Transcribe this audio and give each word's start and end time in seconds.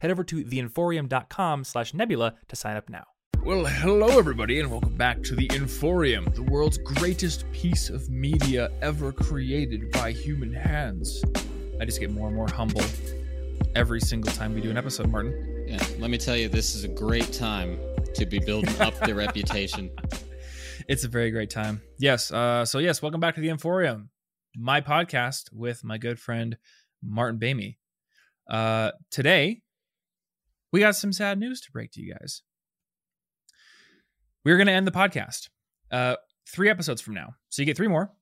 Head 0.00 0.10
over 0.10 0.24
to 0.24 0.44
theinforium.com 0.44 1.64
slash 1.64 1.94
nebula 1.94 2.34
to 2.48 2.56
sign 2.56 2.76
up 2.76 2.88
now. 2.88 3.04
Well, 3.44 3.64
hello 3.64 4.18
everybody, 4.18 4.58
and 4.58 4.70
welcome 4.70 4.96
back 4.96 5.22
to 5.22 5.36
the 5.36 5.46
Inforium, 5.48 6.34
the 6.34 6.42
world's 6.42 6.78
greatest 6.78 7.50
piece 7.52 7.90
of 7.90 8.10
media 8.10 8.72
ever 8.82 9.12
created 9.12 9.92
by 9.92 10.10
human 10.10 10.52
hands. 10.52 11.22
I 11.80 11.84
just 11.84 12.00
get 12.00 12.10
more 12.10 12.26
and 12.26 12.34
more 12.34 12.48
humble 12.48 12.82
every 13.76 14.00
single 14.00 14.32
time 14.32 14.52
we 14.52 14.60
do 14.60 14.70
an 14.70 14.76
episode, 14.76 15.10
Martin. 15.10 15.64
Yeah, 15.68 15.78
let 15.98 16.10
me 16.10 16.18
tell 16.18 16.36
you, 16.36 16.48
this 16.48 16.74
is 16.74 16.82
a 16.82 16.88
great 16.88 17.32
time 17.32 17.78
to 18.14 18.26
be 18.26 18.40
building 18.40 18.80
up 18.80 18.98
the 19.00 19.14
reputation. 19.14 19.90
It's 20.88 21.04
a 21.04 21.08
very 21.08 21.30
great 21.30 21.50
time. 21.50 21.82
Yes. 21.98 22.32
Uh, 22.32 22.64
so 22.64 22.78
yes, 22.78 23.00
welcome 23.00 23.20
back 23.20 23.36
to 23.36 23.40
the 23.40 23.48
Inforium, 23.48 24.08
my 24.56 24.80
podcast 24.80 25.52
with 25.52 25.84
my 25.84 25.98
good 25.98 26.18
friend 26.18 26.56
Martin 27.02 27.38
Boehme. 27.38 27.76
Uh, 28.50 28.92
today 29.10 29.62
we 30.76 30.80
got 30.80 30.94
some 30.94 31.10
sad 31.10 31.38
news 31.38 31.62
to 31.62 31.72
break 31.72 31.90
to 31.92 32.02
you 32.02 32.12
guys. 32.12 32.42
We're 34.44 34.58
going 34.58 34.66
to 34.66 34.74
end 34.74 34.86
the 34.86 34.90
podcast 34.90 35.48
uh, 35.90 36.16
three 36.46 36.68
episodes 36.68 37.00
from 37.00 37.14
now. 37.14 37.34
So 37.48 37.62
you 37.62 37.66
get 37.66 37.78
three 37.78 37.88
more, 37.88 38.12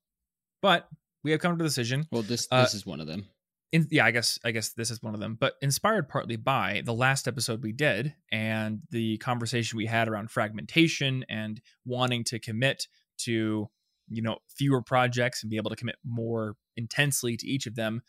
but 0.62 0.88
we 1.24 1.32
have 1.32 1.40
come 1.40 1.58
to 1.58 1.58
the 1.58 1.68
decision. 1.68 2.06
Well, 2.12 2.22
this 2.22 2.46
Uh, 2.52 2.62
this 2.62 2.74
is 2.74 2.86
one 2.86 3.00
of 3.00 3.08
them. 3.08 3.26
In, 3.72 3.88
yeah, 3.90 4.06
I 4.06 4.12
guess 4.12 4.38
I 4.44 4.52
guess 4.52 4.68
this 4.68 4.92
is 4.92 5.02
one 5.02 5.14
of 5.14 5.20
them, 5.20 5.36
but 5.38 5.54
inspired 5.62 6.08
partly 6.08 6.36
by 6.36 6.82
the 6.84 6.94
last 6.94 7.26
episode 7.26 7.60
we 7.60 7.72
did 7.72 8.14
and 8.30 8.82
the 8.90 9.18
conversation 9.18 9.76
we 9.76 9.86
had 9.86 10.06
around 10.06 10.30
fragmentation 10.30 11.24
and 11.28 11.60
wanting 11.84 12.22
to 12.22 12.38
commit 12.38 12.86
to 13.22 13.68
you 14.08 14.22
know 14.22 14.38
fewer 14.48 14.80
projects 14.80 15.42
and 15.42 15.50
be 15.50 15.56
able 15.56 15.70
to 15.70 15.76
commit 15.76 15.96
more 16.04 16.54
intensely 16.76 17.36
to 17.36 17.48
each 17.48 17.66
of 17.66 17.74
them. 17.74 18.02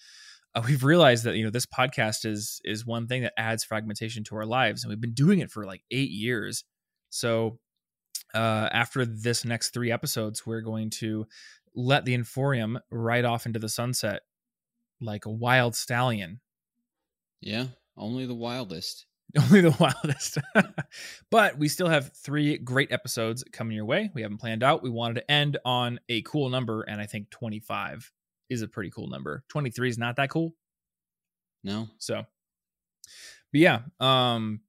Uh, 0.56 0.62
we've 0.66 0.84
realized 0.84 1.26
that 1.26 1.36
you 1.36 1.44
know 1.44 1.50
this 1.50 1.66
podcast 1.66 2.26
is 2.26 2.62
is 2.64 2.86
one 2.86 3.08
thing 3.08 3.24
that 3.24 3.34
adds 3.38 3.64
fragmentation 3.64 4.24
to 4.24 4.36
our 4.36 4.46
lives, 4.46 4.84
and 4.84 4.90
we've 4.90 5.02
been 5.02 5.14
doing 5.14 5.40
it 5.40 5.52
for 5.52 5.66
like 5.66 5.84
eight 5.92 6.12
years. 6.12 6.64
So 7.10 7.60
uh, 8.34 8.70
after 8.72 9.06
this 9.06 9.46
next 9.46 9.74
three 9.74 9.92
episodes, 9.92 10.46
we're 10.46 10.62
going 10.62 10.90
to 10.92 11.28
let 11.76 12.06
the 12.06 12.18
Inforium 12.18 12.80
ride 12.90 13.26
off 13.26 13.46
into 13.46 13.60
the 13.60 13.70
sunset 13.70 14.22
like 15.02 15.26
a 15.26 15.32
wild 15.32 15.76
stallion. 15.76 16.40
Yeah, 17.42 17.68
only 17.98 18.26
the 18.26 18.36
wildest. 18.36 19.06
Only 19.38 19.60
the 19.60 19.76
wildest. 19.80 20.38
but 21.32 21.58
we 21.58 21.68
still 21.68 21.90
have 21.90 22.14
three 22.14 22.58
great 22.58 22.94
episodes 22.94 23.44
coming 23.52 23.76
your 23.76 23.84
way. 23.84 24.10
We 24.14 24.22
haven't 24.22 24.38
planned 24.38 24.64
out. 24.64 24.82
We 24.82 24.90
wanted 24.90 25.16
to 25.16 25.30
end 25.30 25.58
on 25.66 26.00
a 26.08 26.22
cool 26.22 26.48
number, 26.48 26.84
and 26.84 27.02
I 27.02 27.06
think 27.06 27.32
25 27.32 28.14
is 28.50 28.62
a 28.62 28.68
pretty 28.68 28.90
cool 28.90 29.08
number. 29.08 29.44
23 29.50 29.90
is 29.90 29.98
not 29.98 30.16
that 30.18 30.30
cool. 30.30 30.54
No, 31.64 31.88
So, 31.98 32.24
but 33.52 33.60
yeah, 33.60 33.80
um, 34.00 34.62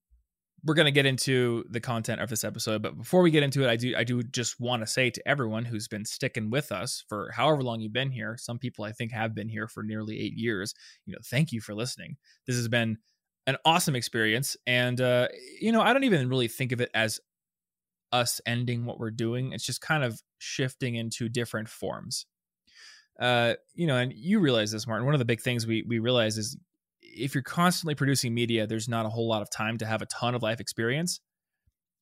we're 0.65 0.75
gonna 0.75 0.91
get 0.91 1.07
into 1.07 1.65
the 1.71 1.81
content 1.81 2.21
of 2.21 2.31
this 2.31 2.43
episode. 2.43 2.83
But 2.83 2.97
before 2.97 3.23
we 3.23 3.31
get 3.31 3.43
into 3.43 3.63
it, 3.63 3.69
I 3.69 3.77
do 3.77 3.95
I 3.97 4.03
do 4.03 4.23
just 4.23 4.59
want 4.59 4.83
to 4.83 4.87
say 4.87 5.11
to 5.11 5.29
everyone 5.29 5.65
who's 5.65 5.89
been 5.89 6.05
sticking 6.05 6.51
with 6.51 6.73
us 6.73 7.05
for 7.09 7.31
however 7.33 7.63
long 7.63 7.81
you've 7.81 7.92
been 7.92 8.11
here. 8.11 8.36
Some 8.39 8.59
people 8.59 8.85
I 8.85 8.92
think 8.92 9.13
have 9.13 9.35
been 9.35 9.48
here 9.48 9.69
for 9.69 9.83
nearly 9.83 10.19
eight 10.19 10.35
years. 10.35 10.75
You 11.05 11.13
know, 11.13 11.19
thank 11.25 11.53
you 11.53 11.61
for 11.61 11.75
listening. 11.75 12.17
This 12.47 12.57
has 12.57 12.69
been 12.69 12.97
an 13.47 13.59
awesome 13.65 13.95
experience, 13.95 14.57
and 14.67 15.01
uh, 15.01 15.29
you 15.61 15.70
know, 15.70 15.83
I 15.83 15.92
don't 15.92 16.05
even 16.05 16.29
really 16.29 16.48
think 16.48 16.73
of 16.73 16.81
it 16.81 16.91
as 16.95 17.20
us 18.11 18.41
ending 18.47 18.86
what 18.86 18.98
we're 18.98 19.11
doing. 19.11 19.53
It's 19.53 19.67
just 19.67 19.83
kind 19.83 20.03
of 20.03 20.20
shifting 20.39 20.95
into 20.95 21.29
different 21.29 21.69
forms 21.69 22.25
uh, 23.19 23.55
you 23.75 23.87
know, 23.87 23.97
and 23.97 24.13
you 24.13 24.41
realize 24.41 24.71
this, 24.71 24.87
Martin. 24.87 25.07
One 25.07 25.15
of 25.15 25.19
the 25.19 25.25
big 25.25 25.41
things 25.41 25.67
we 25.67 25.85
we 25.87 25.99
realize 25.99 26.37
is 26.39 26.57
if 27.01 27.35
you're 27.35 27.43
constantly 27.43 27.95
producing 27.95 28.35
media, 28.35 28.67
there's 28.67 28.89
not 28.89 29.07
a 29.07 29.09
whole 29.09 29.29
lot 29.29 29.43
of 29.43 29.51
time 29.51 29.79
to 29.79 29.87
have 29.87 30.03
a 30.03 30.07
ton 30.07 30.35
of 30.35 30.43
life 30.43 30.61
experience. 30.61 31.21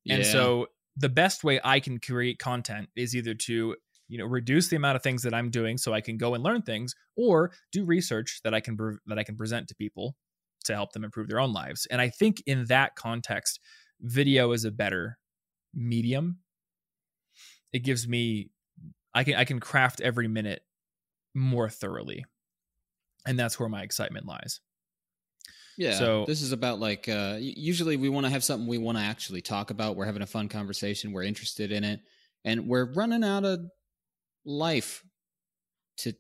And 0.09 0.27
so 0.27 0.67
the 0.97 1.09
best 1.09 1.45
way 1.45 1.61
I 1.65 1.81
can 1.81 1.99
create 1.99 2.39
content 2.39 2.89
is 2.97 3.15
either 3.17 3.35
to 3.35 3.77
you 4.09 4.19
know 4.19 4.27
reduce 4.27 4.69
the 4.69 4.77
amount 4.77 4.97
of 4.97 5.03
things 5.03 5.23
that 5.23 5.33
I'm 5.33 5.51
doing 5.51 5.79
so 5.79 5.95
I 5.95 6.01
can 6.01 6.17
go 6.17 6.35
and 6.35 6.43
learn 6.43 6.63
things, 6.63 6.95
or 7.17 7.53
do 7.73 7.85
research 7.85 8.41
that 8.45 8.55
I 8.55 8.61
can 8.61 8.77
pre- 8.77 8.99
that 9.07 9.19
I 9.19 9.25
can 9.25 9.37
present 9.37 9.69
to 9.69 9.75
people 9.75 10.17
to 10.65 10.75
help 10.75 10.93
them 10.93 11.05
improve 11.05 11.29
their 11.29 11.41
own 11.41 11.53
lives. 11.53 11.87
And 11.91 12.01
I 12.01 12.09
think 12.09 12.43
in 12.47 12.65
that 12.67 12.97
context, 12.97 13.61
video 14.01 14.53
is 14.53 14.65
a 14.65 14.71
better 14.71 15.19
medium. 15.75 16.39
It 17.73 17.81
gives 17.81 18.09
me 18.09 18.51
I 19.15 19.25
can 19.25 19.35
I 19.35 19.45
can 19.45 19.61
craft 19.61 20.01
every 20.01 20.29
minute 20.29 20.63
more 21.35 21.69
thoroughly. 21.69 22.25
And 23.27 23.39
that's 23.39 23.59
where 23.59 23.69
my 23.69 23.83
excitement 23.83 24.27
lies. 24.27 24.61
yeah. 25.77 25.99
So- 25.99 26.25
this 26.27 26.43
is 26.43 26.53
about 26.53 26.79
like 26.81 27.09
uh, 27.09 27.37
usually 27.41 27.97
we 27.97 28.09
want 28.09 28.27
to 28.27 28.31
have 28.31 28.45
something 28.45 28.67
we 28.69 28.79
want 28.79 28.99
to 28.99 29.05
actually 29.05 29.41
talk 29.41 29.71
about. 29.71 29.97
We're 29.97 30.05
having 30.07 30.23
a 30.23 30.27
fun 30.27 30.49
conversation. 30.49 31.13
We're 31.13 31.23
interested 31.25 31.73
in 31.73 31.85
it, 31.85 32.01
and 32.45 32.69
we're 32.69 32.93
running 32.93 33.25
out 33.25 33.45
of 33.45 33.61
life. 34.45 35.03
To 35.99 36.13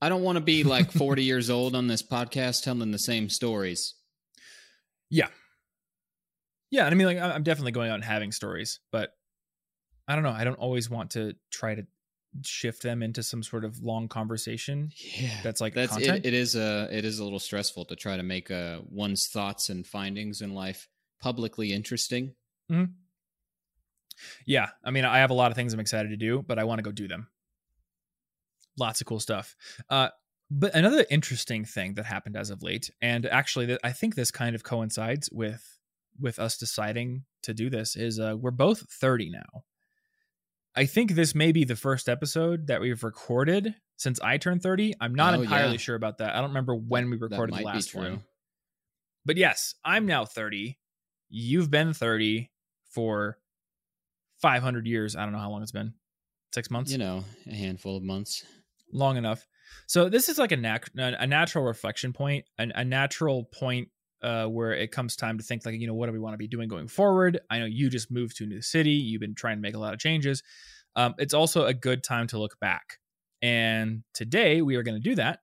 I 0.00 0.08
don't 0.08 0.22
want 0.22 0.36
to 0.36 0.40
be 0.44 0.64
like 0.64 0.90
40 0.92 1.22
years 1.24 1.50
old 1.50 1.74
on 1.74 1.86
this 1.86 2.02
podcast 2.02 2.62
telling 2.64 2.90
the 2.90 2.98
same 2.98 3.28
stories. 3.28 3.94
Yeah. 5.10 5.28
Yeah, 6.70 6.84
and 6.84 6.94
I 6.94 6.96
mean 6.96 7.06
like 7.06 7.18
I'm 7.18 7.42
definitely 7.42 7.72
going 7.72 7.90
out 7.90 7.94
and 7.96 8.04
having 8.04 8.30
stories, 8.32 8.80
but 8.92 9.10
I 10.06 10.14
don't 10.14 10.22
know, 10.24 10.30
I 10.30 10.44
don't 10.44 10.58
always 10.58 10.88
want 10.90 11.10
to 11.12 11.34
try 11.50 11.74
to 11.74 11.86
shift 12.44 12.82
them 12.82 13.02
into 13.02 13.22
some 13.22 13.42
sort 13.42 13.64
of 13.64 13.82
long 13.82 14.06
conversation 14.08 14.90
Yeah, 15.16 15.30
that's 15.42 15.60
like 15.60 15.74
that's 15.74 15.92
content. 15.92 16.24
it, 16.24 16.28
it 16.28 16.34
is 16.34 16.54
a 16.54 16.88
it 16.90 17.04
is 17.04 17.18
a 17.18 17.24
little 17.24 17.38
stressful 17.38 17.86
to 17.86 17.96
try 17.96 18.16
to 18.16 18.22
make 18.22 18.50
uh, 18.50 18.80
one's 18.88 19.26
thoughts 19.28 19.68
and 19.70 19.86
findings 19.86 20.40
in 20.42 20.54
life 20.54 20.88
publicly 21.20 21.72
interesting. 21.72 22.34
yeah, 24.46 24.68
I 24.84 24.90
mean 24.90 25.04
I 25.04 25.18
have 25.18 25.30
a 25.30 25.34
lot 25.34 25.50
of 25.50 25.56
things 25.56 25.72
I'm 25.72 25.80
excited 25.80 26.08
to 26.10 26.16
do, 26.16 26.42
but 26.46 26.58
I 26.58 26.64
want 26.64 26.78
to 26.78 26.82
go 26.82 26.92
do 26.92 27.08
them. 27.08 27.28
Lots 28.78 29.00
of 29.00 29.06
cool 29.06 29.20
stuff. 29.20 29.56
Uh 29.88 30.08
but 30.50 30.74
another 30.74 31.04
interesting 31.10 31.64
thing 31.66 31.94
that 31.94 32.06
happened 32.06 32.34
as 32.36 32.48
of 32.48 32.62
late, 32.62 32.90
and 33.02 33.26
actually, 33.26 33.66
th- 33.66 33.80
I 33.84 33.92
think 33.92 34.14
this 34.14 34.30
kind 34.30 34.54
of 34.54 34.62
coincides 34.64 35.28
with 35.30 35.78
with 36.18 36.38
us 36.38 36.56
deciding 36.56 37.24
to 37.42 37.52
do 37.52 37.68
this, 37.68 37.96
is 37.96 38.18
uh, 38.18 38.34
we're 38.36 38.50
both 38.50 38.80
30 38.90 39.30
now. 39.30 39.64
I 40.78 40.86
think 40.86 41.12
this 41.12 41.34
may 41.34 41.50
be 41.52 41.64
the 41.64 41.74
first 41.76 42.08
episode 42.08 42.68
that 42.68 42.80
we've 42.80 43.02
recorded 43.02 43.74
since 43.96 44.20
I 44.20 44.38
turned 44.38 44.62
30. 44.62 44.94
I'm 45.00 45.14
not 45.14 45.34
Oh, 45.34 45.42
entirely 45.42 45.72
yeah. 45.72 45.78
sure 45.78 45.96
about 45.96 46.18
that. 46.18 46.34
I 46.34 46.40
don't 46.40 46.50
remember 46.50 46.74
when 46.76 47.10
we 47.10 47.16
recorded 47.16 47.56
the 47.56 47.62
last 47.62 47.94
one. 47.94 48.22
But 49.26 49.36
yes, 49.36 49.74
I'm 49.84 50.06
now 50.06 50.24
30. 50.24 50.78
You've 51.28 51.70
been 51.70 51.92
30 51.92 52.50
for 52.92 53.38
500 54.40 54.86
years. 54.86 55.16
I 55.16 55.24
don't 55.24 55.32
know 55.32 55.40
how 55.40 55.50
long 55.50 55.62
it's 55.62 55.72
been. 55.72 55.94
Six 56.54 56.70
months? 56.70 56.92
You 56.92 56.98
know, 56.98 57.24
a 57.46 57.54
handful 57.54 57.96
of 57.96 58.02
months. 58.02 58.44
long 58.92 59.16
enough. 59.16 59.46
So 59.86 60.08
this 60.08 60.28
is 60.30 60.38
like 60.38 60.52
a 60.52 60.56
nat- 60.56 60.88
a 60.96 61.26
natural 61.26 61.64
reflection 61.64 62.12
point, 62.14 62.46
an, 62.56 62.72
a 62.74 62.84
natural 62.84 63.44
point 63.44 63.88
uh, 64.22 64.46
where 64.46 64.72
it 64.72 64.90
comes 64.90 65.16
time 65.16 65.38
to 65.38 65.44
think 65.44 65.64
like, 65.64 65.80
you 65.80 65.86
know, 65.86 65.94
what 65.94 66.06
do 66.06 66.12
we 66.12 66.18
want 66.18 66.34
to 66.34 66.38
be 66.38 66.48
doing 66.48 66.68
going 66.68 66.88
forward? 66.88 67.40
I 67.50 67.58
know 67.58 67.66
you 67.66 67.90
just 67.90 68.10
moved 68.10 68.36
to 68.38 68.44
a 68.44 68.46
new 68.46 68.62
city. 68.62 68.90
You've 68.90 69.20
been 69.20 69.34
trying 69.34 69.56
to 69.56 69.62
make 69.62 69.74
a 69.74 69.78
lot 69.78 69.94
of 69.94 70.00
changes. 70.00 70.42
Um, 70.96 71.14
it's 71.18 71.34
also 71.34 71.66
a 71.66 71.74
good 71.74 72.02
time 72.02 72.26
to 72.28 72.38
look 72.38 72.58
back. 72.60 72.98
And 73.40 74.02
today 74.14 74.62
we 74.62 74.76
are 74.76 74.82
going 74.82 75.00
to 75.00 75.08
do 75.08 75.14
that 75.14 75.40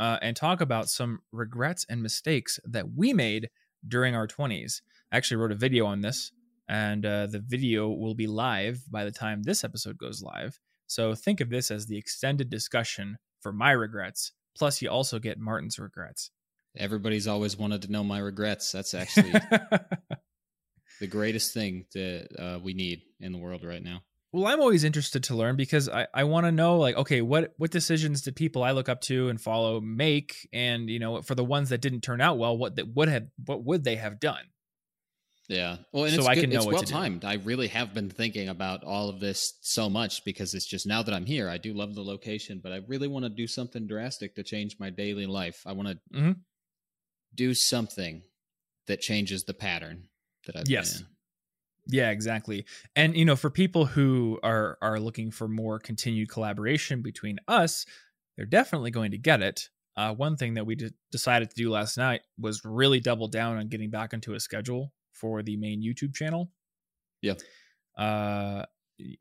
uh, 0.00 0.18
and 0.22 0.36
talk 0.36 0.60
about 0.60 0.88
some 0.88 1.20
regrets 1.32 1.84
and 1.88 2.02
mistakes 2.02 2.58
that 2.64 2.94
we 2.94 3.12
made 3.12 3.50
during 3.86 4.14
our 4.14 4.26
20s. 4.26 4.80
I 5.12 5.16
actually 5.16 5.36
wrote 5.36 5.52
a 5.52 5.56
video 5.56 5.86
on 5.86 6.00
this, 6.00 6.32
and 6.68 7.04
uh, 7.04 7.26
the 7.26 7.38
video 7.38 7.88
will 7.88 8.14
be 8.14 8.26
live 8.26 8.82
by 8.90 9.04
the 9.04 9.12
time 9.12 9.42
this 9.42 9.62
episode 9.62 9.98
goes 9.98 10.22
live. 10.22 10.58
So 10.86 11.14
think 11.14 11.40
of 11.40 11.50
this 11.50 11.70
as 11.70 11.86
the 11.86 11.98
extended 11.98 12.50
discussion 12.50 13.18
for 13.40 13.52
my 13.52 13.72
regrets. 13.72 14.32
Plus, 14.56 14.80
you 14.80 14.88
also 14.88 15.18
get 15.18 15.38
Martin's 15.38 15.78
regrets. 15.78 16.30
Everybody's 16.76 17.26
always 17.26 17.56
wanted 17.56 17.82
to 17.82 17.92
know 17.92 18.02
my 18.04 18.18
regrets. 18.18 18.72
That's 18.72 18.94
actually 18.94 19.32
the 21.00 21.06
greatest 21.08 21.52
thing 21.54 21.86
that 21.94 22.28
uh, 22.38 22.58
we 22.62 22.74
need 22.74 23.02
in 23.20 23.32
the 23.32 23.38
world 23.38 23.64
right 23.64 23.82
now. 23.82 24.02
Well, 24.32 24.46
I'm 24.46 24.60
always 24.60 24.82
interested 24.82 25.22
to 25.24 25.36
learn 25.36 25.54
because 25.54 25.88
I, 25.88 26.08
I 26.12 26.24
want 26.24 26.46
to 26.46 26.52
know 26.52 26.78
like 26.78 26.96
okay 26.96 27.20
what 27.22 27.52
what 27.56 27.70
decisions 27.70 28.22
did 28.22 28.34
people 28.34 28.64
I 28.64 28.72
look 28.72 28.88
up 28.88 29.00
to 29.02 29.28
and 29.28 29.40
follow 29.40 29.80
make 29.80 30.48
and 30.52 30.90
you 30.90 30.98
know 30.98 31.22
for 31.22 31.36
the 31.36 31.44
ones 31.44 31.68
that 31.68 31.80
didn't 31.80 32.00
turn 32.00 32.20
out 32.20 32.36
well 32.38 32.56
what 32.58 32.74
that 32.76 32.88
would 32.96 33.08
have 33.08 33.26
what 33.46 33.64
would 33.64 33.84
they 33.84 33.94
have 33.94 34.18
done 34.18 34.42
yeah 35.48 35.76
well 35.92 36.02
and 36.04 36.14
So 36.14 36.20
it's, 36.22 36.28
I 36.28 36.34
good- 36.34 36.40
can 36.40 36.50
know 36.50 36.56
it's 36.56 36.66
what 36.66 36.72
well 36.72 36.82
timed 36.82 37.24
i 37.24 37.34
really 37.34 37.68
have 37.68 37.92
been 37.94 38.08
thinking 38.10 38.48
about 38.48 38.82
all 38.82 39.08
of 39.10 39.20
this 39.20 39.52
so 39.60 39.88
much 39.90 40.24
because 40.24 40.52
it's 40.54 40.66
just 40.66 40.84
now 40.86 41.02
that 41.02 41.14
i'm 41.14 41.26
here 41.26 41.48
i 41.50 41.58
do 41.58 41.72
love 41.74 41.94
the 41.94 42.02
location 42.02 42.60
but 42.62 42.72
i 42.72 42.80
really 42.88 43.06
want 43.08 43.24
to 43.26 43.28
do 43.28 43.46
something 43.46 43.86
drastic 43.86 44.34
to 44.36 44.42
change 44.42 44.76
my 44.80 44.88
daily 44.90 45.26
life 45.26 45.62
i 45.66 45.72
want 45.72 45.86
to 45.88 45.98
Mhm. 46.18 46.36
Do 47.34 47.54
something 47.54 48.22
that 48.86 49.00
changes 49.00 49.44
the 49.44 49.54
pattern 49.54 50.08
that 50.46 50.56
i've 50.56 50.68
Yes. 50.68 50.94
been 50.98 51.02
in 51.02 51.08
Yeah, 51.86 52.10
exactly. 52.10 52.64
And 52.96 53.14
you 53.16 53.24
know, 53.26 53.36
for 53.36 53.50
people 53.50 53.84
who 53.84 54.38
are 54.42 54.78
are 54.80 54.98
looking 54.98 55.30
for 55.30 55.46
more 55.48 55.78
continued 55.78 56.28
collaboration 56.30 57.02
between 57.02 57.38
us, 57.46 57.84
they're 58.36 58.46
definitely 58.46 58.90
going 58.90 59.10
to 59.10 59.18
get 59.18 59.42
it. 59.42 59.68
Uh, 59.96 60.14
one 60.14 60.36
thing 60.36 60.54
that 60.54 60.64
we 60.66 60.74
d- 60.76 60.90
decided 61.12 61.50
to 61.50 61.56
do 61.56 61.70
last 61.70 61.98
night 61.98 62.22
was 62.38 62.62
really 62.64 63.00
double 63.00 63.28
down 63.28 63.58
on 63.58 63.68
getting 63.68 63.90
back 63.90 64.12
into 64.14 64.32
a 64.34 64.40
schedule 64.40 64.92
for 65.12 65.42
the 65.42 65.56
main 65.58 65.82
YouTube 65.82 66.14
channel. 66.14 66.50
Yeah. 67.20 67.34
Uh, 67.96 68.64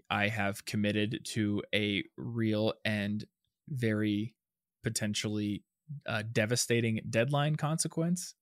I 0.09 0.30
have 0.30 0.63
committed 0.66 1.19
to 1.33 1.63
a 1.75 2.04
real 2.18 2.74
and 2.86 3.25
very 3.68 4.36
potentially 4.83 5.63
uh, 6.06 6.24
devastating 6.31 7.01
deadline 7.10 7.56
consequence. 7.56 8.36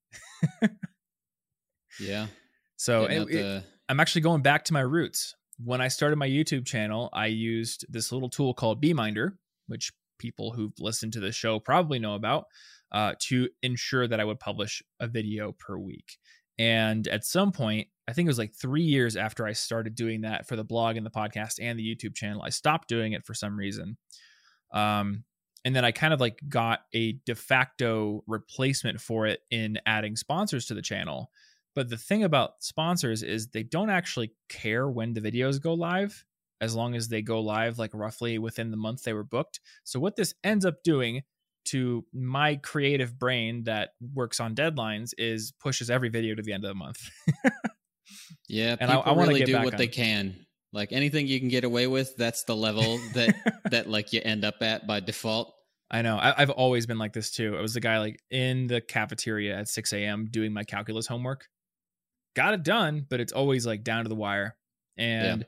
yeah 2.00 2.28
So 2.78 3.06
it- 3.06 3.18
out 3.20 3.32
it- 3.32 3.64
I'm 3.90 4.00
actually 4.00 4.22
going 4.22 4.42
back 4.42 4.64
to 4.66 4.74
my 4.74 4.80
roots. 4.80 5.36
When 5.58 5.82
I 5.82 5.90
started 5.90 6.16
my 6.16 6.28
YouTube 6.30 6.66
channel, 6.66 7.10
I 7.12 7.26
used 7.26 7.86
this 7.90 8.14
little 8.14 8.30
tool 8.30 8.54
called 8.54 8.80
Beeminder, 8.80 9.38
which 9.68 9.92
people 10.18 10.54
who've 10.54 10.72
listened 10.80 11.12
to 11.14 11.20
the 11.20 11.34
show 11.34 11.60
probably 11.60 12.00
know 12.00 12.16
about, 12.16 12.46
uh, 12.94 13.16
to 13.28 13.50
ensure 13.64 14.08
that 14.08 14.22
I 14.22 14.24
would 14.24 14.40
publish 14.40 14.82
a 15.02 15.08
video 15.10 15.52
per 15.52 15.78
week. 15.78 16.18
And 16.58 17.06
at 17.10 17.26
some 17.26 17.52
point, 17.52 17.90
I 18.08 18.14
think 18.14 18.28
it 18.28 18.30
was 18.30 18.38
like 18.38 18.54
three 18.56 18.84
years 18.84 19.18
after 19.18 19.46
I 19.46 19.52
started 19.52 19.94
doing 19.96 20.22
that 20.22 20.48
for 20.48 20.56
the 20.56 20.64
blog 20.64 20.96
and 20.96 21.06
the 21.06 21.12
podcast 21.12 21.56
and 21.62 21.78
the 21.78 21.84
YouTube 21.96 22.16
channel, 22.16 22.42
I 22.44 22.50
stopped 22.50 22.88
doing 22.88 23.12
it 23.12 23.26
for 23.26 23.34
some 23.34 23.58
reason. 23.58 23.98
Um, 24.74 25.26
and 25.66 25.76
then 25.76 25.86
I 25.86 25.92
kind 25.92 26.14
of 26.14 26.20
like 26.20 26.40
got 26.50 26.82
a 26.94 27.14
de 27.26 27.36
facto 27.36 28.24
replacement 28.28 29.00
for 29.02 29.28
it 29.28 29.42
in 29.52 29.80
adding 29.86 30.16
sponsors 30.16 30.66
to 30.68 30.74
the 30.74 30.82
channel. 30.82 31.32
But 31.76 31.90
the 31.90 31.98
thing 31.98 32.24
about 32.24 32.64
sponsors 32.64 33.24
is 33.24 33.48
they 33.48 33.64
don't 33.64 33.90
actually 33.90 34.34
care 34.50 34.90
when 34.90 35.14
the 35.14 35.22
videos 35.22 35.62
go 35.62 35.74
live 35.74 36.26
as 36.60 36.76
long 36.76 36.96
as 36.96 37.08
they 37.08 37.22
go 37.22 37.40
live 37.42 37.80
like 37.80 37.92
roughly 37.94 38.38
within 38.38 38.72
the 38.72 38.78
month 38.78 39.04
they 39.04 39.14
were 39.14 39.24
booked. 39.24 39.60
So 39.84 40.00
what 40.00 40.16
this 40.16 40.34
ends 40.44 40.66
up 40.66 40.84
doing 40.84 41.24
to 41.66 42.06
my 42.14 42.56
creative 42.58 43.18
brain 43.18 43.64
that 43.66 43.92
works 44.14 44.40
on 44.40 44.56
deadlines 44.56 45.14
is 45.18 45.54
pushes 45.60 45.90
every 45.90 46.10
video 46.10 46.36
to 46.36 46.42
the 46.42 46.54
end 46.54 46.66
of 46.66 46.70
the 46.70 46.76
month. 46.76 47.10
yeah 48.50 48.76
And 48.80 48.92
I- 48.92 48.96
I 48.96 49.12
wanna 49.12 49.28
really 49.30 49.44
do 49.44 49.54
what 49.60 49.78
they 49.78 49.86
on- 49.88 49.94
can 49.94 50.46
like 50.74 50.92
anything 50.92 51.28
you 51.28 51.40
can 51.40 51.50
get 51.50 51.64
away 51.64 51.88
with 51.88 52.16
that's 52.16 52.44
the 52.46 52.56
level 52.56 52.98
that 53.14 53.62
that 53.72 53.90
like 53.90 54.14
you 54.14 54.22
end 54.24 54.46
up 54.46 54.56
at 54.62 54.88
by 54.88 55.00
default 55.00 55.54
I 55.92 56.02
know. 56.02 56.16
I, 56.16 56.42
I've 56.42 56.50
always 56.50 56.86
been 56.86 56.98
like 56.98 57.12
this 57.12 57.32
too. 57.32 57.58
I 57.58 57.62
was 57.62 57.74
the 57.74 57.82
guy 57.82 58.00
like 58.00 58.24
in 58.32 58.68
the 58.68 58.80
cafeteria 58.80 59.60
at 59.60 59.68
6 59.68 59.92
a.m. 59.92 60.30
doing 60.32 60.54
my 60.54 60.64
calculus 60.64 61.06
homework. 61.06 61.48
Got 62.34 62.54
it 62.54 62.64
done, 62.64 63.06
but 63.10 63.20
it's 63.20 63.34
always 63.34 63.68
like 63.68 63.84
down 63.84 64.06
to 64.06 64.10
the 64.10 64.16
wire. 64.16 64.56
And 64.98 65.46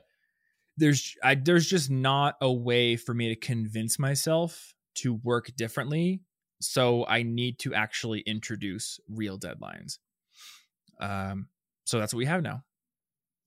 there's 0.76 1.14
I 1.22 1.34
there's 1.34 1.66
just 1.66 1.90
not 1.90 2.34
a 2.42 2.52
way 2.52 2.96
for 2.96 3.14
me 3.14 3.28
to 3.28 3.36
convince 3.36 3.98
myself 3.98 4.74
to 4.96 5.14
work 5.14 5.50
differently. 5.56 6.20
So 6.60 7.06
I 7.06 7.22
need 7.22 7.58
to 7.60 7.72
actually 7.74 8.20
introduce 8.20 9.00
real 9.08 9.38
deadlines. 9.38 9.98
Um, 11.00 11.48
so 11.84 11.98
that's 11.98 12.12
what 12.12 12.18
we 12.18 12.26
have 12.26 12.42
now. 12.42 12.64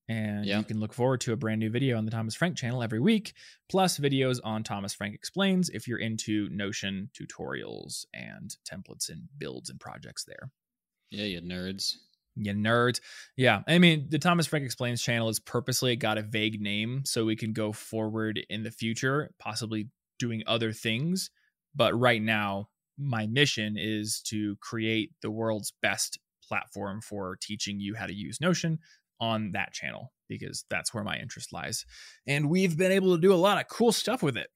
And 0.09 0.45
Yeah. 0.45 0.59
you 0.59 0.63
can 0.65 0.80
look 0.80 0.94
forward 0.94 1.21
to 1.21 1.33
a 1.33 1.36
brand 1.36 1.59
new 1.59 1.69
video 1.69 1.98
on 1.98 2.06
the 2.06 2.12
Thomas 2.12 2.33
Frank 2.36 2.56
channel 2.57 2.81
every 2.81 3.00
week, 3.00 3.33
plus 3.69 4.00
videos 4.00 4.39
on 4.44 4.63
Thomas 4.63 4.94
Frank 4.94 5.13
Explains 5.13 5.69
if 5.69 5.88
you're 5.88 6.00
into 6.00 6.48
Notion 6.50 7.09
tutorials 7.13 8.06
and 8.13 8.56
templates 8.65 9.09
and 9.09 9.27
builds 9.38 9.69
and 9.69 9.80
projects 9.80 10.24
there. 10.24 10.51
yeah 11.09 11.25
you 11.25 11.42
nerds 11.42 11.95
You 12.36 12.54
nerds. 12.54 13.01
Yeah. 13.36 13.63
I 13.68 13.80
mean, 13.80 14.07
the 14.09 14.19
Thomas 14.19 14.45
Frank 14.45 14.63
Explains 14.63 15.01
channel 15.01 15.27
is 15.27 15.39
purposely 15.39 15.95
got 15.95 16.18
a 16.19 16.21
vague 16.21 16.62
name 16.62 17.04
so 17.04 17.25
we 17.25 17.36
can 17.36 17.51
go 17.51 17.71
forward 17.71 18.39
in 18.50 18.62
the 18.63 18.69
future, 18.71 19.31
possibly 19.39 19.89
doing 20.19 20.44
other 20.45 20.71
things. 20.71 21.31
But 21.75 21.98
right 22.00 22.21
now, 22.21 22.69
my 22.98 23.25
mission 23.27 23.75
is 23.77 24.21
to 24.27 24.56
create 24.57 25.13
the 25.21 25.31
world's 25.31 25.74
best 25.81 26.19
platform 26.44 27.01
for 27.01 27.36
teaching 27.42 27.80
you 27.80 27.95
how 27.95 28.06
to 28.06 28.13
use 28.13 28.39
Notion 28.39 28.80
on 29.19 29.52
that 29.54 29.74
channel 29.74 30.12
because 30.28 30.66
that's 30.69 30.94
where 30.94 31.04
my 31.04 31.18
interest 31.18 31.54
lies. 31.54 31.86
And 32.28 32.50
we've 32.50 32.78
been 32.78 32.92
able 32.92 33.16
to 33.16 33.22
do 33.22 33.34
a 33.34 33.36
lot 33.36 33.60
of 33.60 33.68
cool 33.68 33.92
stuff 33.92 34.22
with 34.22 34.38
it. 34.38 34.50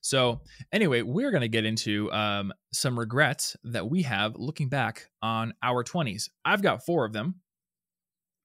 So, 0.00 0.40
anyway, 0.72 1.02
we're 1.02 1.30
going 1.30 1.42
to 1.42 1.48
get 1.48 1.64
into 1.64 2.10
um, 2.12 2.52
some 2.72 2.98
regrets 2.98 3.56
that 3.64 3.88
we 3.88 4.02
have 4.02 4.34
looking 4.34 4.68
back 4.68 5.08
on 5.22 5.54
our 5.62 5.84
20s. 5.84 6.28
I've 6.44 6.62
got 6.62 6.84
four 6.84 7.04
of 7.04 7.12
them. 7.12 7.36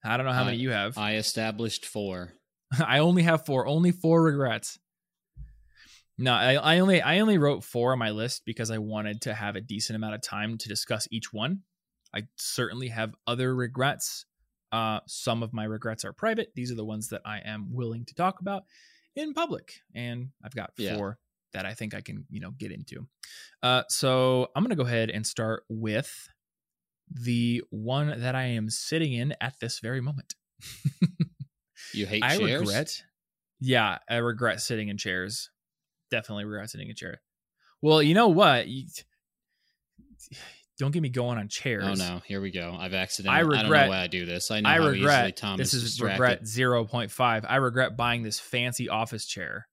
I 0.06 0.18
don't 0.18 0.28
know 0.28 0.34
how 0.34 0.44
many 0.44 0.58
you 0.58 0.70
have. 0.70 0.98
i 0.98 1.16
established 1.16 1.86
four 1.86 2.34
I 2.86 3.00
only 3.00 3.24
have 3.24 3.46
four. 3.46 3.68
Only 3.68 3.92
four 3.92 4.24
regrets. 4.24 4.80
No, 6.18 6.34
I, 6.34 6.56
I 6.56 6.80
only 6.80 7.02
I 7.02 7.20
only 7.20 7.38
wrote 7.38 7.64
four 7.64 7.92
on 7.94 8.00
my 8.00 8.10
list 8.10 8.42
because 8.46 8.72
I 8.72 8.80
wanted 8.80 9.22
to 9.22 9.34
have 9.34 9.56
a 9.56 9.62
decent 9.62 9.96
amount 9.96 10.16
of 10.16 10.22
time 10.22 10.58
to 10.58 10.68
discuss 10.68 11.08
each 11.12 11.32
one. 11.32 11.62
I 12.18 12.24
certainly 12.36 12.88
have 12.90 13.14
other 13.28 13.54
regrets. 13.56 14.26
Uh, 14.72 15.00
some 15.08 15.44
of 15.44 15.54
my 15.54 15.64
regrets 15.66 16.04
are 16.04 16.12
private. 16.14 16.52
These 16.56 16.72
are 16.72 16.76
the 16.76 16.84
ones 16.86 17.10
that 17.10 17.22
I 17.24 17.40
am 17.40 17.72
willing 17.74 18.06
to 18.06 18.16
talk 18.16 18.42
about 18.42 18.64
in 19.16 19.34
public, 19.34 19.76
and 19.96 20.30
I've 20.44 20.56
got 20.56 20.72
Yeah. 20.78 20.98
four 20.98 21.20
that 21.54 21.66
I 21.66 21.74
think 21.74 21.94
I 21.94 22.02
can 22.02 22.26
you 22.30 22.40
know 22.40 22.52
get 22.52 22.72
into. 22.72 23.08
Uh, 23.64 23.84
so 23.88 24.50
I'm 24.56 24.64
gonna 24.64 24.76
go 24.76 24.84
ahead 24.86 25.10
and 25.10 25.26
start 25.26 25.64
with 25.70 26.28
the 27.10 27.64
one 27.70 28.20
that 28.20 28.36
I 28.36 28.44
am 28.48 28.70
sitting 28.70 29.14
in 29.14 29.34
at 29.40 29.60
this 29.62 29.80
very 29.80 30.02
moment. 30.02 30.36
you 31.94 32.06
hate 32.08 32.24
I 32.24 32.38
chairs 32.38 32.60
regret. 32.62 33.04
Yeah, 33.62 34.00
I 34.10 34.18
regret 34.18 34.60
sitting 34.62 34.90
in 34.90 34.98
chairs. 34.98 35.50
Definitely 36.12 36.46
regret 36.46 36.70
sitting 36.70 36.88
in 36.88 36.92
a 36.92 36.96
chair. 36.96 37.22
Well, 37.82 38.02
you 38.04 38.14
know 38.14 38.28
what? 38.28 38.68
You, 38.68 38.88
don't 40.80 40.92
get 40.92 41.02
me 41.02 41.10
going 41.10 41.38
on 41.38 41.48
chairs. 41.50 41.84
Oh 41.86 41.94
no! 41.94 42.22
Here 42.26 42.40
we 42.42 42.52
go. 42.52 42.76
I've 42.78 42.94
accidentally. 42.94 43.36
I 43.36 43.40
I 43.40 43.44
don't 43.44 43.50
regret- 43.64 43.86
know 43.86 43.90
why 43.90 44.02
I 44.04 44.08
do 44.08 44.26
this. 44.26 44.52
I 44.52 44.60
know 44.62 44.70
I 44.70 44.74
how 44.74 44.82
easily 44.84 45.00
regret. 45.00 45.38
Tom 45.38 45.58
This 45.58 45.74
is 45.74 45.84
is 45.84 46.02
regret 46.02 46.44
0.5. 46.44 47.46
I 47.48 47.56
regret 47.58 47.98
buying 47.98 48.24
this 48.24 48.40
fancy 48.40 48.88
office 48.90 49.26
chair 49.26 49.68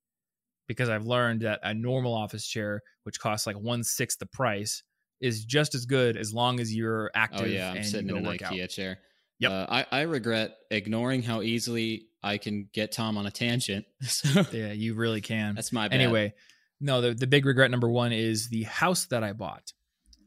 because 0.66 0.88
I've 0.88 1.04
learned 1.06 1.42
that 1.42 1.60
a 1.62 1.74
normal 1.74 2.14
office 2.14 2.46
chair, 2.46 2.80
which 3.02 3.20
costs 3.20 3.46
like 3.46 3.56
one 3.56 3.82
sixth 3.84 4.18
the 4.18 4.26
price, 4.26 4.82
is 5.20 5.44
just 5.44 5.74
as 5.74 5.84
good 5.86 6.16
as 6.16 6.32
long 6.32 6.58
as 6.60 6.74
you're 6.74 7.10
active 7.14 7.42
Oh 7.42 7.44
yeah, 7.46 7.72
I'm 7.72 7.84
sitting 7.84 8.08
in 8.10 8.16
an 8.16 8.24
IKEA 8.24 8.62
out. 8.64 8.70
chair. 8.70 8.98
Yep. 9.40 9.50
Uh, 9.50 9.66
I 9.68 9.86
I 9.90 10.00
regret 10.02 10.56
ignoring 10.70 11.22
how 11.22 11.42
easily 11.42 12.06
I 12.22 12.38
can 12.38 12.68
get 12.72 12.92
Tom 12.92 13.18
on 13.18 13.26
a 13.26 13.30
tangent. 13.30 13.84
So 14.02 14.42
Yeah, 14.52 14.72
you 14.72 14.94
really 14.94 15.20
can. 15.20 15.54
that's 15.54 15.72
my 15.72 15.88
bad. 15.88 16.00
Anyway, 16.00 16.32
no, 16.80 17.00
the, 17.02 17.12
the 17.14 17.26
big 17.26 17.44
regret 17.44 17.70
number 17.70 17.90
one 17.90 18.12
is 18.12 18.48
the 18.48 18.62
house 18.62 19.06
that 19.06 19.22
I 19.22 19.32
bought. 19.34 19.72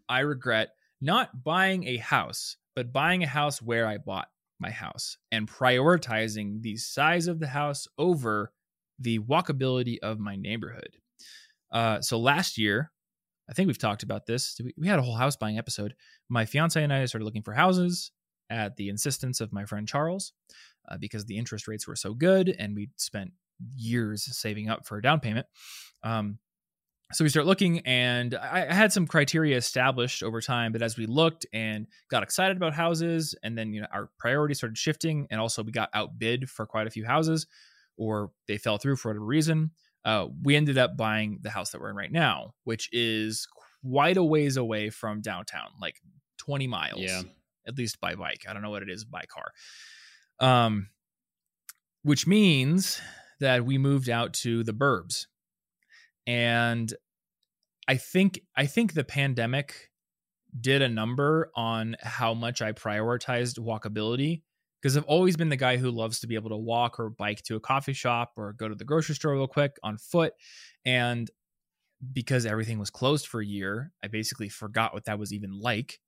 I 0.09 0.19
regret 0.19 0.69
not 1.01 1.43
buying 1.43 1.87
a 1.87 1.97
house, 1.97 2.57
but 2.75 2.93
buying 2.93 3.23
a 3.23 3.27
house 3.27 3.61
where 3.61 3.87
I 3.87 3.97
bought 3.97 4.27
my 4.59 4.71
house 4.71 5.17
and 5.31 5.49
prioritizing 5.49 6.61
the 6.61 6.77
size 6.77 7.27
of 7.27 7.39
the 7.39 7.47
house 7.47 7.87
over 7.97 8.51
the 8.99 9.19
walkability 9.19 9.97
of 10.01 10.19
my 10.19 10.35
neighborhood. 10.35 10.97
Uh, 11.71 12.01
so 12.01 12.17
last 12.19 12.57
year, 12.57 12.91
I 13.49 13.53
think 13.53 13.67
we've 13.67 13.77
talked 13.77 14.03
about 14.03 14.25
this. 14.25 14.59
We, 14.77 14.87
had 14.87 14.99
a 14.99 15.03
whole 15.03 15.15
house 15.15 15.35
buying 15.35 15.57
episode. 15.57 15.93
My 16.27 16.45
fiance 16.45 16.81
and 16.81 16.91
I 16.91 17.05
started 17.05 17.25
looking 17.25 17.43
for 17.43 17.53
houses 17.53 18.11
at 18.49 18.75
the 18.75 18.89
insistence 18.89 19.39
of 19.39 19.53
my 19.53 19.65
friend 19.65 19.87
Charles 19.87 20.33
uh, 20.89 20.97
because 20.97 21.25
the 21.25 21.37
interest 21.37 21.67
rates 21.67 21.87
were 21.87 21.95
so 21.95 22.13
good 22.13 22.49
and 22.57 22.75
we 22.75 22.89
spent 22.97 23.31
years 23.75 24.27
saving 24.37 24.69
up 24.69 24.85
for 24.85 24.97
a 24.97 25.01
down 25.01 25.19
payment. 25.19 25.45
Um, 26.03 26.39
so 27.13 27.23
we 27.23 27.29
start 27.29 27.45
looking, 27.45 27.79
and 27.79 28.35
I, 28.35 28.73
had 28.73 28.91
some 28.91 29.07
criteria 29.07 29.55
established 29.57 30.23
over 30.23 30.41
time. 30.41 30.71
But 30.73 30.81
as 30.81 30.97
we 30.97 31.05
looked 31.05 31.45
and 31.53 31.87
got 32.09 32.21
excited 32.23 32.57
about 32.57 32.73
houses, 32.73 33.33
and 33.43 33.57
then 33.57 33.73
you 33.73 33.81
know 33.81 33.87
our 33.93 34.09
priorities 34.19 34.57
started 34.57 34.77
shifting, 34.77 35.25
and 35.29 35.39
also 35.39 35.63
we 35.63 35.71
got 35.71 35.89
outbid 35.93 36.49
for 36.49 36.65
quite 36.65 36.85
a 36.87 36.89
few 36.89 37.05
houses, 37.05 37.47
or 37.97 38.31
they 38.47 38.57
fell 38.57 38.77
through 38.77 38.97
for 38.97 39.09
whatever 39.09 39.25
reason. 39.25 39.71
Uh, 40.03 40.27
we 40.43 40.55
ended 40.55 40.77
up 40.77 40.95
buying 40.97 41.39
the 41.41 41.49
house 41.49 41.71
that 41.71 41.81
we're 41.81 41.89
in 41.89 41.95
right 41.95 42.11
now, 42.11 42.53
which 42.65 42.89
is 42.91 43.47
quite 43.83 44.17
a 44.17 44.23
ways 44.23 44.57
away 44.57 44.89
from 44.89 45.21
downtown, 45.21 45.67
like 45.81 45.95
20 46.39 46.67
miles 46.67 47.01
Yeah. 47.01 47.21
at 47.67 47.77
least 47.77 47.99
by 47.99 48.15
bike. 48.15 48.45
I 48.47 48.53
don't 48.53 48.61
know 48.61 48.69
what 48.69 48.83
it 48.83 48.89
is 48.89 49.03
by 49.03 49.23
car. 49.27 49.51
Um, 50.39 50.89
which 52.03 52.25
means 52.27 53.01
that 53.39 53.65
we 53.65 53.77
moved 53.77 54.09
out 54.09 54.33
to 54.33 54.63
the 54.63 54.73
burbs. 54.73 55.25
And 56.27 56.93
I 57.88 57.96
think 57.96 58.41
I 58.55 58.65
think 58.65 58.93
the 58.93 59.05
pandemic 59.05 59.89
did 60.60 60.81
a 60.81 60.89
number 60.89 61.51
on 61.55 61.96
how 62.01 62.34
much 62.34 62.62
I 62.62 62.74
prioritized 62.74 63.60
walkability 63.60 64.41
because 64.81 64.98
I've 64.98 65.05
always 65.05 65.38
been 65.38 65.50
the 65.50 65.55
guy 65.55 65.77
who 65.77 65.89
loves 65.89 66.19
to 66.19 66.27
be 66.27 66.36
able 66.36 66.50
to 66.50 66.57
walk 66.57 67.00
or 67.00 67.10
bike 67.10 67.41
to 67.43 67.55
a 67.55 67.60
coffee 67.60 67.93
shop 67.93 68.34
or 68.38 68.53
go 68.53 68.67
to 68.67 68.75
the 68.75 68.86
grocery 68.86 69.15
store 69.15 69.34
real 69.34 69.48
quick 69.48 69.77
on 69.84 69.98
foot. 69.98 70.34
And 70.86 71.29
because 72.13 72.46
everything 72.46 72.77
was 72.77 72.89
closed 72.89 73.27
for 73.27 73.41
a 73.41 73.46
year, 73.46 73.91
I 74.03 74.07
basically 74.07 74.50
forgot 74.50 74.93
what 74.93 75.05
that 75.05 75.17
was 75.17 75.34
even 75.34 75.60
like. 75.60 76.00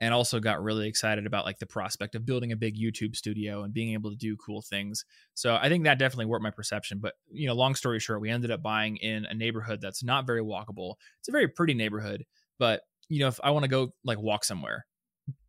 And 0.00 0.14
also 0.14 0.38
got 0.38 0.62
really 0.62 0.86
excited 0.86 1.26
about 1.26 1.44
like 1.44 1.58
the 1.58 1.66
prospect 1.66 2.14
of 2.14 2.24
building 2.24 2.52
a 2.52 2.56
big 2.56 2.76
YouTube 2.76 3.16
studio 3.16 3.64
and 3.64 3.74
being 3.74 3.94
able 3.94 4.10
to 4.10 4.16
do 4.16 4.36
cool 4.36 4.62
things. 4.62 5.04
So 5.34 5.56
I 5.56 5.68
think 5.68 5.84
that 5.84 5.98
definitely 5.98 6.26
warped 6.26 6.44
my 6.44 6.50
perception. 6.50 6.98
But 7.00 7.14
you 7.30 7.48
know, 7.48 7.54
long 7.54 7.74
story 7.74 7.98
short, 7.98 8.20
we 8.20 8.30
ended 8.30 8.52
up 8.52 8.62
buying 8.62 8.96
in 8.98 9.24
a 9.24 9.34
neighborhood 9.34 9.80
that's 9.80 10.04
not 10.04 10.26
very 10.26 10.42
walkable. 10.42 10.94
It's 11.18 11.28
a 11.28 11.32
very 11.32 11.48
pretty 11.48 11.74
neighborhood, 11.74 12.24
but 12.58 12.82
you 13.08 13.18
know, 13.18 13.28
if 13.28 13.40
I 13.42 13.50
want 13.50 13.64
to 13.64 13.68
go 13.68 13.92
like 14.04 14.20
walk 14.20 14.44
somewhere, 14.44 14.86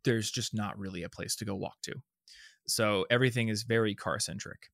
there's 0.04 0.30
just 0.30 0.52
not 0.54 0.78
really 0.78 1.04
a 1.04 1.08
place 1.08 1.36
to 1.36 1.44
go 1.44 1.54
walk 1.54 1.76
to. 1.82 1.94
So 2.66 3.06
everything 3.10 3.48
is 3.48 3.62
very 3.62 3.94
car 3.94 4.18
centric. 4.18 4.70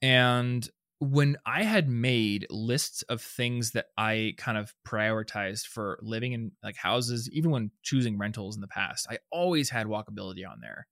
And 0.00 0.68
when 1.02 1.36
I 1.44 1.64
had 1.64 1.88
made 1.88 2.46
lists 2.48 3.02
of 3.02 3.20
things 3.20 3.72
that 3.72 3.86
I 3.98 4.34
kind 4.36 4.56
of 4.56 4.72
prioritized 4.86 5.66
for 5.66 5.98
living 6.00 6.30
in 6.30 6.52
like 6.62 6.76
houses, 6.76 7.28
even 7.32 7.50
when 7.50 7.72
choosing 7.82 8.18
rentals 8.18 8.54
in 8.54 8.60
the 8.60 8.68
past, 8.68 9.08
I 9.10 9.18
always 9.32 9.68
had 9.68 9.88
walkability 9.88 10.48
on 10.48 10.60
there. 10.60 10.86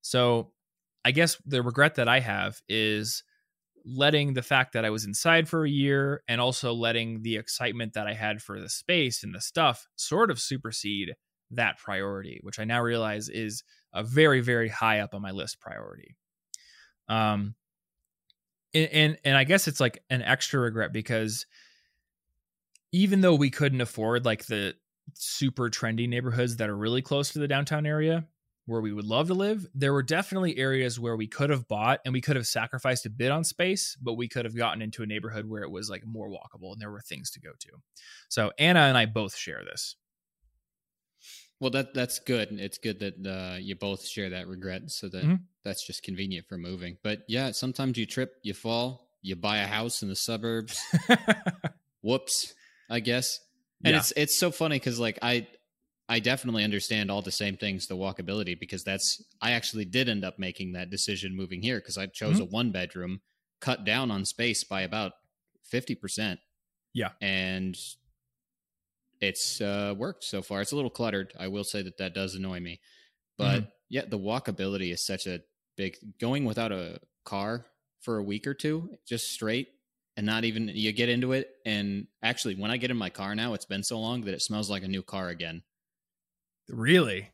So 0.00 0.50
I 1.04 1.12
guess 1.12 1.36
the 1.46 1.62
regret 1.62 1.94
that 1.94 2.08
I 2.08 2.18
have 2.18 2.60
is 2.68 3.22
letting 3.86 4.34
the 4.34 4.42
fact 4.42 4.72
that 4.72 4.84
I 4.84 4.90
was 4.90 5.04
inside 5.04 5.48
for 5.48 5.64
a 5.64 5.70
year 5.70 6.24
and 6.26 6.40
also 6.40 6.72
letting 6.72 7.22
the 7.22 7.36
excitement 7.36 7.92
that 7.92 8.08
I 8.08 8.14
had 8.14 8.42
for 8.42 8.60
the 8.60 8.68
space 8.68 9.22
and 9.22 9.32
the 9.32 9.40
stuff 9.40 9.86
sort 9.94 10.32
of 10.32 10.40
supersede 10.40 11.14
that 11.52 11.78
priority, 11.78 12.40
which 12.42 12.58
I 12.58 12.64
now 12.64 12.82
realize 12.82 13.28
is 13.28 13.62
a 13.92 14.02
very, 14.02 14.40
very 14.40 14.68
high 14.68 14.98
up 14.98 15.14
on 15.14 15.22
my 15.22 15.30
list 15.30 15.60
priority. 15.60 16.16
Um, 17.08 17.54
and, 18.74 19.18
and 19.24 19.36
I 19.36 19.44
guess 19.44 19.68
it's 19.68 19.80
like 19.80 20.02
an 20.10 20.22
extra 20.22 20.60
regret 20.60 20.92
because 20.92 21.46
even 22.92 23.20
though 23.20 23.34
we 23.34 23.50
couldn't 23.50 23.80
afford 23.80 24.24
like 24.24 24.46
the 24.46 24.74
super 25.14 25.68
trendy 25.68 26.08
neighborhoods 26.08 26.56
that 26.56 26.70
are 26.70 26.76
really 26.76 27.02
close 27.02 27.30
to 27.30 27.38
the 27.38 27.48
downtown 27.48 27.86
area 27.86 28.26
where 28.66 28.80
we 28.80 28.92
would 28.92 29.04
love 29.04 29.28
to 29.28 29.34
live, 29.34 29.66
there 29.74 29.92
were 29.92 30.02
definitely 30.02 30.56
areas 30.56 30.98
where 30.98 31.16
we 31.16 31.26
could 31.26 31.50
have 31.50 31.68
bought 31.68 32.00
and 32.04 32.14
we 32.14 32.20
could 32.20 32.36
have 32.36 32.46
sacrificed 32.46 33.04
a 33.04 33.10
bit 33.10 33.30
on 33.30 33.44
space, 33.44 33.96
but 34.00 34.14
we 34.14 34.26
could 34.26 34.44
have 34.44 34.56
gotten 34.56 34.80
into 34.80 35.02
a 35.02 35.06
neighborhood 35.06 35.46
where 35.46 35.62
it 35.62 35.70
was 35.70 35.90
like 35.90 36.06
more 36.06 36.28
walkable 36.28 36.72
and 36.72 36.80
there 36.80 36.90
were 36.90 37.02
things 37.02 37.30
to 37.30 37.40
go 37.40 37.50
to. 37.58 37.70
So 38.28 38.52
Anna 38.58 38.80
and 38.80 38.96
I 38.96 39.06
both 39.06 39.36
share 39.36 39.62
this. 39.64 39.96
Well, 41.60 41.70
that 41.70 41.94
that's 41.94 42.18
good. 42.18 42.48
It's 42.52 42.78
good 42.78 43.00
that 43.00 43.26
uh, 43.26 43.56
you 43.58 43.76
both 43.76 44.06
share 44.06 44.30
that 44.30 44.48
regret, 44.48 44.90
so 44.90 45.08
that 45.08 45.22
mm-hmm. 45.22 45.34
that's 45.64 45.86
just 45.86 46.02
convenient 46.02 46.46
for 46.48 46.58
moving. 46.58 46.98
But 47.02 47.20
yeah, 47.28 47.52
sometimes 47.52 47.96
you 47.96 48.06
trip, 48.06 48.34
you 48.42 48.54
fall, 48.54 49.08
you 49.22 49.36
buy 49.36 49.58
a 49.58 49.66
house 49.66 50.02
in 50.02 50.08
the 50.08 50.16
suburbs. 50.16 50.80
Whoops, 52.02 52.54
I 52.90 53.00
guess. 53.00 53.38
And 53.84 53.92
yeah. 53.92 54.00
it's 54.00 54.12
it's 54.16 54.38
so 54.38 54.50
funny 54.50 54.76
because 54.76 54.98
like 54.98 55.18
I 55.22 55.46
I 56.08 56.20
definitely 56.20 56.64
understand 56.64 57.10
all 57.10 57.22
the 57.22 57.32
same 57.32 57.56
things 57.56 57.86
the 57.86 57.96
walkability 57.96 58.58
because 58.58 58.84
that's 58.84 59.22
I 59.40 59.52
actually 59.52 59.86
did 59.86 60.08
end 60.08 60.24
up 60.24 60.38
making 60.38 60.72
that 60.72 60.90
decision 60.90 61.36
moving 61.36 61.62
here 61.62 61.78
because 61.78 61.96
I 61.96 62.06
chose 62.06 62.34
mm-hmm. 62.34 62.42
a 62.42 62.46
one 62.46 62.72
bedroom, 62.72 63.20
cut 63.60 63.84
down 63.84 64.10
on 64.10 64.24
space 64.24 64.64
by 64.64 64.82
about 64.82 65.12
fifty 65.64 65.94
percent. 65.94 66.40
Yeah, 66.92 67.10
and 67.20 67.76
it's 69.28 69.60
uh, 69.60 69.94
worked 69.96 70.24
so 70.24 70.42
far. 70.42 70.60
It's 70.60 70.72
a 70.72 70.76
little 70.76 70.90
cluttered. 70.90 71.32
I 71.38 71.48
will 71.48 71.64
say 71.64 71.82
that 71.82 71.98
that 71.98 72.14
does 72.14 72.34
annoy 72.34 72.60
me, 72.60 72.80
but 73.38 73.60
mm-hmm. 73.60 73.68
yeah, 73.88 74.02
the 74.08 74.18
walkability 74.18 74.92
is 74.92 75.04
such 75.04 75.26
a 75.26 75.40
big. 75.76 75.96
Going 76.20 76.44
without 76.44 76.72
a 76.72 77.00
car 77.24 77.66
for 78.00 78.18
a 78.18 78.22
week 78.22 78.46
or 78.46 78.54
two, 78.54 78.90
just 79.06 79.32
straight, 79.32 79.68
and 80.16 80.26
not 80.26 80.44
even 80.44 80.68
you 80.68 80.92
get 80.92 81.08
into 81.08 81.32
it. 81.32 81.50
And 81.64 82.06
actually, 82.22 82.54
when 82.54 82.70
I 82.70 82.76
get 82.76 82.90
in 82.90 82.96
my 82.96 83.10
car 83.10 83.34
now, 83.34 83.54
it's 83.54 83.64
been 83.64 83.82
so 83.82 83.98
long 83.98 84.22
that 84.22 84.34
it 84.34 84.42
smells 84.42 84.70
like 84.70 84.84
a 84.84 84.88
new 84.88 85.02
car 85.02 85.28
again. 85.28 85.62
Really? 86.68 87.30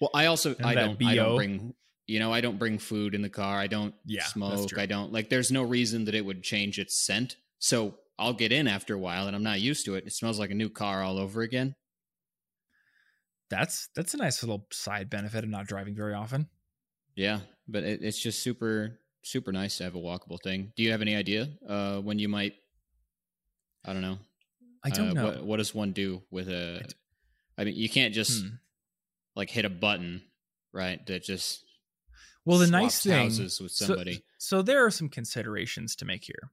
Well, 0.00 0.10
I 0.14 0.26
also 0.26 0.54
I 0.62 0.74
don't 0.74 0.98
BO? 0.98 1.06
I 1.06 1.14
don't 1.14 1.36
bring 1.36 1.74
you 2.06 2.18
know 2.18 2.32
I 2.32 2.40
don't 2.40 2.58
bring 2.58 2.78
food 2.78 3.14
in 3.14 3.22
the 3.22 3.30
car. 3.30 3.58
I 3.58 3.66
don't 3.66 3.94
yeah, 4.04 4.24
smoke. 4.24 4.78
I 4.78 4.86
don't 4.86 5.12
like. 5.12 5.28
There's 5.28 5.50
no 5.50 5.62
reason 5.62 6.04
that 6.04 6.14
it 6.14 6.24
would 6.24 6.42
change 6.42 6.78
its 6.78 6.98
scent. 6.98 7.36
So 7.58 7.94
I'll 8.18 8.32
get 8.32 8.52
in 8.52 8.68
after 8.68 8.94
a 8.94 8.98
while 8.98 9.26
and 9.26 9.34
I'm 9.34 9.42
not 9.42 9.60
used 9.60 9.86
to 9.86 9.94
it. 9.94 10.06
It 10.06 10.12
smells 10.12 10.38
like 10.38 10.50
a 10.50 10.54
new 10.54 10.68
car 10.68 11.02
all 11.02 11.18
over 11.18 11.42
again. 11.42 11.74
That's 13.50 13.88
that's 13.94 14.14
a 14.14 14.16
nice 14.16 14.42
little 14.42 14.66
side 14.72 15.10
benefit 15.10 15.44
of 15.44 15.50
not 15.50 15.66
driving 15.66 15.94
very 15.94 16.14
often. 16.14 16.48
Yeah, 17.14 17.40
but 17.68 17.84
it, 17.84 18.02
it's 18.02 18.18
just 18.18 18.42
super 18.42 18.98
super 19.22 19.52
nice 19.52 19.78
to 19.78 19.84
have 19.84 19.94
a 19.94 20.00
walkable 20.00 20.42
thing. 20.42 20.72
Do 20.76 20.82
you 20.82 20.92
have 20.92 21.02
any 21.02 21.14
idea 21.14 21.48
uh, 21.68 21.98
when 21.98 22.18
you 22.18 22.28
might? 22.28 22.54
I 23.84 23.92
don't 23.92 24.02
know. 24.02 24.18
I 24.82 24.90
don't 24.90 25.10
uh, 25.10 25.12
know. 25.12 25.24
What, 25.24 25.44
what, 25.44 25.56
does 25.58 25.74
one 25.74 25.92
do 25.92 26.22
with 26.30 26.48
a? 26.48 26.82
I 27.56 27.64
mean, 27.64 27.74
you 27.76 27.88
can't 27.88 28.14
just 28.14 28.42
hmm. 28.42 28.54
like 29.36 29.50
hit 29.50 29.64
a 29.64 29.70
button, 29.70 30.22
right? 30.72 31.04
That 31.06 31.22
just 31.22 31.64
well, 32.44 32.58
the 32.58 32.66
nice 32.66 33.02
thing 33.02 33.12
houses 33.12 33.60
with 33.60 33.72
somebody. 33.72 34.14
So, 34.14 34.20
so 34.58 34.62
there 34.62 34.84
are 34.84 34.90
some 34.90 35.08
considerations 35.08 35.96
to 35.96 36.04
make 36.04 36.24
here. 36.24 36.50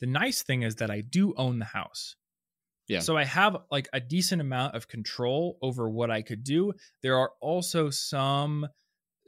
The 0.00 0.06
nice 0.06 0.42
thing 0.42 0.62
is 0.62 0.76
that 0.76 0.90
I 0.90 1.00
do 1.00 1.34
own 1.36 1.58
the 1.58 1.64
house. 1.64 2.16
Yeah. 2.88 3.00
So 3.00 3.16
I 3.16 3.24
have 3.24 3.56
like 3.70 3.88
a 3.92 4.00
decent 4.00 4.40
amount 4.40 4.74
of 4.74 4.88
control 4.88 5.58
over 5.62 5.88
what 5.88 6.10
I 6.10 6.22
could 6.22 6.44
do. 6.44 6.74
There 7.02 7.16
are 7.16 7.30
also 7.40 7.90
some 7.90 8.66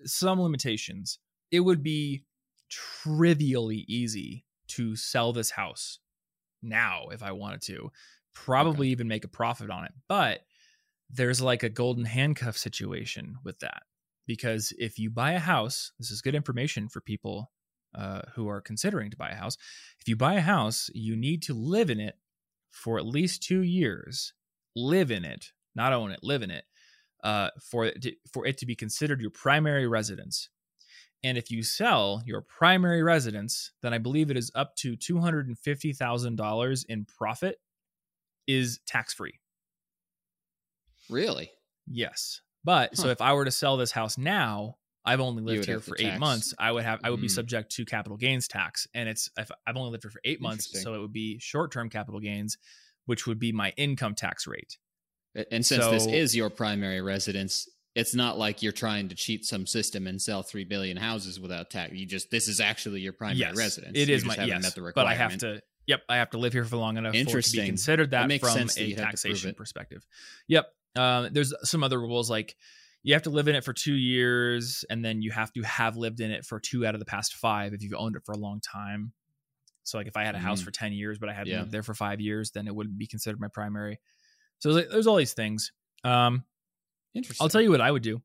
some 0.04 0.40
limitations. 0.40 1.18
It 1.50 1.60
would 1.60 1.82
be 1.82 2.24
trivially 2.68 3.84
easy 3.88 4.44
to 4.68 4.96
sell 4.96 5.32
this 5.32 5.50
house 5.50 6.00
now 6.62 7.06
if 7.12 7.22
I 7.22 7.32
wanted 7.32 7.62
to. 7.62 7.90
Probably 8.34 8.88
okay. 8.88 8.92
even 8.92 9.08
make 9.08 9.24
a 9.24 9.28
profit 9.28 9.70
on 9.70 9.84
it. 9.84 9.92
But 10.08 10.40
there's 11.08 11.40
like 11.40 11.62
a 11.62 11.70
golden 11.70 12.04
handcuff 12.04 12.58
situation 12.58 13.36
with 13.44 13.60
that. 13.60 13.84
Because 14.26 14.72
if 14.78 14.98
you 14.98 15.08
buy 15.08 15.32
a 15.32 15.38
house, 15.38 15.92
this 15.98 16.10
is 16.10 16.20
good 16.20 16.34
information 16.34 16.88
for 16.88 17.00
people 17.00 17.50
uh, 17.96 18.22
who 18.34 18.48
are 18.48 18.60
considering 18.60 19.10
to 19.10 19.16
buy 19.16 19.30
a 19.30 19.36
house. 19.36 19.56
If 20.00 20.08
you 20.08 20.16
buy 20.16 20.34
a 20.34 20.40
house, 20.40 20.90
you 20.94 21.16
need 21.16 21.42
to 21.44 21.54
live 21.54 21.90
in 21.90 22.00
it 22.00 22.16
for 22.70 22.98
at 22.98 23.06
least 23.06 23.42
two 23.42 23.62
years. 23.62 24.34
Live 24.74 25.10
in 25.10 25.24
it, 25.24 25.52
not 25.74 25.92
own 25.92 26.10
it. 26.10 26.20
Live 26.22 26.42
in 26.42 26.50
it 26.50 26.64
uh, 27.24 27.50
for 27.60 27.86
it 27.86 28.02
to, 28.02 28.12
for 28.32 28.46
it 28.46 28.58
to 28.58 28.66
be 28.66 28.74
considered 28.74 29.20
your 29.20 29.30
primary 29.30 29.86
residence. 29.86 30.50
And 31.24 31.38
if 31.38 31.50
you 31.50 31.62
sell 31.62 32.22
your 32.26 32.42
primary 32.42 33.02
residence, 33.02 33.72
then 33.82 33.94
I 33.94 33.98
believe 33.98 34.30
it 34.30 34.36
is 34.36 34.52
up 34.54 34.76
to 34.76 34.96
two 34.96 35.18
hundred 35.18 35.48
and 35.48 35.58
fifty 35.58 35.92
thousand 35.92 36.36
dollars 36.36 36.84
in 36.84 37.06
profit 37.06 37.56
is 38.46 38.80
tax 38.86 39.14
free. 39.14 39.40
Really? 41.08 41.50
Yes. 41.86 42.42
But 42.64 42.90
huh. 42.90 43.02
so 43.02 43.08
if 43.08 43.20
I 43.20 43.32
were 43.32 43.44
to 43.44 43.50
sell 43.50 43.76
this 43.76 43.92
house 43.92 44.18
now, 44.18 44.76
I've 45.06 45.20
only 45.20 45.42
lived 45.42 45.66
here 45.66 45.80
for 45.80 45.96
eight 45.98 46.10
tax. 46.10 46.20
months. 46.20 46.54
I 46.58 46.72
would 46.72 46.84
have 46.84 47.00
I 47.04 47.10
would 47.10 47.20
mm. 47.20 47.22
be 47.22 47.28
subject 47.28 47.70
to 47.76 47.84
capital 47.84 48.16
gains 48.16 48.48
tax, 48.48 48.88
and 48.92 49.08
it's 49.08 49.30
if 49.38 49.50
I've 49.66 49.76
only 49.76 49.92
lived 49.92 50.02
here 50.02 50.10
for 50.10 50.20
eight 50.24 50.40
months, 50.40 50.82
so 50.82 50.94
it 50.94 50.98
would 50.98 51.12
be 51.12 51.38
short 51.38 51.72
term 51.72 51.88
capital 51.88 52.20
gains, 52.20 52.58
which 53.06 53.26
would 53.26 53.38
be 53.38 53.52
my 53.52 53.72
income 53.76 54.14
tax 54.14 54.46
rate. 54.46 54.78
And 55.50 55.64
since 55.64 55.84
so, 55.84 55.90
this 55.90 56.06
is 56.06 56.34
your 56.34 56.50
primary 56.50 57.00
residence, 57.02 57.68
it's 57.94 58.14
not 58.14 58.36
like 58.38 58.62
you're 58.62 58.72
trying 58.72 59.08
to 59.08 59.14
cheat 59.14 59.44
some 59.44 59.66
system 59.66 60.06
and 60.06 60.20
sell 60.20 60.42
three 60.42 60.64
billion 60.64 60.96
houses 60.96 61.38
without 61.38 61.70
tax. 61.70 61.92
You 61.94 62.04
just 62.04 62.30
this 62.30 62.48
is 62.48 62.60
actually 62.60 63.00
your 63.00 63.12
primary 63.12 63.38
yes, 63.38 63.56
residence. 63.56 63.96
It 63.96 64.10
is 64.10 64.24
my 64.24 64.34
yes, 64.44 64.76
but 64.94 65.06
I 65.06 65.14
have 65.14 65.38
to. 65.38 65.60
Yep, 65.86 66.00
I 66.08 66.16
have 66.16 66.30
to 66.30 66.38
live 66.38 66.52
here 66.52 66.64
for 66.64 66.78
long 66.78 66.96
enough 66.96 67.12
for 67.12 67.38
it 67.38 67.44
to 67.44 67.52
be 67.52 67.64
considered 67.64 68.10
that, 68.10 68.28
that 68.28 68.40
from 68.40 68.68
a 68.76 68.94
taxation 68.94 69.54
perspective. 69.54 70.04
Yep. 70.48 70.66
Uh, 70.96 71.28
there's 71.30 71.54
some 71.62 71.84
other 71.84 72.00
rules 72.00 72.28
like 72.28 72.56
you 73.06 73.14
have 73.14 73.22
to 73.22 73.30
live 73.30 73.46
in 73.46 73.54
it 73.54 73.62
for 73.62 73.72
two 73.72 73.94
years 73.94 74.84
and 74.90 75.04
then 75.04 75.22
you 75.22 75.30
have 75.30 75.52
to 75.52 75.62
have 75.62 75.96
lived 75.96 76.18
in 76.18 76.32
it 76.32 76.44
for 76.44 76.58
two 76.58 76.84
out 76.84 76.92
of 76.92 76.98
the 76.98 77.06
past 77.06 77.34
five 77.34 77.72
if 77.72 77.80
you've 77.80 77.94
owned 77.96 78.16
it 78.16 78.22
for 78.26 78.32
a 78.32 78.36
long 78.36 78.60
time. 78.60 79.12
So 79.84 79.96
like 79.96 80.08
if 80.08 80.16
i 80.16 80.24
had 80.24 80.34
a 80.34 80.40
house 80.40 80.60
mm. 80.60 80.64
for 80.64 80.72
10 80.72 80.92
years 80.92 81.16
but 81.16 81.28
i 81.28 81.32
hadn't 81.32 81.52
yeah. 81.52 81.60
lived 81.60 81.70
there 81.70 81.84
for 81.84 81.94
five 81.94 82.20
years 82.20 82.50
then 82.50 82.66
it 82.66 82.74
wouldn't 82.74 82.98
be 82.98 83.06
considered 83.06 83.40
my 83.40 83.46
primary. 83.46 84.00
So 84.58 84.72
there's, 84.72 84.90
there's 84.90 85.06
all 85.06 85.14
these 85.14 85.34
things. 85.34 85.70
Um 86.02 86.42
interesting 87.14 87.44
i'll 87.44 87.48
tell 87.48 87.62
you 87.62 87.70
what 87.70 87.80
i 87.80 87.90
would 87.90 88.02
do. 88.02 88.20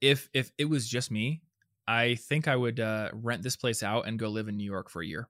If 0.00 0.30
if 0.32 0.50
it 0.56 0.64
was 0.64 0.88
just 0.88 1.10
me 1.10 1.42
i 1.86 2.14
think 2.14 2.48
i 2.48 2.56
would 2.56 2.80
uh, 2.80 3.10
rent 3.12 3.42
this 3.42 3.56
place 3.56 3.82
out 3.82 4.06
and 4.06 4.18
go 4.18 4.28
live 4.28 4.48
in 4.48 4.56
new 4.56 4.64
york 4.64 4.88
for 4.88 5.02
a 5.02 5.06
year. 5.06 5.28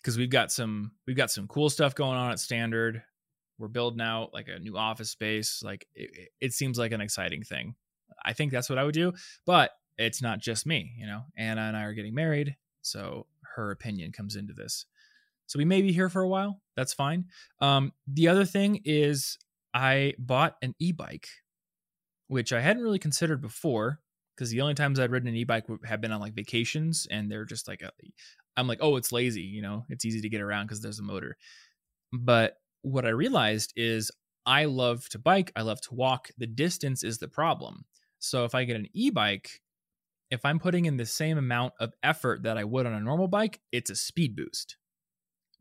Because 0.00 0.16
we've 0.16 0.30
got 0.30 0.52
some 0.52 0.92
we've 1.08 1.16
got 1.16 1.32
some 1.32 1.48
cool 1.48 1.70
stuff 1.70 1.96
going 1.96 2.16
on 2.16 2.30
at 2.30 2.38
standard 2.38 3.02
we're 3.62 3.68
building 3.68 4.02
out 4.02 4.34
like 4.34 4.48
a 4.48 4.58
new 4.58 4.76
office 4.76 5.10
space 5.10 5.62
like 5.64 5.86
it, 5.94 6.28
it 6.40 6.52
seems 6.52 6.76
like 6.76 6.92
an 6.92 7.00
exciting 7.00 7.42
thing 7.42 7.74
i 8.24 8.34
think 8.34 8.52
that's 8.52 8.68
what 8.68 8.78
i 8.78 8.84
would 8.84 8.94
do 8.94 9.12
but 9.46 9.70
it's 9.98 10.22
not 10.22 10.40
just 10.40 10.66
me, 10.66 10.92
you 10.96 11.06
know. 11.06 11.22
Anna 11.36 11.62
and 11.62 11.76
I 11.76 11.84
are 11.84 11.94
getting 11.94 12.14
married, 12.14 12.56
so 12.80 13.26
her 13.54 13.70
opinion 13.70 14.12
comes 14.12 14.36
into 14.36 14.54
this. 14.54 14.86
So 15.46 15.58
we 15.58 15.64
may 15.64 15.82
be 15.82 15.92
here 15.92 16.08
for 16.08 16.22
a 16.22 16.28
while. 16.28 16.60
That's 16.76 16.94
fine. 16.94 17.26
Um, 17.60 17.92
the 18.06 18.28
other 18.28 18.44
thing 18.44 18.80
is 18.84 19.38
I 19.74 20.14
bought 20.18 20.56
an 20.62 20.74
e-bike, 20.78 21.28
which 22.28 22.52
I 22.52 22.60
hadn't 22.60 22.82
really 22.82 22.98
considered 22.98 23.42
before 23.42 24.00
because 24.34 24.50
the 24.50 24.62
only 24.62 24.74
times 24.74 24.98
I'd 24.98 25.10
ridden 25.10 25.28
an 25.28 25.36
e-bike 25.36 25.66
have 25.84 26.00
been 26.00 26.12
on 26.12 26.20
like 26.20 26.34
vacations, 26.34 27.06
and 27.10 27.30
they're 27.30 27.44
just 27.44 27.68
like, 27.68 27.82
I'm 28.56 28.68
like, 28.68 28.78
oh, 28.80 28.96
it's 28.96 29.12
lazy, 29.12 29.42
you 29.42 29.62
know, 29.62 29.84
it's 29.88 30.04
easy 30.04 30.20
to 30.22 30.28
get 30.28 30.40
around 30.40 30.66
because 30.66 30.80
there's 30.80 30.98
a 30.98 31.04
motor. 31.04 31.36
But 32.12 32.56
what 32.82 33.06
I 33.06 33.10
realized 33.10 33.72
is 33.76 34.10
I 34.44 34.66
love 34.66 35.08
to 35.10 35.18
bike, 35.18 35.52
I 35.56 35.62
love 35.62 35.80
to 35.82 35.94
walk. 35.94 36.28
The 36.36 36.46
distance 36.46 37.02
is 37.02 37.18
the 37.18 37.28
problem. 37.28 37.84
So 38.18 38.44
if 38.44 38.54
I 38.54 38.64
get 38.64 38.76
an 38.76 38.88
e-bike, 38.92 39.60
if 40.30 40.44
I'm 40.44 40.58
putting 40.58 40.86
in 40.86 40.96
the 40.96 41.06
same 41.06 41.38
amount 41.38 41.74
of 41.78 41.92
effort 42.02 42.44
that 42.44 42.56
I 42.56 42.64
would 42.64 42.86
on 42.86 42.92
a 42.92 43.00
normal 43.00 43.28
bike, 43.28 43.60
it's 43.70 43.90
a 43.90 43.96
speed 43.96 44.34
boost, 44.34 44.76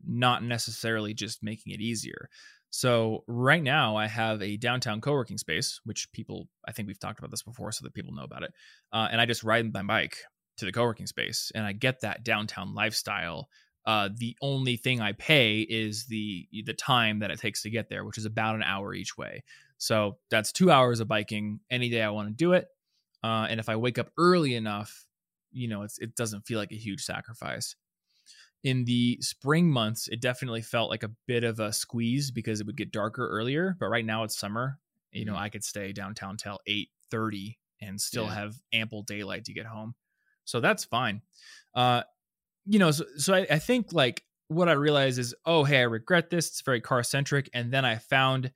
not 0.06 0.44
necessarily 0.44 1.14
just 1.14 1.44
making 1.44 1.74
it 1.74 1.82
easier. 1.82 2.30
So 2.70 3.24
right 3.28 3.62
now 3.62 3.98
I 3.98 4.08
have 4.08 4.42
a 4.42 4.58
downtown 4.58 5.02
co-working 5.02 5.38
space, 5.38 5.82
which 5.84 6.12
people 6.14 6.48
I 6.66 6.72
think 6.72 6.88
we've 6.88 7.00
talked 7.00 7.20
about 7.20 7.30
this 7.32 7.44
before, 7.44 7.72
so 7.74 7.84
that 7.84 7.94
people 7.94 8.14
know 8.14 8.24
about 8.24 8.44
it. 8.44 8.54
Uh, 8.94 9.10
and 9.12 9.20
I 9.20 9.26
just 9.26 9.44
ride 9.44 9.74
my 9.74 9.84
bike 9.84 10.18
to 10.58 10.66
the 10.66 10.72
co-working 10.72 11.08
space, 11.08 11.52
and 11.54 11.66
I 11.66 11.74
get 11.74 12.02
that 12.02 12.24
downtown 12.24 12.74
lifestyle. 12.74 13.50
Uh, 13.86 14.10
the 14.16 14.36
only 14.42 14.78
thing 14.78 15.02
I 15.02 15.14
pay 15.14 15.62
is 15.62 16.06
the 16.06 16.48
the 16.66 16.74
time 16.74 17.20
that 17.20 17.32
it 17.32 17.40
takes 17.40 17.64
to 17.64 17.70
get 17.70 17.90
there, 17.90 18.06
which 18.06 18.18
is 18.18 18.26
about 18.26 18.56
an 18.56 18.64
hour 18.64 18.94
each 18.94 19.18
way. 19.18 19.44
So 19.78 20.18
that's 20.30 20.52
two 20.52 20.70
hours 20.70 21.00
of 21.00 21.08
biking 21.08 21.60
any 21.72 21.90
day 21.90 22.04
I 22.04 22.12
want 22.12 22.28
to 22.28 22.34
do 22.34 22.54
it. 22.54 22.68
Uh, 23.24 23.48
and 23.50 23.60
if 23.60 23.70
I 23.70 23.76
wake 23.76 23.98
up 23.98 24.12
early 24.18 24.56
enough, 24.56 25.08
you 25.52 25.68
know, 25.68 25.84
it 25.84 26.16
doesn't 26.16 26.46
feel 26.46 26.60
like 26.60 26.72
a 26.72 26.76
huge 26.76 27.04
sacrifice 27.04 27.76
in 28.64 28.86
the 28.86 29.18
spring 29.22 29.70
months, 29.70 30.08
it 30.08 30.22
definitely 30.22 30.62
felt 30.62 30.90
like 30.90 31.04
a 31.04 31.12
bit 31.28 31.44
of 31.44 31.60
a 31.60 31.74
squeeze 31.74 32.32
because 32.32 32.60
it 32.60 32.68
would 32.68 32.78
get 32.78 32.92
darker 32.92 33.28
earlier. 33.28 33.76
But 33.80 33.88
right 33.88 34.06
now 34.06 34.24
it's 34.24 34.38
summer. 34.38 34.80
You 35.12 35.26
know, 35.26 35.34
mm-hmm. 35.34 35.44
I 35.44 35.50
could 35.50 35.64
stay 35.64 35.92
downtown 35.92 36.38
till 36.38 36.60
eight 36.68 36.90
thirty 37.10 37.58
and 37.82 38.00
still 38.00 38.26
yeah. 38.26 38.36
have 38.36 38.56
ample 38.72 39.04
daylight 39.04 39.46
to 39.46 39.54
get 39.54 39.66
home. 39.66 39.96
So 40.46 40.60
that's 40.60 40.84
fine. 40.84 41.22
Uh, 41.74 42.04
you 42.66 42.80
know, 42.80 42.92
so, 42.92 43.06
so 43.18 43.34
I, 43.34 43.48
I 43.50 43.60
think 43.60 43.94
like 43.94 44.24
what 44.48 44.70
I 44.70 44.74
realized 44.74 45.20
is, 45.20 45.34
oh, 45.46 45.64
hey, 45.64 45.80
I 45.80 45.84
regret 45.84 46.30
this. 46.30 46.48
It's 46.48 46.62
very 46.62 46.82
car 46.82 47.04
centric. 47.04 47.50
And 47.54 47.72
then 47.72 47.86
I 47.86 47.98
found 47.98 48.52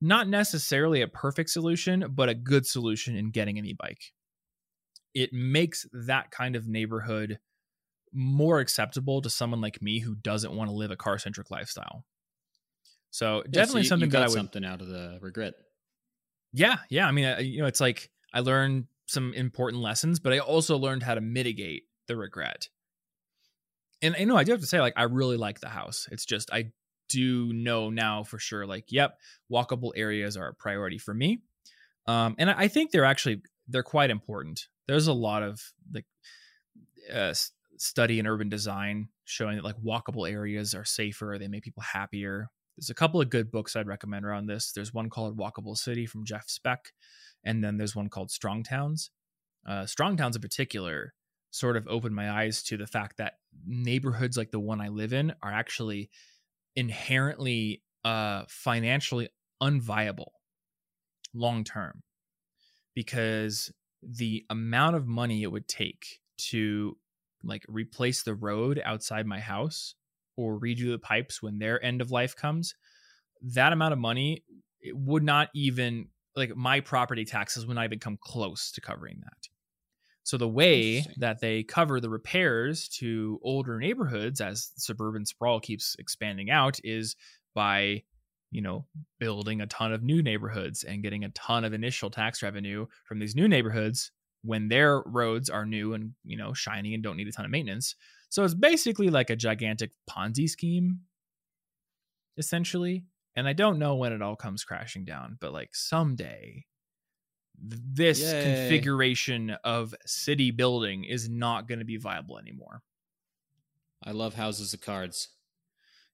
not 0.00 0.28
necessarily 0.28 1.02
a 1.02 1.08
perfect 1.08 1.50
solution, 1.50 2.06
but 2.10 2.28
a 2.28 2.34
good 2.34 2.66
solution 2.66 3.16
in 3.16 3.30
getting 3.30 3.58
an 3.58 3.64
e 3.64 3.76
bike. 3.78 4.12
It 5.14 5.32
makes 5.32 5.86
that 6.06 6.30
kind 6.30 6.56
of 6.56 6.68
neighborhood 6.68 7.38
more 8.12 8.60
acceptable 8.60 9.22
to 9.22 9.30
someone 9.30 9.60
like 9.60 9.80
me 9.80 10.00
who 10.00 10.14
doesn't 10.14 10.52
want 10.52 10.68
to 10.68 10.76
live 10.76 10.90
a 10.90 10.96
car 10.96 11.18
centric 11.18 11.50
lifestyle. 11.50 12.04
So 13.10 13.36
yeah, 13.36 13.42
definitely 13.50 13.82
so 13.82 13.84
you, 13.84 13.88
something 13.88 14.08
you 14.08 14.12
that 14.12 14.22
I 14.22 14.28
would 14.28 14.34
something 14.34 14.64
out 14.64 14.82
of 14.82 14.88
the 14.88 15.18
regret. 15.22 15.54
Yeah, 16.52 16.76
yeah. 16.90 17.06
I 17.06 17.12
mean, 17.12 17.36
you 17.40 17.62
know, 17.62 17.66
it's 17.66 17.80
like 17.80 18.10
I 18.32 18.40
learned 18.40 18.86
some 19.06 19.32
important 19.34 19.82
lessons, 19.82 20.20
but 20.20 20.32
I 20.32 20.38
also 20.38 20.76
learned 20.76 21.02
how 21.02 21.14
to 21.14 21.20
mitigate 21.20 21.84
the 22.08 22.16
regret. 22.16 22.68
And 24.06 24.16
you 24.18 24.26
know, 24.26 24.36
I 24.36 24.44
do 24.44 24.52
have 24.52 24.60
to 24.60 24.66
say, 24.66 24.80
like, 24.80 24.94
I 24.96 25.04
really 25.04 25.36
like 25.36 25.60
the 25.60 25.68
house. 25.68 26.08
It's 26.10 26.24
just 26.24 26.52
I 26.52 26.72
do 27.08 27.52
know 27.52 27.90
now 27.90 28.24
for 28.24 28.38
sure, 28.38 28.66
like, 28.66 28.86
yep, 28.90 29.18
walkable 29.50 29.92
areas 29.96 30.36
are 30.36 30.48
a 30.48 30.54
priority 30.54 30.98
for 30.98 31.14
me. 31.14 31.40
Um, 32.06 32.36
and 32.38 32.50
I 32.50 32.68
think 32.68 32.90
they're 32.90 33.04
actually 33.04 33.42
they're 33.68 33.82
quite 33.82 34.10
important. 34.10 34.66
There's 34.86 35.08
a 35.08 35.12
lot 35.12 35.42
of 35.42 35.60
like 35.92 36.06
uh, 37.12 37.34
study 37.78 38.18
in 38.18 38.26
urban 38.26 38.48
design 38.48 39.08
showing 39.24 39.56
that 39.56 39.64
like 39.64 39.76
walkable 39.82 40.30
areas 40.30 40.74
are 40.74 40.84
safer, 40.84 41.36
they 41.38 41.48
make 41.48 41.64
people 41.64 41.82
happier. 41.82 42.48
There's 42.76 42.90
a 42.90 42.94
couple 42.94 43.20
of 43.20 43.30
good 43.30 43.50
books 43.50 43.74
I'd 43.74 43.86
recommend 43.86 44.24
around 44.24 44.46
this. 44.46 44.72
There's 44.72 44.92
one 44.92 45.08
called 45.08 45.38
Walkable 45.38 45.76
City 45.76 46.04
from 46.04 46.26
Jeff 46.26 46.48
Speck, 46.48 46.92
and 47.42 47.64
then 47.64 47.78
there's 47.78 47.96
one 47.96 48.10
called 48.10 48.30
Strong 48.30 48.64
Towns. 48.64 49.10
Uh, 49.66 49.86
Strong 49.86 50.18
Towns 50.18 50.36
in 50.36 50.42
particular 50.42 51.14
sort 51.50 51.76
of 51.76 51.86
opened 51.88 52.14
my 52.14 52.30
eyes 52.30 52.62
to 52.64 52.76
the 52.76 52.86
fact 52.86 53.18
that 53.18 53.34
neighborhoods 53.66 54.36
like 54.36 54.50
the 54.50 54.60
one 54.60 54.80
I 54.80 54.88
live 54.88 55.12
in 55.12 55.34
are 55.42 55.52
actually 55.52 56.10
inherently 56.74 57.82
uh, 58.04 58.44
financially 58.48 59.28
unviable 59.62 60.32
long 61.34 61.64
term 61.64 62.02
because 62.94 63.72
the 64.02 64.44
amount 64.50 64.96
of 64.96 65.06
money 65.06 65.42
it 65.42 65.50
would 65.50 65.68
take 65.68 66.20
to 66.36 66.96
like 67.42 67.64
replace 67.68 68.22
the 68.22 68.34
road 68.34 68.80
outside 68.84 69.26
my 69.26 69.40
house 69.40 69.94
or 70.36 70.58
redo 70.58 70.90
the 70.90 70.98
pipes 70.98 71.42
when 71.42 71.58
their 71.58 71.82
end 71.84 72.00
of 72.00 72.10
life 72.10 72.36
comes, 72.36 72.74
that 73.40 73.72
amount 73.72 73.92
of 73.92 73.98
money 73.98 74.44
it 74.80 74.96
would 74.96 75.22
not 75.22 75.48
even 75.54 76.08
like 76.34 76.54
my 76.54 76.80
property 76.80 77.24
taxes 77.24 77.66
would 77.66 77.74
not 77.74 77.84
even 77.84 77.98
come 77.98 78.18
close 78.20 78.70
to 78.72 78.80
covering 78.80 79.20
that. 79.24 79.48
So 80.26 80.36
the 80.36 80.48
way 80.48 81.06
that 81.18 81.38
they 81.38 81.62
cover 81.62 82.00
the 82.00 82.10
repairs 82.10 82.88
to 82.98 83.38
older 83.44 83.78
neighborhoods 83.78 84.40
as 84.40 84.72
suburban 84.76 85.24
sprawl 85.24 85.60
keeps 85.60 85.94
expanding 86.00 86.50
out 86.50 86.80
is 86.82 87.14
by 87.54 88.02
you 88.50 88.60
know 88.60 88.86
building 89.20 89.60
a 89.60 89.68
ton 89.68 89.92
of 89.92 90.02
new 90.02 90.24
neighborhoods 90.24 90.82
and 90.82 91.00
getting 91.00 91.22
a 91.22 91.28
ton 91.28 91.64
of 91.64 91.72
initial 91.72 92.10
tax 92.10 92.42
revenue 92.42 92.86
from 93.04 93.20
these 93.20 93.36
new 93.36 93.46
neighborhoods 93.46 94.10
when 94.42 94.66
their 94.66 95.00
roads 95.06 95.48
are 95.48 95.64
new 95.64 95.94
and 95.94 96.10
you 96.24 96.36
know 96.36 96.52
shiny 96.52 96.92
and 96.92 97.04
don't 97.04 97.16
need 97.16 97.28
a 97.28 97.32
ton 97.32 97.44
of 97.44 97.52
maintenance. 97.52 97.94
So 98.28 98.42
it's 98.42 98.52
basically 98.52 99.10
like 99.10 99.30
a 99.30 99.36
gigantic 99.36 99.92
Ponzi 100.10 100.50
scheme, 100.50 101.02
essentially. 102.36 103.04
And 103.36 103.46
I 103.46 103.52
don't 103.52 103.78
know 103.78 103.94
when 103.94 104.12
it 104.12 104.22
all 104.22 104.34
comes 104.34 104.64
crashing 104.64 105.04
down, 105.04 105.38
but 105.40 105.52
like 105.52 105.70
someday, 105.72 106.64
this 107.58 108.20
Yay. 108.20 108.42
configuration 108.42 109.56
of 109.64 109.94
city 110.04 110.50
building 110.50 111.04
is 111.04 111.28
not 111.28 111.68
going 111.68 111.78
to 111.78 111.84
be 111.84 111.96
viable 111.96 112.38
anymore. 112.38 112.82
I 114.04 114.12
love 114.12 114.34
houses 114.34 114.74
of 114.74 114.80
cards. 114.80 115.28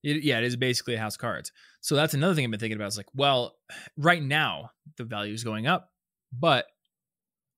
It, 0.03 0.25
yeah, 0.25 0.39
it 0.39 0.45
is 0.45 0.57
basically 0.57 0.95
a 0.95 0.99
house 0.99 1.15
of 1.15 1.21
cards. 1.21 1.53
So 1.81 1.95
that's 1.95 2.15
another 2.15 2.35
thing 2.35 2.45
I've 2.45 2.51
been 2.51 2.61
thinking 2.61 2.77
about. 2.77 2.89
Is 2.89 2.97
like, 2.97 3.15
well, 3.15 3.57
right 3.97 4.23
now 4.23 4.71
the 4.97 5.05
value 5.05 5.35
is 5.35 5.45
going 5.45 5.67
up, 5.67 5.91
but 6.33 6.67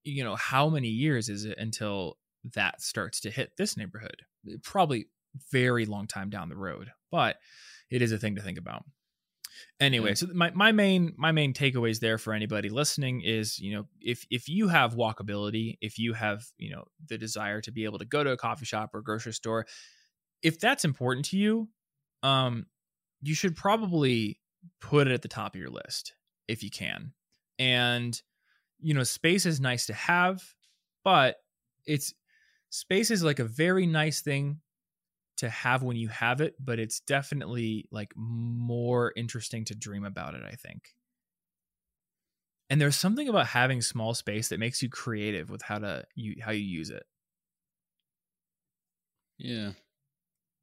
you 0.03 0.23
know, 0.23 0.35
how 0.35 0.69
many 0.69 0.89
years 0.89 1.29
is 1.29 1.45
it 1.45 1.57
until 1.57 2.17
that 2.53 2.81
starts 2.81 3.21
to 3.21 3.31
hit 3.31 3.53
this 3.57 3.75
neighborhood? 3.75 4.21
Probably 4.63 5.07
very 5.51 5.85
long 5.85 6.07
time 6.07 6.29
down 6.29 6.49
the 6.49 6.55
road, 6.55 6.91
but 7.11 7.37
it 7.89 8.01
is 8.01 8.11
a 8.11 8.19
thing 8.19 8.35
to 8.35 8.41
think 8.41 8.57
about. 8.57 8.85
Anyway, 9.79 10.09
yeah. 10.09 10.15
so 10.15 10.27
my, 10.33 10.51
my 10.51 10.71
main 10.71 11.13
my 11.17 11.31
main 11.31 11.53
takeaways 11.53 11.99
there 11.99 12.17
for 12.17 12.33
anybody 12.33 12.69
listening 12.69 13.21
is 13.21 13.59
you 13.59 13.73
know 13.73 13.85
if 13.99 14.25
if 14.29 14.47
you 14.47 14.67
have 14.67 14.95
walkability, 14.95 15.77
if 15.81 15.99
you 15.99 16.13
have 16.13 16.45
you 16.57 16.71
know 16.71 16.85
the 17.07 17.17
desire 17.17 17.61
to 17.61 17.71
be 17.71 17.85
able 17.85 17.99
to 17.99 18.05
go 18.05 18.23
to 18.23 18.31
a 18.31 18.37
coffee 18.37 18.65
shop 18.65 18.91
or 18.93 19.01
grocery 19.01 19.33
store, 19.33 19.65
if 20.41 20.59
that's 20.59 20.85
important 20.85 21.25
to 21.27 21.37
you, 21.37 21.67
um, 22.23 22.65
you 23.21 23.35
should 23.35 23.55
probably 23.55 24.39
put 24.81 25.07
it 25.07 25.13
at 25.13 25.21
the 25.21 25.27
top 25.27 25.55
of 25.55 25.61
your 25.61 25.69
list 25.69 26.13
if 26.47 26.63
you 26.63 26.69
can. 26.69 27.13
And 27.59 28.19
you 28.79 28.93
know, 28.93 29.03
space 29.03 29.45
is 29.45 29.59
nice 29.59 29.87
to 29.87 29.93
have, 29.93 30.43
but 31.03 31.37
it's 31.85 32.13
space 32.69 33.11
is 33.11 33.23
like 33.23 33.39
a 33.39 33.45
very 33.45 33.85
nice 33.85 34.21
thing 34.21 34.59
to 35.37 35.49
have 35.49 35.83
when 35.83 35.97
you 35.97 36.07
have 36.07 36.41
it, 36.41 36.55
but 36.59 36.79
it's 36.79 36.99
definitely 36.99 37.87
like 37.91 38.13
more 38.15 39.13
interesting 39.15 39.65
to 39.65 39.75
dream 39.75 40.05
about 40.05 40.33
it, 40.33 40.43
I 40.43 40.55
think. 40.55 40.95
And 42.69 42.81
there's 42.81 42.95
something 42.95 43.27
about 43.27 43.47
having 43.47 43.81
small 43.81 44.13
space 44.13 44.49
that 44.49 44.59
makes 44.59 44.81
you 44.81 44.89
creative 44.89 45.49
with 45.49 45.61
how 45.61 45.79
to 45.79 46.05
you 46.15 46.35
how 46.41 46.51
you 46.51 46.63
use 46.63 46.89
it. 46.89 47.03
Yeah. 49.37 49.71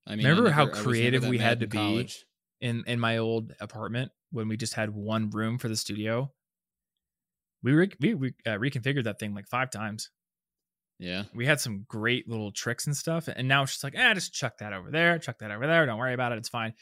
I 0.06 0.16
mean, 0.16 0.26
remember 0.26 0.48
I 0.48 0.56
never, 0.56 0.72
how 0.72 0.82
creative 0.82 1.26
we 1.26 1.38
had 1.38 1.60
to 1.60 1.66
be 1.66 2.08
in 2.60 2.84
in 2.86 2.98
my 2.98 3.18
old 3.18 3.54
apartment 3.60 4.10
when 4.30 4.48
we 4.48 4.56
just 4.56 4.74
had 4.74 4.90
one 4.90 5.30
room 5.30 5.58
for 5.58 5.68
the 5.68 5.76
studio 5.76 6.32
we 7.62 7.72
re- 7.72 7.92
we, 8.00 8.14
we 8.14 8.28
uh, 8.46 8.58
reconfigured 8.58 9.04
that 9.04 9.18
thing 9.18 9.34
like 9.34 9.48
five 9.48 9.70
times. 9.70 10.10
Yeah, 11.02 11.24
we 11.34 11.46
had 11.46 11.58
some 11.58 11.84
great 11.88 12.28
little 12.28 12.52
tricks 12.52 12.86
and 12.86 12.96
stuff, 12.96 13.26
and 13.26 13.48
now 13.48 13.64
it's 13.64 13.72
just 13.72 13.82
like, 13.82 13.96
ah, 13.98 14.14
just 14.14 14.32
chuck 14.32 14.58
that 14.58 14.72
over 14.72 14.88
there, 14.88 15.18
chuck 15.18 15.40
that 15.40 15.50
over 15.50 15.66
there. 15.66 15.84
Don't 15.84 15.98
worry 15.98 16.14
about 16.14 16.30
it; 16.30 16.38
it's 16.38 16.48
fine. 16.48 16.74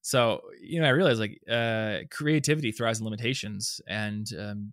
So 0.00 0.40
you 0.60 0.80
know, 0.80 0.88
I 0.88 0.90
realized 0.90 1.20
like 1.20 1.40
uh, 1.48 1.98
creativity 2.10 2.72
thrives 2.72 2.98
in 2.98 3.04
limitations, 3.04 3.80
and 3.86 4.26
um, 4.36 4.72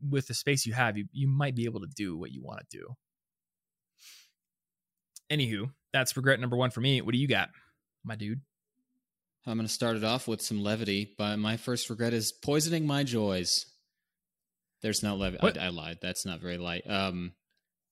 with 0.00 0.28
the 0.28 0.32
space 0.32 0.64
you 0.64 0.72
have, 0.72 0.96
you 0.96 1.04
you 1.12 1.28
might 1.28 1.54
be 1.54 1.66
able 1.66 1.80
to 1.80 1.88
do 1.94 2.16
what 2.16 2.32
you 2.32 2.42
want 2.42 2.60
to 2.60 2.78
do. 2.78 2.96
Anywho, 5.30 5.70
that's 5.92 6.16
regret 6.16 6.40
number 6.40 6.56
one 6.56 6.70
for 6.70 6.80
me. 6.80 7.02
What 7.02 7.12
do 7.12 7.18
you 7.18 7.28
got, 7.28 7.50
my 8.02 8.16
dude? 8.16 8.40
I'm 9.46 9.58
going 9.58 9.66
to 9.66 9.72
start 9.72 9.96
it 9.96 10.04
off 10.04 10.26
with 10.26 10.40
some 10.40 10.62
levity, 10.62 11.14
but 11.18 11.36
my 11.36 11.58
first 11.58 11.90
regret 11.90 12.14
is 12.14 12.32
poisoning 12.32 12.86
my 12.86 13.04
joys. 13.04 13.66
There's 14.80 15.02
no 15.02 15.16
levity. 15.16 15.60
I, 15.60 15.66
I, 15.66 15.68
lied. 15.68 15.98
That's 16.00 16.24
not 16.24 16.40
very 16.40 16.56
light. 16.56 16.88
Um, 16.88 17.32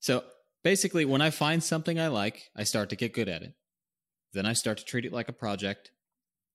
So 0.04 0.22
basically, 0.62 1.06
when 1.06 1.22
I 1.22 1.30
find 1.30 1.64
something 1.64 1.98
I 1.98 2.08
like, 2.08 2.50
I 2.54 2.64
start 2.64 2.90
to 2.90 2.96
get 2.96 3.14
good 3.14 3.26
at 3.26 3.40
it. 3.40 3.54
Then 4.34 4.44
I 4.44 4.52
start 4.52 4.76
to 4.76 4.84
treat 4.84 5.06
it 5.06 5.14
like 5.14 5.30
a 5.30 5.32
project. 5.32 5.92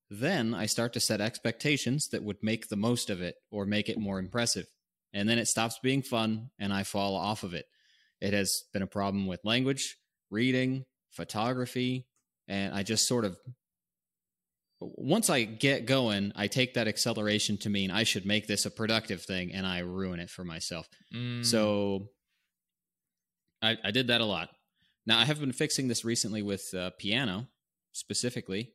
Then 0.08 0.54
I 0.54 0.68
start 0.68 0.94
to 0.94 1.00
set 1.00 1.20
expectations 1.20 2.10
that 2.10 2.22
would 2.22 2.44
make 2.44 2.68
the 2.68 2.76
most 2.76 3.10
of 3.10 3.24
it 3.24 3.38
or 3.50 3.66
make 3.66 3.90
it 3.90 3.98
more 3.98 4.20
impressive. 4.20 4.68
And 5.14 5.28
then 5.28 5.40
it 5.40 5.48
stops 5.48 5.80
being 5.82 6.04
fun 6.04 6.52
and 6.60 6.72
I 6.72 6.84
fall 6.84 7.16
off 7.16 7.42
of 7.42 7.56
it. 7.56 7.66
It 8.22 8.34
has 8.34 8.66
been 8.72 8.84
a 8.84 8.88
problem 8.88 9.26
with 9.26 9.40
language, 9.44 9.98
reading, 10.30 10.86
photography, 11.10 12.06
and 12.48 12.72
I 12.76 12.84
just 12.84 13.08
sort 13.08 13.26
of 13.26 13.36
once 14.80 15.28
I 15.28 15.46
get 15.46 15.88
going, 15.88 16.34
I 16.36 16.46
take 16.46 16.76
that 16.76 16.88
acceleration 16.88 17.58
to 17.58 17.70
mean 17.72 17.90
I 17.90 18.04
should 18.04 18.28
make 18.28 18.46
this 18.46 18.68
a 18.68 18.72
productive 18.72 19.24
thing 19.24 19.52
and 19.54 19.66
I 19.66 19.80
ruin 19.80 20.20
it 20.20 20.30
for 20.30 20.44
myself. 20.44 20.88
Mm. 21.12 21.44
So 21.44 22.10
I, 23.62 23.78
I 23.84 23.92
did 23.92 24.08
that 24.08 24.22
a 24.22 24.26
lot. 24.26 24.50
Now 25.06 25.20
I 25.20 25.26
have 25.26 25.40
been 25.40 25.54
fixing 25.54 25.88
this 25.88 26.06
recently 26.06 26.42
with 26.42 26.74
uh, 26.74 26.92
piano 26.98 27.48
specifically, 27.92 28.74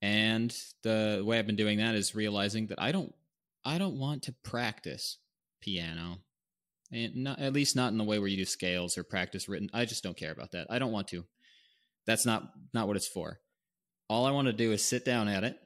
and 0.00 0.54
the 0.82 1.22
way 1.24 1.38
I've 1.38 1.46
been 1.46 1.56
doing 1.56 1.78
that 1.78 1.94
is 1.94 2.14
realizing 2.14 2.68
that 2.68 2.80
I 2.80 2.92
don't 2.92 3.14
I 3.64 3.78
don't 3.78 3.98
want 3.98 4.22
to 4.24 4.32
practice 4.44 5.18
piano, 5.60 6.18
and 6.92 7.16
not 7.16 7.40
at 7.40 7.52
least 7.52 7.76
not 7.76 7.92
in 7.92 7.98
the 7.98 8.04
way 8.04 8.18
where 8.18 8.28
you 8.28 8.36
do 8.36 8.44
scales 8.44 8.96
or 8.96 9.02
practice 9.02 9.48
written. 9.48 9.70
I 9.72 9.84
just 9.84 10.02
don't 10.02 10.16
care 10.16 10.32
about 10.32 10.52
that. 10.52 10.68
I 10.70 10.78
don't 10.78 10.92
want 10.92 11.08
to. 11.08 11.24
That's 12.06 12.24
not 12.24 12.52
not 12.72 12.86
what 12.86 12.96
it's 12.96 13.08
for. 13.08 13.40
All 14.08 14.26
I 14.26 14.30
want 14.30 14.46
to 14.46 14.52
do 14.52 14.72
is 14.72 14.84
sit 14.84 15.04
down 15.04 15.28
at 15.28 15.44
it, 15.44 15.58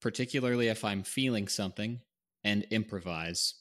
particularly 0.00 0.68
if 0.68 0.84
I'm 0.84 1.02
feeling 1.02 1.46
something, 1.46 2.00
and 2.42 2.66
improvise. 2.70 3.54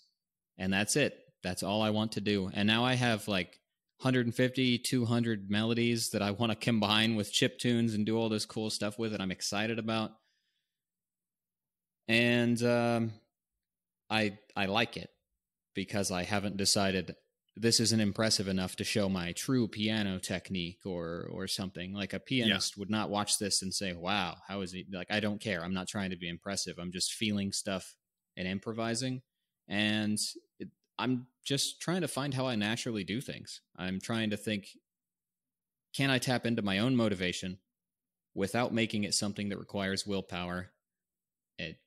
And 0.57 0.71
that's 0.71 0.95
it. 0.95 1.17
That's 1.43 1.63
all 1.63 1.81
I 1.81 1.89
want 1.89 2.13
to 2.13 2.21
do. 2.21 2.49
And 2.53 2.65
now 2.67 2.85
I 2.85 2.93
have 2.93 3.27
like 3.27 3.59
150, 3.99 4.77
200 4.79 5.49
melodies 5.49 6.09
that 6.09 6.21
I 6.21 6.31
want 6.31 6.51
to 6.51 6.57
combine 6.57 7.15
with 7.15 7.31
chip 7.31 7.57
tunes 7.57 7.93
and 7.93 8.05
do 8.05 8.17
all 8.17 8.29
this 8.29 8.45
cool 8.45 8.69
stuff 8.69 8.99
with 8.99 9.11
that 9.11 9.21
I'm 9.21 9.31
excited 9.31 9.79
about. 9.79 10.11
And 12.07 12.61
um, 12.63 13.13
I 14.09 14.37
I 14.55 14.65
like 14.65 14.97
it 14.97 15.09
because 15.73 16.11
I 16.11 16.23
haven't 16.23 16.57
decided 16.57 17.15
this 17.55 17.79
isn't 17.79 17.99
impressive 17.99 18.47
enough 18.47 18.75
to 18.77 18.83
show 18.83 19.07
my 19.07 19.31
true 19.33 19.67
piano 19.67 20.19
technique 20.19 20.79
or 20.85 21.29
or 21.31 21.47
something. 21.47 21.93
Like 21.93 22.13
a 22.13 22.19
pianist 22.19 22.75
yeah. 22.75 22.79
would 22.79 22.89
not 22.89 23.09
watch 23.09 23.37
this 23.37 23.61
and 23.61 23.73
say, 23.73 23.93
"Wow, 23.93 24.37
how 24.47 24.61
is 24.61 24.71
he?" 24.71 24.85
Like 24.91 25.11
I 25.11 25.19
don't 25.19 25.39
care. 25.39 25.63
I'm 25.63 25.73
not 25.73 25.87
trying 25.87 26.09
to 26.09 26.17
be 26.17 26.29
impressive. 26.29 26.77
I'm 26.79 26.91
just 26.91 27.13
feeling 27.13 27.51
stuff 27.51 27.95
and 28.35 28.47
improvising, 28.47 29.21
and 29.67 30.17
I'm 30.97 31.27
just 31.43 31.81
trying 31.81 32.01
to 32.01 32.07
find 32.07 32.33
how 32.33 32.47
I 32.47 32.55
naturally 32.55 33.03
do 33.03 33.19
things. 33.21 33.61
I'm 33.75 33.99
trying 33.99 34.29
to 34.29 34.37
think, 34.37 34.69
can 35.95 36.09
I 36.09 36.17
tap 36.19 36.45
into 36.45 36.61
my 36.61 36.79
own 36.79 36.95
motivation 36.95 37.59
without 38.33 38.73
making 38.73 39.03
it 39.03 39.13
something 39.13 39.49
that 39.49 39.59
requires 39.59 40.07
willpower? 40.07 40.71
It, 41.57 41.77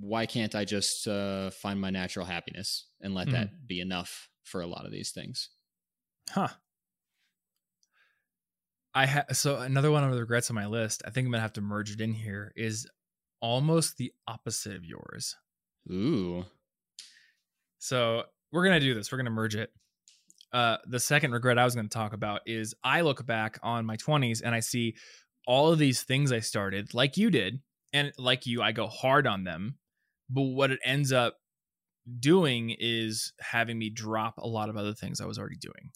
why 0.00 0.26
can't 0.26 0.54
I 0.54 0.64
just 0.64 1.06
uh, 1.06 1.50
find 1.50 1.80
my 1.80 1.90
natural 1.90 2.26
happiness 2.26 2.86
and 3.00 3.14
let 3.14 3.28
mm. 3.28 3.32
that 3.32 3.66
be 3.66 3.80
enough 3.80 4.28
for 4.44 4.60
a 4.60 4.66
lot 4.66 4.84
of 4.84 4.92
these 4.92 5.10
things. 5.10 5.50
Huh. 6.30 6.48
I 8.94 9.06
have 9.06 9.26
so 9.32 9.56
another 9.58 9.90
one 9.90 10.04
of 10.04 10.12
the 10.12 10.20
regrets 10.20 10.50
on 10.50 10.54
my 10.54 10.66
list. 10.66 11.02
I 11.06 11.10
think 11.10 11.26
I'm 11.26 11.32
gonna 11.32 11.42
have 11.42 11.54
to 11.54 11.60
merge 11.62 11.92
it 11.92 12.00
in 12.00 12.12
here. 12.12 12.52
Is 12.56 12.86
almost 13.40 13.96
the 13.96 14.12
opposite 14.28 14.76
of 14.76 14.84
yours. 14.84 15.36
Ooh. 15.90 16.44
So 17.82 18.22
we're 18.52 18.62
gonna 18.62 18.78
do 18.78 18.94
this. 18.94 19.10
We're 19.10 19.18
gonna 19.18 19.30
merge 19.30 19.56
it. 19.56 19.70
Uh, 20.52 20.76
the 20.86 21.00
second 21.00 21.32
regret 21.32 21.58
I 21.58 21.64
was 21.64 21.74
going 21.74 21.88
to 21.88 21.94
talk 21.94 22.12
about 22.12 22.42
is 22.44 22.74
I 22.84 23.00
look 23.00 23.24
back 23.24 23.58
on 23.62 23.86
my 23.86 23.96
20s 23.96 24.42
and 24.44 24.54
I 24.54 24.60
see 24.60 24.94
all 25.46 25.72
of 25.72 25.78
these 25.78 26.02
things 26.02 26.30
I 26.30 26.40
started, 26.40 26.92
like 26.92 27.16
you 27.16 27.30
did, 27.30 27.60
and 27.92 28.12
like 28.18 28.46
you, 28.46 28.62
I 28.62 28.72
go 28.72 28.86
hard 28.86 29.26
on 29.26 29.44
them. 29.44 29.78
But 30.28 30.42
what 30.42 30.70
it 30.70 30.78
ends 30.84 31.10
up 31.10 31.38
doing 32.20 32.76
is 32.78 33.32
having 33.40 33.78
me 33.78 33.88
drop 33.88 34.36
a 34.38 34.46
lot 34.46 34.68
of 34.68 34.76
other 34.76 34.92
things 34.92 35.20
I 35.20 35.26
was 35.26 35.38
already 35.38 35.56
doing. 35.56 35.90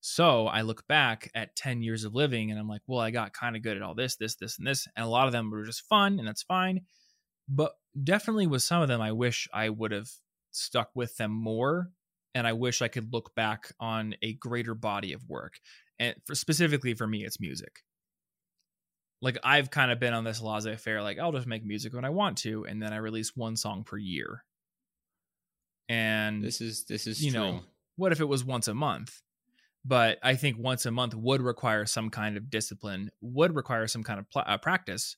So 0.00 0.48
I 0.48 0.62
look 0.62 0.86
back 0.86 1.30
at 1.34 1.56
10 1.56 1.82
years 1.82 2.04
of 2.04 2.14
living 2.14 2.50
and 2.50 2.58
I'm 2.60 2.68
like, 2.68 2.82
well, 2.86 3.00
I 3.00 3.10
got 3.10 3.32
kind 3.32 3.56
of 3.56 3.62
good 3.62 3.76
at 3.76 3.82
all 3.82 3.94
this, 3.94 4.16
this, 4.16 4.34
this, 4.34 4.58
and 4.58 4.66
this. 4.66 4.86
And 4.96 5.06
a 5.06 5.08
lot 5.08 5.26
of 5.26 5.32
them 5.32 5.50
were 5.50 5.64
just 5.64 5.86
fun 5.88 6.18
and 6.18 6.26
that's 6.26 6.42
fine. 6.42 6.82
But 7.48 7.72
definitely 8.02 8.48
with 8.48 8.62
some 8.62 8.82
of 8.82 8.88
them, 8.88 9.00
I 9.00 9.12
wish 9.12 9.48
I 9.52 9.68
would 9.68 9.92
have 9.92 10.08
stuck 10.56 10.90
with 10.94 11.16
them 11.16 11.30
more. 11.30 11.90
And 12.34 12.46
I 12.46 12.52
wish 12.52 12.82
I 12.82 12.88
could 12.88 13.12
look 13.12 13.34
back 13.34 13.72
on 13.80 14.14
a 14.22 14.34
greater 14.34 14.74
body 14.74 15.12
of 15.12 15.26
work. 15.28 15.54
And 15.98 16.14
for, 16.26 16.34
specifically 16.34 16.94
for 16.94 17.06
me, 17.06 17.24
it's 17.24 17.40
music. 17.40 17.80
Like 19.22 19.38
I've 19.42 19.70
kind 19.70 19.90
of 19.90 19.98
been 19.98 20.12
on 20.12 20.24
this 20.24 20.42
laissez 20.42 20.76
faire, 20.76 21.02
like 21.02 21.18
I'll 21.18 21.32
just 21.32 21.46
make 21.46 21.64
music 21.64 21.94
when 21.94 22.04
I 22.04 22.10
want 22.10 22.38
to. 22.38 22.66
And 22.66 22.82
then 22.82 22.92
I 22.92 22.96
release 22.96 23.34
one 23.34 23.56
song 23.56 23.84
per 23.84 23.96
year 23.96 24.44
and 25.88 26.42
this 26.42 26.60
is 26.60 26.84
this 26.84 27.06
is 27.06 27.22
you 27.24 27.30
true. 27.30 27.40
know 27.40 27.60
what 27.96 28.12
if 28.12 28.20
it 28.20 28.24
was 28.24 28.44
once 28.44 28.68
a 28.68 28.74
month 28.74 29.22
but 29.84 30.18
i 30.22 30.34
think 30.34 30.58
once 30.58 30.86
a 30.86 30.90
month 30.90 31.14
would 31.14 31.40
require 31.40 31.86
some 31.86 32.10
kind 32.10 32.36
of 32.36 32.50
discipline 32.50 33.10
would 33.20 33.54
require 33.54 33.86
some 33.86 34.02
kind 34.02 34.18
of 34.18 34.28
pl- 34.30 34.44
uh, 34.46 34.58
practice 34.58 35.16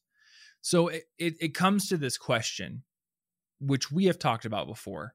so 0.60 0.88
it, 0.88 1.04
it, 1.18 1.34
it 1.40 1.54
comes 1.54 1.88
to 1.88 1.96
this 1.96 2.18
question 2.18 2.82
which 3.60 3.90
we 3.90 4.04
have 4.06 4.18
talked 4.18 4.44
about 4.44 4.66
before 4.66 5.14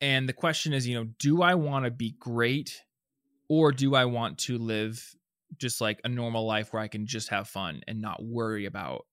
and 0.00 0.28
the 0.28 0.32
question 0.32 0.72
is 0.72 0.86
you 0.86 0.94
know 0.94 1.08
do 1.18 1.42
i 1.42 1.54
want 1.54 1.84
to 1.84 1.90
be 1.90 2.14
great 2.18 2.82
or 3.48 3.72
do 3.72 3.94
i 3.94 4.04
want 4.04 4.38
to 4.38 4.58
live 4.58 5.14
just 5.58 5.80
like 5.80 6.00
a 6.04 6.08
normal 6.08 6.46
life 6.46 6.72
where 6.72 6.82
i 6.82 6.88
can 6.88 7.06
just 7.06 7.28
have 7.28 7.48
fun 7.48 7.80
and 7.86 8.00
not 8.00 8.22
worry 8.22 8.66
about 8.66 9.06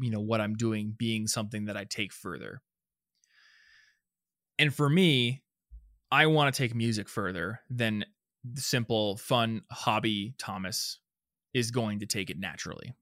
you 0.00 0.10
know 0.10 0.20
what 0.20 0.40
i'm 0.40 0.54
doing 0.54 0.94
being 0.96 1.26
something 1.26 1.66
that 1.66 1.76
i 1.76 1.84
take 1.84 2.12
further 2.12 2.62
and 4.60 4.74
for 4.74 4.90
me, 4.90 5.42
I 6.12 6.26
want 6.26 6.54
to 6.54 6.62
take 6.62 6.74
music 6.74 7.08
further 7.08 7.60
than 7.70 8.04
the 8.44 8.60
simple 8.60 9.16
fun 9.16 9.62
hobby 9.70 10.34
Thomas 10.36 10.98
is 11.54 11.70
going 11.70 12.00
to 12.00 12.06
take 12.06 12.28
it 12.28 12.38
naturally. 12.38 12.92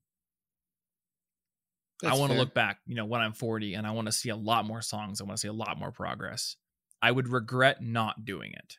That's 2.03 2.17
I 2.17 2.19
want 2.19 2.33
to 2.33 2.39
look 2.39 2.55
back, 2.55 2.79
you 2.87 2.95
know, 2.95 3.05
when 3.05 3.21
I'm 3.21 3.33
40 3.33 3.75
and 3.75 3.87
I 3.87 3.91
want 3.91 4.07
to 4.07 4.13
see 4.13 4.29
a 4.29 4.37
lot 4.37 4.65
more 4.65 4.83
songs. 4.83 5.21
I 5.21 5.25
want 5.25 5.37
to 5.37 5.41
see 5.41 5.49
a 5.49 5.53
lot 5.53 5.79
more 5.79 5.91
progress. 5.91 6.57
I 7.03 7.11
would 7.11 7.29
regret 7.29 7.83
not 7.83 8.25
doing 8.25 8.53
it. 8.53 8.77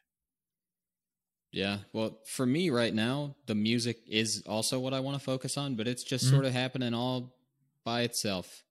Yeah. 1.51 1.79
Well, 1.93 2.19
for 2.25 2.45
me 2.45 2.69
right 2.69 2.93
now, 2.93 3.35
the 3.47 3.55
music 3.55 3.97
is 4.07 4.43
also 4.47 4.79
what 4.79 4.93
I 4.93 4.99
want 4.99 5.17
to 5.17 5.23
focus 5.23 5.57
on, 5.57 5.75
but 5.75 5.87
it's 5.87 6.03
just 6.03 6.25
mm-hmm. 6.25 6.35
sort 6.35 6.45
of 6.45 6.53
happening 6.53 6.93
all 6.93 7.35
by 7.83 8.01
itself. 8.01 8.63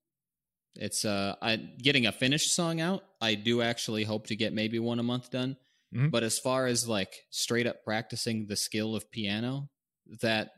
It's 0.75 1.03
uh, 1.03 1.35
I 1.41 1.57
getting 1.57 2.05
a 2.05 2.11
finished 2.11 2.55
song 2.55 2.79
out. 2.79 3.03
I 3.19 3.35
do 3.35 3.61
actually 3.61 4.03
hope 4.03 4.27
to 4.27 4.35
get 4.35 4.53
maybe 4.53 4.79
one 4.79 4.99
a 4.99 5.03
month 5.03 5.29
done. 5.29 5.57
Mm-hmm. 5.93 6.09
But 6.09 6.23
as 6.23 6.39
far 6.39 6.67
as 6.67 6.87
like 6.87 7.13
straight 7.29 7.67
up 7.67 7.83
practicing 7.83 8.45
the 8.47 8.55
skill 8.55 8.95
of 8.95 9.11
piano, 9.11 9.69
that 10.21 10.51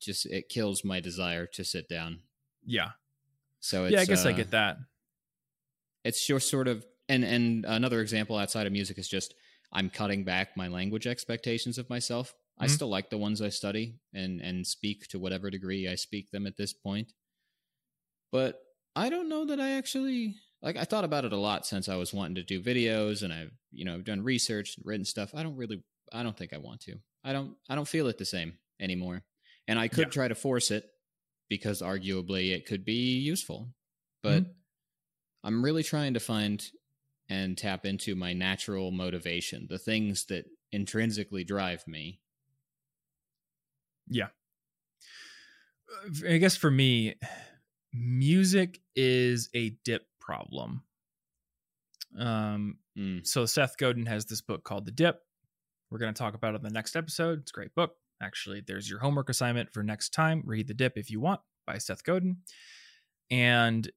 just 0.00 0.26
it 0.26 0.48
kills 0.48 0.84
my 0.84 1.00
desire 1.00 1.46
to 1.54 1.64
sit 1.64 1.88
down. 1.88 2.20
Yeah. 2.64 2.90
So 3.64 3.86
yeah, 3.86 4.00
I 4.00 4.04
guess 4.04 4.26
uh, 4.26 4.28
I 4.28 4.32
get 4.32 4.50
that. 4.50 4.76
It's 6.04 6.26
just 6.26 6.50
sort 6.50 6.68
of 6.68 6.84
and 7.08 7.24
and 7.24 7.64
another 7.64 8.02
example 8.02 8.36
outside 8.36 8.66
of 8.66 8.74
music 8.74 8.98
is 8.98 9.08
just 9.08 9.34
I'm 9.72 9.88
cutting 9.88 10.22
back 10.22 10.54
my 10.54 10.68
language 10.68 11.06
expectations 11.06 11.78
of 11.78 11.88
myself. 11.88 12.28
Mm-hmm. 12.28 12.64
I 12.64 12.66
still 12.66 12.88
like 12.88 13.08
the 13.08 13.16
ones 13.16 13.40
I 13.40 13.48
study 13.48 13.94
and 14.12 14.42
and 14.42 14.66
speak 14.66 15.08
to 15.08 15.18
whatever 15.18 15.48
degree 15.48 15.88
I 15.88 15.94
speak 15.94 16.30
them 16.30 16.46
at 16.46 16.58
this 16.58 16.74
point. 16.74 17.14
But 18.30 18.60
I 18.94 19.08
don't 19.08 19.30
know 19.30 19.46
that 19.46 19.60
I 19.60 19.72
actually 19.78 20.36
like 20.60 20.76
I 20.76 20.84
thought 20.84 21.04
about 21.04 21.24
it 21.24 21.32
a 21.32 21.38
lot 21.38 21.64
since 21.64 21.88
I 21.88 21.96
was 21.96 22.12
wanting 22.12 22.34
to 22.34 22.42
do 22.42 22.60
videos 22.60 23.22
and 23.22 23.32
I've, 23.32 23.52
you 23.72 23.86
know, 23.86 24.02
done 24.02 24.22
research 24.22 24.76
and 24.76 24.84
written 24.84 25.06
stuff. 25.06 25.34
I 25.34 25.42
don't 25.42 25.56
really 25.56 25.82
I 26.12 26.22
don't 26.22 26.36
think 26.36 26.52
I 26.52 26.58
want 26.58 26.82
to. 26.82 26.96
I 27.24 27.32
don't 27.32 27.56
I 27.70 27.76
don't 27.76 27.88
feel 27.88 28.08
it 28.08 28.18
the 28.18 28.26
same 28.26 28.58
anymore. 28.78 29.22
And 29.66 29.78
I 29.78 29.88
could 29.88 30.08
yeah. 30.08 30.10
try 30.10 30.28
to 30.28 30.34
force 30.34 30.70
it 30.70 30.84
because 31.48 31.82
arguably 31.82 32.52
it 32.52 32.66
could 32.66 32.84
be 32.84 33.18
useful. 33.18 33.68
But 34.22 34.44
mm-hmm. 34.44 34.52
I'm 35.44 35.64
really 35.64 35.82
trying 35.82 36.14
to 36.14 36.20
find 36.20 36.64
and 37.28 37.56
tap 37.56 37.86
into 37.86 38.14
my 38.14 38.32
natural 38.32 38.90
motivation, 38.90 39.66
the 39.68 39.78
things 39.78 40.26
that 40.26 40.44
intrinsically 40.72 41.44
drive 41.44 41.86
me. 41.86 42.20
Yeah. 44.08 44.28
I 46.28 46.38
guess 46.38 46.56
for 46.56 46.70
me, 46.70 47.14
music 47.92 48.80
is 48.96 49.48
a 49.54 49.70
dip 49.84 50.06
problem. 50.20 50.82
Um, 52.18 52.78
mm. 52.98 53.26
so 53.26 53.46
Seth 53.46 53.76
Godin 53.76 54.06
has 54.06 54.26
this 54.26 54.40
book 54.40 54.64
called 54.64 54.86
The 54.86 54.92
Dip. 54.92 55.20
We're 55.90 55.98
going 55.98 56.12
to 56.12 56.18
talk 56.18 56.34
about 56.34 56.54
it 56.54 56.58
in 56.58 56.62
the 56.62 56.70
next 56.70 56.96
episode. 56.96 57.40
It's 57.40 57.52
a 57.52 57.54
great 57.54 57.74
book. 57.74 57.96
Actually, 58.24 58.62
there's 58.66 58.88
your 58.88 59.00
homework 59.00 59.28
assignment 59.28 59.72
for 59.72 59.82
next 59.82 60.10
time. 60.10 60.42
Read 60.46 60.66
The 60.68 60.74
Dip 60.74 60.94
if 60.96 61.10
you 61.10 61.20
want 61.20 61.40
by 61.66 61.78
Seth 61.78 62.02
Godin. 62.02 62.38
And 63.30 63.90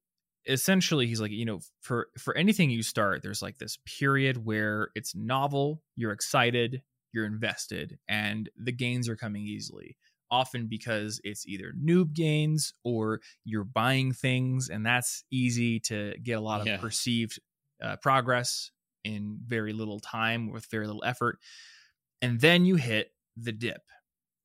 essentially 0.47 1.07
he's 1.07 1.19
like 1.19 1.31
you 1.31 1.43
know 1.43 1.59
for 1.81 2.07
for 2.17 2.33
anything 2.37 2.69
you 2.69 2.81
start 2.81 3.21
there's 3.21 3.41
like 3.41 3.57
this 3.57 3.77
period 3.99 4.45
where 4.45 4.87
it's 4.95 5.13
novel 5.13 5.81
you're 5.97 6.13
excited 6.13 6.81
you're 7.13 7.25
invested 7.25 7.99
and 8.07 8.49
the 8.55 8.71
gains 8.71 9.09
are 9.09 9.17
coming 9.17 9.43
easily 9.43 9.97
often 10.31 10.67
because 10.67 11.19
it's 11.25 11.45
either 11.47 11.73
noob 11.85 12.13
gains 12.13 12.73
or 12.85 13.19
you're 13.43 13.65
buying 13.65 14.13
things 14.13 14.69
and 14.69 14.85
that's 14.85 15.25
easy 15.31 15.81
to 15.81 16.13
get 16.23 16.37
a 16.37 16.41
lot 16.41 16.61
of 16.61 16.67
Yeah. 16.67 16.77
perceived 16.77 17.39
uh, 17.83 17.97
progress 17.97 18.71
in 19.03 19.39
very 19.45 19.73
little 19.73 19.99
time 19.99 20.49
with 20.49 20.65
very 20.67 20.87
little 20.87 21.03
effort 21.03 21.39
and 22.21 22.39
then 22.39 22.63
you 22.63 22.77
hit 22.77 23.11
the 23.35 23.51
dip 23.51 23.81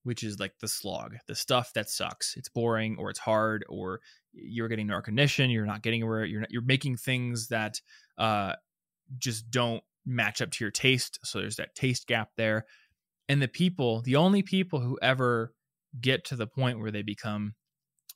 which 0.05 0.23
is 0.23 0.41
like 0.41 0.55
the 0.61 0.69
slog 0.69 1.17
the 1.27 1.35
stuff 1.35 1.73
that 1.75 1.89
sucks. 1.91 2.37
It's 2.37 2.49
boring 2.49 2.97
or 2.99 3.11
it's 3.11 3.19
hard 3.19 3.65
or 3.69 4.01
you're 4.33 4.69
getting 4.69 4.87
no 4.87 4.97
recognition 4.97 5.51
you're 5.51 5.67
not 5.67 5.83
getting 5.83 6.07
where 6.07 6.25
you're 6.25 6.41
not, 6.41 6.51
you're 6.51 6.63
making 6.63 6.97
things 6.97 7.49
that 7.49 7.81
uh 8.17 8.55
just 9.19 9.51
don't 9.51 9.83
match 10.05 10.43
up 10.43 10.51
to 10.51 10.65
your 10.65 10.71
taste 10.71 11.19
so 11.25 11.39
there's 11.41 11.57
that 11.57 11.75
taste 11.75 12.07
gap 12.07 12.31
there. 12.37 12.67
And 13.29 13.41
the 13.41 13.49
people 13.49 14.03
the 14.03 14.17
only 14.17 14.43
people 14.43 14.81
who 14.81 14.99
ever 15.01 15.55
get 16.01 16.25
to 16.27 16.37
the 16.37 16.47
point 16.47 16.81
where 16.81 16.91
they 16.91 17.03
become 17.03 17.55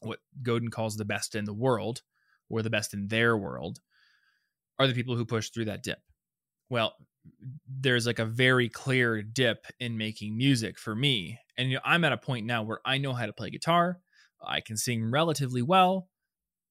what 0.00 0.18
Godin 0.42 0.68
calls 0.68 0.96
the 0.96 1.04
best 1.04 1.34
in 1.34 1.44
the 1.44 1.54
world 1.54 2.02
or 2.48 2.62
the 2.62 2.70
best 2.70 2.94
in 2.94 3.08
their 3.08 3.36
world 3.36 3.80
are 4.78 4.86
the 4.86 4.94
people 4.94 5.16
who 5.16 5.24
push 5.24 5.50
through 5.50 5.66
that 5.66 5.82
dip. 5.82 5.98
Well 6.68 6.94
there's 7.68 8.06
like 8.06 8.18
a 8.18 8.24
very 8.24 8.68
clear 8.68 9.22
dip 9.22 9.66
in 9.80 9.96
making 9.96 10.36
music 10.36 10.78
for 10.78 10.94
me. 10.94 11.38
And 11.58 11.70
you 11.70 11.76
know, 11.76 11.82
i'm 11.84 12.04
at 12.04 12.12
a 12.12 12.18
point 12.18 12.46
now 12.46 12.62
where 12.62 12.80
i 12.84 12.98
know 12.98 13.14
how 13.14 13.26
to 13.26 13.32
play 13.32 13.50
guitar 13.50 13.98
i 14.46 14.60
can 14.60 14.76
sing 14.76 15.10
relatively 15.10 15.62
well 15.62 16.08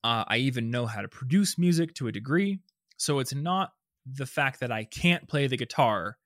uh, 0.03 0.23
i 0.27 0.37
even 0.37 0.69
know 0.69 0.85
how 0.85 1.01
to 1.01 1.07
produce 1.07 1.57
music 1.57 1.95
to 1.95 2.07
a 2.07 2.11
degree. 2.11 2.59
So 2.97 3.19
it's 3.19 3.33
not 3.33 3.71
the 4.05 4.27
fact 4.27 4.59
that 4.59 4.71
i 4.71 4.83
can't 4.83 5.27
play 5.27 5.47
the 5.47 5.57
guitar 5.57 6.17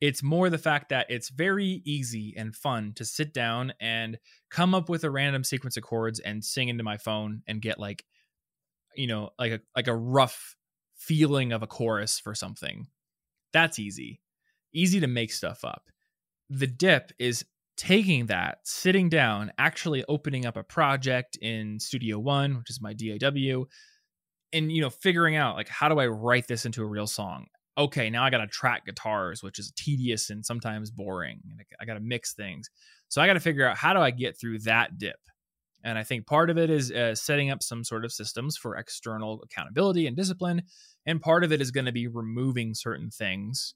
it's 0.00 0.22
more 0.22 0.50
the 0.50 0.58
fact 0.58 0.90
that 0.90 1.06
it's 1.08 1.30
very 1.30 1.80
easy 1.84 2.34
and 2.36 2.54
fun 2.54 2.92
to 2.96 3.04
sit 3.04 3.32
down 3.32 3.72
and 3.80 4.18
come 4.50 4.74
up 4.74 4.88
with 4.88 5.04
a 5.04 5.10
random 5.10 5.42
sequence 5.42 5.76
of 5.76 5.82
chords 5.82 6.20
and 6.20 6.44
sing 6.44 6.68
into 6.68 6.84
my 6.84 6.98
phone 6.98 7.42
and 7.46 7.62
get 7.62 7.80
like 7.80 8.04
you 8.94 9.06
know 9.06 9.30
like 9.38 9.52
a 9.52 9.60
like 9.74 9.88
a 9.88 9.96
rough 9.96 10.56
feeling 10.96 11.52
of 11.52 11.62
a 11.62 11.66
chorus 11.66 12.18
for 12.18 12.34
something 12.34 12.86
that's 13.56 13.78
easy. 13.78 14.20
Easy 14.74 15.00
to 15.00 15.06
make 15.06 15.32
stuff 15.32 15.64
up. 15.64 15.84
The 16.50 16.66
dip 16.66 17.12
is 17.18 17.44
taking 17.78 18.26
that 18.26 18.58
sitting 18.64 19.08
down 19.08 19.50
actually 19.58 20.04
opening 20.08 20.46
up 20.46 20.56
a 20.56 20.62
project 20.62 21.36
in 21.42 21.78
studio 21.78 22.18
one 22.18 22.56
which 22.56 22.70
is 22.70 22.80
my 22.80 22.94
daw 22.94 23.64
and 24.54 24.72
you 24.72 24.80
know 24.80 24.88
figuring 24.88 25.36
out 25.36 25.56
like 25.56 25.68
how 25.68 25.86
do 25.86 25.98
i 25.98 26.06
write 26.06 26.48
this 26.48 26.64
into 26.64 26.82
a 26.82 26.86
real 26.86 27.06
song? 27.06 27.44
Okay 27.76 28.08
now 28.08 28.24
i 28.24 28.30
gotta 28.30 28.46
track 28.46 28.86
guitars 28.86 29.42
which 29.42 29.58
is 29.58 29.72
tedious 29.76 30.30
and 30.30 30.44
sometimes 30.44 30.90
boring 30.90 31.38
i 31.78 31.84
gotta 31.84 32.00
mix 32.00 32.32
things. 32.32 32.70
So 33.08 33.20
i 33.20 33.26
gotta 33.26 33.40
figure 33.40 33.68
out 33.68 33.76
how 33.76 33.92
do 33.92 34.00
i 34.00 34.10
get 34.10 34.40
through 34.40 34.60
that 34.60 34.96
dip 34.96 35.20
and 35.86 35.98
i 35.98 36.02
think 36.02 36.26
part 36.26 36.50
of 36.50 36.58
it 36.58 36.68
is 36.68 36.92
uh, 36.92 37.14
setting 37.14 37.50
up 37.50 37.62
some 37.62 37.82
sort 37.82 38.04
of 38.04 38.12
systems 38.12 38.56
for 38.58 38.76
external 38.76 39.40
accountability 39.42 40.06
and 40.06 40.16
discipline 40.16 40.62
and 41.06 41.22
part 41.22 41.44
of 41.44 41.52
it 41.52 41.62
is 41.62 41.70
going 41.70 41.86
to 41.86 41.92
be 41.92 42.06
removing 42.06 42.74
certain 42.74 43.10
things 43.10 43.74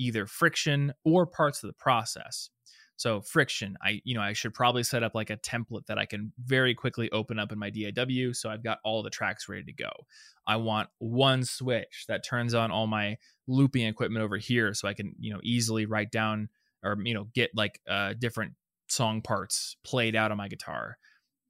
either 0.00 0.26
friction 0.26 0.94
or 1.04 1.26
parts 1.26 1.62
of 1.62 1.68
the 1.68 1.74
process. 1.74 2.48
So 2.96 3.22
friction 3.22 3.78
i 3.82 4.00
you 4.04 4.14
know 4.14 4.20
i 4.20 4.34
should 4.34 4.52
probably 4.52 4.82
set 4.82 5.02
up 5.02 5.14
like 5.14 5.30
a 5.30 5.38
template 5.38 5.86
that 5.86 5.98
i 5.98 6.04
can 6.04 6.32
very 6.38 6.74
quickly 6.74 7.10
open 7.12 7.38
up 7.38 7.50
in 7.50 7.58
my 7.58 7.70
daw 7.70 8.32
so 8.32 8.50
i've 8.50 8.62
got 8.62 8.78
all 8.84 9.02
the 9.02 9.08
tracks 9.08 9.48
ready 9.48 9.64
to 9.64 9.72
go. 9.72 9.90
I 10.46 10.56
want 10.56 10.90
one 10.98 11.44
switch 11.44 12.04
that 12.08 12.24
turns 12.24 12.52
on 12.52 12.70
all 12.70 12.86
my 12.86 13.16
looping 13.46 13.86
equipment 13.86 14.22
over 14.22 14.36
here 14.36 14.74
so 14.74 14.86
i 14.86 14.92
can 14.92 15.14
you 15.18 15.32
know 15.32 15.40
easily 15.42 15.86
write 15.86 16.10
down 16.10 16.50
or 16.84 16.98
you 17.02 17.14
know 17.14 17.28
get 17.34 17.50
like 17.54 17.80
uh 17.88 18.12
different 18.18 18.52
song 18.88 19.22
parts 19.22 19.76
played 19.82 20.14
out 20.14 20.30
on 20.30 20.36
my 20.36 20.48
guitar 20.48 20.98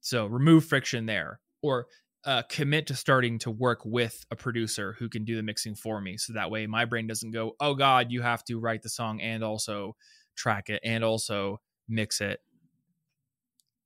so 0.01 0.25
remove 0.25 0.65
friction 0.65 1.05
there 1.05 1.39
or 1.61 1.87
uh, 2.25 2.43
commit 2.49 2.85
to 2.87 2.95
starting 2.95 3.39
to 3.39 3.49
work 3.49 3.81
with 3.83 4.25
a 4.29 4.35
producer 4.35 4.93
who 4.99 5.09
can 5.09 5.25
do 5.25 5.35
the 5.35 5.41
mixing 5.43 5.73
for 5.75 5.99
me. 6.01 6.17
So 6.17 6.33
that 6.33 6.51
way 6.51 6.67
my 6.67 6.85
brain 6.85 7.07
doesn't 7.07 7.31
go 7.31 7.55
oh 7.59 7.73
god 7.75 8.11
you 8.11 8.21
have 8.21 8.43
to 8.45 8.59
write 8.59 8.83
the 8.83 8.89
song 8.89 9.21
and 9.21 9.43
also 9.43 9.95
track 10.35 10.69
it 10.69 10.81
and 10.83 11.03
also 11.03 11.61
mix 11.87 12.21
it. 12.21 12.39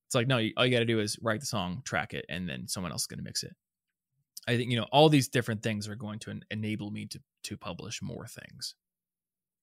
It's 0.07 0.15
like 0.15 0.27
no 0.27 0.37
you- 0.37 0.53
all 0.57 0.65
you 0.65 0.71
got 0.71 0.79
to 0.79 0.85
do 0.85 0.99
is 0.99 1.17
write 1.21 1.39
the 1.39 1.45
song 1.45 1.81
track 1.83 2.13
it 2.13 2.25
and 2.29 2.47
then 2.49 2.67
someone 2.67 2.91
else 2.91 3.03
is 3.03 3.07
going 3.07 3.19
to 3.19 3.23
mix 3.23 3.43
it. 3.43 3.55
I 4.47 4.57
think 4.57 4.71
you 4.71 4.77
know 4.77 4.87
all 4.91 5.09
these 5.09 5.29
different 5.29 5.63
things 5.63 5.87
are 5.87 5.95
going 5.95 6.19
to 6.19 6.31
en- 6.31 6.45
enable 6.51 6.91
me 6.91 7.07
to 7.07 7.21
to 7.43 7.57
publish 7.57 8.01
more 8.01 8.27
things. 8.27 8.75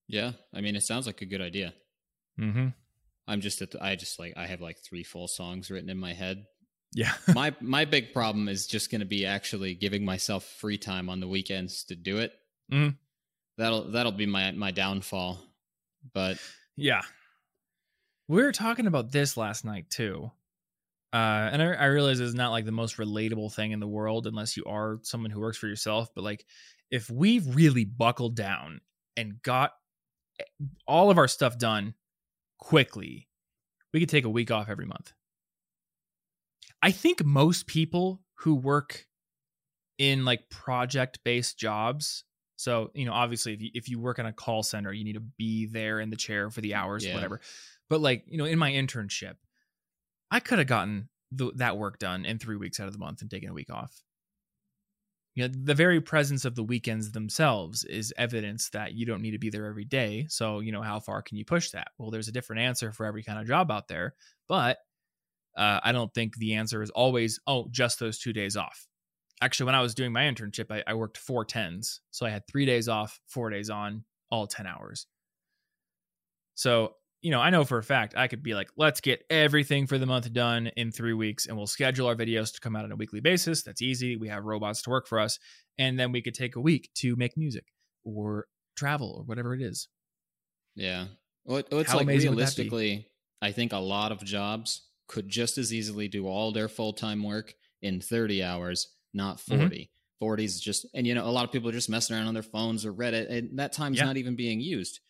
Yeah, 0.08 0.32
I 0.52 0.60
mean, 0.60 0.76
it 0.76 0.82
sounds 0.82 1.06
like 1.06 1.22
a 1.22 1.26
good 1.26 1.40
idea. 1.40 1.74
mm-hmm 2.38 2.72
I'm 3.28 3.40
just 3.40 3.62
at 3.62 3.70
the, 3.70 3.82
I 3.82 3.94
just 3.96 4.18
like 4.18 4.34
I 4.36 4.46
have 4.46 4.60
like 4.60 4.78
three 4.78 5.04
full 5.04 5.28
songs 5.28 5.70
written 5.70 5.90
in 5.90 5.98
my 5.98 6.12
head. 6.12 6.44
yeah 6.94 7.12
my 7.34 7.54
my 7.60 7.84
big 7.84 8.12
problem 8.12 8.48
is 8.48 8.66
just 8.66 8.90
going 8.90 9.00
to 9.00 9.06
be 9.06 9.24
actually 9.26 9.74
giving 9.74 10.04
myself 10.04 10.44
free 10.44 10.78
time 10.78 11.08
on 11.08 11.20
the 11.20 11.28
weekends 11.28 11.84
to 11.84 11.94
do 11.96 12.18
it. 12.18 12.32
Mhm. 12.72 12.96
That'll 13.58 13.90
that'll 13.90 14.12
be 14.12 14.26
my 14.26 14.50
my 14.52 14.70
downfall. 14.70 15.38
But 16.12 16.38
Yeah. 16.76 17.02
We 18.28 18.42
were 18.42 18.52
talking 18.52 18.86
about 18.86 19.12
this 19.12 19.36
last 19.36 19.64
night 19.64 19.90
too. 19.90 20.30
Uh, 21.12 21.50
and 21.52 21.62
I, 21.62 21.66
I 21.74 21.84
realize 21.86 22.20
it's 22.20 22.32
not 22.34 22.52
like 22.52 22.64
the 22.64 22.72
most 22.72 22.96
relatable 22.96 23.52
thing 23.52 23.72
in 23.72 23.80
the 23.80 23.86
world 23.86 24.26
unless 24.26 24.56
you 24.56 24.64
are 24.64 24.98
someone 25.02 25.30
who 25.30 25.40
works 25.40 25.58
for 25.58 25.66
yourself. 25.66 26.08
But 26.14 26.24
like, 26.24 26.46
if 26.90 27.10
we 27.10 27.40
really 27.40 27.84
buckled 27.84 28.34
down 28.34 28.80
and 29.16 29.42
got 29.42 29.72
all 30.86 31.10
of 31.10 31.18
our 31.18 31.28
stuff 31.28 31.58
done 31.58 31.92
quickly, 32.62 33.28
we 33.92 33.98
could 33.98 34.08
take 34.08 34.24
a 34.24 34.30
week 34.30 34.52
off 34.52 34.68
every 34.68 34.86
month. 34.86 35.12
I 36.80 36.92
think 36.92 37.24
most 37.24 37.66
people 37.66 38.22
who 38.36 38.54
work 38.54 39.06
in 39.98 40.24
like 40.24 40.48
project 40.48 41.18
based 41.24 41.58
jobs 41.58 42.24
so, 42.56 42.92
you 42.94 43.04
know, 43.04 43.12
obviously 43.12 43.54
if 43.54 43.60
you 43.60 43.70
if 43.74 43.88
you 43.88 43.98
work 43.98 44.20
in 44.20 44.26
a 44.26 44.32
call 44.32 44.62
center, 44.62 44.92
you 44.92 45.02
need 45.02 45.14
to 45.14 45.20
be 45.36 45.66
there 45.66 45.98
in 45.98 46.10
the 46.10 46.16
chair 46.16 46.48
for 46.48 46.60
the 46.60 46.74
hours, 46.74 47.04
Yeah. 47.04 47.14
whatever. 47.14 47.40
But 47.90 48.00
like, 48.00 48.24
you 48.28 48.38
know, 48.38 48.44
in 48.44 48.56
my 48.56 48.70
internship, 48.70 49.34
I 50.30 50.38
could 50.38 50.58
have 50.58 50.68
gotten 50.68 51.08
th- 51.36 51.54
that 51.56 51.76
work 51.76 51.98
done 51.98 52.24
in 52.24 52.38
3 52.38 52.56
weeks 52.56 52.78
out 52.78 52.86
of 52.86 52.92
the 52.92 53.00
month 53.00 53.20
and 53.20 53.28
taken 53.28 53.50
a 53.50 53.52
week 53.52 53.68
off. 53.68 54.00
You 55.34 55.48
know, 55.48 55.54
the 55.64 55.74
very 55.74 56.00
presence 56.00 56.44
of 56.44 56.54
the 56.54 56.62
weekends 56.62 57.12
themselves 57.12 57.84
is 57.84 58.12
evidence 58.18 58.68
that 58.70 58.92
you 58.92 59.06
don't 59.06 59.22
need 59.22 59.30
to 59.30 59.38
be 59.38 59.48
there 59.48 59.66
every 59.66 59.86
day. 59.86 60.26
So, 60.28 60.60
you 60.60 60.72
know, 60.72 60.82
how 60.82 61.00
far 61.00 61.22
can 61.22 61.38
you 61.38 61.44
push 61.44 61.70
that? 61.70 61.88
Well, 61.96 62.10
there's 62.10 62.28
a 62.28 62.32
different 62.32 62.60
answer 62.60 62.92
for 62.92 63.06
every 63.06 63.22
kind 63.22 63.38
of 63.38 63.46
job 63.46 63.70
out 63.70 63.88
there, 63.88 64.14
but 64.46 64.78
uh, 65.56 65.80
I 65.82 65.92
don't 65.92 66.12
think 66.12 66.36
the 66.36 66.54
answer 66.54 66.82
is 66.82 66.90
always, 66.90 67.40
oh, 67.46 67.68
just 67.70 67.98
those 67.98 68.18
two 68.18 68.32
days 68.32 68.56
off 68.56 68.86
actually 69.42 69.66
when 69.66 69.74
i 69.74 69.82
was 69.82 69.94
doing 69.94 70.12
my 70.12 70.22
internship 70.22 70.70
I, 70.70 70.82
I 70.86 70.94
worked 70.94 71.18
four 71.18 71.44
tens 71.44 72.00
so 72.10 72.24
i 72.24 72.30
had 72.30 72.46
three 72.46 72.64
days 72.64 72.88
off 72.88 73.20
four 73.26 73.50
days 73.50 73.68
on 73.68 74.04
all 74.30 74.46
10 74.46 74.66
hours 74.66 75.06
so 76.54 76.94
you 77.22 77.30
know 77.30 77.40
i 77.40 77.50
know 77.50 77.64
for 77.64 77.78
a 77.78 77.82
fact 77.82 78.14
i 78.16 78.26
could 78.28 78.42
be 78.42 78.54
like 78.54 78.68
let's 78.76 79.00
get 79.00 79.24
everything 79.30 79.86
for 79.86 79.96
the 79.98 80.06
month 80.06 80.30
done 80.32 80.66
in 80.76 80.90
three 80.92 81.12
weeks 81.14 81.46
and 81.46 81.56
we'll 81.56 81.66
schedule 81.66 82.06
our 82.08 82.16
videos 82.16 82.52
to 82.52 82.60
come 82.60 82.74
out 82.76 82.84
on 82.84 82.92
a 82.92 82.96
weekly 82.96 83.20
basis 83.20 83.62
that's 83.62 83.80
easy 83.80 84.16
we 84.16 84.28
have 84.28 84.44
robots 84.44 84.82
to 84.82 84.90
work 84.90 85.06
for 85.06 85.18
us 85.20 85.38
and 85.78 85.98
then 85.98 86.12
we 86.12 86.20
could 86.20 86.34
take 86.34 86.56
a 86.56 86.60
week 86.60 86.90
to 86.94 87.14
make 87.16 87.36
music 87.36 87.64
or 88.04 88.46
travel 88.76 89.14
or 89.18 89.22
whatever 89.24 89.54
it 89.54 89.62
is 89.62 89.88
yeah, 90.74 91.06
well, 91.44 91.58
it- 91.58 91.68
it's 91.70 91.90
How 91.90 91.98
like 91.98 92.04
amazing 92.04 92.30
would 92.30 92.38
that 92.38 92.56
be? 92.56 92.62
realistically, 92.62 93.06
I 93.42 93.52
think 93.52 93.72
a 93.74 93.78
lot 93.78 94.10
of 94.10 94.24
jobs 94.24 94.88
could 95.06 95.28
just 95.28 95.58
as 95.58 95.72
easily 95.72 96.08
do 96.08 96.26
all 96.26 96.50
their 96.50 96.68
full 96.68 96.94
time 96.94 97.22
work 97.22 97.54
in 97.82 98.00
30 98.00 98.42
hours, 98.42 98.88
not 99.12 99.36
Mhm. 99.36 99.58
40. 99.60 99.90
40 100.18 100.44
is 100.44 100.60
just, 100.60 100.86
and 100.94 101.06
you 101.06 101.14
know, 101.14 101.26
a 101.26 101.30
lot 101.30 101.44
of 101.44 101.52
people 101.52 101.68
are 101.68 101.72
just 101.72 101.90
messing 101.90 102.16
around 102.16 102.26
on 102.28 102.32
their 102.34 102.42
phones 102.42 102.86
or 102.86 102.94
Reddit, 102.94 103.28
and 103.30 103.58
that 103.58 103.72
time's 103.74 103.98
Yeah. 103.98 104.04
not 104.06 104.16
even 104.16 104.34
being 104.34 104.60
used. 104.60 105.00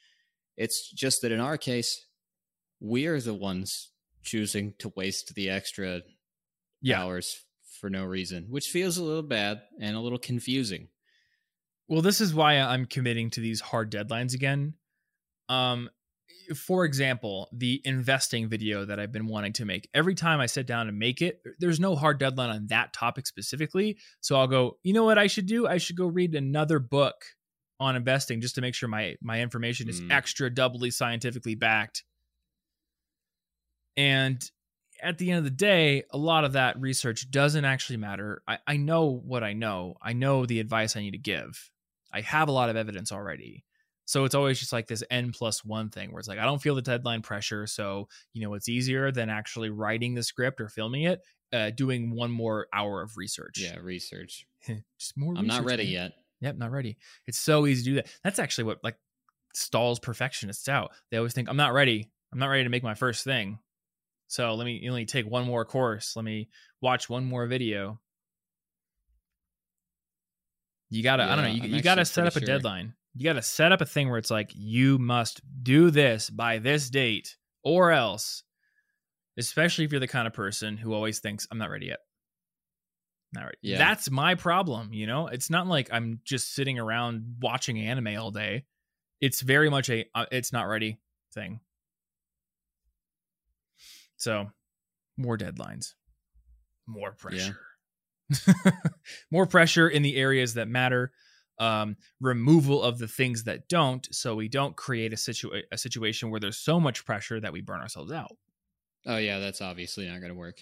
It's 0.56 0.90
just 0.90 1.22
that 1.22 1.32
in 1.32 1.40
our 1.40 1.56
case, 1.56 2.06
we're 2.80 3.20
the 3.20 3.34
ones 3.34 3.90
choosing 4.22 4.74
to 4.78 4.92
waste 4.96 5.34
the 5.34 5.50
extra 5.50 6.02
yeah 6.80 7.02
hours 7.02 7.44
for 7.80 7.90
no 7.90 8.04
reason, 8.04 8.46
which 8.48 8.68
feels 8.68 8.98
a 8.98 9.04
little 9.04 9.22
bad 9.22 9.62
and 9.80 9.96
a 9.96 10.00
little 10.00 10.18
confusing. 10.18 10.88
Well, 11.88 12.02
this 12.02 12.20
is 12.20 12.34
why 12.34 12.58
I'm 12.58 12.86
committing 12.86 13.30
to 13.30 13.40
these 13.40 13.60
hard 13.60 13.90
deadlines 13.90 14.34
again. 14.34 14.74
Um, 15.48 15.90
for 16.56 16.84
example, 16.84 17.48
the 17.52 17.80
investing 17.84 18.48
video 18.48 18.84
that 18.84 18.98
I've 18.98 19.12
been 19.12 19.26
wanting 19.26 19.52
to 19.54 19.64
make. 19.64 19.88
Every 19.94 20.14
time 20.14 20.40
I 20.40 20.46
sit 20.46 20.66
down 20.66 20.88
and 20.88 20.98
make 20.98 21.22
it, 21.22 21.40
there's 21.58 21.80
no 21.80 21.94
hard 21.96 22.18
deadline 22.18 22.50
on 22.50 22.66
that 22.68 22.92
topic 22.92 23.26
specifically. 23.26 23.98
So 24.20 24.36
I'll 24.36 24.46
go, 24.46 24.78
you 24.82 24.92
know 24.92 25.04
what 25.04 25.18
I 25.18 25.26
should 25.26 25.46
do? 25.46 25.66
I 25.66 25.78
should 25.78 25.96
go 25.96 26.06
read 26.06 26.34
another 26.34 26.78
book 26.78 27.24
on 27.82 27.96
investing 27.96 28.40
just 28.40 28.54
to 28.54 28.60
make 28.60 28.74
sure 28.74 28.88
my 28.88 29.16
my 29.20 29.40
information 29.40 29.88
is 29.88 30.00
Mm. 30.00 30.10
extra 30.12 30.48
doubly 30.48 30.90
scientifically 30.90 31.54
backed. 31.54 32.04
And 33.96 34.42
at 35.02 35.18
the 35.18 35.30
end 35.30 35.38
of 35.38 35.44
the 35.44 35.50
day, 35.50 36.04
a 36.10 36.18
lot 36.18 36.44
of 36.44 36.52
that 36.52 36.80
research 36.80 37.30
doesn't 37.30 37.64
actually 37.64 37.96
matter. 37.98 38.42
I, 38.46 38.58
I 38.66 38.76
know 38.76 39.06
what 39.06 39.42
I 39.42 39.52
know. 39.52 39.96
I 40.00 40.12
know 40.12 40.46
the 40.46 40.60
advice 40.60 40.96
I 40.96 41.00
need 41.00 41.10
to 41.12 41.18
give. 41.18 41.70
I 42.12 42.20
have 42.20 42.48
a 42.48 42.52
lot 42.52 42.70
of 42.70 42.76
evidence 42.76 43.10
already. 43.12 43.64
So 44.04 44.24
it's 44.24 44.34
always 44.34 44.58
just 44.58 44.72
like 44.72 44.86
this 44.88 45.02
N 45.10 45.32
plus 45.32 45.64
one 45.64 45.88
thing 45.88 46.10
where 46.12 46.18
it's 46.18 46.28
like, 46.28 46.38
I 46.38 46.44
don't 46.44 46.60
feel 46.60 46.74
the 46.74 46.82
deadline 46.82 47.22
pressure. 47.22 47.66
So, 47.66 48.08
you 48.32 48.42
know, 48.42 48.54
it's 48.54 48.68
easier 48.68 49.10
than 49.12 49.30
actually 49.30 49.70
writing 49.70 50.14
the 50.14 50.22
script 50.22 50.60
or 50.60 50.68
filming 50.68 51.04
it, 51.04 51.22
uh, 51.52 51.70
doing 51.70 52.10
one 52.14 52.30
more 52.30 52.66
hour 52.72 53.00
of 53.02 53.16
research. 53.16 53.58
Yeah, 53.58 53.76
research. 53.80 54.46
just 54.98 55.16
more 55.16 55.34
I'm 55.36 55.46
not 55.46 55.64
ready 55.64 55.84
man. 55.84 55.92
yet. 55.92 56.12
Yep, 56.42 56.58
not 56.58 56.72
ready. 56.72 56.98
It's 57.26 57.38
so 57.38 57.66
easy 57.66 57.84
to 57.84 57.90
do 57.90 57.94
that. 57.96 58.08
That's 58.24 58.40
actually 58.40 58.64
what 58.64 58.82
like 58.82 58.96
stalls 59.54 60.00
perfectionists 60.00 60.68
out. 60.68 60.90
They 61.10 61.16
always 61.16 61.32
think, 61.32 61.48
I'm 61.48 61.56
not 61.56 61.72
ready. 61.72 62.10
I'm 62.32 62.38
not 62.40 62.48
ready 62.48 62.64
to 62.64 62.68
make 62.68 62.82
my 62.82 62.94
first 62.94 63.24
thing. 63.24 63.58
So 64.26 64.54
let 64.54 64.64
me 64.64 64.88
only 64.88 65.06
take 65.06 65.24
one 65.24 65.46
more 65.46 65.64
course. 65.64 66.16
Let 66.16 66.24
me 66.24 66.48
watch 66.80 67.08
one 67.08 67.24
more 67.24 67.46
video. 67.46 68.00
You 70.90 71.02
gotta, 71.02 71.22
I 71.22 71.36
don't 71.36 71.44
know, 71.44 71.50
you, 71.50 71.76
you 71.76 71.82
gotta 71.82 72.04
set 72.04 72.26
up 72.26 72.34
a 72.34 72.40
sure. 72.40 72.46
deadline. 72.46 72.94
You 73.14 73.24
gotta 73.24 73.42
set 73.42 73.70
up 73.72 73.80
a 73.80 73.86
thing 73.86 74.08
where 74.08 74.18
it's 74.18 74.30
like, 74.30 74.50
you 74.54 74.98
must 74.98 75.40
do 75.62 75.90
this 75.90 76.28
by 76.28 76.58
this 76.58 76.90
date 76.90 77.36
or 77.62 77.92
else, 77.92 78.42
especially 79.38 79.84
if 79.84 79.92
you're 79.92 80.00
the 80.00 80.08
kind 80.08 80.26
of 80.26 80.32
person 80.32 80.76
who 80.76 80.92
always 80.92 81.20
thinks, 81.20 81.46
I'm 81.50 81.58
not 81.58 81.70
ready 81.70 81.86
yet. 81.86 82.00
Not 83.32 83.44
ready. 83.44 83.56
Yeah. 83.62 83.78
That's 83.78 84.10
my 84.10 84.34
problem, 84.34 84.92
you 84.92 85.06
know? 85.06 85.26
It's 85.26 85.48
not 85.48 85.66
like 85.66 85.88
I'm 85.90 86.20
just 86.24 86.54
sitting 86.54 86.78
around 86.78 87.36
watching 87.40 87.78
anime 87.80 88.18
all 88.18 88.30
day. 88.30 88.64
It's 89.20 89.40
very 89.40 89.70
much 89.70 89.88
a, 89.88 90.04
uh, 90.14 90.26
it's 90.30 90.52
not 90.52 90.64
ready 90.64 90.98
thing. 91.32 91.60
So, 94.16 94.50
more 95.16 95.36
deadlines, 95.36 95.94
more 96.86 97.12
pressure, 97.12 97.58
more 99.30 99.46
pressure 99.46 99.88
in 99.88 100.02
the 100.02 100.16
areas 100.16 100.54
that 100.54 100.68
matter. 100.68 101.12
Um, 101.58 101.96
removal 102.20 102.82
of 102.82 102.98
the 102.98 103.06
things 103.06 103.44
that 103.44 103.68
don't, 103.68 104.06
so 104.12 104.34
we 104.34 104.48
don't 104.48 104.74
create 104.74 105.12
a 105.12 105.16
situa- 105.16 105.62
a 105.70 105.78
situation 105.78 106.30
where 106.30 106.40
there's 106.40 106.56
so 106.56 106.80
much 106.80 107.04
pressure 107.04 107.38
that 107.40 107.52
we 107.52 107.60
burn 107.60 107.80
ourselves 107.80 108.10
out. 108.10 108.36
Oh 109.06 109.16
yeah, 109.18 109.38
that's 109.38 109.60
obviously 109.60 110.08
not 110.08 110.20
going 110.20 110.32
to 110.32 110.38
work. 110.38 110.58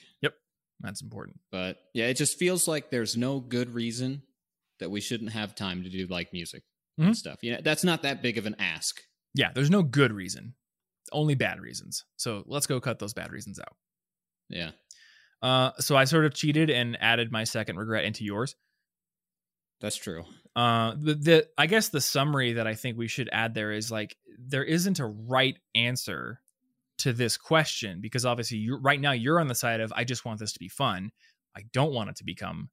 That's 0.81 1.03
important. 1.03 1.39
But 1.53 1.77
yeah, 1.95 2.07
it 2.07 2.15
just 2.15 2.39
feels 2.39 2.67
like 2.67 2.91
there's 2.91 3.17
no 3.17 3.41
good 3.41 3.75
reason 3.75 4.23
that 4.79 4.91
we 4.91 5.01
shouldn't 5.01 5.33
have 5.33 5.55
time 5.55 5.83
to 5.85 5.91
do 5.91 6.07
like 6.07 6.33
music 6.33 6.63
Mhm. 6.99 7.07
and 7.09 7.17
stuff. 7.17 7.39
You 7.43 7.53
know, 7.53 7.61
that's 7.63 7.85
not 7.85 8.03
that 8.03 8.23
big 8.23 8.39
of 8.39 8.47
an 8.47 8.57
ask. 8.59 9.01
Yeah, 9.35 9.53
there's 9.55 9.71
no 9.71 9.83
good 9.83 10.13
reason, 10.13 10.55
only 11.13 11.35
bad 11.35 11.61
reasons. 11.61 12.05
So 12.17 12.45
let's 12.47 12.67
go 12.67 12.81
cut 12.81 12.99
those 12.99 13.13
bad 13.13 13.31
reasons 13.31 13.61
out. 13.61 13.77
Yeah. 14.49 14.71
Uh, 15.43 15.73
so 15.79 15.97
I 15.97 16.05
sort 16.05 16.25
of 16.25 16.35
cheated 16.35 16.71
and 16.71 16.97
added 17.01 17.31
my 17.31 17.45
second 17.45 17.77
regret 17.77 18.05
into 18.05 18.25
yours. 18.25 18.57
That's 19.81 19.97
true. 19.97 20.25
Uh, 20.57 20.95
the, 21.01 21.15
the 21.15 21.49
I 21.57 21.67
guess 21.67 21.89
the 21.89 22.01
summary 22.01 22.55
that 22.55 22.67
I 22.67 22.75
think 22.75 22.99
we 22.99 23.09
should 23.09 23.29
add 23.33 23.55
there 23.55 23.73
is 23.73 23.91
like 23.91 24.17
there 24.39 24.65
isn't 24.65 24.99
a 24.99 25.07
right 25.07 25.57
answer 25.75 26.41
to 27.01 27.13
this 27.13 27.37
question 27.37 28.01
because 28.01 28.25
obviously 28.27 28.59
you 28.59 28.77
right 28.77 29.01
now 29.01 29.13
you're 29.13 29.41
on 29.41 29.49
the 29.49 29.55
side 29.55 29.81
of 29.81 29.93
I 29.95 30.05
just 30.05 30.25
want 30.25 30.41
this 30.41 30.53
to 30.53 30.59
be 30.59 30.69
fun. 30.69 31.11
I 31.57 31.63
don't 31.73 31.93
want 31.93 32.11
it 32.11 32.17
to 32.17 32.25
become 32.25 32.71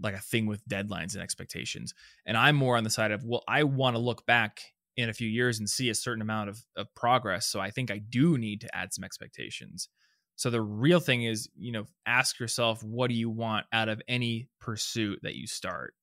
like 0.00 0.14
a 0.14 0.20
thing 0.20 0.46
with 0.46 0.66
deadlines 0.68 1.14
and 1.14 1.22
expectations. 1.22 1.94
And 2.26 2.36
I'm 2.36 2.56
more 2.56 2.76
on 2.76 2.84
the 2.84 2.90
side 2.90 3.10
of 3.10 3.24
well, 3.24 3.42
I 3.48 3.64
want 3.64 3.96
to 3.96 4.00
look 4.00 4.26
back 4.26 4.60
in 4.96 5.08
a 5.08 5.14
few 5.14 5.28
years 5.28 5.58
and 5.58 5.68
see 5.68 5.90
a 5.90 5.94
certain 5.94 6.22
amount 6.22 6.50
of, 6.50 6.64
of 6.76 6.94
progress. 6.94 7.46
So 7.46 7.60
I 7.60 7.70
think 7.70 7.90
I 7.90 7.98
do 7.98 8.38
need 8.38 8.60
to 8.62 8.76
add 8.76 8.92
some 8.92 9.04
expectations. 9.04 9.88
So 10.36 10.50
the 10.50 10.62
real 10.62 11.00
thing 11.00 11.24
is, 11.24 11.48
you 11.56 11.72
know, 11.72 11.84
ask 12.06 12.38
yourself 12.38 12.82
what 12.82 13.08
do 13.08 13.14
you 13.14 13.30
want 13.30 13.66
out 13.72 13.88
of 13.88 14.02
any 14.08 14.48
pursuit 14.60 15.20
that 15.22 15.34
you 15.34 15.46
start? 15.46 15.94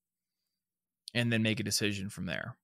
and 1.13 1.32
then 1.32 1.43
make 1.43 1.60
a 1.60 1.63
decision 1.63 2.10
from 2.10 2.26
there. 2.26 2.56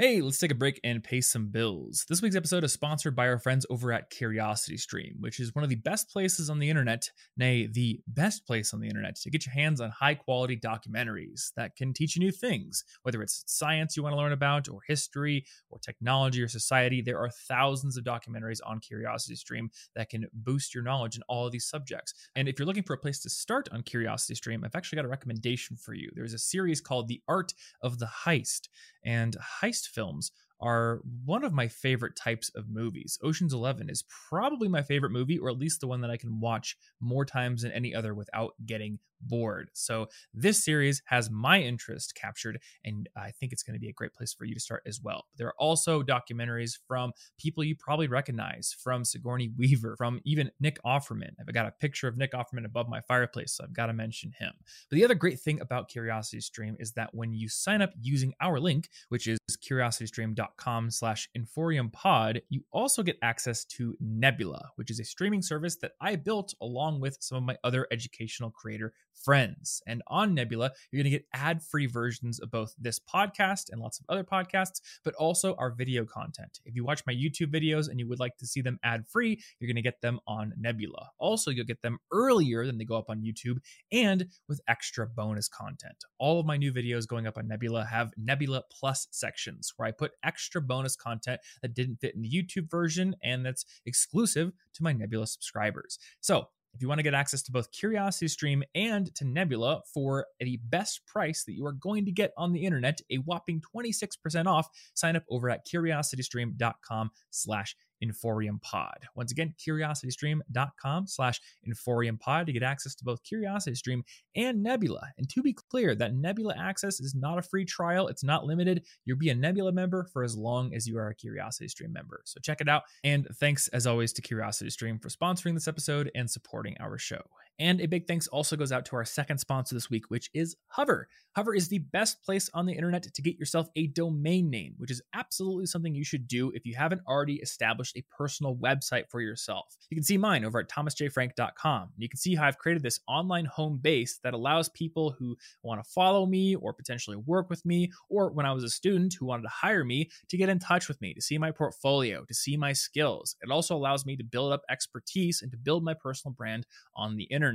Hey, 0.00 0.20
let's 0.20 0.38
take 0.38 0.52
a 0.52 0.54
break 0.54 0.78
and 0.84 1.02
pay 1.02 1.20
some 1.20 1.48
bills. 1.48 2.06
This 2.08 2.22
week's 2.22 2.36
episode 2.36 2.62
is 2.62 2.72
sponsored 2.72 3.16
by 3.16 3.26
our 3.26 3.40
friends 3.40 3.66
over 3.68 3.92
at 3.92 4.12
CuriosityStream, 4.12 5.14
which 5.18 5.40
is 5.40 5.56
one 5.56 5.64
of 5.64 5.70
the 5.70 5.74
best 5.74 6.08
places 6.08 6.48
on 6.48 6.60
the 6.60 6.70
internet, 6.70 7.10
nay, 7.36 7.66
the 7.66 7.98
best 8.06 8.46
place 8.46 8.72
on 8.72 8.78
the 8.78 8.86
internet 8.86 9.16
to 9.16 9.28
get 9.28 9.44
your 9.44 9.54
hands 9.54 9.80
on 9.80 9.90
high 9.90 10.14
quality 10.14 10.56
documentaries 10.56 11.50
that 11.56 11.74
can 11.74 11.92
teach 11.92 12.14
you 12.14 12.20
new 12.20 12.30
things. 12.30 12.84
Whether 13.02 13.22
it's 13.22 13.42
science 13.48 13.96
you 13.96 14.04
want 14.04 14.12
to 14.12 14.18
learn 14.18 14.30
about, 14.30 14.68
or 14.68 14.82
history, 14.86 15.44
or 15.68 15.80
technology, 15.80 16.44
or 16.44 16.48
society, 16.48 17.02
there 17.02 17.18
are 17.18 17.30
thousands 17.48 17.96
of 17.96 18.04
documentaries 18.04 18.60
on 18.64 18.78
CuriosityStream 18.78 19.66
that 19.96 20.10
can 20.10 20.26
boost 20.32 20.76
your 20.76 20.84
knowledge 20.84 21.16
in 21.16 21.22
all 21.28 21.44
of 21.44 21.50
these 21.50 21.66
subjects. 21.66 22.14
And 22.36 22.46
if 22.48 22.56
you're 22.56 22.66
looking 22.66 22.84
for 22.84 22.94
a 22.94 22.98
place 22.98 23.18
to 23.22 23.30
start 23.30 23.68
on 23.72 23.82
CuriosityStream, 23.82 24.64
I've 24.64 24.76
actually 24.76 24.94
got 24.94 25.06
a 25.06 25.08
recommendation 25.08 25.76
for 25.76 25.92
you. 25.92 26.08
There's 26.14 26.34
a 26.34 26.38
series 26.38 26.80
called 26.80 27.08
The 27.08 27.20
Art 27.26 27.52
of 27.82 27.98
the 27.98 28.06
Heist, 28.06 28.68
and 29.04 29.36
heist 29.60 29.87
films 29.88 30.30
are 30.60 31.00
one 31.24 31.44
of 31.44 31.52
my 31.52 31.68
favorite 31.68 32.16
types 32.16 32.50
of 32.54 32.68
movies. 32.68 33.18
Ocean's 33.22 33.54
11 33.54 33.88
is 33.88 34.04
probably 34.28 34.68
my 34.68 34.82
favorite 34.82 35.12
movie 35.12 35.38
or 35.38 35.48
at 35.48 35.58
least 35.58 35.80
the 35.80 35.86
one 35.86 36.00
that 36.00 36.10
I 36.10 36.16
can 36.16 36.40
watch 36.40 36.76
more 37.00 37.24
times 37.24 37.62
than 37.62 37.72
any 37.72 37.94
other 37.94 38.14
without 38.14 38.54
getting 38.66 38.98
bored. 39.20 39.70
So 39.72 40.08
this 40.32 40.64
series 40.64 41.02
has 41.06 41.30
my 41.30 41.60
interest 41.60 42.14
captured 42.14 42.60
and 42.84 43.08
I 43.16 43.32
think 43.32 43.52
it's 43.52 43.62
going 43.62 43.74
to 43.74 43.80
be 43.80 43.88
a 43.88 43.92
great 43.92 44.14
place 44.14 44.32
for 44.32 44.44
you 44.44 44.54
to 44.54 44.60
start 44.60 44.82
as 44.86 45.00
well. 45.00 45.26
There 45.36 45.48
are 45.48 45.54
also 45.58 46.02
documentaries 46.02 46.72
from 46.86 47.12
people 47.38 47.64
you 47.64 47.76
probably 47.76 48.08
recognize 48.08 48.74
from 48.80 49.04
Sigourney 49.04 49.50
Weaver, 49.56 49.96
from 49.96 50.20
even 50.24 50.50
Nick 50.60 50.80
Offerman. 50.84 51.32
I've 51.40 51.52
got 51.54 51.66
a 51.66 51.72
picture 51.72 52.08
of 52.08 52.16
Nick 52.16 52.32
Offerman 52.32 52.64
above 52.64 52.88
my 52.88 53.00
fireplace, 53.00 53.54
so 53.54 53.64
I've 53.64 53.74
got 53.74 53.86
to 53.86 53.92
mention 53.92 54.32
him. 54.38 54.52
But 54.88 54.96
the 54.96 55.04
other 55.04 55.14
great 55.14 55.40
thing 55.40 55.60
about 55.60 55.88
Curiosity 55.88 56.40
Stream 56.40 56.76
is 56.78 56.92
that 56.92 57.14
when 57.14 57.32
you 57.32 57.48
sign 57.48 57.82
up 57.82 57.92
using 58.00 58.34
our 58.40 58.60
link, 58.60 58.88
which 59.08 59.26
is 59.26 59.37
curiositystream.com 59.68 60.90
slash 60.90 61.28
inforiumpod, 61.36 62.40
you 62.48 62.64
also 62.72 63.02
get 63.02 63.18
access 63.22 63.64
to 63.64 63.96
Nebula, 64.00 64.70
which 64.76 64.90
is 64.90 65.00
a 65.00 65.04
streaming 65.04 65.42
service 65.42 65.76
that 65.76 65.92
I 66.00 66.16
built 66.16 66.54
along 66.60 67.00
with 67.00 67.18
some 67.20 67.38
of 67.38 67.44
my 67.44 67.56
other 67.64 67.86
educational 67.90 68.50
creator 68.50 68.92
friends. 69.24 69.82
And 69.86 70.02
on 70.06 70.32
Nebula, 70.32 70.70
you're 70.90 71.02
going 71.02 71.12
to 71.12 71.18
get 71.18 71.26
ad-free 71.34 71.86
versions 71.86 72.38
of 72.38 72.50
both 72.52 72.74
this 72.78 73.00
podcast 73.00 73.64
and 73.70 73.80
lots 73.80 73.98
of 73.98 74.06
other 74.08 74.22
podcasts, 74.22 74.80
but 75.04 75.14
also 75.14 75.56
our 75.56 75.72
video 75.72 76.04
content. 76.04 76.60
If 76.64 76.76
you 76.76 76.84
watch 76.84 77.02
my 77.04 77.12
YouTube 77.12 77.52
videos 77.52 77.88
and 77.88 77.98
you 77.98 78.06
would 78.08 78.20
like 78.20 78.36
to 78.38 78.46
see 78.46 78.60
them 78.60 78.78
ad-free, 78.84 79.42
you're 79.58 79.66
going 79.66 79.76
to 79.76 79.82
get 79.82 80.00
them 80.00 80.20
on 80.28 80.52
Nebula. 80.56 81.10
Also, 81.18 81.50
you'll 81.50 81.66
get 81.66 81.82
them 81.82 81.98
earlier 82.12 82.64
than 82.64 82.78
they 82.78 82.84
go 82.84 82.96
up 82.96 83.10
on 83.10 83.22
YouTube 83.22 83.58
and 83.90 84.28
with 84.48 84.60
extra 84.68 85.06
bonus 85.06 85.48
content. 85.48 86.04
All 86.18 86.38
of 86.38 86.46
my 86.46 86.56
new 86.56 86.72
videos 86.72 87.06
going 87.06 87.26
up 87.26 87.38
on 87.38 87.48
Nebula 87.48 87.84
have 87.84 88.12
Nebula 88.16 88.62
Plus 88.70 89.08
sections 89.10 89.57
where 89.76 89.88
I 89.88 89.92
put 89.92 90.12
extra 90.24 90.60
bonus 90.60 90.96
content 90.96 91.40
that 91.62 91.74
didn't 91.74 91.96
fit 91.96 92.14
in 92.14 92.22
the 92.22 92.30
YouTube 92.30 92.70
version 92.70 93.16
and 93.22 93.44
that's 93.44 93.64
exclusive 93.86 94.52
to 94.74 94.82
my 94.82 94.92
Nebula 94.92 95.26
subscribers. 95.26 95.98
So, 96.20 96.48
if 96.74 96.82
you 96.82 96.88
want 96.88 96.98
to 96.98 97.02
get 97.02 97.14
access 97.14 97.42
to 97.42 97.52
both 97.52 97.72
Curiosity 97.72 98.28
Stream 98.28 98.62
and 98.74 99.12
to 99.16 99.24
Nebula 99.24 99.80
for 99.92 100.26
the 100.38 100.60
best 100.64 101.04
price 101.06 101.44
that 101.44 101.54
you 101.54 101.64
are 101.66 101.72
going 101.72 102.04
to 102.04 102.12
get 102.12 102.32
on 102.36 102.52
the 102.52 102.64
internet, 102.64 103.00
a 103.10 103.16
whopping 103.16 103.62
26% 103.74 104.46
off, 104.46 104.68
sign 104.94 105.16
up 105.16 105.24
over 105.30 105.48
at 105.50 105.66
curiositystream.com 105.66 107.10
slash 107.30 107.74
Inforium 108.02 108.60
Pod. 108.62 109.06
Once 109.14 109.32
again, 109.32 109.54
curiositystream.com 109.58 111.06
slash 111.06 111.40
Inforium 111.66 112.18
Pod 112.18 112.46
to 112.46 112.52
get 112.52 112.62
access 112.62 112.94
to 112.96 113.04
both 113.04 113.22
Curiosity 113.22 113.76
Stream 113.76 114.04
and 114.36 114.62
Nebula. 114.62 115.08
And 115.18 115.28
to 115.30 115.42
be 115.42 115.52
clear, 115.52 115.94
that 115.94 116.14
Nebula 116.14 116.54
access 116.58 117.00
is 117.00 117.14
not 117.14 117.38
a 117.38 117.42
free 117.42 117.64
trial, 117.64 118.08
it's 118.08 118.24
not 118.24 118.44
limited. 118.44 118.84
You'll 119.04 119.18
be 119.18 119.30
a 119.30 119.34
Nebula 119.34 119.72
member 119.72 120.04
for 120.12 120.22
as 120.22 120.36
long 120.36 120.74
as 120.74 120.86
you 120.86 120.98
are 120.98 121.08
a 121.08 121.14
Curiosity 121.14 121.68
Stream 121.68 121.92
member. 121.92 122.22
So 122.24 122.40
check 122.42 122.60
it 122.60 122.68
out. 122.68 122.82
And 123.04 123.26
thanks, 123.36 123.68
as 123.68 123.86
always, 123.86 124.12
to 124.14 124.22
Curiosity 124.22 124.70
Stream 124.70 124.98
for 124.98 125.08
sponsoring 125.08 125.54
this 125.54 125.68
episode 125.68 126.10
and 126.14 126.30
supporting 126.30 126.76
our 126.80 126.98
show. 126.98 127.22
And 127.58 127.80
a 127.80 127.86
big 127.86 128.06
thanks 128.06 128.28
also 128.28 128.56
goes 128.56 128.70
out 128.70 128.84
to 128.86 128.96
our 128.96 129.04
second 129.04 129.38
sponsor 129.38 129.74
this 129.74 129.90
week, 129.90 130.10
which 130.10 130.30
is 130.32 130.56
Hover. 130.68 131.08
Hover 131.34 131.54
is 131.54 131.68
the 131.68 131.78
best 131.78 132.22
place 132.22 132.48
on 132.54 132.66
the 132.66 132.72
internet 132.72 133.02
to 133.02 133.22
get 133.22 133.36
yourself 133.36 133.68
a 133.76 133.88
domain 133.88 134.48
name, 134.48 134.74
which 134.78 134.90
is 134.90 135.02
absolutely 135.14 135.66
something 135.66 135.94
you 135.94 136.04
should 136.04 136.28
do 136.28 136.50
if 136.54 136.64
you 136.64 136.74
haven't 136.76 137.02
already 137.06 137.34
established 137.36 137.96
a 137.96 138.04
personal 138.16 138.56
website 138.56 139.04
for 139.10 139.20
yourself. 139.20 139.76
You 139.90 139.96
can 139.96 140.04
see 140.04 140.18
mine 140.18 140.44
over 140.44 140.60
at 140.60 140.68
thomasjfrank.com. 140.68 141.90
You 141.96 142.08
can 142.08 142.18
see 142.18 142.34
how 142.34 142.46
I've 142.46 142.58
created 142.58 142.82
this 142.82 143.00
online 143.08 143.44
home 143.44 143.78
base 143.82 144.20
that 144.22 144.34
allows 144.34 144.68
people 144.68 145.14
who 145.18 145.36
want 145.62 145.82
to 145.82 145.90
follow 145.90 146.26
me 146.26 146.54
or 146.54 146.72
potentially 146.72 147.16
work 147.16 147.50
with 147.50 147.64
me, 147.64 147.90
or 148.08 148.30
when 148.30 148.46
I 148.46 148.52
was 148.52 148.64
a 148.64 148.70
student 148.70 149.14
who 149.14 149.26
wanted 149.26 149.42
to 149.42 149.48
hire 149.48 149.84
me 149.84 150.10
to 150.28 150.36
get 150.36 150.48
in 150.48 150.58
touch 150.58 150.88
with 150.88 151.00
me, 151.00 151.12
to 151.14 151.20
see 151.20 151.38
my 151.38 151.50
portfolio, 151.50 152.24
to 152.24 152.34
see 152.34 152.56
my 152.56 152.72
skills. 152.72 153.36
It 153.42 153.50
also 153.50 153.76
allows 153.76 154.06
me 154.06 154.16
to 154.16 154.24
build 154.24 154.52
up 154.52 154.62
expertise 154.70 155.42
and 155.42 155.50
to 155.50 155.56
build 155.56 155.84
my 155.84 155.94
personal 155.94 156.34
brand 156.34 156.66
on 156.94 157.16
the 157.16 157.24
internet. 157.24 157.47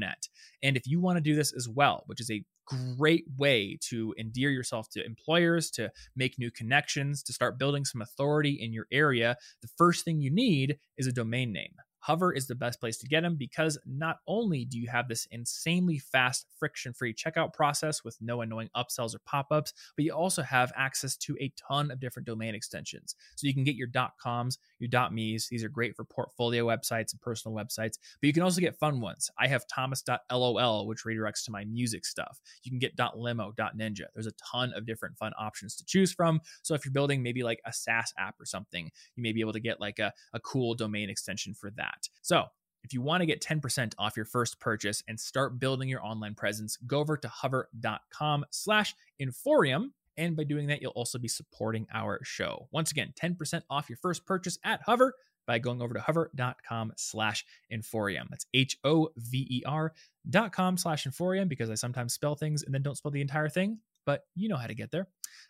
And 0.61 0.77
if 0.77 0.83
you 0.85 0.99
want 0.99 1.17
to 1.17 1.21
do 1.21 1.35
this 1.35 1.53
as 1.53 1.67
well, 1.67 2.03
which 2.07 2.21
is 2.21 2.31
a 2.31 2.43
great 2.65 3.25
way 3.37 3.77
to 3.89 4.13
endear 4.17 4.49
yourself 4.49 4.89
to 4.89 5.05
employers, 5.05 5.69
to 5.71 5.91
make 6.15 6.39
new 6.39 6.51
connections, 6.51 7.21
to 7.23 7.33
start 7.33 7.59
building 7.59 7.85
some 7.85 8.01
authority 8.01 8.57
in 8.59 8.73
your 8.73 8.87
area, 8.91 9.37
the 9.61 9.69
first 9.77 10.05
thing 10.05 10.21
you 10.21 10.31
need 10.31 10.77
is 10.97 11.07
a 11.07 11.11
domain 11.11 11.51
name. 11.51 11.75
Hover 12.03 12.33
is 12.33 12.47
the 12.47 12.55
best 12.55 12.81
place 12.81 12.97
to 12.97 13.07
get 13.07 13.21
them 13.21 13.37
because 13.37 13.77
not 13.85 14.17
only 14.27 14.65
do 14.65 14.77
you 14.77 14.89
have 14.89 15.07
this 15.07 15.25
insanely 15.31 15.99
fast, 15.99 16.45
friction 16.59 16.91
free 16.91 17.13
checkout 17.13 17.53
process 17.53 18.03
with 18.03 18.17
no 18.19 18.41
annoying 18.41 18.69
upsells 18.75 19.15
or 19.15 19.19
pop 19.25 19.47
ups, 19.51 19.71
but 19.95 20.03
you 20.03 20.11
also 20.11 20.41
have 20.41 20.73
access 20.75 21.15
to 21.15 21.37
a 21.39 21.53
ton 21.55 21.91
of 21.91 22.01
different 22.01 22.27
domain 22.27 22.55
extensions. 22.55 23.15
So 23.37 23.47
you 23.47 23.53
can 23.53 23.63
get 23.63 23.75
your 23.75 23.87
.coms, 24.21 24.57
your 24.79 25.09
.me's. 25.11 25.47
These 25.47 25.63
are 25.63 25.69
great 25.69 25.95
for 25.95 26.03
portfolio 26.03 26.65
websites 26.65 27.13
and 27.13 27.21
personal 27.21 27.55
websites, 27.55 27.97
but 28.19 28.27
you 28.27 28.33
can 28.33 28.43
also 28.43 28.59
get 28.59 28.77
fun 28.77 28.99
ones. 28.99 29.31
I 29.39 29.47
have 29.47 29.65
thomas.lol, 29.73 30.87
which 30.87 31.05
redirects 31.05 31.45
to 31.45 31.51
my 31.51 31.63
music 31.63 32.05
stuff. 32.05 32.41
You 32.63 32.71
can 32.71 32.79
get 32.79 32.99
.limo, 33.15 33.53
.ninja. 33.57 34.07
There's 34.13 34.27
a 34.27 34.33
ton 34.51 34.73
of 34.73 34.85
different 34.85 35.17
fun 35.17 35.31
options 35.39 35.77
to 35.77 35.85
choose 35.85 36.11
from. 36.11 36.41
So 36.63 36.73
if 36.73 36.83
you're 36.83 36.91
building 36.91 37.23
maybe 37.23 37.43
like 37.43 37.61
a 37.65 37.71
SaaS 37.71 38.11
app 38.19 38.35
or 38.41 38.45
something, 38.45 38.91
you 39.15 39.23
may 39.23 39.31
be 39.31 39.39
able 39.39 39.53
to 39.53 39.61
get 39.61 39.79
like 39.79 39.99
a, 39.99 40.11
a 40.33 40.41
cool 40.41 40.75
domain 40.75 41.09
extension 41.09 41.53
for 41.53 41.71
that 41.77 41.92
that. 41.93 42.09
So, 42.21 42.45
if 42.83 42.93
you 42.93 43.01
want 43.01 43.21
to 43.21 43.25
get 43.25 43.41
10% 43.41 43.93
off 43.97 44.17
your 44.17 44.25
first 44.25 44.59
purchase 44.59 45.03
and 45.07 45.19
start 45.19 45.59
building 45.59 45.87
your 45.87 46.03
online 46.03 46.35
presence, 46.35 46.77
go 46.85 46.99
over 46.99 47.15
to 47.17 47.27
hover.com 47.27 48.45
slash 48.51 48.93
Inforium. 49.21 49.91
And 50.17 50.35
by 50.35 50.43
doing 50.43 50.67
that, 50.67 50.81
you'll 50.81 50.91
also 50.91 51.17
be 51.17 51.27
supporting 51.27 51.87
our 51.93 52.19
show. 52.23 52.67
Once 52.71 52.91
again, 52.91 53.13
10% 53.19 53.61
off 53.69 53.89
your 53.89 53.97
first 53.97 54.25
purchase 54.25 54.59
at 54.63 54.81
Hover 54.81 55.13
by 55.47 55.59
going 55.59 55.81
over 55.81 55.93
to 55.93 55.99
hover.com 55.99 56.93
slash 56.97 57.45
Inforium. 57.71 58.29
That's 58.29 58.45
H-O-V-E-R 58.53 59.93
dot 60.29 60.51
com 60.51 60.77
slash 60.77 61.05
Inforium 61.05 61.47
because 61.47 61.69
I 61.69 61.75
sometimes 61.75 62.13
spell 62.13 62.35
things 62.35 62.63
and 62.63 62.73
then 62.73 62.81
don't 62.81 62.95
spell 62.95 63.11
the 63.11 63.21
entire 63.21 63.49
thing, 63.49 63.79
but 64.05 64.25
you 64.35 64.47
know 64.47 64.57
how 64.57 64.67
to 64.67 64.75
get 64.75 64.91
there. 64.91 65.07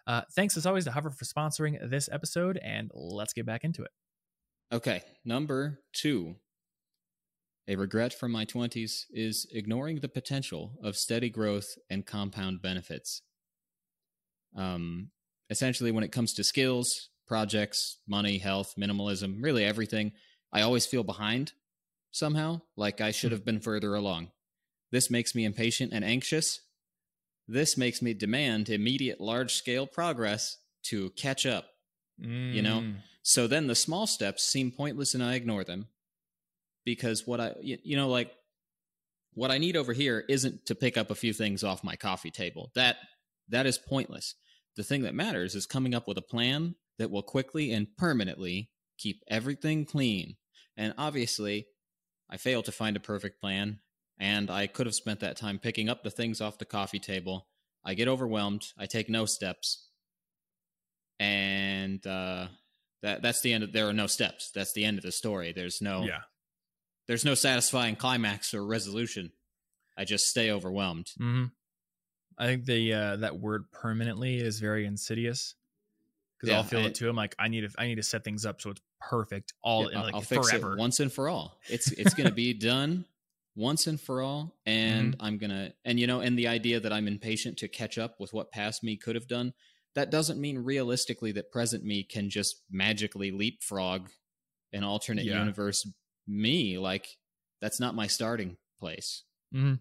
Uh, 0.07 0.21
thanks 0.31 0.55
as 0.55 0.65
always 0.65 0.85
to 0.85 0.91
Hover 0.91 1.09
for 1.09 1.25
sponsoring 1.25 1.77
this 1.89 2.09
episode, 2.11 2.57
and 2.57 2.89
let's 2.93 3.33
get 3.33 3.45
back 3.45 3.63
into 3.63 3.83
it. 3.83 3.91
Okay, 4.74 5.03
number 5.24 5.82
two 5.93 6.36
a 7.67 7.76
regret 7.76 8.11
from 8.11 8.32
my 8.32 8.43
20s 8.43 9.05
is 9.11 9.47
ignoring 9.53 9.99
the 9.99 10.09
potential 10.09 10.74
of 10.84 10.97
steady 10.97 11.30
growth 11.30 11.67
and 11.89 12.05
compound 12.05 12.61
benefits. 12.61 13.21
Um, 14.57 15.11
essentially, 15.49 15.91
when 15.91 16.03
it 16.03 16.11
comes 16.11 16.34
to 16.34 16.43
skills, 16.43 17.09
projects, 17.26 17.99
money, 18.07 18.39
health, 18.39 18.74
minimalism, 18.78 19.41
really 19.41 19.63
everything, 19.63 20.11
I 20.51 20.61
always 20.61 20.88
feel 20.88 21.03
behind 21.03 21.53
somehow, 22.11 22.61
like 22.76 22.99
I 22.99 23.11
should 23.11 23.30
hmm. 23.30 23.36
have 23.36 23.45
been 23.45 23.61
further 23.61 23.93
along. 23.93 24.32
This 24.91 25.11
makes 25.11 25.36
me 25.36 25.45
impatient 25.45 25.93
and 25.93 26.03
anxious. 26.03 26.61
This 27.47 27.78
makes 27.78 28.01
me 28.01 28.13
demand 28.13 28.69
immediate 28.69 29.21
large 29.21 29.53
scale 29.53 29.86
progress 29.86 30.57
to 30.88 31.11
catch 31.11 31.45
up. 31.45 31.72
Mm. 32.22 32.53
You 32.53 32.61
know? 32.61 32.80
Hmm. 32.80 32.91
So 33.22 33.47
then 33.47 33.68
the 33.68 33.76
small 33.76 34.05
steps 34.07 34.43
seem 34.43 34.72
pointless 34.72 35.14
and 35.14 35.24
I 35.24 35.36
ignore 35.36 35.64
them 35.64 35.88
because 36.86 37.26
what 37.26 37.39
I 37.39 37.53
you 37.61 37.95
know 37.95 38.09
like 38.09 38.32
what 39.34 39.51
I 39.51 39.57
need 39.57 39.76
over 39.76 39.93
here 39.93 40.24
isn't 40.30 40.66
to 40.68 40.76
pick 40.76 40.97
up 40.97 41.09
a 41.09 41.16
few 41.16 41.34
things 41.34 41.64
off 41.64 41.84
my 41.84 41.95
coffee 41.95 42.32
table. 42.32 42.72
That 42.76 42.97
that 43.49 43.66
is 43.66 43.78
pointless. 43.78 44.36
The 44.76 44.84
thing 44.84 45.03
that 45.03 45.16
matters 45.16 45.55
is 45.55 45.66
coming 45.66 45.93
up 45.93 46.07
with 46.07 46.18
a 46.18 46.22
plan 46.22 46.76
that 46.97 47.11
will 47.11 47.24
quickly 47.24 47.72
and 47.72 47.88
permanently 47.97 48.70
keep 48.97 49.22
everything 49.28 49.86
clean. 49.86 50.36
And 50.76 50.93
obviously, 50.97 51.68
I 52.30 52.38
failed 52.38 52.66
to 52.66 52.72
find 52.72 52.95
a 52.95 53.01
perfect 53.01 53.39
plan, 53.39 53.80
and 54.20 54.49
I 54.49 54.68
could 54.68 54.88
have 54.88 54.95
spent 54.95 55.20
that 55.20 55.38
time 55.38 55.59
picking 55.59 55.89
up 55.89 56.03
the 56.03 56.09
things 56.09 56.41
off 56.41 56.57
the 56.57 56.66
coffee 56.66 56.99
table. 56.99 57.47
I 57.86 57.93
get 57.93 58.07
overwhelmed. 58.07 58.68
I 58.78 58.86
take 58.86 59.09
no 59.09 59.26
steps, 59.26 59.89
and 61.20 62.05
uh, 62.05 62.47
that 63.01 63.22
that's 63.22 63.41
the 63.41 63.53
end. 63.53 63.64
Of, 63.64 63.74
there 63.74 63.88
are 63.88 63.93
no 63.93 64.07
steps. 64.07 64.51
That's 64.51 64.74
the 64.74 64.86
end 64.86 64.97
of 64.97 65.03
the 65.03 65.11
story. 65.11 65.51
There's 65.51 65.82
no 65.82 66.03
yeah 66.03 66.22
there's 67.07 67.26
no 67.26 67.34
satisfying 67.34 67.95
climax 67.95 68.53
or 68.53 68.66
resolution. 68.66 69.32
I 69.97 70.05
just 70.05 70.26
stay 70.26 70.51
overwhelmed. 70.51 71.07
Mm-hmm. 71.20 71.45
I 72.38 72.45
think 72.45 72.66
the 72.66 72.93
uh, 72.93 73.16
that 73.18 73.39
word 73.39 73.72
permanently 73.72 74.38
is 74.38 74.59
very 74.59 74.86
insidious 74.86 75.55
because 76.39 76.49
yeah, 76.49 76.57
I'll 76.57 76.64
feel 76.64 76.80
I, 76.80 76.86
it 76.86 76.95
too. 76.95 77.09
I'm 77.09 77.16
like, 77.16 77.36
I 77.38 77.47
need 77.47 77.61
to, 77.61 77.70
I 77.78 77.86
need 77.86 77.95
to 77.95 78.03
set 78.03 78.24
things 78.24 78.45
up 78.45 78.59
so 78.59 78.72
it's 78.72 78.82
perfect 78.99 79.53
all 79.61 79.91
yeah, 79.91 79.97
in 79.97 80.03
like 80.03 80.14
I'll 80.16 80.22
forever, 80.22 80.76
once 80.78 80.99
and 80.99 81.11
for 81.11 81.30
all. 81.30 81.59
It's 81.70 81.91
it's 81.91 82.14
going 82.14 82.28
to 82.28 82.34
be 82.34 82.53
done 82.53 83.05
once 83.55 83.86
and 83.86 84.01
for 84.01 84.22
all, 84.22 84.55
and 84.66 85.14
mm-hmm. 85.14 85.26
I'm 85.26 85.38
gonna, 85.38 85.74
and 85.86 85.99
you 85.99 86.07
know, 86.07 86.22
and 86.22 86.38
the 86.38 86.47
idea 86.47 86.80
that 86.80 86.91
I'm 86.91 87.07
impatient 87.07 87.57
to 87.59 87.68
catch 87.68 87.97
up 87.97 88.20
with 88.20 88.34
what 88.34 88.51
past 88.51 88.84
me 88.84 88.97
could 88.97 89.16
have 89.16 89.28
done. 89.28 89.53
That 89.95 90.09
doesn't 90.09 90.39
mean 90.39 90.59
realistically 90.59 91.31
that 91.33 91.51
present 91.51 91.83
me 91.83 92.03
can 92.03 92.29
just 92.29 92.61
magically 92.71 93.31
leapfrog 93.31 94.09
an 94.73 94.83
alternate 94.83 95.25
yeah. 95.25 95.39
universe 95.39 95.87
me 96.27 96.77
like 96.77 97.07
that's 97.61 97.79
not 97.79 97.95
my 97.95 98.07
starting 98.07 98.57
place 98.79 99.23
mm-hmm. 99.53 99.75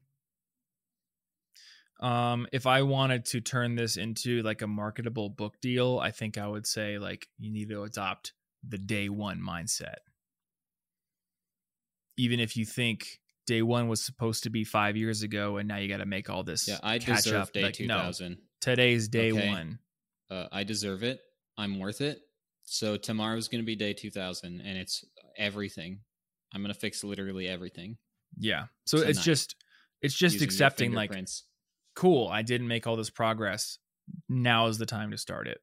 um 2.04 2.46
if 2.52 2.66
i 2.66 2.82
wanted 2.82 3.24
to 3.24 3.40
turn 3.40 3.74
this 3.74 3.96
into 3.96 4.42
like 4.42 4.62
a 4.62 4.66
marketable 4.66 5.30
book 5.30 5.54
deal 5.60 5.98
i 5.98 6.10
think 6.10 6.36
i 6.38 6.46
would 6.46 6.66
say 6.66 6.98
like 6.98 7.26
you 7.38 7.50
need 7.50 7.68
to 7.68 7.82
adopt 7.82 8.32
the 8.68 8.78
day 8.78 9.08
one 9.08 9.40
mindset 9.40 9.96
even 12.16 12.38
if 12.38 12.56
you 12.56 12.64
think 12.64 13.20
day 13.46 13.62
one 13.62 13.88
was 13.88 14.04
supposed 14.04 14.44
to 14.44 14.50
be 14.50 14.62
five 14.62 14.96
years 14.96 15.22
ago 15.22 15.56
and 15.56 15.66
now 15.66 15.76
you 15.76 15.88
got 15.88 15.96
to 15.98 16.06
make 16.06 16.28
all 16.28 16.44
this 16.44 16.68
yeah 16.68 16.78
i 16.82 16.98
catch 16.98 17.24
deserve 17.24 17.42
up. 17.42 17.52
day 17.52 17.62
like, 17.64 17.74
2000 17.74 18.30
no, 18.30 18.36
today's 18.60 19.08
day 19.08 19.32
okay. 19.32 19.48
one 19.48 19.78
uh, 20.32 20.48
i 20.52 20.64
deserve 20.64 21.02
it 21.02 21.20
i'm 21.58 21.78
worth 21.78 22.00
it 22.00 22.20
so 22.64 22.96
tomorrow's 22.96 23.48
going 23.48 23.60
to 23.60 23.66
be 23.66 23.76
day 23.76 23.92
2000 23.92 24.60
and 24.60 24.78
it's 24.78 25.04
everything 25.36 25.98
I'm 26.54 26.62
gonna 26.62 26.74
fix 26.74 27.02
literally 27.02 27.48
everything. 27.48 27.96
Yeah. 28.38 28.66
So, 28.86 28.98
so 28.98 29.04
it's 29.04 29.22
just 29.22 29.56
it's 30.00 30.14
just 30.14 30.42
accepting 30.42 30.92
like 30.92 31.12
cool, 31.94 32.28
I 32.28 32.42
didn't 32.42 32.68
make 32.68 32.86
all 32.86 32.96
this 32.96 33.10
progress. 33.10 33.78
Now 34.28 34.66
is 34.66 34.78
the 34.78 34.86
time 34.86 35.10
to 35.12 35.18
start 35.18 35.46
it. 35.46 35.60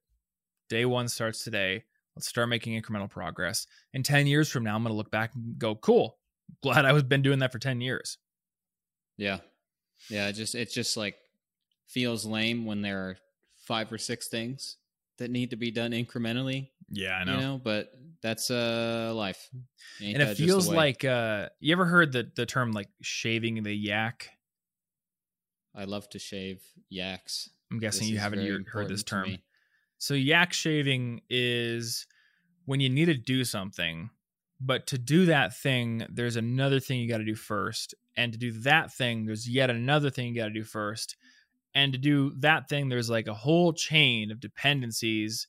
Day 0.69 0.85
one 0.85 1.07
starts 1.07 1.43
today. 1.43 1.83
Let's 2.15 2.27
start 2.27 2.49
making 2.49 2.79
incremental 2.79 3.09
progress. 3.09 3.67
And 3.93 4.03
10 4.03 4.27
years 4.27 4.49
from 4.49 4.63
now, 4.63 4.75
I'm 4.75 4.83
gonna 4.83 4.95
look 4.95 5.11
back 5.11 5.35
and 5.35 5.57
go, 5.57 5.75
cool. 5.75 6.17
Glad 6.63 6.85
I 6.85 6.93
was 6.93 7.03
been 7.03 7.21
doing 7.21 7.39
that 7.39 7.51
for 7.51 7.59
10 7.59 7.81
years. 7.81 8.17
Yeah. 9.17 9.39
Yeah. 10.09 10.29
It 10.29 10.33
just 10.33 10.55
it's 10.55 10.73
just 10.73 10.97
like 10.97 11.15
feels 11.87 12.25
lame 12.25 12.65
when 12.65 12.81
there 12.81 12.99
are 12.99 13.17
five 13.69 13.93
or 13.93 13.99
six 13.99 14.27
things 14.29 14.77
that 15.19 15.29
need 15.29 15.51
to 15.51 15.55
be 15.55 15.69
done 15.69 15.91
incrementally. 15.91 16.69
Yeah, 16.89 17.13
I 17.13 17.23
know. 17.23 17.35
You 17.35 17.39
know, 17.39 17.61
but 17.63 17.91
that's 18.23 18.49
uh 18.49 19.13
life. 19.15 19.47
Ain't 20.01 20.19
and 20.19 20.27
it 20.27 20.35
feels 20.35 20.67
like 20.67 21.05
uh 21.05 21.49
you 21.59 21.71
ever 21.71 21.85
heard 21.85 22.11
the 22.11 22.29
the 22.35 22.47
term 22.47 22.71
like 22.71 22.89
shaving 23.03 23.61
the 23.61 23.73
yak? 23.73 24.31
I 25.75 25.83
love 25.83 26.09
to 26.09 26.19
shave 26.19 26.63
yaks. 26.89 27.51
I'm 27.71 27.77
guessing 27.77 28.07
this 28.07 28.09
you 28.09 28.17
haven't 28.17 28.67
heard 28.67 28.89
this 28.89 29.03
term. 29.03 29.37
So 29.99 30.15
yak 30.15 30.51
shaving 30.51 31.21
is 31.29 32.07
when 32.65 32.79
you 32.79 32.89
need 32.89 33.05
to 33.05 33.13
do 33.13 33.43
something, 33.43 34.09
but 34.59 34.87
to 34.87 34.97
do 34.97 35.27
that 35.27 35.55
thing, 35.55 36.07
there's 36.09 36.37
another 36.37 36.79
thing 36.79 36.99
you 36.99 37.07
got 37.07 37.19
to 37.19 37.23
do 37.25 37.35
first, 37.35 37.93
and 38.17 38.31
to 38.33 38.39
do 38.39 38.51
that 38.61 38.91
thing, 38.91 39.25
there's 39.25 39.47
yet 39.47 39.69
another 39.69 40.09
thing 40.09 40.27
you 40.27 40.41
got 40.41 40.47
to 40.47 40.53
do 40.53 40.63
first, 40.63 41.15
and 41.73 41.93
to 41.93 41.99
do 41.99 42.33
that 42.39 42.67
thing, 42.69 42.89
there's 42.89 43.09
like 43.09 43.27
a 43.27 43.33
whole 43.33 43.73
chain 43.73 44.31
of 44.31 44.39
dependencies 44.39 45.47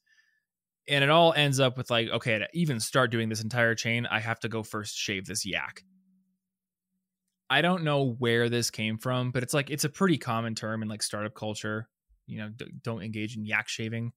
and 0.89 1.05
it 1.05 1.11
all 1.11 1.33
ends 1.33 1.61
up 1.61 1.79
with 1.79 1.91
like 1.91 2.09
okay 2.09 2.39
to 2.39 2.49
even 2.53 2.81
start 2.81 3.11
doing 3.11 3.29
this 3.29 3.43
entire 3.43 3.75
chain 3.75 4.07
i 4.07 4.19
have 4.19 4.41
to 4.41 4.49
go 4.49 4.63
first 4.63 4.97
shave 4.97 5.27
this 5.27 5.47
yak. 5.47 5.85
I 7.49 7.63
don't 7.63 7.83
know 7.83 8.15
where 8.19 8.49
this 8.49 8.71
came 8.71 8.99
from 8.99 9.31
but 9.31 9.43
it's 9.43 9.55
like 9.55 9.71
it's 9.71 9.85
a 9.85 9.89
pretty 9.89 10.19
common 10.19 10.55
term 10.55 10.83
in 10.83 10.89
like 10.89 11.03
startup 11.03 11.35
culture 11.35 11.89
you 12.27 12.39
know 12.39 12.49
d- 12.49 12.73
don't 12.83 13.03
engage 13.03 13.37
in 13.37 13.45
yak 13.45 13.69
shaving. 13.69 14.13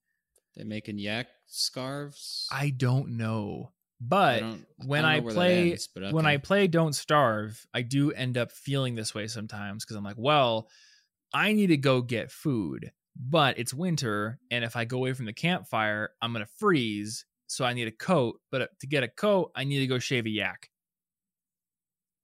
They're 0.56 0.66
making 0.66 1.00
yak 1.00 1.28
scarves? 1.48 2.48
I 2.52 2.70
don't 2.70 3.18
know 3.18 3.72
but 4.00 4.44
I 4.44 4.58
when 4.86 5.06
I, 5.06 5.18
I 5.18 5.20
play 5.22 5.72
ends, 5.72 5.90
okay. 5.98 6.12
when 6.12 6.26
I 6.26 6.38
play 6.38 6.68
Don't 6.68 6.94
Starve, 6.94 7.66
I 7.74 7.84
do 7.84 8.12
end 8.12 8.38
up 8.38 8.52
feeling 8.52 8.96
this 8.96 9.16
way 9.16 9.28
sometimes 9.28 9.86
because 9.86 9.96
I'm 9.96 10.04
like, 10.04 10.18
well, 10.18 10.68
I 11.34 11.54
need 11.54 11.68
to 11.68 11.78
go 11.78 12.02
get 12.02 12.32
food 12.32 12.92
but 13.16 13.58
it's 13.60 13.74
winter 13.74 14.40
and 14.50 14.64
if 14.64 14.76
i 14.76 14.86
go 14.86 14.98
away 14.98 15.14
from 15.14 15.26
the 15.26 15.34
campfire 15.34 16.12
i'm 16.22 16.34
going 16.34 16.46
to 16.46 16.52
freeze 16.58 17.26
so 17.48 17.64
i 17.64 17.74
need 17.74 17.88
a 17.88 17.92
coat 17.92 18.40
but 18.52 18.62
uh, 18.62 18.68
to 18.80 18.88
get 18.88 19.04
a 19.04 19.08
coat 19.08 19.52
i 19.56 19.64
need 19.64 19.80
to 19.80 19.88
go 19.88 20.00
shave 20.00 20.26
a 20.26 20.30
yak. 20.30 20.70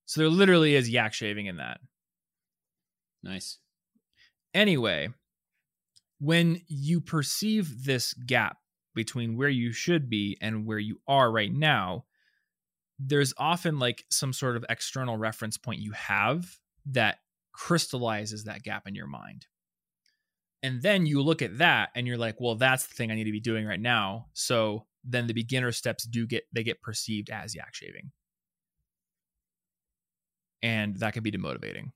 So 0.06 0.22
there 0.22 0.30
literally 0.30 0.74
is 0.74 0.90
yak 0.90 1.14
shaving 1.14 1.46
in 1.46 1.58
that. 1.58 1.80
Nice. 3.22 3.60
Anyway 4.54 5.10
when 6.22 6.62
you 6.68 7.00
perceive 7.00 7.86
this 7.86 8.14
gap 8.14 8.58
between 8.94 9.38
where 9.38 9.50
you 9.50 9.72
should 9.72 10.10
be 10.10 10.38
and 10.42 10.66
where 10.66 10.80
you 10.80 11.00
are 11.08 11.32
right 11.32 11.54
now 11.54 12.06
there's 12.98 13.34
often 13.38 13.80
like 13.80 14.04
some 14.10 14.34
sort 14.34 14.58
of 14.58 14.66
external 14.68 15.16
reference 15.16 15.58
point 15.58 15.80
you 15.80 15.92
have 15.94 16.58
that 16.88 17.20
crystallizes 17.60 18.46
that 18.46 18.64
gap 18.64 18.88
in 18.88 18.96
your 18.96 19.08
mind 19.08 19.46
and 20.64 20.82
then 20.82 21.06
you 21.06 21.22
look 21.22 21.42
at 21.42 21.58
that 21.60 21.90
and 21.96 22.06
you're 22.08 22.18
like, 22.18 22.36
well, 22.40 22.56
that's 22.56 22.86
the 22.88 22.94
thing 22.94 23.12
I 23.12 23.16
need 23.16 23.26
to 23.26 23.32
be 23.32 23.40
doing 23.40 23.66
right 23.66 23.80
now. 23.80 24.28
So 24.34 24.86
then 25.06 25.28
the 25.28 25.34
beginner 25.34 25.72
steps 25.72 26.06
do 26.06 26.28
get 26.28 26.44
they 26.54 26.64
get 26.64 26.82
perceived 26.82 27.30
as 27.30 27.56
yak 27.56 27.74
shaving. 27.74 28.12
and 30.62 30.98
that 30.98 31.14
can 31.14 31.24
be 31.24 31.32
demotivating. 31.32 31.92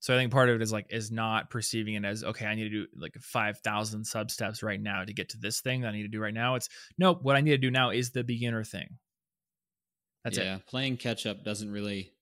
So 0.00 0.14
I 0.14 0.18
think 0.18 0.32
part 0.32 0.48
of 0.48 0.56
it 0.56 0.62
is 0.62 0.72
like 0.72 0.86
is 0.90 1.10
not 1.10 1.50
perceiving 1.50 1.94
it 1.94 2.04
as 2.04 2.24
okay, 2.24 2.46
I 2.46 2.54
need 2.54 2.64
to 2.64 2.70
do 2.70 2.86
like 2.96 3.14
five 3.20 3.58
thousand 3.58 4.04
sub 4.04 4.30
steps 4.30 4.62
right 4.62 4.80
now 4.80 5.04
to 5.04 5.12
get 5.12 5.30
to 5.30 5.38
this 5.38 5.60
thing 5.60 5.82
that 5.82 5.88
I 5.88 5.92
need 5.92 6.02
to 6.02 6.08
do 6.08 6.20
right 6.20 6.32
now. 6.32 6.54
It's 6.54 6.68
nope. 6.98 7.18
What 7.22 7.36
I 7.36 7.40
need 7.40 7.50
to 7.50 7.58
do 7.58 7.70
now 7.70 7.90
is 7.90 8.10
the 8.10 8.24
beginner 8.24 8.64
thing. 8.64 8.98
That's 10.24 10.38
yeah, 10.38 10.56
it. 10.56 10.66
playing 10.66 10.96
catch 10.96 11.26
up 11.26 11.44
doesn't 11.44 11.70
really. 11.70 12.12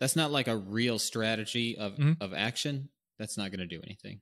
That's 0.00 0.16
not 0.16 0.30
like 0.32 0.48
a 0.48 0.56
real 0.56 0.98
strategy 0.98 1.76
of 1.76 1.96
Mhm. 1.96 2.16
of 2.20 2.32
action. 2.32 2.88
That's 3.18 3.36
not 3.36 3.50
going 3.50 3.60
to 3.60 3.66
do 3.66 3.80
anything. 3.82 4.20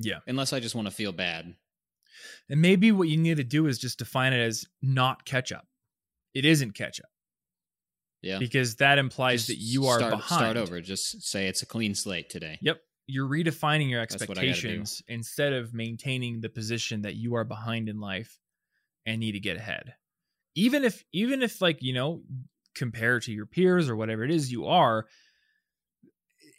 Yeah. 0.00 0.20
unless 0.28 0.52
I 0.52 0.60
just 0.60 0.76
want 0.76 0.86
to 0.86 0.94
feel 0.94 1.10
bad. 1.10 1.56
And 2.48 2.62
maybe 2.62 2.92
what 2.92 3.08
you 3.08 3.16
need 3.16 3.36
to 3.38 3.44
do 3.44 3.66
is 3.66 3.78
just 3.80 3.98
define 3.98 4.32
it 4.32 4.38
as 4.38 4.64
not 4.80 5.24
catch 5.24 5.50
up. 5.50 5.66
It 6.34 6.44
isn't 6.44 6.72
catch 6.72 7.00
up 7.00 7.10
Yeah, 8.22 8.38
because 8.38 8.76
that 8.76 8.98
implies 8.98 9.46
Just 9.46 9.58
that 9.58 9.64
you 9.64 9.86
are 9.86 9.98
start, 9.98 10.12
behind. 10.12 10.38
Start 10.40 10.56
over. 10.56 10.80
Just 10.80 11.22
say 11.22 11.48
it's 11.48 11.62
a 11.62 11.66
clean 11.66 11.96
slate 11.96 12.30
today. 12.30 12.58
Yep. 12.62 12.80
You're 13.08 13.28
redefining 13.28 13.90
your 13.90 14.00
That's 14.06 14.14
what 14.20 14.22
I 14.22 14.26
gotta 14.26 14.40
do. 14.46 14.50
expectations 14.50 15.02
instead 15.08 15.52
of 15.52 15.74
maintaining 15.74 16.40
the 16.42 16.48
position 16.48 17.02
that 17.02 17.16
you 17.16 17.34
are 17.34 17.44
behind 17.44 17.88
in 17.88 17.98
life 17.98 18.38
and 19.04 19.18
need 19.18 19.32
to 19.32 19.40
get 19.40 19.56
ahead. 19.56 19.96
Even 20.54 20.84
if 20.84 21.04
even 21.12 21.42
if 21.42 21.60
like, 21.60 21.82
you 21.82 21.92
know, 21.92 22.22
compared 22.78 23.22
to 23.24 23.32
your 23.32 23.46
peers 23.46 23.88
or 23.88 23.96
whatever 23.96 24.24
it 24.24 24.30
is 24.30 24.52
you 24.52 24.66
are, 24.66 25.06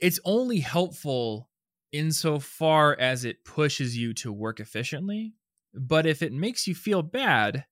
it's 0.02 0.20
only 0.26 0.60
helpful 0.60 1.50
insofar 1.92 2.96
as 3.00 3.26
it 3.26 3.44
pushes 3.44 3.98
you 3.98 4.14
to 4.14 4.32
work 4.32 4.60
efficiently. 4.60 5.34
But 5.74 6.06
if 6.06 6.22
it 6.22 6.34
makes 6.34 6.68
you 6.68 6.76
feel 6.76 7.02
bad, 7.02 7.66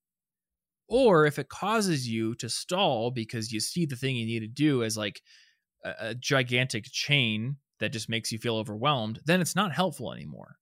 or 0.88 1.26
if 1.26 1.40
it 1.40 1.50
causes 1.50 2.08
you 2.08 2.36
to 2.36 2.50
stall 2.50 3.12
because 3.12 3.52
you 3.52 3.60
see 3.60 3.86
the 3.86 3.96
thing 3.96 4.16
you 4.16 4.26
need 4.26 4.40
to 4.42 4.48
do 4.48 4.84
as 4.84 4.98
like 4.98 5.22
a, 5.86 5.96
a 6.00 6.16
gigantic 6.16 6.86
chain 6.86 7.58
that 7.80 7.94
just 7.94 8.10
makes 8.10 8.32
you 8.32 8.40
feel 8.40 8.58
overwhelmed, 8.58 9.22
then 9.26 9.42
it's 9.42 9.56
not 9.56 9.74
helpful 9.74 10.14
anymore. 10.14 10.58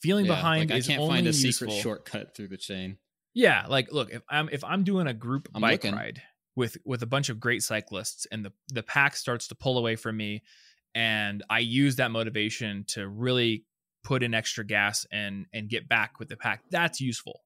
Feeling 0.00 0.26
Yeah, 0.26 0.26
behind 0.26 0.70
like 0.70 0.70
is 0.70 0.86
I 0.88 0.92
can't 0.92 1.02
only 1.02 1.04
find 1.04 1.26
a 1.26 1.32
useful. 1.32 1.70
secret 1.70 1.72
shortcut 1.72 2.34
through 2.34 2.48
the 2.48 2.56
chain. 2.56 2.98
Yeah, 3.34 3.66
like 3.68 3.92
look, 3.92 4.10
if 4.10 4.22
I'm 4.28 4.48
if 4.50 4.64
I'm 4.64 4.84
doing 4.84 5.06
a 5.06 5.14
group 5.14 5.48
I'm 5.54 5.60
bike 5.60 5.84
looking. 5.84 5.94
ride 5.94 6.22
with 6.56 6.76
with 6.84 7.02
a 7.02 7.06
bunch 7.06 7.28
of 7.28 7.38
great 7.38 7.62
cyclists 7.62 8.26
and 8.32 8.44
the 8.44 8.52
the 8.68 8.82
pack 8.82 9.16
starts 9.16 9.48
to 9.48 9.54
pull 9.54 9.78
away 9.78 9.96
from 9.96 10.16
me 10.16 10.42
and 10.94 11.44
I 11.48 11.60
use 11.60 11.96
that 11.96 12.10
motivation 12.10 12.84
to 12.88 13.06
really 13.06 13.64
put 14.02 14.22
in 14.22 14.34
extra 14.34 14.64
gas 14.64 15.06
and 15.12 15.46
and 15.52 15.68
get 15.68 15.88
back 15.88 16.18
with 16.18 16.28
the 16.28 16.36
pack, 16.36 16.62
that's 16.70 17.00
useful. 17.00 17.42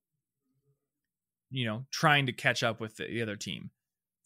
You 1.50 1.66
know, 1.66 1.84
trying 1.90 2.26
to 2.26 2.32
catch 2.32 2.62
up 2.62 2.80
with 2.80 2.96
the, 2.96 3.04
the 3.04 3.22
other 3.22 3.36
team. 3.36 3.70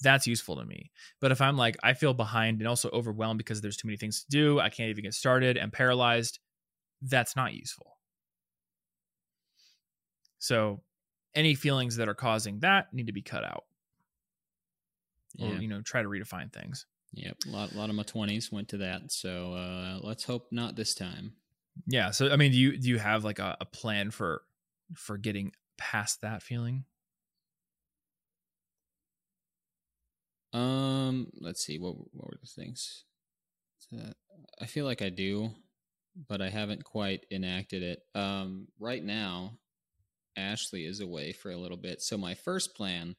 That's 0.02 0.26
useful 0.26 0.56
to 0.56 0.64
me. 0.64 0.92
But 1.20 1.32
if 1.32 1.40
I'm 1.40 1.56
like 1.56 1.76
I 1.82 1.94
feel 1.94 2.14
behind 2.14 2.60
and 2.60 2.68
also 2.68 2.90
overwhelmed 2.90 3.38
because 3.38 3.60
there's 3.60 3.76
too 3.76 3.88
many 3.88 3.96
things 3.96 4.22
to 4.22 4.26
do, 4.30 4.60
I 4.60 4.68
can't 4.68 4.90
even 4.90 5.04
get 5.04 5.14
started, 5.14 5.58
I'm 5.58 5.70
paralyzed, 5.70 6.38
that's 7.02 7.34
not 7.34 7.54
useful. 7.54 7.98
So 10.38 10.82
any 11.36 11.54
feelings 11.54 11.94
that 11.96 12.08
are 12.08 12.14
causing 12.14 12.58
that 12.60 12.92
need 12.92 13.06
to 13.06 13.12
be 13.12 13.22
cut 13.22 13.44
out. 13.44 13.64
Or, 15.38 15.48
Yeah. 15.48 15.60
you 15.60 15.68
know, 15.68 15.82
try 15.82 16.02
to 16.02 16.08
redefine 16.08 16.52
things. 16.52 16.86
Yep, 17.12 17.36
a 17.46 17.50
lot, 17.50 17.72
a 17.72 17.76
lot 17.76 17.88
of 17.90 17.94
my 17.94 18.02
twenties 18.02 18.50
went 18.50 18.68
to 18.70 18.78
that. 18.78 19.12
So 19.12 19.52
uh, 19.54 20.00
let's 20.02 20.24
hope 20.24 20.48
not 20.50 20.74
this 20.76 20.94
time. 20.94 21.34
Yeah. 21.86 22.10
So 22.10 22.30
I 22.32 22.36
mean, 22.36 22.52
do 22.52 22.58
you 22.58 22.76
do 22.76 22.88
you 22.88 22.98
have 22.98 23.22
like 23.24 23.38
a, 23.38 23.56
a 23.60 23.64
plan 23.64 24.10
for 24.10 24.42
for 24.94 25.16
getting 25.16 25.52
past 25.78 26.22
that 26.22 26.42
feeling? 26.42 26.84
Um, 30.52 31.28
let's 31.40 31.64
see 31.64 31.78
what 31.78 31.96
what 32.12 32.28
were 32.28 32.38
the 32.40 32.46
things. 32.46 33.04
Uh, 33.96 34.12
I 34.60 34.66
feel 34.66 34.84
like 34.84 35.02
I 35.02 35.10
do, 35.10 35.50
but 36.28 36.40
I 36.40 36.48
haven't 36.48 36.84
quite 36.84 37.24
enacted 37.30 37.82
it. 37.82 38.00
Um, 38.14 38.68
right 38.78 39.02
now, 39.04 39.58
Ashley 40.36 40.84
is 40.84 41.00
away 41.00 41.32
for 41.32 41.50
a 41.50 41.56
little 41.56 41.76
bit, 41.76 42.00
so 42.02 42.16
my 42.18 42.34
first 42.34 42.74
plan 42.76 43.16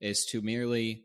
is 0.00 0.26
to 0.32 0.40
merely 0.42 1.04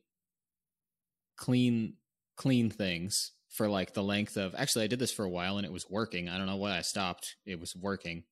clean 1.37 1.93
clean 2.37 2.69
things 2.69 3.31
for 3.49 3.67
like 3.67 3.93
the 3.93 4.03
length 4.03 4.37
of. 4.37 4.55
Actually, 4.55 4.85
I 4.85 4.87
did 4.87 4.99
this 4.99 5.11
for 5.11 5.25
a 5.25 5.29
while 5.29 5.57
and 5.57 5.65
it 5.65 5.71
was 5.71 5.85
working. 5.89 6.29
I 6.29 6.37
don't 6.37 6.47
know 6.47 6.55
why 6.55 6.77
I 6.77 6.81
stopped. 6.81 7.35
It 7.45 7.59
was 7.59 7.73
working. 7.75 8.23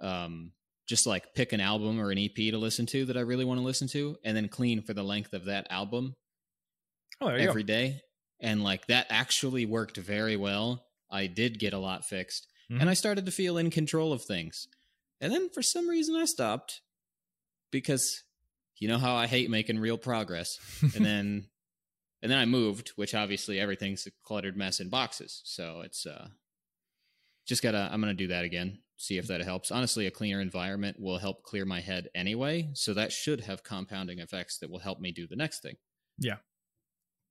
Um, 0.00 0.52
just 0.88 1.06
like 1.06 1.34
pick 1.34 1.52
an 1.52 1.60
album 1.60 2.00
or 2.00 2.10
an 2.10 2.18
EP 2.18 2.34
to 2.34 2.58
listen 2.58 2.86
to 2.86 3.06
that 3.06 3.16
I 3.16 3.20
really 3.20 3.44
want 3.44 3.58
to 3.58 3.64
listen 3.64 3.88
to, 3.88 4.16
and 4.24 4.36
then 4.36 4.48
clean 4.48 4.82
for 4.82 4.92
the 4.94 5.02
length 5.02 5.32
of 5.32 5.46
that 5.46 5.66
album 5.70 6.14
Oh, 7.20 7.28
every 7.28 7.62
day, 7.62 8.00
and 8.40 8.62
like 8.62 8.86
that 8.88 9.06
actually 9.08 9.64
worked 9.66 9.96
very 9.96 10.36
well 10.36 10.84
i 11.10 11.26
did 11.28 11.58
get 11.60 11.72
a 11.72 11.78
lot 11.78 12.04
fixed 12.04 12.46
Mhm. 12.70 12.80
and 12.80 12.90
i 12.90 12.94
started 12.94 13.24
to 13.26 13.30
feel 13.30 13.56
in 13.56 13.70
control 13.70 14.12
of 14.12 14.22
things 14.24 14.66
and 15.20 15.32
then 15.32 15.48
for 15.50 15.62
some 15.62 15.88
reason 15.88 16.16
i 16.16 16.24
stopped 16.24 16.80
because 17.70 18.22
you 18.78 18.88
know 18.88 18.98
how 18.98 19.14
i 19.14 19.26
hate 19.26 19.50
making 19.50 19.78
real 19.78 19.98
progress? 19.98 20.58
And 20.82 20.90
then 21.06 21.46
and 22.22 22.30
then 22.30 22.38
i 22.38 22.44
moved 22.44 22.92
which 22.96 23.14
obviously 23.14 23.58
everything's 23.60 24.06
a 24.06 24.10
cluttered 24.22 24.56
mess 24.56 24.80
in 24.80 24.88
boxes. 24.88 25.40
So 25.44 25.82
it's 25.84 26.06
uh 26.06 26.28
just 27.46 27.62
gotta 27.62 27.88
i'm 27.92 28.00
gonna 28.00 28.14
do 28.14 28.28
that 28.28 28.44
again 28.44 28.78
see 28.96 29.18
if 29.18 29.26
that 29.26 29.42
helps. 29.42 29.70
Honestly 29.70 30.06
a 30.06 30.10
cleaner 30.10 30.40
environment 30.40 30.98
will 30.98 31.18
help 31.18 31.42
clear 31.42 31.64
my 31.64 31.80
head 31.80 32.08
anyway. 32.14 32.70
So 32.74 32.94
that 32.94 33.12
should 33.12 33.40
have 33.42 33.62
compounding 33.62 34.18
effects 34.18 34.58
that 34.58 34.70
will 34.70 34.78
help 34.78 35.00
me 35.00 35.12
do 35.12 35.26
the 35.26 35.36
next 35.36 35.62
thing. 35.62 35.76
Yeah. 36.18 36.36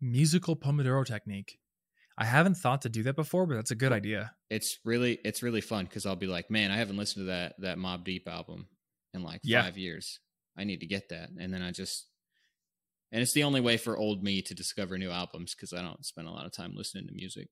Musical 0.02 0.56
Pomodoro 0.56 1.06
technique. 1.06 1.60
I 2.18 2.26
haven't 2.26 2.56
thought 2.56 2.84
to 2.84 2.90
do 2.90 3.04
that 3.04 3.16
before, 3.16 3.48
but 3.48 3.56
that's 3.56 3.72
a 3.72 3.76
good 3.76 3.92
idea. 3.92 4.34
it's 4.50 4.78
really 4.86 5.20
it's 5.26 5.42
really 5.42 5.62
fun 5.62 5.86
because 5.86 6.06
I'll 6.06 6.16
be 6.16 6.28
like, 6.28 6.52
man, 6.52 6.70
I 6.72 6.78
haven't 6.78 6.98
listened 6.98 7.24
to 7.24 7.28
that 7.32 7.56
that 7.60 7.78
Mobb 7.78 8.04
Deep 8.04 8.28
album 8.28 8.68
in 9.14 9.24
like 9.24 9.42
Yeah. 9.44 9.64
five 9.64 9.78
years. 9.78 10.20
I 10.56 10.64
need 10.66 10.82
to 10.82 10.86
get 10.88 11.10
that, 11.10 11.30
and 11.40 11.52
then 11.54 11.62
I 11.64 11.72
just 11.72 12.08
and 13.12 13.22
it's 13.22 13.34
the 13.34 13.44
only 13.44 13.62
way 13.62 13.78
for 13.78 13.98
old 13.98 14.24
me 14.24 14.42
to 14.44 14.54
discover 14.56 14.98
new 14.98 15.10
albums 15.12 15.54
because 15.56 15.74
I 15.74 15.82
don't 15.82 16.06
spend 16.06 16.28
a 16.28 16.32
lot 16.32 16.46
of 16.46 16.52
time 16.52 16.76
listening 16.76 17.08
to 17.08 17.14
music. 17.14 17.50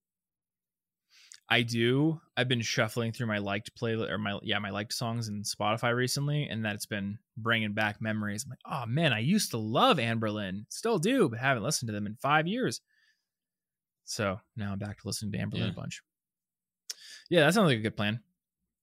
I 1.49 1.63
do. 1.63 2.21
I've 2.37 2.47
been 2.47 2.61
shuffling 2.61 3.11
through 3.11 3.27
my 3.27 3.39
liked 3.39 3.71
playlist 3.75 4.09
or 4.09 4.17
my 4.17 4.39
yeah 4.41 4.59
my 4.59 4.69
liked 4.69 4.93
songs 4.93 5.27
in 5.27 5.43
Spotify 5.43 5.93
recently, 5.93 6.47
and 6.47 6.63
that's 6.63 6.85
been 6.85 7.17
bringing 7.35 7.73
back 7.73 8.01
memories. 8.01 8.43
I'm 8.45 8.51
like, 8.51 8.59
oh 8.65 8.85
man, 8.85 9.11
I 9.11 9.19
used 9.19 9.51
to 9.51 9.57
love 9.57 9.97
Anberlin, 9.97 10.65
still 10.69 10.97
do, 10.97 11.27
but 11.29 11.39
haven't 11.39 11.63
listened 11.63 11.87
to 11.89 11.93
them 11.93 12.05
in 12.05 12.15
five 12.15 12.47
years. 12.47 12.79
So 14.11 14.41
now 14.57 14.73
I'm 14.73 14.79
back 14.79 14.99
to 14.99 15.07
listening 15.07 15.31
to 15.31 15.37
Anberlin 15.37 15.59
Yeah. 15.59 15.69
a 15.69 15.73
bunch. 15.73 16.01
Yeah, 17.29 17.45
that 17.45 17.53
sounds 17.53 17.67
like 17.67 17.77
a 17.77 17.81
good 17.81 17.95
plan. 17.95 18.19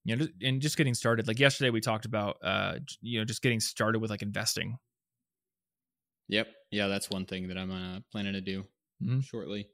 You 0.05 0.17
know, 0.17 0.25
just, 0.25 0.43
and 0.43 0.63
just 0.63 0.79
getting 0.79 0.95
started. 0.95 1.29
Like 1.29 1.39
yesterday, 1.39 1.69
we 1.69 1.83
talked 1.83 2.07
about 2.07 2.39
uh, 2.43 2.79
you 3.03 3.19
know, 3.19 3.27
just 3.27 3.43
getting 3.43 3.61
started 3.61 3.99
with 3.99 4.11
like 4.11 4.23
investing. 4.23 4.79
Yep, 6.29 6.49
yeah, 6.71 6.87
that's 6.89 7.11
one 7.11 7.27
thing 7.27 7.49
that 7.49 7.59
I'm 7.59 7.71
uh, 7.71 8.01
planning 8.11 8.33
to 8.33 8.41
do 8.41 8.65
Mhm. 9.03 9.23
shortly. 9.23 9.69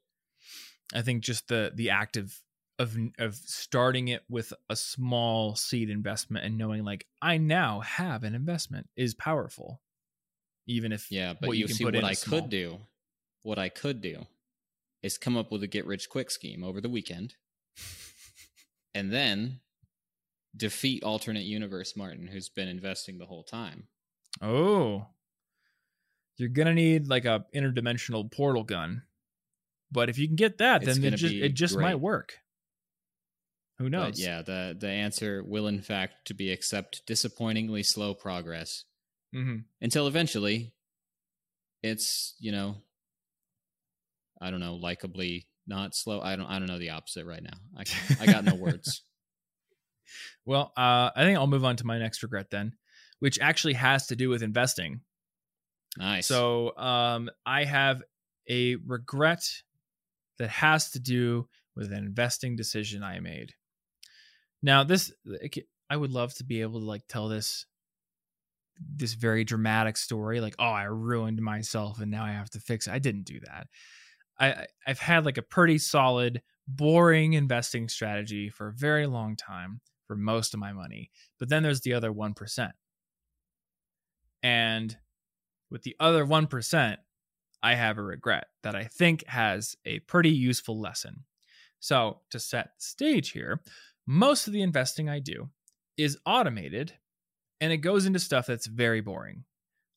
I 0.93 1.03
think 1.03 1.23
just 1.23 1.47
the 1.47 1.71
the 1.73 1.91
act 1.91 2.17
of 2.17 2.37
of 2.81 2.97
of 3.19 3.37
starting 3.37 4.09
it 4.09 4.25
with 4.29 4.53
a 4.69 4.75
small 4.75 5.55
seed 5.55 5.89
investment 5.89 6.45
and 6.45 6.59
knowing 6.59 6.85
like 6.85 7.07
I 7.23 7.39
now 7.39 7.81
have 7.81 8.25
an 8.25 8.35
investment 8.35 8.89
is 8.97 9.15
powerful. 9.15 9.81
Even 10.67 10.91
if 10.91 11.13
Yeah, 11.13 11.35
but 11.35 11.49
what 11.49 11.53
you, 11.53 11.61
you 11.61 11.67
can 11.69 11.77
see 11.77 11.85
what 11.85 12.05
I 12.05 12.15
small. 12.15 12.41
could 12.41 12.51
do. 12.51 12.81
What 13.43 13.59
I 13.59 13.69
could 13.69 14.01
do 14.01 14.27
is 15.05 15.19
come 15.19 15.37
up 15.37 15.53
with 15.53 15.63
a 15.63 15.67
get 15.67 15.87
rich 15.87 16.09
quick 16.09 16.31
scheme 16.31 16.65
over 16.65 16.81
the 16.81 16.89
weekend, 16.89 17.35
and 18.95 19.13
then 19.13 19.61
defeat 20.57 21.05
alternate 21.05 21.45
universe 21.45 21.95
Martin, 21.97 22.27
who's 22.27 22.49
been 22.49 22.69
investing 22.69 23.19
the 23.19 23.27
whole 23.27 23.45
time. 23.45 23.89
Oh. 24.41 25.07
You're 26.39 26.49
gonna 26.49 26.75
need 26.75 27.07
like 27.07 27.27
a 27.27 27.45
interdimensional 27.55 28.33
portal 28.33 28.65
gun. 28.65 29.03
But 29.93 30.09
if 30.09 30.19
you 30.19 30.27
can 30.27 30.37
get 30.37 30.59
that, 30.59 30.83
It's 30.83 30.99
then 30.99 31.13
it 31.13 31.17
just 31.17 31.35
it 31.35 31.55
just 31.55 31.79
might 31.79 32.01
work. 32.01 32.39
Who 33.79 33.91
knows? 33.91 34.13
But 34.13 34.19
yeah, 34.19 34.43
the 34.43 34.77
the 34.79 34.89
answer 34.89 35.45
will 35.45 35.69
in 35.69 35.83
fact 35.83 36.27
to 36.27 36.35
be 36.35 36.51
accept 36.51 37.03
disappointingly 37.07 37.83
slow 37.83 38.15
progress 38.15 38.85
hmm 39.33 39.59
until 39.81 40.07
eventually 40.07 40.73
it's, 41.83 42.35
you 42.41 42.51
know, 42.51 42.77
I 44.41 44.51
don't 44.51 44.61
know, 44.61 44.79
likably 44.83 45.47
not 45.67 45.95
slow. 45.95 46.21
I 46.21 46.37
don't 46.37 46.47
I 46.47 46.59
don't 46.59 46.69
know 46.69 46.79
the 46.79 46.91
opposite 46.91 47.27
right 47.27 47.43
now. 47.43 47.59
I 47.77 47.85
I 48.21 48.27
got 48.27 48.45
no 48.45 48.55
words. 48.55 49.03
Well, 50.45 50.73
uh, 50.77 51.11
I 51.17 51.25
think 51.25 51.39
I'll 51.39 51.47
move 51.47 51.65
on 51.65 51.77
to 51.77 51.87
my 51.87 51.99
next 51.99 52.23
regret 52.23 52.51
then, 52.51 52.75
which 53.21 53.39
actually 53.41 53.75
has 53.75 54.09
to 54.09 54.17
do 54.17 54.29
with 54.29 54.43
investing. 54.43 55.01
Nice. 55.97 56.27
So 56.27 56.77
um, 56.77 57.31
I 57.47 57.65
have 57.65 58.03
a 58.49 58.77
regret 58.77 59.49
that 60.39 60.51
has 60.51 60.91
to 60.91 61.01
do 61.01 61.49
with 61.77 61.93
an 61.93 61.99
investing 61.99 62.57
decision 62.57 63.03
I 63.03 63.21
made. 63.21 63.55
Now, 64.63 64.85
this 64.85 65.13
I 65.91 65.97
would 65.97 66.13
love 66.13 66.35
to 66.35 66.45
be 66.45 66.63
able 66.63 66.81
to 66.81 66.87
like 66.87 67.03
tell 67.09 67.29
this 67.29 67.67
this 68.97 69.15
very 69.15 69.45
dramatic 69.45 69.97
story, 69.97 70.41
like, 70.41 70.57
oh, 70.59 70.65
I 70.65 70.85
ruined 70.85 71.41
myself 71.41 72.01
and 72.01 72.11
now 72.11 72.25
I 72.25 72.33
have 72.33 72.51
to 72.51 72.61
fix 72.61 72.87
it. 72.87 72.93
I 72.93 72.99
didn't 72.99 73.25
do 73.25 73.39
that. 73.41 73.69
I 74.39 74.67
I've 74.87 74.99
had 75.01 75.25
like 75.25 75.39
a 75.39 75.43
pretty 75.43 75.79
solid, 75.79 76.43
boring 76.67 77.35
investing 77.35 77.89
strategy 77.89 78.49
for 78.49 78.69
a 78.69 78.73
very 78.73 79.07
long 79.07 79.37
time 79.37 79.81
for 80.07 80.17
most 80.17 80.55
of 80.55 80.61
my 80.61 80.73
money. 80.73 81.11
But 81.39 81.49
then 81.49 81.63
there's 81.63 81.81
the 81.81 81.95
other 81.95 82.13
1%. 82.13 82.73
And 84.43 84.97
with 85.71 85.83
the 85.83 85.97
other 85.99 86.27
1%, 86.27 86.97
I 87.63 87.75
have 87.75 87.97
a 87.97 88.03
regret 88.03 88.49
that 88.63 88.75
I 88.75 88.85
think 88.85 89.27
has 89.27 89.75
a 89.87 90.01
pretty 90.01 90.31
useful 90.31 90.79
lesson. 90.79 91.25
So, 91.81 92.21
to 92.31 92.39
set 92.39 92.67
the 92.79 92.85
stage 92.85 93.31
here, 93.31 93.61
most 94.07 94.47
of 94.47 94.53
the 94.53 94.63
investing 94.63 95.09
I 95.09 95.19
do 95.19 95.51
is 95.97 96.19
automated 96.27 96.93
and 97.61 97.73
it 97.73 97.79
goes 97.79 98.05
into 98.05 98.19
stuff 98.19 98.47
that's 98.47 98.67
very 98.67 99.01
boring. 99.01 99.45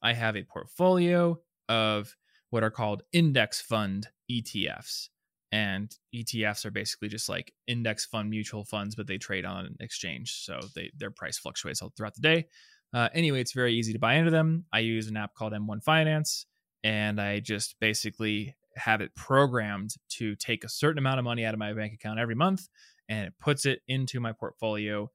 I 0.02 0.14
have 0.14 0.38
a 0.38 0.44
portfolio 0.44 1.40
of 1.68 2.16
what 2.50 2.64
are 2.64 2.72
called 2.72 3.04
index 3.12 3.62
fund 3.62 4.10
ETFs. 4.32 5.10
And 5.52 5.96
ETFs 6.14 6.66
are 6.66 6.72
basically 6.72 7.08
just 7.08 7.30
like 7.30 7.54
index 7.68 8.06
fund 8.06 8.30
mutual 8.30 8.66
funds, 8.66 8.96
but 8.96 9.08
they 9.08 9.18
trade 9.18 9.46
on 9.46 9.66
an 9.66 9.78
exchange. 9.80 10.44
So 10.44 10.60
they, 10.76 10.92
their 10.98 11.12
price 11.12 11.38
fluctuates 11.38 11.82
all 11.82 11.94
throughout 11.96 12.16
the 12.16 12.22
day. 12.22 12.48
Uh, 12.94 13.10
anyway, 13.14 13.42
it's 13.42 13.54
very 13.54 13.74
easy 13.74 13.94
to 13.94 14.00
buy 14.00 14.16
into 14.16 14.32
them. 14.32 14.66
I 14.72 14.80
use 14.80 15.08
an 15.08 15.18
app 15.18 15.34
called 15.34 15.54
M1 15.54 15.84
Finance, 15.84 16.46
and 16.84 17.20
I 17.20 17.40
just 17.40 17.76
basically 17.80 18.56
have 18.76 19.02
it 19.02 19.16
programmed 19.16 19.96
to 20.10 20.36
take 20.36 20.64
a 20.64 20.70
certain 20.70 21.00
amount 21.00 21.20
of 21.20 21.26
money 21.26 21.46
out 21.46 21.54
of 21.54 21.60
my 21.60 21.74
bank 21.74 21.94
account 21.94 22.20
every 22.20 22.36
month, 22.36 22.68
and 23.10 23.28
it 23.28 23.34
puts 23.40 23.66
it 23.66 23.82
into 23.88 24.20
my 24.20 24.32
portfolio 24.32 25.10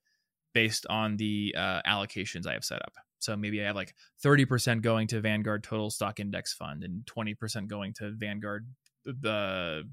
based 0.54 0.86
on 0.88 1.16
the 1.16 1.54
uh, 1.56 1.80
allocations 1.86 2.46
I 2.46 2.52
have 2.52 2.64
set 2.64 2.82
up. 2.82 2.92
So 3.22 3.36
maybe 3.36 3.62
I 3.62 3.66
have 3.66 3.76
like 3.76 3.94
30% 4.24 4.82
going 4.82 5.06
to 5.08 5.20
Vanguard 5.20 5.62
Total 5.62 5.90
Stock 5.90 6.18
Index 6.18 6.52
Fund 6.52 6.82
and 6.82 7.04
20% 7.06 7.68
going 7.68 7.92
to 7.94 8.10
Vanguard 8.10 8.66
the 9.04 9.88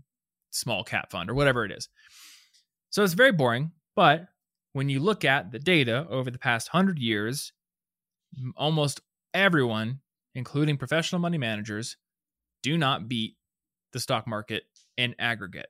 small 0.50 0.84
cap 0.84 1.12
fund 1.12 1.30
or 1.30 1.36
whatever 1.36 1.64
it 1.64 1.72
is. 1.72 1.90
So 2.90 3.04
it's 3.04 3.14
very 3.14 3.32
boring, 3.32 3.72
but 3.96 4.28
when 4.74 4.90
you 4.90 5.00
look 5.00 5.24
at 5.26 5.52
the 5.52 5.60
data 5.60 6.08
over 6.10 6.32
the 6.32 6.40
past 6.40 6.74
100 6.74 6.98
years, 6.98 7.54
almost 8.56 9.02
everyone, 9.34 10.00
including 10.34 10.78
professional 10.78 11.22
money 11.22 11.38
managers, 11.38 11.98
do 12.64 12.78
not 12.78 13.08
beat 13.08 13.36
the 13.94 14.00
stock 14.00 14.28
market 14.28 14.64
in 14.98 15.14
aggregate. 15.20 15.70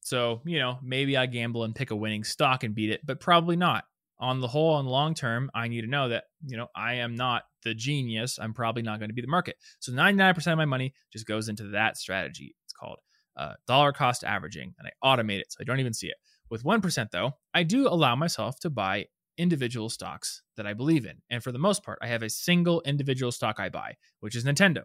So, 0.00 0.40
you 0.44 0.58
know, 0.58 0.78
maybe 0.82 1.16
I 1.16 1.26
gamble 1.26 1.62
and 1.62 1.74
pick 1.74 1.92
a 1.92 1.96
winning 1.96 2.24
stock 2.24 2.64
and 2.64 2.74
beat 2.74 2.90
it, 2.90 3.06
but 3.06 3.20
probably 3.20 3.56
not. 3.56 3.84
On 4.20 4.40
the 4.40 4.48
whole, 4.48 4.82
the 4.82 4.90
long 4.90 5.14
term, 5.14 5.50
I 5.54 5.68
need 5.68 5.80
to 5.80 5.86
know 5.86 6.10
that, 6.10 6.24
you 6.46 6.56
know, 6.56 6.68
I 6.76 6.94
am 6.94 7.14
not 7.14 7.44
the 7.62 7.74
genius. 7.74 8.38
I'm 8.38 8.52
probably 8.52 8.82
not 8.82 8.98
going 8.98 9.08
to 9.08 9.14
be 9.14 9.22
the 9.22 9.28
market. 9.28 9.56
So 9.78 9.92
99% 9.92 10.52
of 10.52 10.58
my 10.58 10.66
money 10.66 10.92
just 11.12 11.26
goes 11.26 11.48
into 11.48 11.68
that 11.70 11.96
strategy. 11.96 12.54
It's 12.64 12.74
called 12.74 12.98
uh, 13.36 13.54
dollar 13.66 13.92
cost 13.92 14.22
averaging, 14.22 14.74
and 14.78 14.86
I 14.86 15.06
automate 15.06 15.40
it 15.40 15.52
so 15.52 15.58
I 15.60 15.64
don't 15.64 15.80
even 15.80 15.94
see 15.94 16.08
it. 16.08 16.16
With 16.50 16.64
1%, 16.64 17.10
though, 17.10 17.32
I 17.54 17.62
do 17.62 17.88
allow 17.88 18.14
myself 18.14 18.58
to 18.60 18.70
buy 18.70 19.06
individual 19.38 19.88
stocks 19.88 20.42
that 20.56 20.66
I 20.66 20.74
believe 20.74 21.06
in. 21.06 21.22
And 21.30 21.42
for 21.42 21.52
the 21.52 21.58
most 21.58 21.82
part, 21.82 21.98
I 22.02 22.08
have 22.08 22.22
a 22.22 22.28
single 22.28 22.82
individual 22.82 23.32
stock 23.32 23.58
I 23.58 23.70
buy, 23.70 23.96
which 24.18 24.36
is 24.36 24.44
Nintendo. 24.44 24.82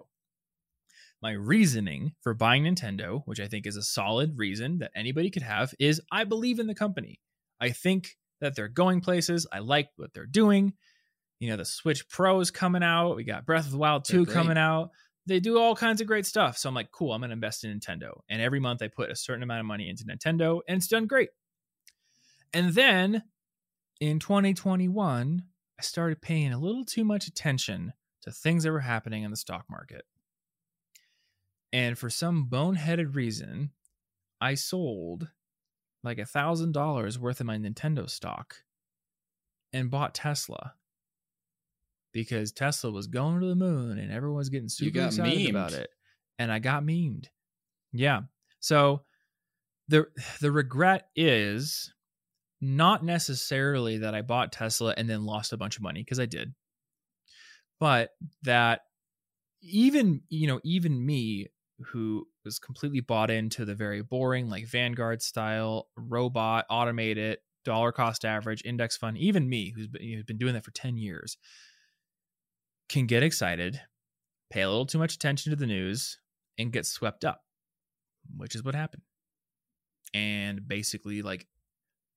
My 1.21 1.31
reasoning 1.31 2.13
for 2.21 2.33
buying 2.33 2.63
Nintendo, 2.63 3.23
which 3.25 3.39
I 3.39 3.47
think 3.47 3.65
is 3.65 3.75
a 3.75 3.83
solid 3.83 4.37
reason 4.37 4.77
that 4.77 4.91
anybody 4.95 5.29
could 5.29 5.41
have, 5.41 5.73
is 5.79 5.99
I 6.11 6.23
believe 6.23 6.59
in 6.59 6.67
the 6.67 6.75
company. 6.75 7.19
I 7.59 7.71
think 7.71 8.15
that 8.41 8.55
they're 8.55 8.67
going 8.67 9.01
places. 9.01 9.47
I 9.51 9.59
like 9.59 9.89
what 9.95 10.13
they're 10.13 10.25
doing. 10.25 10.73
You 11.39 11.49
know, 11.49 11.57
the 11.57 11.65
Switch 11.65 12.07
Pro 12.07 12.39
is 12.39 12.51
coming 12.51 12.83
out. 12.83 13.15
We 13.15 13.23
got 13.23 13.45
Breath 13.45 13.65
of 13.65 13.71
the 13.71 13.77
Wild 13.77 14.05
2 14.05 14.25
coming 14.25 14.57
out. 14.57 14.91
They 15.25 15.39
do 15.39 15.59
all 15.59 15.75
kinds 15.75 16.01
of 16.01 16.07
great 16.07 16.25
stuff. 16.25 16.57
So 16.57 16.69
I'm 16.69 16.75
like, 16.75 16.91
cool, 16.91 17.11
I'm 17.11 17.21
going 17.21 17.29
to 17.29 17.33
invest 17.33 17.63
in 17.63 17.77
Nintendo. 17.77 18.19
And 18.29 18.41
every 18.41 18.59
month 18.59 18.81
I 18.81 18.87
put 18.87 19.09
a 19.11 19.15
certain 19.15 19.43
amount 19.43 19.59
of 19.59 19.65
money 19.65 19.89
into 19.89 20.05
Nintendo, 20.05 20.61
and 20.67 20.77
it's 20.77 20.87
done 20.87 21.07
great. 21.07 21.29
And 22.53 22.73
then 22.73 23.23
in 23.99 24.19
2021, 24.19 25.43
I 25.77 25.81
started 25.81 26.21
paying 26.21 26.53
a 26.53 26.59
little 26.59 26.85
too 26.85 27.03
much 27.03 27.27
attention 27.27 27.93
to 28.21 28.31
things 28.31 28.63
that 28.63 28.71
were 28.71 28.79
happening 28.79 29.23
in 29.23 29.31
the 29.31 29.37
stock 29.37 29.65
market. 29.69 30.05
And 31.73 31.97
for 31.97 32.09
some 32.09 32.47
boneheaded 32.49 33.15
reason, 33.15 33.71
I 34.39 34.53
sold 34.53 35.27
like 36.05 36.19
a 36.19 36.25
thousand 36.25 36.71
dollars 36.71 37.19
worth 37.19 37.39
of 37.39 37.47
my 37.47 37.57
Nintendo 37.57 38.09
stock 38.09 38.57
and 39.73 39.91
bought 39.91 40.15
Tesla 40.15 40.73
because 42.13 42.51
Tesla 42.53 42.91
was 42.91 43.07
going 43.07 43.41
to 43.41 43.47
the 43.47 43.55
moon 43.55 43.97
and 43.99 44.11
everyone 44.11 44.37
was 44.37 44.49
getting 44.49 44.69
super 44.69 45.05
excited 45.05 45.37
memed. 45.37 45.49
about 45.49 45.73
it. 45.73 45.89
And 46.39 46.51
I 46.51 46.59
got 46.59 46.83
memed. 46.83 47.25
Yeah. 47.91 48.21
So 48.59 49.01
the 49.87 50.05
the 50.39 50.51
regret 50.51 51.09
is 51.15 51.93
not 52.61 53.03
necessarily 53.03 53.99
that 53.99 54.15
I 54.15 54.21
bought 54.21 54.51
Tesla 54.51 54.93
and 54.95 55.09
then 55.09 55.25
lost 55.25 55.53
a 55.53 55.57
bunch 55.57 55.75
of 55.75 55.83
money 55.83 56.01
because 56.01 56.19
I 56.19 56.25
did. 56.25 56.53
But 57.79 58.11
that 58.43 58.81
even, 59.61 60.21
you 60.29 60.47
know, 60.47 60.61
even 60.63 61.05
me 61.05 61.47
who 61.79 62.27
was 62.43 62.59
completely 62.59 63.01
bought 63.01 63.29
into 63.29 63.65
the 63.65 63.75
very 63.75 64.01
boring, 64.01 64.49
like 64.49 64.65
Vanguard 64.67 65.21
style, 65.21 65.89
robot, 65.97 66.65
automated, 66.69 67.39
dollar 67.63 67.91
cost 67.91 68.23
average, 68.23 68.61
index 68.63 68.95
fund, 68.95 69.17
even 69.17 69.49
me, 69.49 69.73
who's 69.75 69.87
been, 69.87 70.01
who's 70.01 70.23
been 70.23 70.37
doing 70.37 70.53
that 70.53 70.63
for 70.63 70.71
10 70.71 70.97
years, 70.97 71.37
can 72.87 73.07
get 73.07 73.23
excited, 73.23 73.81
pay 74.49 74.61
a 74.61 74.69
little 74.69 74.85
too 74.85 74.99
much 74.99 75.15
attention 75.15 75.51
to 75.51 75.55
the 75.55 75.67
news, 75.67 76.19
and 76.57 76.71
get 76.71 76.85
swept 76.85 77.25
up, 77.25 77.41
which 78.37 78.55
is 78.55 78.63
what 78.63 78.75
happened. 78.75 79.01
And 80.13 80.65
basically, 80.65 81.21
like, 81.21 81.47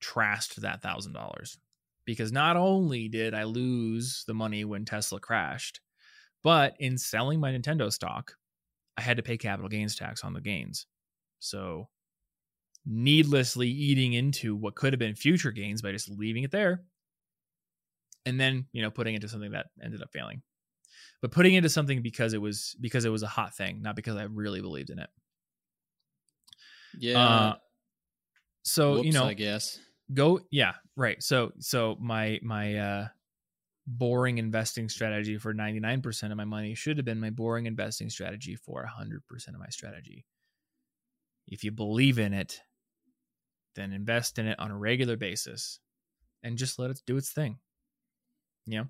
trashed 0.00 0.56
that 0.56 0.82
thousand 0.82 1.12
dollars 1.12 1.58
because 2.04 2.30
not 2.30 2.56
only 2.56 3.08
did 3.08 3.34
I 3.34 3.42
lose 3.44 4.24
the 4.26 4.34
money 4.34 4.64
when 4.64 4.84
Tesla 4.84 5.18
crashed, 5.20 5.80
but 6.42 6.74
in 6.78 6.96
selling 6.96 7.40
my 7.40 7.52
Nintendo 7.52 7.92
stock, 7.92 8.34
I 8.98 9.00
had 9.00 9.16
to 9.18 9.22
pay 9.22 9.38
capital 9.38 9.68
gains 9.68 9.94
tax 9.94 10.24
on 10.24 10.32
the 10.32 10.40
gains. 10.40 10.86
So, 11.38 11.88
needlessly 12.84 13.68
eating 13.68 14.12
into 14.14 14.56
what 14.56 14.74
could 14.74 14.92
have 14.92 14.98
been 14.98 15.14
future 15.14 15.52
gains 15.52 15.82
by 15.82 15.92
just 15.92 16.10
leaving 16.10 16.42
it 16.42 16.50
there 16.50 16.82
and 18.26 18.40
then, 18.40 18.66
you 18.72 18.82
know, 18.82 18.90
putting 18.90 19.14
into 19.14 19.28
something 19.28 19.52
that 19.52 19.66
ended 19.82 20.02
up 20.02 20.10
failing. 20.12 20.42
But 21.22 21.30
putting 21.30 21.54
into 21.54 21.68
something 21.68 22.02
because 22.02 22.34
it 22.34 22.40
was 22.40 22.76
because 22.80 23.04
it 23.04 23.10
was 23.10 23.22
a 23.22 23.28
hot 23.28 23.54
thing, 23.54 23.82
not 23.82 23.96
because 23.96 24.16
I 24.16 24.24
really 24.24 24.60
believed 24.60 24.90
in 24.90 24.98
it. 24.98 25.10
Yeah. 26.98 27.18
Uh, 27.18 27.54
so, 28.62 28.94
Whoops, 28.94 29.06
you 29.06 29.12
know, 29.12 29.24
I 29.24 29.34
guess. 29.34 29.78
Go 30.12 30.40
yeah, 30.50 30.74
right. 30.96 31.22
So 31.22 31.52
so 31.58 31.96
my 32.00 32.40
my 32.42 32.78
uh 32.78 33.08
boring 33.90 34.36
investing 34.36 34.88
strategy 34.88 35.38
for 35.38 35.54
99% 35.54 36.30
of 36.30 36.36
my 36.36 36.44
money 36.44 36.74
should 36.74 36.98
have 36.98 37.06
been 37.06 37.20
my 37.20 37.30
boring 37.30 37.64
investing 37.64 38.10
strategy 38.10 38.54
for 38.54 38.86
100% 38.86 39.48
of 39.48 39.58
my 39.58 39.68
strategy. 39.70 40.26
If 41.46 41.64
you 41.64 41.70
believe 41.70 42.18
in 42.18 42.34
it, 42.34 42.60
then 43.74 43.92
invest 43.92 44.38
in 44.38 44.46
it 44.46 44.58
on 44.58 44.70
a 44.70 44.76
regular 44.76 45.16
basis 45.16 45.80
and 46.42 46.58
just 46.58 46.78
let 46.78 46.90
it 46.90 47.00
do 47.06 47.16
its 47.16 47.30
thing. 47.30 47.58
You 48.66 48.78
know? 48.78 48.86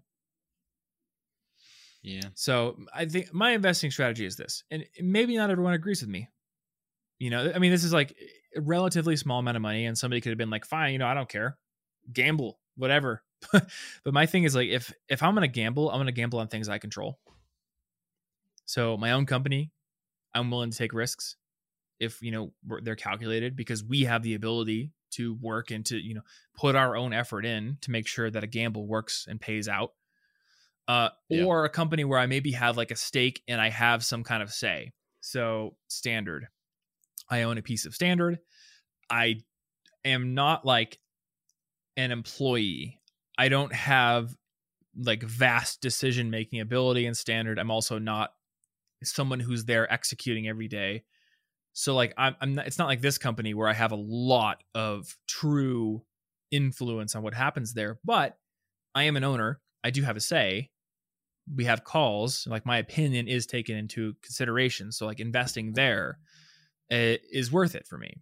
Yeah. 2.03 2.29
So 2.35 2.79
I 2.93 3.05
think 3.05 3.33
my 3.33 3.53
investing 3.53 3.93
strategy 3.93 4.27
is 4.27 4.37
this, 4.37 4.65
and 4.71 4.85
maybe 5.01 5.37
not 5.37 5.51
everyone 5.51 5.75
agrees 5.75 6.01
with 6.01 6.11
me. 6.11 6.29
You 7.19 7.31
know, 7.31 7.53
I 7.55 7.59
mean, 7.59 7.71
this 7.71 7.85
is 7.85 7.93
like 7.93 8.17
a 8.57 8.61
relatively 8.61 9.17
small 9.17 9.39
amount 9.39 9.57
of 9.57 9.63
money, 9.63 9.87
and 9.87 9.97
somebody 9.97 10.21
could 10.21 10.31
have 10.31 10.39
been 10.39 10.51
like, 10.51 10.65
fine, 10.65 10.93
you 10.93 10.99
know, 10.99 11.07
I 11.07 11.15
don't 11.15 11.29
care, 11.29 11.57
gamble, 12.13 12.59
whatever. 12.79 13.23
but 13.53 13.69
my 14.07 14.27
thing 14.27 14.45
is 14.45 14.55
like 14.55 14.69
if 14.69 14.93
if 15.09 15.23
I'm 15.23 15.35
gonna 15.35 15.49
gamble, 15.49 15.91
I'm 15.91 15.99
gonna 15.99 16.13
gamble 16.13 16.39
on 16.39 16.49
things 16.49 16.69
I 16.69 16.79
control. 16.79 17.19
So 18.65 18.97
my 18.97 19.13
own 19.13 19.27
company, 19.27 19.73
I'm 20.35 20.51
willing 20.51 20.71
to 20.71 20.79
take 20.79 20.93
risks 20.93 21.37
if 22.01 22.23
you 22.23 22.31
know 22.31 22.53
they're 22.83 22.97
calculated 22.97 23.57
because 23.57 23.85
we 23.85 24.03
have 24.05 24.23
the 24.23 24.35
ability 24.35 24.93
to 25.11 25.35
work 25.35 25.71
and 25.71 25.85
to 25.87 25.97
you 25.97 26.15
know 26.15 26.23
put 26.57 26.75
our 26.75 26.97
own 26.97 27.13
effort 27.13 27.45
in 27.45 27.79
to 27.83 27.91
make 27.91 28.07
sure 28.07 28.31
that 28.31 28.45
a 28.45 28.49
gamble 28.49 28.87
works 28.87 29.27
and 29.29 29.41
pays 29.41 29.69
out. 29.69 29.93
Uh, 30.87 31.11
yeah. 31.29 31.45
or 31.45 31.67
a 31.67 31.69
company 31.69 32.03
where 32.03 32.19
I 32.19 32.25
maybe 32.25 32.53
have 32.53 32.79
like 32.79 32.91
a 32.91 32.97
stake 32.97 33.43
and 33.47 33.61
I 33.61 33.69
have 33.69 34.03
some 34.03 34.25
kind 34.25 34.43
of 34.43 34.51
say. 34.51 34.93
So 35.21 35.77
standard, 35.89 36.49
I 37.29 37.43
own 37.43 37.59
a 37.59 37.63
piece 37.63 37.85
of 37.85 37.95
standard. 37.95 38.39
I 39.11 39.41
am 40.03 40.33
not 40.33 40.65
like 40.65 40.99
an 41.99 42.11
employee 42.11 42.99
I 43.39 43.49
don't 43.49 43.73
have 43.73 44.35
like 44.97 45.23
vast 45.23 45.81
decision 45.81 46.29
making 46.29 46.61
ability 46.61 47.07
and 47.07 47.17
standard. 47.17 47.59
I'm 47.59 47.71
also 47.71 47.99
not 47.99 48.33
someone 49.05 49.39
who's 49.39 49.65
there 49.65 49.91
executing 49.93 50.49
every 50.49 50.67
day. 50.67 51.05
So 51.73 51.95
like 51.95 52.13
I'm, 52.19 52.35
I'm 52.41 52.55
not, 52.55 52.67
it's 52.67 52.79
not 52.79 52.89
like 52.89 53.01
this 53.01 53.17
company 53.17 53.55
where 53.55 53.69
I 53.69 53.75
have 53.75 53.93
a 53.93 53.97
lot 53.97 54.65
of 54.75 55.17
true 55.29 56.03
influence 56.51 57.15
on 57.15 57.23
what 57.23 57.35
happens 57.35 57.75
there, 57.75 58.01
but 58.05 58.37
I 58.95 59.05
am 59.05 59.17
an 59.17 59.23
owner. 59.23 59.61
I 59.85 59.91
do 59.91 60.03
have 60.03 60.17
a 60.17 60.21
say, 60.21 60.71
we 61.55 61.65
have 61.65 61.85
calls 61.85 62.47
like 62.51 62.67
my 62.67 62.79
opinion 62.79 63.29
is 63.29 63.47
taken 63.47 63.77
into 63.77 64.15
consideration 64.23 64.93
so 64.93 65.07
like 65.07 65.19
investing 65.19 65.73
there 65.73 66.19
uh, 66.93 67.17
is 67.33 67.51
worth 67.51 67.75
it 67.75 67.87
for 67.87 67.97
me 67.97 68.21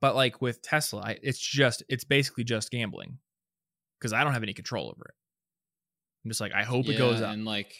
but 0.00 0.14
like 0.14 0.40
with 0.42 0.60
tesla 0.62 1.14
it's 1.22 1.38
just 1.38 1.82
it's 1.88 2.04
basically 2.04 2.44
just 2.44 2.70
gambling 2.70 3.18
because 3.98 4.12
i 4.12 4.22
don't 4.24 4.32
have 4.34 4.42
any 4.42 4.52
control 4.52 4.86
over 4.88 5.04
it. 5.08 5.14
I'm 6.24 6.30
just 6.30 6.40
like 6.40 6.52
i 6.54 6.62
hope 6.64 6.88
it 6.88 6.98
goes 6.98 7.20
up. 7.22 7.32
and 7.32 7.44
like 7.44 7.72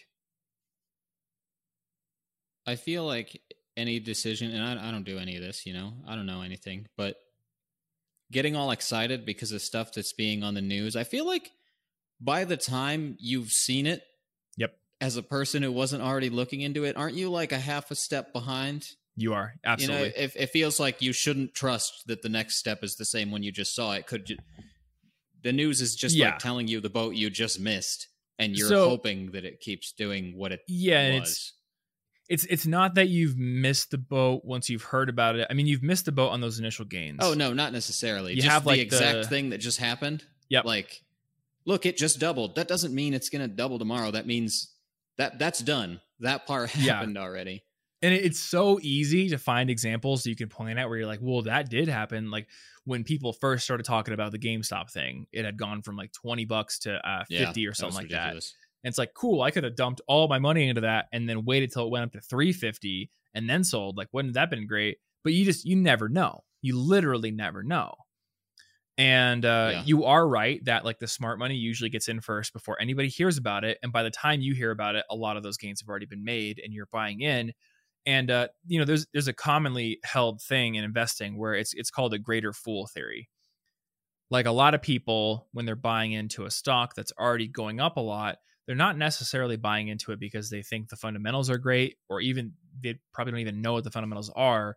i 2.66 2.76
feel 2.76 3.04
like 3.04 3.40
any 3.76 4.00
decision 4.00 4.52
and 4.54 4.62
I, 4.80 4.88
I 4.88 4.90
don't 4.90 5.04
do 5.04 5.18
any 5.18 5.36
of 5.36 5.42
this 5.42 5.66
you 5.66 5.72
know 5.74 5.92
i 6.06 6.14
don't 6.14 6.26
know 6.26 6.42
anything 6.42 6.86
but 6.96 7.16
getting 8.32 8.56
all 8.56 8.70
excited 8.70 9.24
because 9.26 9.52
of 9.52 9.62
stuff 9.62 9.92
that's 9.92 10.12
being 10.12 10.42
on 10.42 10.54
the 10.54 10.62
news 10.62 10.96
i 10.96 11.04
feel 11.04 11.26
like 11.26 11.50
by 12.20 12.44
the 12.44 12.56
time 12.56 13.16
you've 13.20 13.50
seen 13.50 13.86
it 13.86 14.02
Yep. 14.56 14.74
as 15.02 15.16
a 15.18 15.22
person 15.22 15.62
who 15.62 15.70
wasn't 15.70 16.02
already 16.02 16.30
looking 16.30 16.62
into 16.62 16.84
it 16.84 16.96
aren't 16.96 17.14
you 17.16 17.30
like 17.30 17.52
a 17.52 17.58
half 17.58 17.90
a 17.90 17.94
step 17.94 18.32
behind 18.32 18.86
you 19.16 19.32
are. 19.34 19.54
Absolutely 19.64 19.96
you 20.08 20.12
know 20.12 20.14
it, 20.16 20.32
it 20.36 20.46
feels 20.50 20.78
like 20.78 21.00
you 21.02 21.12
shouldn't 21.12 21.54
trust 21.54 22.06
that 22.06 22.22
the 22.22 22.28
next 22.28 22.56
step 22.56 22.84
is 22.84 22.96
the 22.96 23.04
same 23.04 23.30
one 23.30 23.42
you 23.42 23.50
just 23.52 23.74
saw 23.74 23.92
it. 23.92 24.06
Could 24.06 24.26
ju- 24.26 24.36
the 25.42 25.52
news 25.52 25.80
is 25.80 25.94
just 25.96 26.14
Yeah. 26.14 26.30
like 26.30 26.38
telling 26.38 26.68
you 26.68 26.80
the 26.80 26.90
boat 26.90 27.14
you 27.14 27.30
just 27.30 27.58
missed 27.60 28.08
and 28.38 28.56
you're 28.56 28.68
So- 28.68 28.88
hoping 28.88 29.30
that 29.32 29.44
it 29.44 29.60
keeps 29.60 29.92
doing 29.92 30.36
what 30.36 30.52
it 30.52 30.60
yeah 30.68 31.00
and 31.00 31.20
was. 31.20 31.30
it's 31.30 31.52
it's 32.28 32.44
it's 32.46 32.66
not 32.66 32.94
that 32.96 33.08
you've 33.08 33.36
missed 33.38 33.90
the 33.92 33.98
boat 33.98 34.44
once 34.44 34.68
you've 34.68 34.82
heard 34.82 35.08
about 35.08 35.36
it. 35.36 35.46
I 35.48 35.54
mean 35.54 35.66
you've 35.66 35.82
missed 35.82 36.04
the 36.06 36.12
boat 36.12 36.30
on 36.30 36.40
those 36.40 36.58
initial 36.58 36.84
gains. 36.84 37.18
Oh 37.22 37.34
no 37.34 37.52
not 37.52 37.72
necessarily. 37.72 38.32
You 38.34 38.42
just 38.42 38.48
have, 38.52 38.66
like, 38.66 38.76
the 38.78 38.82
exact 38.82 39.22
the- 39.22 39.28
thing 39.28 39.50
that 39.50 39.58
just 39.58 39.78
happened. 39.78 40.24
Yep. 40.48 40.64
like 40.64 41.02
look 41.64 41.86
it 41.86 41.96
just 41.96 42.18
doubled. 42.20 42.54
That 42.56 42.68
doesn't 42.68 42.94
mean 42.94 43.14
it's 43.14 43.28
going 43.28 43.42
to 43.42 43.48
double 43.52 43.78
tomorrow. 43.78 44.10
That 44.12 44.26
means 44.26 44.72
that 45.18 45.38
that's 45.38 45.58
done. 45.60 46.00
That 46.20 46.46
part 46.46 46.74
Yeah. 46.76 46.94
happened 46.94 47.18
already 47.18 47.62
and 48.06 48.14
it's 48.14 48.38
so 48.38 48.78
easy 48.82 49.28
to 49.28 49.38
find 49.38 49.70
examples 49.70 50.22
that 50.22 50.30
you 50.30 50.36
can 50.36 50.48
point 50.48 50.78
at 50.78 50.88
where 50.88 50.98
you're 50.98 51.06
like 51.06 51.20
well 51.22 51.42
that 51.42 51.68
did 51.68 51.88
happen 51.88 52.30
like 52.30 52.48
when 52.84 53.04
people 53.04 53.32
first 53.32 53.64
started 53.64 53.84
talking 53.84 54.14
about 54.14 54.32
the 54.32 54.38
gamestop 54.38 54.90
thing 54.90 55.26
it 55.32 55.44
had 55.44 55.56
gone 55.56 55.82
from 55.82 55.96
like 55.96 56.12
20 56.12 56.44
bucks 56.44 56.78
to 56.80 56.94
uh, 57.08 57.24
50 57.24 57.62
Yeah, 57.62 57.70
or 57.70 57.74
something 57.74 57.94
like 57.96 58.10
that. 58.10 58.38
and 58.84 58.90
it's 58.90 58.98
like 58.98 59.14
cool 59.14 59.42
i 59.42 59.50
could 59.50 59.64
have 59.64 59.76
dumped 59.76 60.00
all 60.06 60.28
my 60.28 60.38
money 60.38 60.68
into 60.68 60.80
that 60.82 61.06
and 61.12 61.28
then 61.28 61.44
waited 61.44 61.72
till 61.72 61.86
it 61.86 61.90
went 61.90 62.04
up 62.04 62.12
to 62.12 62.20
350 62.20 63.10
and 63.34 63.48
then 63.50 63.64
sold 63.64 63.96
like 63.96 64.08
wouldn't 64.12 64.34
that 64.34 64.40
have 64.40 64.50
been 64.50 64.66
great? 64.66 64.98
But 65.24 65.32
you 65.34 65.44
just 65.44 65.64
you 65.64 65.76
never 65.76 66.08
know. 66.08 66.44
You 66.62 66.78
literally 66.78 67.32
never 67.32 67.62
know. 67.64 67.94
And 68.98 69.44
uh, 69.44 69.72
Yeah. 69.72 69.82
you 69.84 70.04
are 70.04 70.26
right 70.26 70.64
that 70.64 70.84
like 70.84 70.98
the 70.98 71.06
smart 71.06 71.38
money 71.38 71.54
usually 71.54 71.90
gets 71.90 72.08
in 72.08 72.20
first 72.20 72.54
before 72.54 72.80
anybody 72.80 73.08
hears 73.08 73.36
about 73.36 73.62
it 73.62 73.78
and 73.82 73.92
by 73.92 74.02
the 74.02 74.10
time 74.10 74.40
you 74.40 74.54
hear 74.54 74.70
about 74.70 74.94
it 74.96 75.04
a 75.10 75.14
lot 75.16 75.36
of 75.36 75.42
those 75.42 75.58
gains 75.58 75.80
have 75.82 75.88
already 75.88 76.06
been 76.06 76.24
made 76.24 76.58
and 76.64 76.72
you're 76.72 76.86
buying 76.90 77.20
in 77.20 77.52
and 78.06 78.30
uh, 78.30 78.48
you 78.66 78.78
know 78.78 78.84
there's 78.84 79.06
there's 79.12 79.28
a 79.28 79.32
commonly 79.32 79.98
held 80.04 80.40
thing 80.40 80.76
in 80.76 80.84
investing 80.84 81.36
where 81.36 81.54
it's 81.54 81.74
it's 81.74 81.90
called 81.90 82.14
a 82.14 82.18
greater 82.18 82.52
fool 82.52 82.86
theory. 82.86 83.28
Like 84.30 84.46
a 84.46 84.52
lot 84.52 84.74
of 84.74 84.82
people 84.82 85.48
when 85.52 85.66
they're 85.66 85.76
buying 85.76 86.12
into 86.12 86.44
a 86.44 86.50
stock 86.50 86.94
that's 86.94 87.12
already 87.18 87.48
going 87.48 87.80
up 87.80 87.96
a 87.96 88.00
lot 88.00 88.36
they're 88.66 88.74
not 88.74 88.98
necessarily 88.98 89.56
buying 89.56 89.88
into 89.88 90.10
it 90.12 90.18
because 90.18 90.50
they 90.50 90.60
think 90.60 90.88
the 90.88 90.96
fundamentals 90.96 91.48
are 91.48 91.58
great 91.58 91.96
or 92.08 92.20
even 92.20 92.52
they 92.82 92.98
probably 93.14 93.30
don't 93.30 93.40
even 93.40 93.62
know 93.62 93.74
what 93.74 93.84
the 93.84 93.90
fundamentals 93.92 94.30
are. 94.34 94.76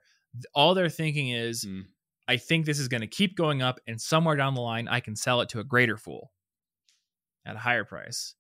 All 0.54 0.76
they're 0.76 0.90
thinking 0.90 1.30
is 1.30 1.66
Mm. 1.66 1.86
i 2.28 2.38
think 2.38 2.66
this 2.66 2.78
is 2.78 2.88
going 2.88 3.02
to 3.02 3.08
keep 3.08 3.36
going 3.36 3.64
up 3.64 3.80
and 3.88 4.00
somewhere 4.00 4.36
down 4.36 4.54
the 4.54 4.62
line 4.62 4.88
i 4.88 5.00
can 5.00 5.16
sell 5.16 5.42
it 5.42 5.50
to 5.50 5.60
a 5.60 5.64
greater 5.64 5.98
fool 5.98 6.32
at 7.46 7.56
a 7.56 7.60
higher 7.60 7.84
price. 7.84 8.36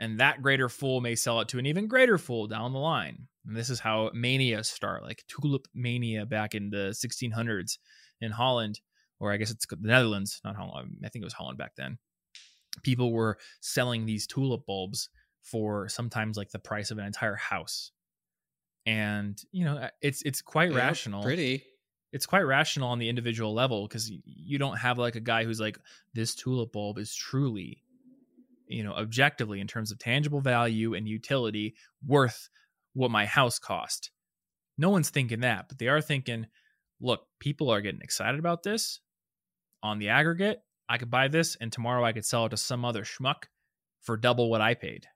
And 0.00 0.18
that 0.18 0.42
greater 0.42 0.68
fool 0.68 1.00
may 1.00 1.14
sell 1.14 1.40
it 1.40 1.48
to 1.48 1.58
an 1.58 1.66
even 1.66 1.86
greater 1.86 2.18
fool 2.18 2.48
down 2.48 2.72
the 2.72 2.80
line 2.80 3.28
and 3.46 3.56
this 3.56 3.70
is 3.70 3.80
how 3.80 4.10
manias 4.14 4.68
start 4.68 5.02
like 5.02 5.24
tulip 5.28 5.66
mania 5.74 6.24
back 6.26 6.54
in 6.54 6.70
the 6.70 6.90
1600s 6.94 7.78
in 8.20 8.30
holland 8.30 8.80
or 9.20 9.32
i 9.32 9.36
guess 9.36 9.50
it's 9.50 9.66
the 9.66 9.76
netherlands 9.80 10.40
not 10.44 10.56
holland 10.56 10.96
i 11.04 11.08
think 11.08 11.22
it 11.22 11.26
was 11.26 11.34
holland 11.34 11.58
back 11.58 11.72
then. 11.76 11.98
People 12.82 13.12
were 13.12 13.38
selling 13.60 14.06
these 14.06 14.26
tulip 14.26 14.66
bulbs 14.66 15.10
for 15.42 15.88
sometimes 15.88 16.36
like 16.36 16.50
the 16.50 16.58
price 16.58 16.90
of 16.90 16.98
an 16.98 17.04
entire 17.04 17.36
house. 17.36 17.92
And 18.86 19.40
you 19.52 19.64
know 19.64 19.88
it's 20.00 20.22
it's 20.22 20.42
quite 20.42 20.72
are 20.72 20.76
rational. 20.76 21.22
pretty. 21.22 21.64
It's 22.12 22.26
quite 22.26 22.42
rational 22.42 22.88
on 22.88 22.98
the 22.98 23.08
individual 23.08 23.54
level 23.54 23.86
because 23.86 24.10
you 24.24 24.58
don't 24.58 24.78
have 24.78 24.98
like 24.98 25.16
a 25.16 25.20
guy 25.20 25.44
who's 25.44 25.60
like 25.60 25.78
this 26.14 26.34
tulip 26.34 26.72
bulb 26.72 26.98
is 26.98 27.14
truly 27.14 27.82
you 28.66 28.82
know 28.82 28.92
objectively 28.92 29.60
in 29.60 29.66
terms 29.66 29.92
of 29.92 29.98
tangible 29.98 30.40
value 30.40 30.94
and 30.94 31.06
utility 31.06 31.74
worth 32.06 32.48
what 32.94 33.10
my 33.10 33.26
house 33.26 33.58
cost 33.58 34.10
no 34.78 34.90
one's 34.90 35.10
thinking 35.10 35.40
that 35.40 35.68
but 35.68 35.78
they 35.78 35.88
are 35.88 36.00
thinking 36.00 36.46
look 37.00 37.26
people 37.40 37.70
are 37.70 37.80
getting 37.80 38.00
excited 38.00 38.38
about 38.38 38.62
this 38.62 39.00
on 39.82 39.98
the 39.98 40.08
aggregate 40.08 40.60
i 40.88 40.98
could 40.98 41.10
buy 41.10 41.28
this 41.28 41.56
and 41.60 41.72
tomorrow 41.72 42.04
i 42.04 42.12
could 42.12 42.24
sell 42.24 42.46
it 42.46 42.50
to 42.50 42.56
some 42.56 42.84
other 42.84 43.02
schmuck 43.02 43.44
for 44.00 44.16
double 44.16 44.50
what 44.50 44.60
i 44.60 44.74
paid 44.74 45.06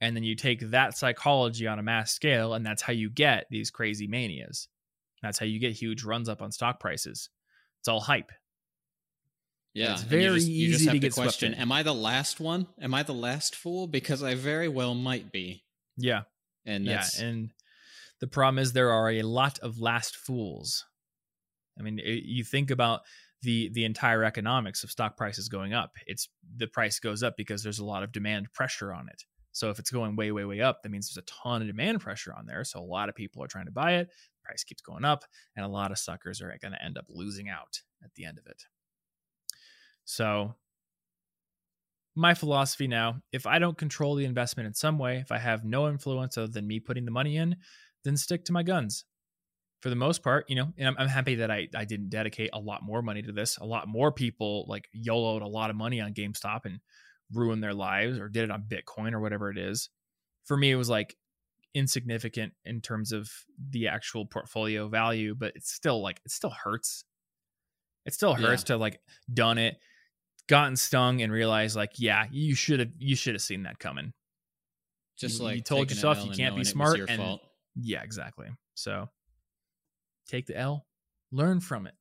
and 0.00 0.14
then 0.16 0.24
you 0.24 0.34
take 0.34 0.60
that 0.70 0.96
psychology 0.96 1.66
on 1.66 1.78
a 1.78 1.82
mass 1.82 2.12
scale 2.12 2.54
and 2.54 2.64
that's 2.64 2.82
how 2.82 2.92
you 2.92 3.08
get 3.08 3.46
these 3.50 3.70
crazy 3.70 4.06
manias 4.06 4.68
that's 5.24 5.38
how 5.38 5.46
you 5.46 5.58
get 5.58 5.72
huge 5.72 6.04
runs 6.04 6.28
up 6.28 6.42
on 6.42 6.52
stock 6.52 6.78
prices. 6.78 7.30
It's 7.80 7.88
all 7.88 8.00
hype. 8.00 8.30
Yeah, 9.72 9.92
It's 9.92 10.02
and 10.02 10.12
you 10.12 10.18
very 10.18 10.34
just, 10.34 10.48
you 10.48 10.68
just 10.68 10.80
easy 10.82 10.90
have 10.90 11.00
to 11.00 11.08
to 11.08 11.14
question. 11.14 11.54
Am 11.54 11.72
I 11.72 11.82
the 11.82 11.94
last 11.94 12.40
one? 12.40 12.66
Am 12.80 12.92
I 12.92 13.02
the 13.02 13.14
last 13.14 13.56
fool? 13.56 13.86
Because 13.86 14.22
I 14.22 14.34
very 14.34 14.68
well 14.68 14.94
might 14.94 15.32
be. 15.32 15.64
Yeah. 15.96 16.22
And 16.66 16.84
yeah. 16.84 16.96
that's, 16.96 17.20
And 17.20 17.50
the 18.20 18.26
problem 18.26 18.58
is 18.58 18.72
there 18.72 18.92
are 18.92 19.10
a 19.10 19.22
lot 19.22 19.58
of 19.60 19.78
last 19.78 20.16
fools. 20.16 20.84
I 21.78 21.82
mean, 21.82 22.00
you 22.04 22.44
think 22.44 22.70
about 22.70 23.02
the 23.42 23.68
the 23.72 23.84
entire 23.84 24.24
economics 24.24 24.84
of 24.84 24.90
stock 24.90 25.16
prices 25.16 25.48
going 25.48 25.74
up. 25.74 25.92
It's 26.06 26.28
the 26.56 26.66
price 26.66 26.98
goes 26.98 27.22
up 27.22 27.36
because 27.36 27.62
there's 27.62 27.80
a 27.80 27.84
lot 27.84 28.02
of 28.02 28.12
demand 28.12 28.52
pressure 28.52 28.92
on 28.92 29.08
it. 29.08 29.24
So 29.52 29.70
if 29.70 29.78
it's 29.78 29.90
going 29.90 30.16
way, 30.16 30.32
way, 30.32 30.44
way 30.44 30.60
up, 30.60 30.82
that 30.82 30.88
means 30.88 31.08
there's 31.08 31.22
a 31.22 31.42
ton 31.42 31.62
of 31.62 31.68
demand 31.68 32.00
pressure 32.00 32.34
on 32.36 32.46
there. 32.46 32.64
So 32.64 32.80
a 32.80 32.82
lot 32.82 33.08
of 33.08 33.14
people 33.14 33.42
are 33.42 33.46
trying 33.46 33.66
to 33.66 33.72
buy 33.72 33.94
it. 33.94 34.08
Price 34.42 34.64
keeps 34.64 34.82
going 34.82 35.04
up, 35.04 35.24
and 35.54 35.64
a 35.64 35.68
lot 35.68 35.92
of 35.92 35.98
suckers 35.98 36.42
are 36.42 36.56
going 36.60 36.72
to 36.72 36.84
end 36.84 36.98
up 36.98 37.06
losing 37.08 37.48
out 37.48 37.80
at 38.02 38.12
the 38.14 38.24
end 38.24 38.38
of 38.38 38.46
it. 38.46 38.64
So 40.04 40.54
my 42.16 42.32
philosophy 42.34 42.86
now 42.86 43.16
if 43.32 43.46
i 43.46 43.58
don't 43.58 43.76
control 43.76 44.14
the 44.14 44.24
investment 44.24 44.66
in 44.66 44.74
some 44.74 44.98
way 44.98 45.18
if 45.18 45.32
i 45.32 45.38
have 45.38 45.64
no 45.64 45.88
influence 45.88 46.38
other 46.38 46.46
than 46.46 46.66
me 46.66 46.78
putting 46.78 47.04
the 47.04 47.10
money 47.10 47.36
in 47.36 47.56
then 48.04 48.16
stick 48.16 48.44
to 48.44 48.52
my 48.52 48.62
guns. 48.62 49.04
For 49.80 49.90
the 49.90 49.96
most 49.96 50.22
part 50.22 50.46
you 50.48 50.56
know 50.56 50.72
and 50.78 50.88
i'm, 50.88 50.94
I'm 50.98 51.08
happy 51.08 51.34
that 51.36 51.50
I, 51.50 51.68
I 51.74 51.84
didn't 51.84 52.08
dedicate 52.08 52.50
a 52.54 52.58
lot 52.58 52.82
more 52.82 53.02
money 53.02 53.20
to 53.20 53.32
this. 53.32 53.58
A 53.58 53.66
lot 53.66 53.86
more 53.86 54.12
people 54.12 54.64
like 54.66 54.88
yoloed 54.96 55.42
a 55.42 55.46
lot 55.46 55.68
of 55.68 55.76
money 55.76 56.00
on 56.00 56.14
gamestop 56.14 56.60
and 56.64 56.80
ruined 57.32 57.62
their 57.62 57.74
lives 57.74 58.18
or 58.18 58.30
did 58.30 58.44
it 58.44 58.50
on 58.50 58.62
bitcoin 58.62 59.12
or 59.12 59.20
whatever 59.20 59.50
it 59.50 59.58
is. 59.58 59.90
For 60.44 60.56
me 60.56 60.70
it 60.70 60.76
was 60.76 60.88
like 60.88 61.16
insignificant 61.74 62.54
in 62.64 62.80
terms 62.80 63.12
of 63.12 63.28
the 63.70 63.88
actual 63.88 64.24
portfolio 64.24 64.88
value 64.88 65.34
but 65.34 65.52
it's 65.54 65.70
still 65.70 66.02
like 66.02 66.18
it 66.24 66.30
still 66.30 66.54
hurts. 66.64 67.04
It 68.06 68.14
still 68.14 68.34
hurts 68.34 68.64
to 68.64 68.78
like 68.78 69.00
done 69.32 69.58
it 69.58 69.76
gotten 70.48 70.76
stung 70.76 71.22
and 71.22 71.32
realized 71.32 71.74
like 71.76 71.92
yeah 71.98 72.26
you 72.30 72.54
should 72.54 72.80
have 72.80 72.90
you 72.98 73.16
should 73.16 73.34
have 73.34 73.42
seen 73.42 73.62
that 73.62 73.78
coming 73.78 74.12
just 75.18 75.38
you- 75.38 75.44
like 75.44 75.56
you 75.56 75.62
told 75.62 75.90
yourself 75.90 76.18
you 76.18 76.24
can't 76.24 76.36
be 76.36 76.42
knowing 76.42 76.54
it 76.56 76.58
was 76.58 76.68
smart 76.70 77.00
and- 77.08 77.20
fault. 77.20 77.40
yeah 77.76 78.02
exactly 78.02 78.48
so 78.74 79.08
take 80.28 80.46
the 80.46 80.56
l 80.56 80.84
learn 81.32 81.60
from 81.60 81.86
it 81.86 81.94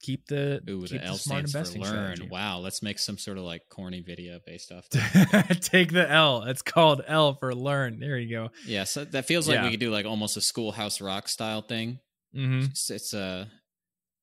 keep 0.00 0.26
the 0.26 0.60
Ooh, 0.68 0.82
keep 0.84 1.00
the 1.00 1.06
L 1.06 1.14
smart 1.16 1.48
stands 1.48 1.72
for 1.74 1.78
learn. 1.78 1.86
strategy. 2.16 2.28
Wow, 2.28 2.58
let's 2.58 2.82
make 2.82 2.98
some 2.98 3.18
sort 3.18 3.38
of 3.38 3.44
like 3.44 3.62
corny 3.70 4.00
video 4.00 4.40
based 4.44 4.72
off. 4.72 4.88
That. 4.90 5.58
take 5.62 5.92
the 5.92 6.10
l 6.10 6.42
it's 6.42 6.60
called 6.62 7.02
l 7.06 7.34
for 7.34 7.54
learn 7.54 8.00
there 8.00 8.18
you 8.18 8.28
go 8.34 8.50
yeah, 8.66 8.82
so 8.82 9.04
that 9.04 9.26
feels 9.26 9.46
like 9.46 9.58
Yeah. 9.58 9.64
we 9.66 9.70
could 9.70 9.78
do 9.80 9.92
like 9.92 10.04
almost 10.04 10.36
a 10.36 10.40
schoolhouse 10.40 11.00
rock 11.00 11.28
style 11.28 11.62
thing. 11.62 12.00
hmm 12.34 12.62
It's, 12.64 12.90
it's 12.90 13.14
uh 13.14 13.44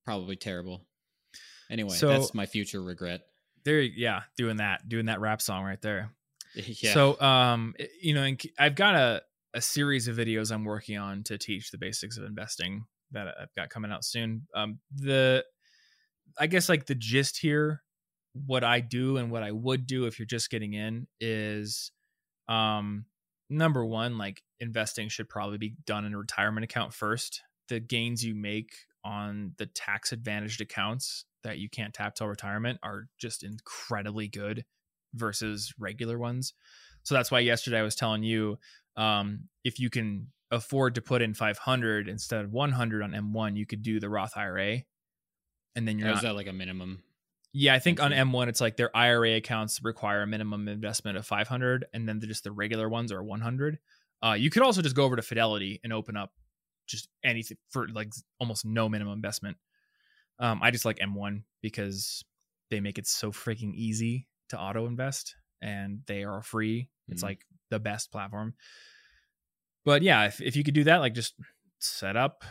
probably 0.04 0.36
terrible. 0.36 0.86
Anyway, 1.70 1.96
So- 1.96 2.10
that's 2.10 2.34
my 2.34 2.46
future 2.46 2.82
regret. 2.82 3.22
there 3.66 3.82
yeah 3.82 4.22
doing 4.38 4.58
that 4.58 4.88
doing 4.88 5.08
that 5.08 5.20
rap 5.20 5.42
song 5.42 5.64
right 5.66 5.82
there 5.82 6.12
yeah. 6.56 6.94
So, 6.94 7.20
um, 7.22 7.76
you 8.02 8.14
know, 8.14 8.36
I've 8.58 8.76
got 8.76 8.96
a 8.96 9.22
a 9.54 9.62
series 9.62 10.08
of 10.08 10.16
videos 10.16 10.52
I'm 10.52 10.64
working 10.64 10.98
on 10.98 11.24
to 11.24 11.38
teach 11.38 11.72
the 11.72 11.78
basics 11.78 12.18
of 12.18 12.24
investing 12.24 12.86
that 13.12 13.28
I've 13.40 13.54
got 13.56 13.70
coming 13.70 13.92
out 13.92 14.06
soon. 14.06 14.48
Um, 14.54 14.80
the, 14.96 15.44
I 16.38 16.46
guess 16.48 16.70
like 16.70 16.86
the 16.86 16.96
gist 16.96 17.38
here, 17.38 17.82
what 18.34 18.64
I 18.64 18.80
do 18.80 19.18
and 19.18 19.32
what 19.32 19.42
I 19.42 19.52
would 19.52 19.88
do 19.88 20.06
if 20.06 20.20
you're 20.20 20.28
just 20.28 20.52
getting 20.52 20.74
in 20.74 21.08
is, 21.20 21.92
um, 22.48 23.06
number 23.50 23.84
one, 23.84 24.18
like 24.20 24.44
investing 24.60 25.10
should 25.10 25.30
probably 25.30 25.58
be 25.58 25.76
done 25.86 26.06
in 26.06 26.14
a 26.14 26.18
retirement 26.18 26.64
account 26.64 26.94
first. 26.94 27.42
The 27.70 27.80
gains 27.80 28.24
you 28.24 28.36
make 28.36 28.72
on 29.04 29.54
the 29.58 29.66
tax 29.66 30.12
advantaged 30.12 30.62
accounts 30.62 31.26
that 31.44 31.58
you 31.60 31.70
can't 31.70 31.94
tap 31.94 32.16
till 32.16 32.28
retirement 32.28 32.80
are 32.84 33.08
just 33.18 33.44
incredibly 33.44 34.28
good 34.28 34.66
versus 35.14 35.74
regular 35.80 36.18
ones. 36.18 36.54
So 37.04 37.16
that's 37.16 37.32
why 37.32 37.40
yesterday 37.40 37.80
I 37.80 37.84
was 37.84 37.96
telling 37.96 38.24
you 38.24 38.58
um, 38.98 39.46
if 39.64 39.80
you 39.80 39.90
can 39.90 40.28
afford 40.52 40.96
to 40.96 41.02
put 41.02 41.22
in 41.22 41.34
500 41.34 42.08
instead 42.08 42.44
of 42.44 42.52
100 42.52 43.02
on 43.04 43.12
M1, 43.12 43.56
you 43.56 43.66
could 43.66 43.82
do 43.82 44.00
the 44.00 44.10
Roth 44.10 44.36
IRA. 44.36 44.80
And 45.76 45.88
then 45.88 45.98
you're 45.98 46.08
Or 46.08 46.12
not, 46.12 46.18
is 46.18 46.24
that 46.24 46.36
like 46.36 46.48
a 46.48 46.54
minimum? 46.54 47.02
yeah, 47.54 47.74
I 47.74 47.80
think 47.80 48.02
on 48.02 48.12
M1 48.12 48.48
it's 48.48 48.62
like 48.62 48.78
their 48.78 48.96
IRA 48.96 49.36
accounts 49.36 49.84
require 49.84 50.22
a 50.22 50.28
minimum 50.28 50.68
investment 50.68 51.18
of 51.18 51.26
500 51.26 51.86
and 51.94 52.08
then 52.08 52.20
just 52.22 52.44
the 52.44 52.52
regular 52.52 52.90
ones 52.90 53.12
are 53.12 53.24
100. 53.24 53.80
Uh, 54.22 54.34
you 54.34 54.50
could 54.50 54.62
also 54.64 54.82
just 54.82 54.96
go 54.96 55.04
over 55.06 55.16
to 55.16 55.22
Fidelity 55.22 55.80
and 55.84 55.94
open 55.94 56.18
up 56.18 56.34
just 56.88 57.08
anything 57.24 57.58
for 57.70 57.88
like 57.88 58.12
almost 58.40 58.66
no 58.66 58.90
minimum 58.90 59.14
investment. 59.14 59.58
Um, 60.40 60.62
I 60.64 60.72
just 60.72 60.86
like 60.86 61.00
M1 61.00 61.44
because 61.62 62.24
they 62.70 62.80
make 62.80 62.98
it 62.98 63.08
so 63.08 63.32
freaking 63.32 63.74
easy 63.74 64.28
to 64.50 64.60
auto 64.60 64.88
invest 64.88 65.36
and 65.62 66.02
they 66.08 66.24
are 66.24 66.42
free. 66.42 66.90
It's 67.10 67.22
Mhm. 67.22 67.26
like 67.28 67.46
the 67.70 67.80
best 67.80 68.12
platform. 68.12 68.56
But 69.86 70.02
yeah, 70.02 70.26
if, 70.26 70.42
if 70.42 70.56
you 70.56 70.64
could 70.64 70.74
do 70.74 70.84
that, 70.86 70.98
like 70.98 71.14
just 71.14 71.36
set 71.80 72.16
up 72.16 72.44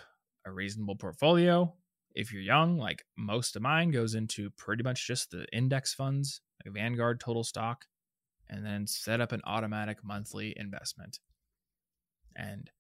a 0.45 0.51
reasonable 0.53 0.97
portfolio. 0.97 1.75
If 2.15 2.33
you're 2.33 2.43
young, 2.43 2.79
like 2.79 3.05
most 3.17 3.55
of 3.57 3.63
mine 3.63 3.91
goes 3.91 4.15
into 4.15 4.51
pretty 4.51 4.83
much 4.83 5.07
just 5.07 5.31
the 5.31 5.47
index 5.53 5.95
funds, 5.95 6.41
like 6.65 6.75
Vanguard 6.75 7.21
total 7.21 7.45
stock, 7.45 7.87
and 8.49 8.65
then 8.65 8.87
set 8.87 9.21
up 9.21 9.33
an 9.33 9.43
automatic 9.45 10.03
monthly 10.03 10.55
investment. 10.57 11.21
And 12.35 12.71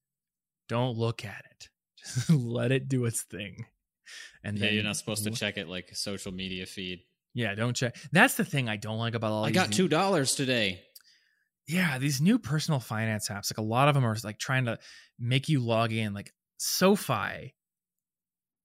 don't 0.68 0.96
look 0.96 1.24
at 1.24 1.44
it. 1.50 1.68
Just 1.98 2.30
let 2.30 2.72
it 2.72 2.88
do 2.88 3.04
its 3.06 3.22
thing. 3.22 3.66
And 4.44 4.56
yeah, 4.56 4.66
then 4.66 4.74
you're 4.74 4.84
not 4.84 4.96
supposed 4.96 5.24
to 5.24 5.30
check 5.30 5.56
it 5.58 5.68
like 5.68 5.94
social 5.94 6.32
media 6.32 6.66
feed. 6.66 7.00
Yeah, 7.34 7.54
don't 7.54 7.74
check. 7.74 7.96
That's 8.12 8.34
the 8.34 8.44
thing 8.44 8.68
I 8.68 8.76
don't 8.76 8.98
like 8.98 9.14
about 9.14 9.32
all 9.32 9.44
I 9.44 9.50
got 9.50 9.72
two 9.72 9.88
dollars 9.88 10.34
today. 10.34 10.80
yeah 11.68 11.98
these 11.98 12.20
new 12.20 12.38
personal 12.38 12.80
finance 12.80 13.28
apps 13.28 13.52
like 13.52 13.58
a 13.58 13.62
lot 13.62 13.88
of 13.88 13.94
them 13.94 14.04
are 14.04 14.16
like 14.24 14.38
trying 14.38 14.64
to 14.64 14.78
make 15.18 15.48
you 15.48 15.60
log 15.60 15.92
in 15.92 16.14
like 16.14 16.32
sofi 16.56 17.54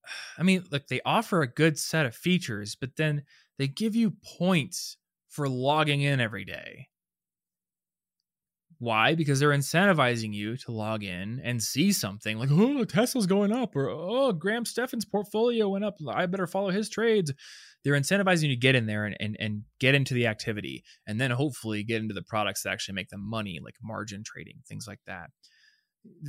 i 0.37 0.43
mean 0.43 0.63
like 0.71 0.87
they 0.87 1.01
offer 1.05 1.41
a 1.41 1.47
good 1.47 1.77
set 1.77 2.05
of 2.05 2.15
features 2.15 2.75
but 2.75 2.95
then 2.95 3.23
they 3.57 3.67
give 3.67 3.95
you 3.95 4.13
points 4.37 4.97
for 5.29 5.49
logging 5.49 6.01
in 6.01 6.19
every 6.21 6.45
day 6.45 6.87
why? 8.83 9.15
Because 9.15 9.39
they're 9.39 9.51
incentivizing 9.51 10.33
you 10.33 10.57
to 10.57 10.71
log 10.71 11.03
in 11.03 11.39
and 11.41 11.63
see 11.63 11.93
something 11.93 12.37
like 12.37 12.49
oh 12.51 12.83
tesla's 12.83 13.25
going 13.25 13.53
up 13.53 13.75
or 13.77 13.89
oh 13.89 14.33
graham 14.33 14.65
stephan's 14.65 15.05
portfolio 15.05 15.69
went 15.69 15.85
up. 15.85 15.95
I 16.07 16.25
better 16.25 16.47
follow 16.47 16.69
his 16.69 16.89
trades. 16.89 17.33
They're 17.83 17.93
incentivizing 17.93 18.43
you 18.43 18.49
to 18.49 18.55
get 18.57 18.75
in 18.75 18.85
there 18.85 19.05
and, 19.05 19.15
and, 19.19 19.37
and 19.39 19.61
get 19.79 19.95
into 19.95 20.13
the 20.13 20.27
activity 20.27 20.83
and 21.07 21.19
then 21.19 21.31
hopefully 21.31 21.83
get 21.83 22.01
into 22.01 22.13
the 22.13 22.21
products 22.21 22.63
that 22.63 22.71
actually 22.71 22.95
make 22.95 23.09
them 23.09 23.27
money 23.27 23.59
like 23.63 23.75
margin 23.81 24.21
trading 24.25 24.57
things 24.67 24.85
like 24.85 24.99
that. 25.07 25.29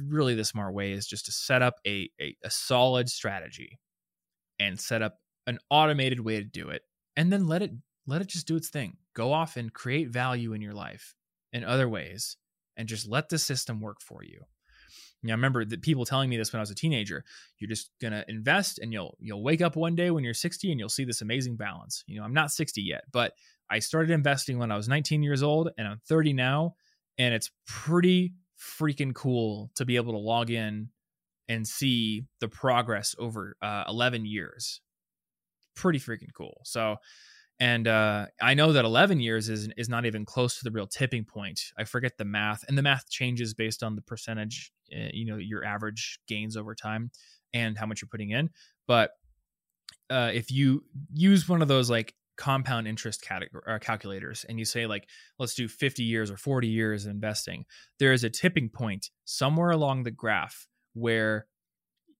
Really 0.06 0.36
the 0.36 0.44
smart 0.44 0.74
way 0.74 0.92
is 0.92 1.08
just 1.08 1.26
to 1.26 1.32
set 1.32 1.60
up 1.60 1.74
a, 1.84 2.08
a, 2.20 2.36
a 2.44 2.50
solid 2.50 3.08
strategy 3.08 3.80
and 4.60 4.78
set 4.78 5.02
up 5.02 5.18
an 5.48 5.58
automated 5.70 6.20
way 6.20 6.38
to 6.38 6.44
do 6.44 6.68
it 6.68 6.82
and 7.16 7.32
then 7.32 7.48
let 7.48 7.62
it 7.62 7.72
let 8.06 8.20
it 8.20 8.28
just 8.28 8.46
do 8.46 8.54
its 8.54 8.68
thing. 8.68 8.96
Go 9.16 9.32
off 9.32 9.56
and 9.56 9.72
create 9.72 10.08
value 10.08 10.52
in 10.52 10.62
your 10.62 10.74
life 10.74 11.14
in 11.52 11.64
other 11.64 11.88
ways 11.88 12.36
and 12.76 12.88
just 12.88 13.08
let 13.08 13.28
the 13.28 13.38
system 13.38 13.80
work 13.80 14.00
for 14.00 14.22
you 14.22 14.40
Now, 15.22 15.32
I 15.32 15.36
remember 15.36 15.64
the 15.64 15.78
people 15.78 16.04
telling 16.04 16.28
me 16.28 16.36
this 16.36 16.52
when 16.52 16.60
I 16.60 16.62
was 16.62 16.70
a 16.70 16.74
teenager. 16.74 17.24
You're 17.58 17.68
just 17.68 17.90
gonna 18.00 18.24
invest, 18.28 18.78
and 18.78 18.92
you'll 18.92 19.16
you'll 19.20 19.42
wake 19.42 19.62
up 19.62 19.76
one 19.76 19.94
day 19.94 20.10
when 20.10 20.24
you're 20.24 20.34
60, 20.34 20.70
and 20.70 20.78
you'll 20.78 20.88
see 20.88 21.04
this 21.04 21.22
amazing 21.22 21.56
balance. 21.56 22.04
You 22.06 22.18
know, 22.18 22.24
I'm 22.24 22.34
not 22.34 22.50
60 22.52 22.82
yet, 22.82 23.04
but 23.10 23.32
I 23.70 23.78
started 23.78 24.10
investing 24.10 24.58
when 24.58 24.70
I 24.70 24.76
was 24.76 24.88
19 24.88 25.22
years 25.22 25.42
old, 25.42 25.70
and 25.78 25.88
I'm 25.88 26.00
30 26.06 26.34
now, 26.34 26.74
and 27.18 27.34
it's 27.34 27.50
pretty 27.66 28.34
freaking 28.60 29.14
cool 29.14 29.70
to 29.76 29.84
be 29.84 29.96
able 29.96 30.12
to 30.12 30.18
log 30.18 30.50
in 30.50 30.90
and 31.48 31.66
see 31.66 32.24
the 32.40 32.48
progress 32.48 33.14
over 33.18 33.56
uh, 33.62 33.84
11 33.88 34.24
years. 34.24 34.80
Pretty 35.74 35.98
freaking 35.98 36.32
cool. 36.36 36.60
So, 36.64 36.96
and 37.60 37.86
uh, 37.86 38.26
I 38.42 38.54
know 38.54 38.72
that 38.72 38.84
11 38.84 39.20
years 39.20 39.48
is 39.48 39.68
is 39.76 39.88
not 39.88 40.06
even 40.06 40.24
close 40.24 40.58
to 40.58 40.64
the 40.64 40.70
real 40.70 40.86
tipping 40.86 41.24
point. 41.24 41.60
I 41.78 41.84
forget 41.84 42.18
the 42.18 42.24
math, 42.24 42.64
and 42.68 42.76
the 42.76 42.82
math 42.82 43.08
changes 43.08 43.54
based 43.54 43.82
on 43.82 43.94
the 43.94 44.02
percentage, 44.02 44.72
uh, 44.94 45.08
you 45.12 45.24
know, 45.24 45.36
your 45.36 45.64
average 45.64 46.18
gains 46.26 46.56
over 46.56 46.74
time 46.74 47.10
and 47.52 47.78
how 47.78 47.86
much 47.86 48.02
you're 48.02 48.08
putting 48.08 48.30
in. 48.30 48.50
But 48.86 49.12
uh, 50.10 50.30
if 50.34 50.50
you 50.50 50.84
use 51.12 51.48
one 51.48 51.62
of 51.62 51.68
those 51.68 51.88
like 51.88 52.14
compound 52.36 52.88
interest 52.88 53.22
category, 53.22 53.62
calculators 53.80 54.44
and 54.48 54.58
you 54.58 54.64
say 54.64 54.86
like 54.86 55.08
let's 55.38 55.54
do 55.54 55.68
50 55.68 56.02
years 56.02 56.32
or 56.32 56.36
40 56.36 56.66
years 56.66 57.06
of 57.06 57.12
investing 57.12 57.64
there 58.00 58.12
is 58.12 58.24
a 58.24 58.30
tipping 58.30 58.68
point 58.68 59.10
somewhere 59.24 59.70
along 59.70 60.02
the 60.02 60.10
graph 60.10 60.66
where 60.94 61.46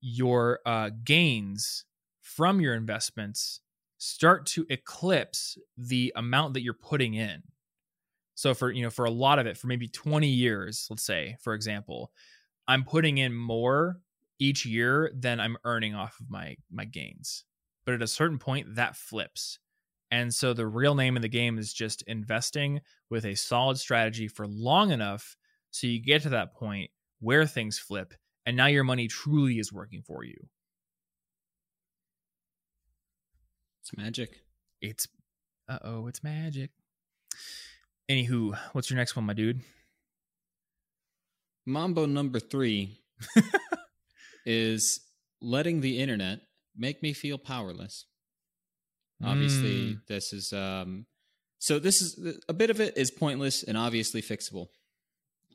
your 0.01 0.61
uh, 0.67 0.91
gains 1.03 1.85
from 2.21 2.61
your 2.61 2.75
investments 2.75 3.61
start 3.99 4.47
to 4.47 4.67
eclipse 4.69 5.57
the 5.77 6.13
amount 6.17 6.55
that 6.55 6.63
you're 6.63 6.75
putting 6.75 7.15
in. 7.15 7.43
So 8.35 8.55
for 8.55 8.71
you 8.71 8.83
know 8.83 8.91
for 8.91 9.05
a 9.05 9.11
lot 9.11 9.39
of 9.39 9.47
it 9.47 9.57
for 9.57 9.69
maybe 9.69 9.87
20 9.89 10.27
years 10.27 10.87
let's 10.91 11.05
say 11.05 11.37
for 11.41 11.55
example 11.55 12.11
i'm 12.67 12.83
putting 12.83 13.19
in 13.19 13.33
more 13.33 14.01
each 14.41 14.67
year 14.67 15.13
than 15.15 15.39
i'm 15.39 15.57
earning 15.65 15.95
off 15.95 16.19
of 16.21 16.31
my 16.31 16.57
my 16.71 16.85
gains. 16.85 17.45
But 17.87 17.95
at 17.95 18.03
a 18.03 18.09
certain 18.09 18.39
point 18.39 18.75
that 18.77 18.97
flips. 18.97 19.59
And 20.11 20.33
so 20.33 20.53
the 20.53 20.67
real 20.67 20.95
name 20.95 21.17
of 21.17 21.23
the 21.23 21.29
game 21.29 21.59
is 21.59 21.73
just 21.73 22.03
investing 22.03 22.81
with 23.11 23.25
a 23.25 23.35
solid 23.35 23.79
strategy 23.79 24.29
for 24.29 24.47
long 24.47 24.91
enough 24.91 25.37
so 25.71 25.87
you 25.87 26.01
get 26.01 26.23
to 26.23 26.29
that 26.31 26.55
point 26.55 26.91
where 27.21 27.47
things 27.47 27.79
flip 27.79 28.15
and 28.47 28.57
now 28.57 28.67
your 28.67 28.85
money 28.85 29.09
truly 29.09 29.59
is 29.59 29.73
working 29.73 30.03
for 30.03 30.25
you. 30.25 30.37
It's 33.85 33.95
magic. 33.99 34.41
It's 34.81 35.07
uh 35.69 35.79
oh, 35.85 36.07
it's 36.07 36.25
magic. 36.25 36.71
Anywho, 38.11 38.57
what's 38.73 38.89
your 38.89 38.97
next 38.97 39.15
one, 39.15 39.27
my 39.27 39.35
dude? 39.35 39.61
Mambo 41.67 42.07
number 42.07 42.41
three 42.41 43.03
is 44.47 45.01
letting 45.43 45.83
the 45.83 45.99
internet 45.99 46.41
make 46.75 47.03
me 47.03 47.13
feel 47.13 47.37
powerless. 47.37 48.07
Obviously, 49.23 49.93
Mm. 49.93 50.07
this 50.09 50.33
is 50.33 50.55
um 50.55 51.05
so 51.59 51.79
this 51.79 52.01
is 52.01 52.39
a 52.49 52.55
bit 52.55 52.71
of 52.71 52.81
it 52.81 52.97
is 52.97 53.11
pointless 53.11 53.63
and 53.65 53.77
obviously 53.77 54.23
fixable. 54.23 54.69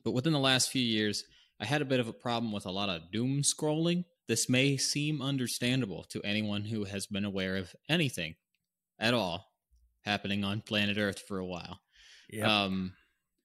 But 0.04 0.12
within 0.12 0.32
the 0.32 0.38
last 0.38 0.70
few 0.70 0.82
years, 0.82 1.24
I 1.60 1.64
had 1.64 1.82
a 1.82 1.84
bit 1.84 1.98
of 1.98 2.06
a 2.06 2.12
problem 2.12 2.52
with 2.52 2.64
a 2.64 2.70
lot 2.70 2.88
of 2.90 3.10
doom 3.10 3.42
scrolling. 3.42 4.04
This 4.30 4.48
may 4.48 4.76
seem 4.76 5.20
understandable 5.20 6.04
to 6.10 6.22
anyone 6.22 6.62
who 6.62 6.84
has 6.84 7.04
been 7.08 7.24
aware 7.24 7.56
of 7.56 7.74
anything 7.88 8.36
at 8.96 9.12
all 9.12 9.50
happening 10.02 10.44
on 10.44 10.60
planet 10.60 10.98
Earth 10.98 11.20
for 11.26 11.40
a 11.40 11.44
while. 11.44 11.80
Um, 12.62 12.92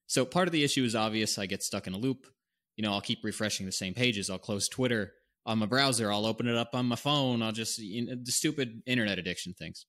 so 0.06 0.24
part 0.24 0.46
of 0.46 0.52
the 0.52 0.62
issue 0.62 0.84
is 0.84 0.94
obvious. 0.94 1.40
I 1.40 1.46
get 1.46 1.64
stuck 1.64 1.88
in 1.88 1.92
a 1.94 1.98
loop. 1.98 2.28
You 2.76 2.84
know, 2.84 2.92
I'll 2.92 3.00
keep 3.00 3.24
refreshing 3.24 3.66
the 3.66 3.72
same 3.72 3.94
pages. 3.94 4.30
I'll 4.30 4.38
close 4.38 4.68
Twitter 4.68 5.12
on 5.44 5.58
my 5.58 5.66
browser. 5.66 6.12
I'll 6.12 6.24
open 6.24 6.46
it 6.46 6.56
up 6.56 6.70
on 6.72 6.86
my 6.86 6.94
phone. 6.94 7.42
I'll 7.42 7.50
just 7.50 7.80
you 7.80 8.06
know, 8.06 8.14
the 8.22 8.30
stupid 8.30 8.80
internet 8.86 9.18
addiction 9.18 9.54
things. 9.54 9.86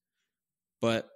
But 0.81 1.07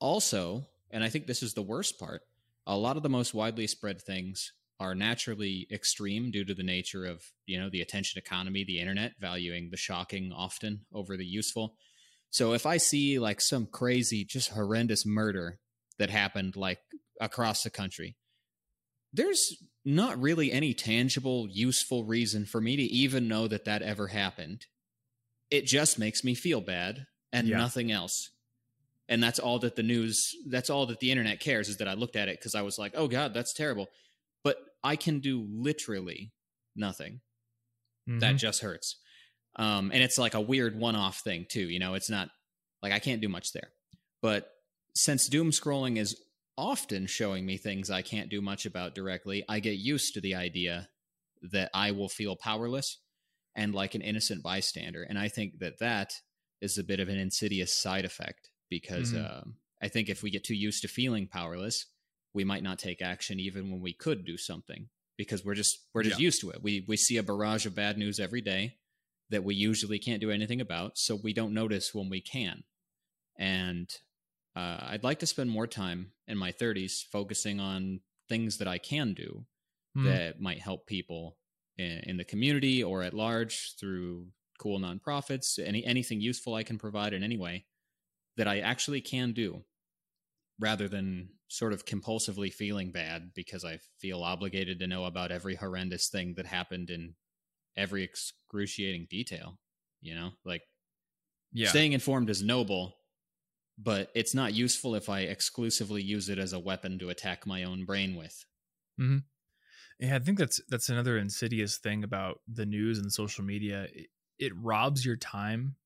also, 0.00 0.66
and 0.90 1.02
I 1.02 1.08
think 1.08 1.26
this 1.26 1.42
is 1.42 1.54
the 1.54 1.62
worst 1.62 1.98
part, 1.98 2.20
a 2.66 2.76
lot 2.76 2.98
of 2.98 3.02
the 3.02 3.08
most 3.08 3.32
widely 3.32 3.66
spread 3.68 4.02
things 4.02 4.52
are 4.80 4.94
naturally 4.94 5.66
extreme 5.70 6.30
due 6.30 6.44
to 6.44 6.54
the 6.54 6.62
nature 6.62 7.04
of 7.04 7.22
you 7.46 7.58
know 7.58 7.70
the 7.70 7.80
attention 7.80 8.18
economy, 8.18 8.64
the 8.64 8.80
internet 8.80 9.12
valuing 9.20 9.70
the 9.70 9.76
shocking 9.76 10.32
often 10.32 10.86
over 10.92 11.16
the 11.16 11.24
useful. 11.24 11.76
So 12.30 12.54
if 12.54 12.64
I 12.66 12.78
see 12.78 13.18
like 13.18 13.40
some 13.40 13.66
crazy, 13.66 14.24
just 14.24 14.50
horrendous 14.50 15.04
murder 15.04 15.58
that 15.98 16.10
happened 16.10 16.56
like 16.56 16.78
across 17.20 17.62
the 17.62 17.70
country. 17.70 18.16
There's 19.12 19.62
not 19.84 20.20
really 20.20 20.50
any 20.50 20.72
tangible, 20.72 21.46
useful 21.50 22.04
reason 22.04 22.46
for 22.46 22.60
me 22.60 22.76
to 22.76 22.82
even 22.82 23.28
know 23.28 23.46
that 23.46 23.66
that 23.66 23.82
ever 23.82 24.08
happened. 24.08 24.66
It 25.50 25.66
just 25.66 25.98
makes 25.98 26.24
me 26.24 26.34
feel 26.34 26.62
bad 26.62 27.06
and 27.32 27.48
Yeah. 27.48 27.58
nothing 27.58 27.92
else. 27.92 28.30
And 29.08 29.22
that's 29.22 29.38
all 29.38 29.58
that 29.58 29.76
the 29.76 29.82
news, 29.82 30.34
that's 30.48 30.70
all 30.70 30.86
that 30.86 31.00
the 31.00 31.10
internet 31.10 31.40
cares 31.40 31.68
is 31.68 31.76
that 31.76 31.88
I 31.88 31.92
looked 31.92 32.16
at 32.16 32.28
it 32.28 32.38
because 32.38 32.54
I 32.54 32.62
was 32.62 32.78
like, 32.78 32.92
oh 32.96 33.08
God, 33.08 33.34
that's 33.34 33.52
terrible. 33.52 33.88
But 34.44 34.58
I 34.84 34.96
can 34.96 35.20
do 35.20 35.46
literally 35.50 36.32
nothing 36.76 37.20
that 38.20 38.34
Mhm. 38.34 38.38
just 38.38 38.60
hurts. 38.60 39.00
Um, 39.56 39.90
and 39.92 40.02
it's 40.02 40.18
like 40.18 40.34
a 40.34 40.40
weird 40.40 40.78
one 40.78 40.96
off 40.96 41.20
thing, 41.20 41.46
too. 41.48 41.68
You 41.68 41.78
know, 41.78 41.94
it's 41.94 42.10
not 42.10 42.30
like 42.82 42.92
I 42.92 42.98
can't 42.98 43.20
do 43.22 43.28
much 43.28 43.52
there. 43.52 43.72
But 44.22 44.50
since 44.94 45.28
doom 45.28 45.50
scrolling 45.50 45.98
is 45.98 46.22
often 46.58 47.06
showing 47.06 47.46
me 47.46 47.56
things 47.56 47.90
I 47.90 48.02
can't 48.02 48.30
do 48.30 48.40
much 48.40 48.66
about 48.66 48.94
directly, 48.94 49.44
I 49.48 49.60
get 49.60 49.78
used 49.78 50.14
to 50.14 50.20
the 50.20 50.34
idea 50.34 50.90
that 51.42 51.70
I 51.74 51.90
will 51.92 52.08
feel 52.08 52.36
powerless 52.36 52.98
and 53.54 53.74
like 53.74 53.94
an 53.94 54.02
innocent 54.02 54.42
bystander. 54.42 55.02
And 55.02 55.18
I 55.18 55.28
think 55.28 55.58
that 55.58 55.78
that 55.80 56.14
is 56.60 56.78
a 56.78 56.84
bit 56.84 57.00
of 57.00 57.08
an 57.08 57.18
insidious 57.18 57.72
side 57.74 58.04
effect 58.04 58.50
because 58.70 59.12
Mhm. 59.12 59.14
um, 59.14 59.58
I 59.82 59.88
think 59.88 60.08
if 60.08 60.22
we 60.22 60.30
get 60.30 60.44
too 60.44 60.54
used 60.54 60.82
to 60.82 60.88
feeling 60.88 61.26
powerless, 61.28 61.86
we 62.34 62.44
might 62.44 62.62
not 62.62 62.78
take 62.78 63.02
action 63.02 63.38
even 63.40 63.70
when 63.70 63.80
we 63.80 63.92
could 63.92 64.24
do 64.24 64.36
something 64.36 64.88
because 65.16 65.44
we're 65.44 65.54
just 65.54 65.78
we're 65.94 66.02
just 66.02 66.18
Yeah. 66.18 66.24
used 66.24 66.40
to 66.40 66.50
it. 66.50 66.62
We 66.62 66.84
we 66.88 66.96
see 66.96 67.16
a 67.16 67.22
barrage 67.22 67.66
of 67.66 67.74
bad 67.74 67.98
news 67.98 68.18
every 68.18 68.40
day 68.40 68.78
that 69.30 69.44
we 69.44 69.54
usually 69.54 69.98
can't 69.98 70.20
do 70.20 70.30
anything 70.30 70.60
about, 70.60 70.98
so 70.98 71.14
we 71.16 71.32
don't 71.32 71.54
notice 71.54 71.94
when 71.94 72.10
we 72.10 72.20
can. 72.20 72.64
And 73.38 73.90
uh, 74.54 74.78
I'd 74.90 75.04
like 75.04 75.20
to 75.20 75.26
spend 75.26 75.50
more 75.50 75.66
time 75.66 76.12
in 76.26 76.36
my 76.36 76.52
30s 76.52 77.02
focusing 77.10 77.60
on 77.60 78.00
things 78.28 78.58
that 78.58 78.68
I 78.68 78.78
can 78.78 79.14
do 79.14 79.46
Hmm. 79.94 80.04
that 80.06 80.40
might 80.40 80.60
help 80.60 80.86
people 80.86 81.36
in, 81.76 81.98
in 82.06 82.16
the 82.16 82.24
community 82.24 82.82
or 82.82 83.02
at 83.02 83.12
large 83.12 83.74
through 83.78 84.28
cool 84.58 84.78
nonprofits, 84.80 85.58
any 85.58 85.84
anything 85.84 86.20
useful 86.20 86.54
I 86.54 86.62
can 86.62 86.78
provide 86.78 87.12
in 87.12 87.22
any 87.22 87.36
way 87.36 87.66
that 88.36 88.48
I 88.48 88.60
actually 88.60 89.02
can 89.02 89.32
do, 89.32 89.64
rather 90.58 90.88
than 90.88 91.28
sort 91.52 91.74
of 91.74 91.84
compulsively 91.84 92.50
feeling 92.50 92.90
bad 92.90 93.32
because 93.34 93.62
I 93.62 93.78
feel 93.98 94.22
obligated 94.22 94.78
to 94.78 94.86
know 94.86 95.04
about 95.04 95.30
every 95.30 95.54
horrendous 95.54 96.08
thing 96.08 96.32
that 96.38 96.46
happened 96.46 96.88
in 96.88 97.14
every 97.76 98.02
excruciating 98.02 99.06
detail. 99.10 99.58
You 100.00 100.14
know, 100.14 100.30
like 100.46 100.62
yeah. 101.52 101.68
staying 101.68 101.92
informed 101.92 102.30
is 102.30 102.42
noble, 102.42 102.96
but 103.78 104.10
it's 104.14 104.34
not 104.34 104.54
useful 104.54 104.94
if 104.94 105.10
I 105.10 105.20
exclusively 105.20 106.02
use 106.02 106.30
it 106.30 106.38
as 106.38 106.54
a 106.54 106.58
weapon 106.58 106.98
to 107.00 107.10
attack 107.10 107.46
my 107.46 107.64
own 107.64 107.84
brain 107.84 108.16
with. 108.16 108.46
Mm-hmm. 108.98 109.18
Yeah, 110.00 110.16
I 110.16 110.20
think 110.20 110.38
that's 110.38 110.58
that's 110.70 110.88
another 110.88 111.18
insidious 111.18 111.76
thing 111.76 112.02
about 112.02 112.40
the 112.50 112.64
news 112.64 112.98
and 112.98 113.12
social 113.12 113.44
media. 113.44 113.88
It, 113.92 114.06
it 114.38 114.52
robs 114.56 115.04
your 115.04 115.16
time 115.16 115.76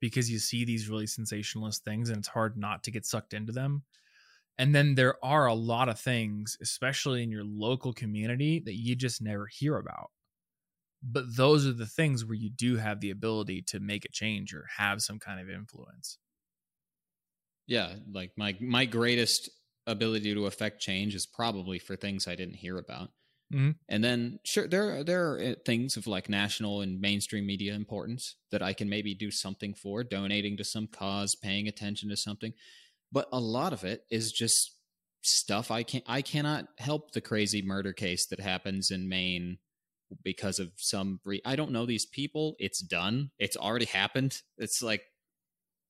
because 0.00 0.30
you 0.30 0.38
see 0.38 0.64
these 0.64 0.88
really 0.88 1.06
sensationalist 1.06 1.84
things 1.84 2.08
and 2.08 2.18
it's 2.20 2.28
hard 2.28 2.56
not 2.56 2.84
to 2.84 2.90
get 2.90 3.04
sucked 3.04 3.34
into 3.34 3.52
them. 3.52 3.82
And 4.58 4.74
then 4.74 4.94
there 4.96 5.22
are 5.24 5.46
a 5.46 5.54
lot 5.54 5.88
of 5.88 6.00
things, 6.00 6.56
especially 6.60 7.22
in 7.22 7.30
your 7.30 7.44
local 7.44 7.92
community, 7.92 8.58
that 8.60 8.74
you 8.74 8.96
just 8.96 9.22
never 9.22 9.46
hear 9.46 9.76
about. 9.76 10.10
But 11.02 11.36
those 11.36 11.66
are 11.66 11.72
the 11.72 11.86
things 11.86 12.24
where 12.24 12.34
you 12.36 12.50
do 12.50 12.76
have 12.76 13.00
the 13.00 13.10
ability 13.10 13.62
to 13.62 13.80
make 13.80 14.04
a 14.04 14.12
change 14.12 14.54
or 14.54 14.66
have 14.76 15.02
some 15.02 15.18
kind 15.18 15.40
of 15.40 15.50
influence. 15.50 16.18
Yeah, 17.66 17.96
like 18.10 18.32
my 18.36 18.56
my 18.60 18.86
greatest 18.86 19.50
ability 19.86 20.34
to 20.34 20.46
affect 20.46 20.80
change 20.80 21.14
is 21.14 21.26
probably 21.26 21.78
for 21.78 21.96
things 21.96 22.26
I 22.26 22.34
didn't 22.34 22.54
hear 22.56 22.78
about. 22.78 23.10
Mhm. 23.50 23.78
And 23.88 24.04
then 24.04 24.40
sure 24.44 24.68
there 24.68 25.04
there 25.04 25.32
are 25.34 25.40
uh, 25.40 25.54
things 25.66 25.96
of 25.96 26.06
like 26.06 26.28
national 26.28 26.82
and 26.82 27.00
mainstream 27.00 27.46
media 27.46 27.74
importance 27.74 28.36
that 28.50 28.62
I 28.62 28.74
can 28.74 28.88
maybe 28.88 29.14
do 29.14 29.30
something 29.30 29.74
for, 29.74 30.04
donating 30.04 30.56
to 30.58 30.64
some 30.64 30.88
cause, 30.88 31.34
paying 31.34 31.68
attention 31.68 32.08
to 32.10 32.16
something. 32.16 32.54
But 33.10 33.28
a 33.32 33.40
lot 33.40 33.72
of 33.72 33.84
it 33.84 34.04
is 34.10 34.32
just 34.32 34.74
stuff 35.22 35.70
I 35.70 35.82
can't. 35.82 36.04
I 36.06 36.22
cannot 36.22 36.68
help 36.78 37.12
the 37.12 37.20
crazy 37.20 37.62
murder 37.62 37.92
case 37.92 38.26
that 38.26 38.40
happens 38.40 38.90
in 38.90 39.08
Maine 39.08 39.58
because 40.22 40.58
of 40.58 40.70
some 40.76 41.20
bre- 41.24 41.36
I 41.44 41.56
don't 41.56 41.72
know 41.72 41.86
these 41.86 42.06
people. 42.06 42.54
It's 42.58 42.80
done. 42.80 43.30
It's 43.38 43.56
already 43.56 43.86
happened. 43.86 44.40
It's 44.58 44.82
like 44.82 45.02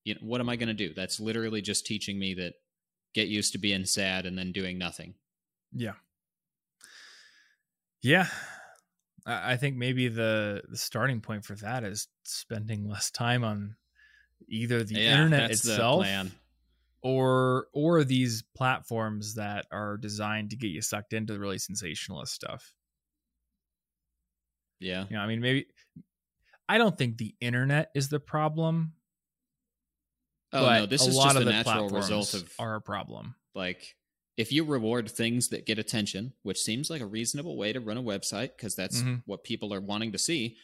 you 0.05 0.15
know, 0.15 0.21
what 0.23 0.41
am 0.41 0.49
I 0.49 0.57
going 0.57 0.69
to 0.69 0.75
do? 0.75 0.95
That's 0.95 1.21
literally 1.21 1.61
just 1.61 1.87
teaching 1.87 2.19
me 2.19 2.35
that 2.35 2.55
get 3.15 3.29
used 3.29 3.53
to 3.53 3.59
being 3.59 3.85
sad 3.85 4.27
and 4.27 4.39
then 4.39 4.53
doing 4.53 4.79
nothing. 4.79 5.15
Yeah. 5.73 5.95
Yeah. 8.03 8.29
I 9.27 9.57
think 9.57 9.77
maybe 9.77 10.09
the, 10.09 10.63
the 10.71 10.77
starting 10.79 11.21
point 11.21 11.45
for 11.45 11.55
that 11.57 11.85
is 11.85 12.09
spending 12.23 12.89
less 12.89 13.11
time 13.11 13.45
on 13.45 13.77
either 14.49 14.83
the 14.83 14.95
Yeah, 14.95 15.13
internet 15.13 15.49
that's 15.49 15.63
the 15.63 15.73
itself 15.73 16.05
plan. 16.05 16.33
Or 17.03 17.69
or 17.73 18.05
these 18.05 18.43
platforms 18.55 19.35
that 19.35 19.67
are 19.71 19.97
designed 19.97 20.51
to 20.51 20.57
get 20.57 20.69
you 20.69 20.83
sucked 20.83 21.13
into 21.13 21.33
the 21.33 21.39
really 21.41 21.59
sensationalist 21.59 22.33
stuff. 22.35 22.75
Yeah. 24.81 25.07
You 25.09 25.17
know, 25.17 25.23
I 25.23 25.27
mean 25.27 25.41
maybe 25.41 25.67
I 26.69 26.79
don't 26.79 26.97
think 26.97 27.17
the 27.19 27.35
internet 27.41 27.91
is 27.95 28.09
the 28.09 28.21
problem. 28.21 28.93
Oh 30.53 30.67
no, 30.67 30.87
this 30.87 31.05
a 31.07 31.11
is 31.11 31.17
lot 31.17 31.25
just 31.27 31.37
of 31.37 31.43
a 31.43 31.45
the 31.47 31.51
natural 31.51 31.89
result 31.89 32.35
of 32.35 32.53
are 32.59 32.77
a 32.77 32.81
problem. 32.81 33.35
like 33.55 33.97
if 34.37 34.53
you 34.53 34.65
reward 34.65 35.11
things 35.11 35.49
that 35.49 35.67
get 35.67 35.79
attention, 35.81 36.33
which 36.43 36.59
seems 36.61 36.89
like 36.91 37.01
a 37.03 37.07
reasonable 37.07 37.57
way 37.57 37.73
to 37.73 37.81
run 37.81 37.97
a 37.99 38.03
website 38.03 38.57
because 38.57 38.77
that's 38.77 39.03
Mhm. 39.03 39.23
what 39.27 39.43
people 39.43 39.75
are 39.75 39.81
wanting 39.81 40.13
to 40.13 40.19
see, 40.19 40.57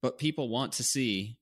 but 0.00 0.16
people 0.16 0.48
want 0.48 0.72
to 0.74 0.84
see 0.84 1.38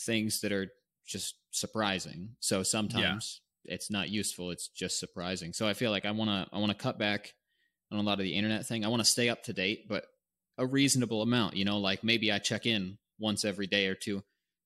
things 0.00 0.40
that 0.42 0.52
are 0.52 0.68
just 1.04 1.34
surprising. 1.50 2.36
So 2.40 2.62
sometimes 2.62 3.40
it's 3.68 3.90
not 3.90 4.08
useful, 4.10 4.50
it's 4.50 4.68
just 4.68 4.98
surprising. 4.98 5.52
So 5.52 5.66
I 5.66 5.74
feel 5.74 5.90
like 5.90 6.04
I 6.04 6.10
want 6.10 6.30
to 6.30 6.46
I 6.54 6.58
want 6.58 6.70
to 6.70 6.78
cut 6.78 6.98
back 6.98 7.34
on 7.90 7.98
a 7.98 8.02
lot 8.02 8.18
of 8.18 8.24
the 8.24 8.34
internet 8.34 8.66
thing. 8.66 8.84
I 8.84 8.88
want 8.88 9.00
to 9.00 9.10
stay 9.10 9.28
up 9.28 9.44
to 9.44 9.52
date, 9.52 9.88
but 9.88 10.04
a 10.58 10.66
reasonable 10.66 11.22
amount, 11.22 11.56
you 11.56 11.64
know, 11.64 11.78
like 11.78 12.02
maybe 12.02 12.32
I 12.32 12.38
check 12.38 12.66
in 12.66 12.98
once 13.18 13.44
every 13.44 13.66
day 13.66 13.86
or 13.86 13.94
two, 13.94 14.22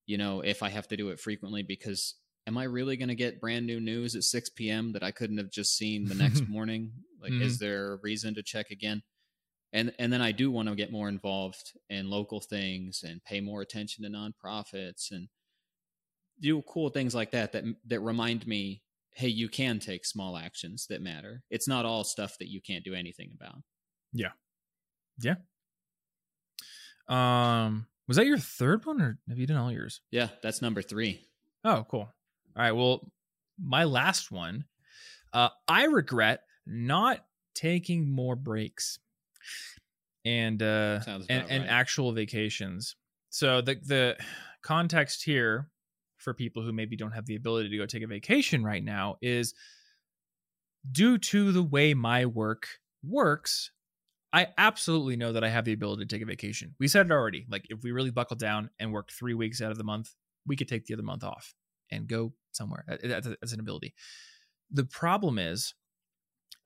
you 0.06 0.18
know, 0.18 0.40
if 0.40 0.62
I 0.62 0.70
have 0.70 0.88
to 0.88 0.96
do 0.96 1.10
it 1.10 1.20
frequently 1.20 1.62
because 1.62 2.14
am 2.46 2.58
I 2.58 2.64
really 2.64 2.96
going 2.96 3.08
to 3.08 3.14
get 3.14 3.40
brand 3.40 3.66
new 3.66 3.80
news 3.80 4.16
at 4.16 4.24
6 4.24 4.50
p.m. 4.50 4.92
that 4.92 5.02
I 5.02 5.10
couldn't 5.10 5.38
have 5.38 5.50
just 5.50 5.76
seen 5.76 6.06
the 6.06 6.14
next 6.14 6.48
morning? 6.48 6.92
Like, 7.20 7.32
mm-hmm. 7.32 7.42
is 7.42 7.58
there 7.58 7.92
a 7.92 7.98
reason 8.02 8.34
to 8.34 8.42
check 8.42 8.70
again? 8.70 9.02
And 9.72 9.92
and 9.98 10.12
then 10.12 10.20
I 10.20 10.32
do 10.32 10.50
want 10.50 10.68
to 10.68 10.74
get 10.74 10.92
more 10.92 11.08
involved 11.08 11.72
in 11.88 12.10
local 12.10 12.40
things 12.40 13.02
and 13.02 13.24
pay 13.24 13.40
more 13.40 13.62
attention 13.62 14.04
to 14.04 14.10
nonprofits 14.10 15.10
and 15.10 15.28
do 16.40 16.60
cool 16.62 16.90
things 16.90 17.14
like 17.14 17.30
that 17.30 17.52
that 17.52 17.64
that 17.86 18.00
remind 18.00 18.46
me, 18.46 18.82
hey, 19.14 19.28
you 19.28 19.48
can 19.48 19.78
take 19.78 20.04
small 20.04 20.36
actions 20.36 20.86
that 20.88 21.02
matter. 21.02 21.42
It's 21.50 21.68
not 21.68 21.84
all 21.84 22.04
stuff 22.04 22.36
that 22.38 22.48
you 22.48 22.60
can't 22.60 22.84
do 22.84 22.94
anything 22.94 23.30
about. 23.34 23.58
Yeah. 24.12 24.32
Yeah. 25.20 25.36
Um 27.08 27.86
was 28.08 28.16
that 28.16 28.26
your 28.26 28.38
third 28.38 28.84
one 28.84 29.00
or 29.00 29.18
have 29.28 29.38
you 29.38 29.46
done 29.46 29.56
all 29.56 29.72
yours? 29.72 30.00
Yeah, 30.10 30.28
that's 30.42 30.60
number 30.60 30.82
three. 30.82 31.20
Oh, 31.64 31.86
cool. 31.88 32.00
All 32.00 32.62
right. 32.62 32.72
Well, 32.72 33.10
my 33.58 33.84
last 33.84 34.30
one, 34.30 34.64
uh, 35.32 35.48
I 35.68 35.84
regret 35.84 36.40
not 36.66 37.24
taking 37.54 38.10
more 38.10 38.36
breaks 38.36 38.98
and 40.24 40.62
uh, 40.62 41.00
Sounds 41.00 41.26
and, 41.28 41.46
and 41.48 41.62
right. 41.64 41.72
actual 41.72 42.12
vacations. 42.12 42.96
So 43.30 43.60
the 43.60 43.76
the 43.82 44.16
context 44.62 45.24
here 45.24 45.68
for 46.22 46.34
people 46.34 46.62
who 46.62 46.72
maybe 46.72 46.96
don't 46.96 47.12
have 47.12 47.26
the 47.26 47.36
ability 47.36 47.68
to 47.70 47.76
go 47.76 47.86
take 47.86 48.02
a 48.02 48.06
vacation 48.06 48.64
right 48.64 48.82
now 48.82 49.16
is 49.20 49.54
due 50.90 51.18
to 51.18 51.52
the 51.52 51.62
way 51.62 51.94
my 51.94 52.26
work 52.26 52.66
works. 53.04 53.70
I 54.32 54.48
absolutely 54.56 55.16
know 55.16 55.32
that 55.32 55.44
I 55.44 55.48
have 55.50 55.64
the 55.64 55.72
ability 55.74 56.06
to 56.06 56.14
take 56.14 56.22
a 56.22 56.26
vacation. 56.26 56.74
We 56.80 56.88
said 56.88 57.06
it 57.06 57.12
already. 57.12 57.46
Like 57.50 57.66
if 57.68 57.82
we 57.82 57.92
really 57.92 58.10
buckle 58.10 58.36
down 58.36 58.70
and 58.78 58.92
work 58.92 59.10
three 59.10 59.34
weeks 59.34 59.60
out 59.60 59.70
of 59.72 59.78
the 59.78 59.84
month, 59.84 60.14
we 60.46 60.56
could 60.56 60.68
take 60.68 60.86
the 60.86 60.94
other 60.94 61.02
month 61.02 61.22
off 61.24 61.54
and 61.90 62.08
go 62.08 62.32
somewhere. 62.52 62.84
That- 62.88 63.02
That's, 63.02 63.28
that's 63.28 63.52
an 63.52 63.60
ability. 63.60 63.94
The 64.70 64.84
problem 64.84 65.38
is, 65.38 65.74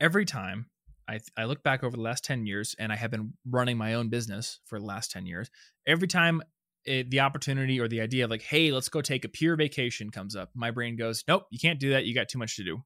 every 0.01 0.25
time 0.25 0.67
I, 1.09 1.19
I 1.37 1.45
look 1.45 1.63
back 1.63 1.83
over 1.83 1.97
the 1.97 2.03
last 2.03 2.25
10 2.25 2.47
years, 2.47 2.77
and 2.79 2.93
I 2.93 2.97
have 2.97 3.11
been 3.11 3.33
running 3.49 3.77
my 3.77 3.95
own 3.95 4.09
business 4.09 4.61
for 4.65 4.79
the 4.79 4.85
last 4.85 5.11
10 5.11 5.27
years, 5.27 5.51
every 5.87 6.09
time 6.09 6.43
it, 6.87 7.11
the 7.11 7.20
opportunity 7.20 7.80
or 7.80 7.89
the 7.89 8.01
idea 8.01 8.24
of 8.24 8.30
like, 8.30 8.43
hey, 8.43 8.72
let's 8.72 8.89
go 8.89 9.03
take 9.03 9.24
a 9.24 9.28
pure 9.28 9.57
vacation 9.57 10.11
comes 10.11 10.37
up, 10.37 10.51
my 10.55 10.70
brain 10.70 10.97
goes, 10.97 11.24
nope, 11.28 11.45
you 11.51 11.59
can't 11.59 11.80
do 11.80 11.91
that. 11.91 12.05
You 12.05 12.14
got 12.14 12.28
too 12.28 12.39
much 12.39 12.57
to 12.57 12.64
do. 12.64 12.82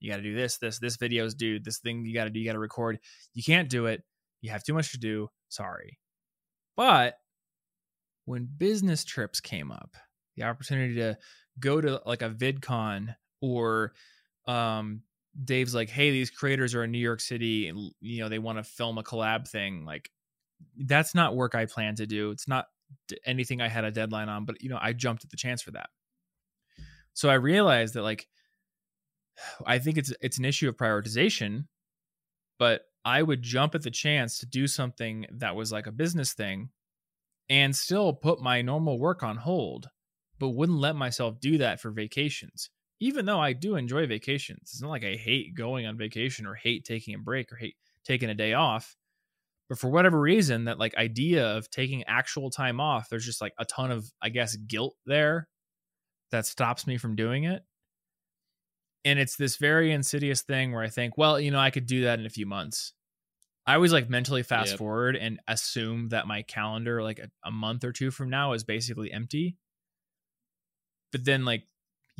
You 0.00 0.10
got 0.10 0.16
to 0.18 0.22
do 0.22 0.34
this, 0.34 0.58
this, 0.58 0.78
this 0.78 0.96
videos, 0.96 1.36
dude. 1.36 1.64
This 1.64 1.78
thing 1.78 2.06
you 2.06 2.14
got 2.14 2.24
to 2.24 2.30
do, 2.30 2.40
you 2.40 2.46
got 2.46 2.54
to 2.54 2.58
record. 2.58 2.98
You 3.34 3.42
can't 3.42 3.68
do 3.68 3.86
it. 3.86 4.02
You 4.40 4.50
have 4.50 4.64
too 4.64 4.72
much 4.72 4.92
to 4.92 4.98
do. 4.98 5.28
Sorry. 5.48 5.98
But 6.76 7.14
when 8.24 8.48
business 8.56 9.04
trips 9.04 9.40
came 9.40 9.70
up, 9.70 9.96
the 10.36 10.44
opportunity 10.44 10.94
to 10.94 11.18
go 11.58 11.80
to 11.80 12.00
like 12.06 12.22
a 12.22 12.30
VidCon 12.30 13.14
or 13.42 13.92
um 14.46 15.02
Dave's 15.44 15.74
like, 15.74 15.90
hey, 15.90 16.10
these 16.10 16.30
creators 16.30 16.74
are 16.74 16.82
in 16.82 16.90
New 16.90 16.98
York 16.98 17.20
City 17.20 17.68
and 17.68 17.92
you 18.00 18.20
know 18.20 18.28
they 18.28 18.38
want 18.38 18.58
to 18.58 18.64
film 18.64 18.98
a 18.98 19.02
collab 19.02 19.48
thing. 19.48 19.84
Like, 19.84 20.10
that's 20.76 21.14
not 21.14 21.36
work 21.36 21.54
I 21.54 21.66
plan 21.66 21.94
to 21.96 22.06
do. 22.06 22.30
It's 22.30 22.48
not 22.48 22.66
anything 23.24 23.60
I 23.60 23.68
had 23.68 23.84
a 23.84 23.90
deadline 23.90 24.28
on, 24.28 24.44
but 24.44 24.62
you 24.62 24.68
know, 24.68 24.78
I 24.80 24.92
jumped 24.92 25.24
at 25.24 25.30
the 25.30 25.36
chance 25.36 25.62
for 25.62 25.72
that. 25.72 25.90
So 27.12 27.28
I 27.28 27.34
realized 27.34 27.94
that 27.94 28.02
like 28.02 28.28
I 29.66 29.78
think 29.78 29.98
it's 29.98 30.12
it's 30.20 30.38
an 30.38 30.44
issue 30.44 30.68
of 30.68 30.76
prioritization, 30.76 31.66
but 32.58 32.82
I 33.04 33.22
would 33.22 33.42
jump 33.42 33.74
at 33.74 33.82
the 33.82 33.90
chance 33.90 34.38
to 34.38 34.46
do 34.46 34.66
something 34.66 35.26
that 35.32 35.56
was 35.56 35.72
like 35.72 35.86
a 35.86 35.92
business 35.92 36.34
thing 36.34 36.70
and 37.48 37.74
still 37.74 38.12
put 38.12 38.40
my 38.40 38.62
normal 38.62 38.98
work 38.98 39.22
on 39.22 39.36
hold, 39.36 39.88
but 40.38 40.50
wouldn't 40.50 40.78
let 40.78 40.96
myself 40.96 41.40
do 41.40 41.58
that 41.58 41.80
for 41.80 41.90
vacations. 41.90 42.70
Even 43.00 43.24
though 43.24 43.40
I 43.40 43.54
do 43.54 43.76
enjoy 43.76 44.06
vacations, 44.06 44.70
it's 44.72 44.82
not 44.82 44.90
like 44.90 45.04
I 45.04 45.14
hate 45.14 45.54
going 45.54 45.86
on 45.86 45.96
vacation 45.96 46.46
or 46.46 46.54
hate 46.54 46.84
taking 46.84 47.14
a 47.14 47.18
break 47.18 47.50
or 47.50 47.56
hate 47.56 47.76
taking 48.04 48.28
a 48.28 48.34
day 48.34 48.52
off. 48.52 48.96
But 49.70 49.78
for 49.78 49.90
whatever 49.90 50.20
reason, 50.20 50.66
that 50.66 50.80
like 50.80 50.96
idea 50.96 51.46
of 51.56 51.70
taking 51.70 52.04
actual 52.04 52.50
time 52.50 52.80
off, 52.80 53.10
there's 53.10 53.26
just 53.26 53.42
like 53.42 53.54
a 53.58 53.66
ton 53.66 53.92
of, 53.92 54.12
I 54.22 54.30
guess, 54.30 54.56
guilt 54.56 54.96
there 55.06 55.48
that 56.32 56.46
stops 56.46 56.86
me 56.86 56.98
from 56.98 57.16
doing 57.16 57.44
it. 57.44 57.64
and 59.04 59.18
it's 59.18 59.36
this 59.36 59.56
very 59.56 59.92
insidious 59.92 60.42
thing 60.42 60.72
where 60.72 60.82
I 60.82 60.88
think, 60.88 61.16
well, 61.16 61.40
you 61.40 61.50
know, 61.50 61.58
I 61.58 61.70
could 61.70 61.86
do 61.86 62.02
that 62.02 62.18
in 62.20 62.26
a 62.26 62.30
few 62.30 62.46
months. 62.46 62.92
I 63.66 63.74
always 63.74 63.92
like 63.92 64.10
mentally 64.10 64.42
fast 64.42 64.74
Yep. 64.74 64.76
forward 64.76 65.16
and 65.16 65.40
assume 65.48 66.10
that 66.10 66.26
my 66.26 66.42
calendar, 66.42 67.02
like 67.02 67.20
a, 67.20 67.30
a 67.44 67.50
month 67.52 67.84
or 67.84 67.92
two 67.92 68.10
from 68.10 68.30
now, 68.30 68.52
is 68.54 68.64
basically 68.64 69.12
empty. 69.12 69.58
But 71.12 71.24
then, 71.24 71.44
like, 71.44 71.64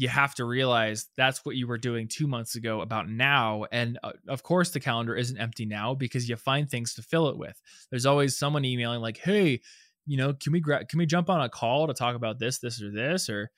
you 0.01 0.09
have 0.09 0.35
to 0.35 0.47
realize 0.47 1.09
that's 1.19 1.45
what 1.45 1.57
you 1.57 1.67
were 1.67 1.77
doing 1.77 2.09
two 2.09 2.27
months 2.27 2.55
ago 2.55 2.81
about 2.81 3.07
now. 3.07 3.67
And 3.71 3.99
uh, 4.03 4.13
of 4.29 4.43
course, 4.43 4.71
the 4.71 4.81
calendar 4.81 5.15
isn't 5.15 5.37
empty 5.37 5.67
now 5.67 5.95
because 5.95 6.27
you 6.27 6.37
find 6.37 6.71
things 6.71 6.95
to 6.95 7.03
fill 7.03 7.29
it 7.29 7.37
with. 7.37 7.61
There's 7.91 8.07
always 8.07 8.35
someone 8.35 8.65
emailing, 8.65 9.03
like, 9.03 9.19
hey, 9.19 9.61
you 10.07 10.17
know, 10.17 10.33
can 10.33 10.53
we 10.53 10.61
gra- 10.61 10.87
can 10.87 10.99
we 10.99 11.05
jump 11.05 11.29
on 11.29 11.43
a 11.43 11.51
call 11.51 11.87
to 11.87 11.93
talk 11.93 12.17
about 12.17 12.39
this, 12.39 12.61
this, 12.61 12.81
or 12.81 12.91
this, 12.91 13.29
or 13.29 13.51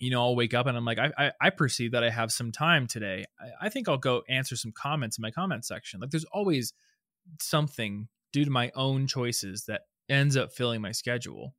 you 0.00 0.10
know, 0.10 0.20
I'll 0.20 0.34
wake 0.34 0.54
up 0.54 0.66
and 0.66 0.76
I'm 0.76 0.84
like, 0.84 0.98
I 0.98 1.12
I, 1.16 1.32
I 1.40 1.50
perceive 1.50 1.92
that 1.92 2.02
I 2.02 2.10
have 2.10 2.32
some 2.32 2.50
time 2.50 2.88
today. 2.88 3.24
I, 3.38 3.66
I 3.66 3.68
think 3.68 3.88
I'll 3.88 3.96
go 3.96 4.24
answer 4.28 4.56
some 4.56 4.72
comments 4.72 5.18
in 5.18 5.22
my 5.22 5.30
comment 5.30 5.64
section. 5.64 6.00
Like, 6.00 6.10
there's 6.10 6.24
always 6.24 6.72
something 7.40 8.08
due 8.32 8.44
to 8.44 8.50
my 8.50 8.72
own 8.74 9.06
choices 9.06 9.66
that 9.66 9.82
ends 10.08 10.36
up 10.36 10.52
filling 10.52 10.80
my 10.80 10.90
schedule. 10.90 11.54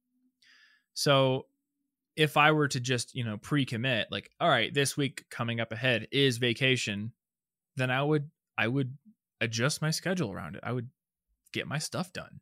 So 0.96 1.46
if 2.20 2.36
I 2.36 2.52
were 2.52 2.68
to 2.68 2.82
just, 2.82 3.16
you 3.16 3.24
know, 3.24 3.38
pre-commit, 3.38 4.10
like, 4.12 4.30
all 4.42 4.50
right, 4.50 4.74
this 4.74 4.98
week 4.98 5.24
coming 5.30 5.62
up 5.62 5.72
ahead 5.72 6.10
is 6.12 6.38
vacation, 6.38 7.14
then 7.78 7.90
I 7.90 8.04
would 8.04 8.30
I 8.58 8.68
would 8.68 8.98
adjust 9.40 9.82
my 9.82 9.92
schedule 9.92 10.30
around 10.34 10.56
it. 10.58 10.62
I 10.64 10.74
would 10.74 10.90
get 11.54 11.66
my 11.66 11.78
stuff 11.78 12.12
done. 12.12 12.42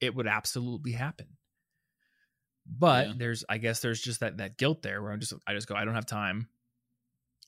It 0.00 0.14
would 0.14 0.26
absolutely 0.26 0.92
happen. 0.92 1.36
But 2.66 3.08
Yeah. 3.08 3.12
there's 3.18 3.44
I 3.46 3.58
guess 3.58 3.80
there's 3.80 4.00
just 4.00 4.20
that 4.20 4.38
that 4.38 4.56
guilt 4.56 4.80
there 4.80 5.02
where 5.02 5.12
I'm 5.12 5.20
just 5.20 5.34
I 5.46 5.52
just 5.52 5.68
go, 5.68 5.74
I 5.74 5.84
don't 5.84 5.94
have 5.96 6.06
time 6.06 6.48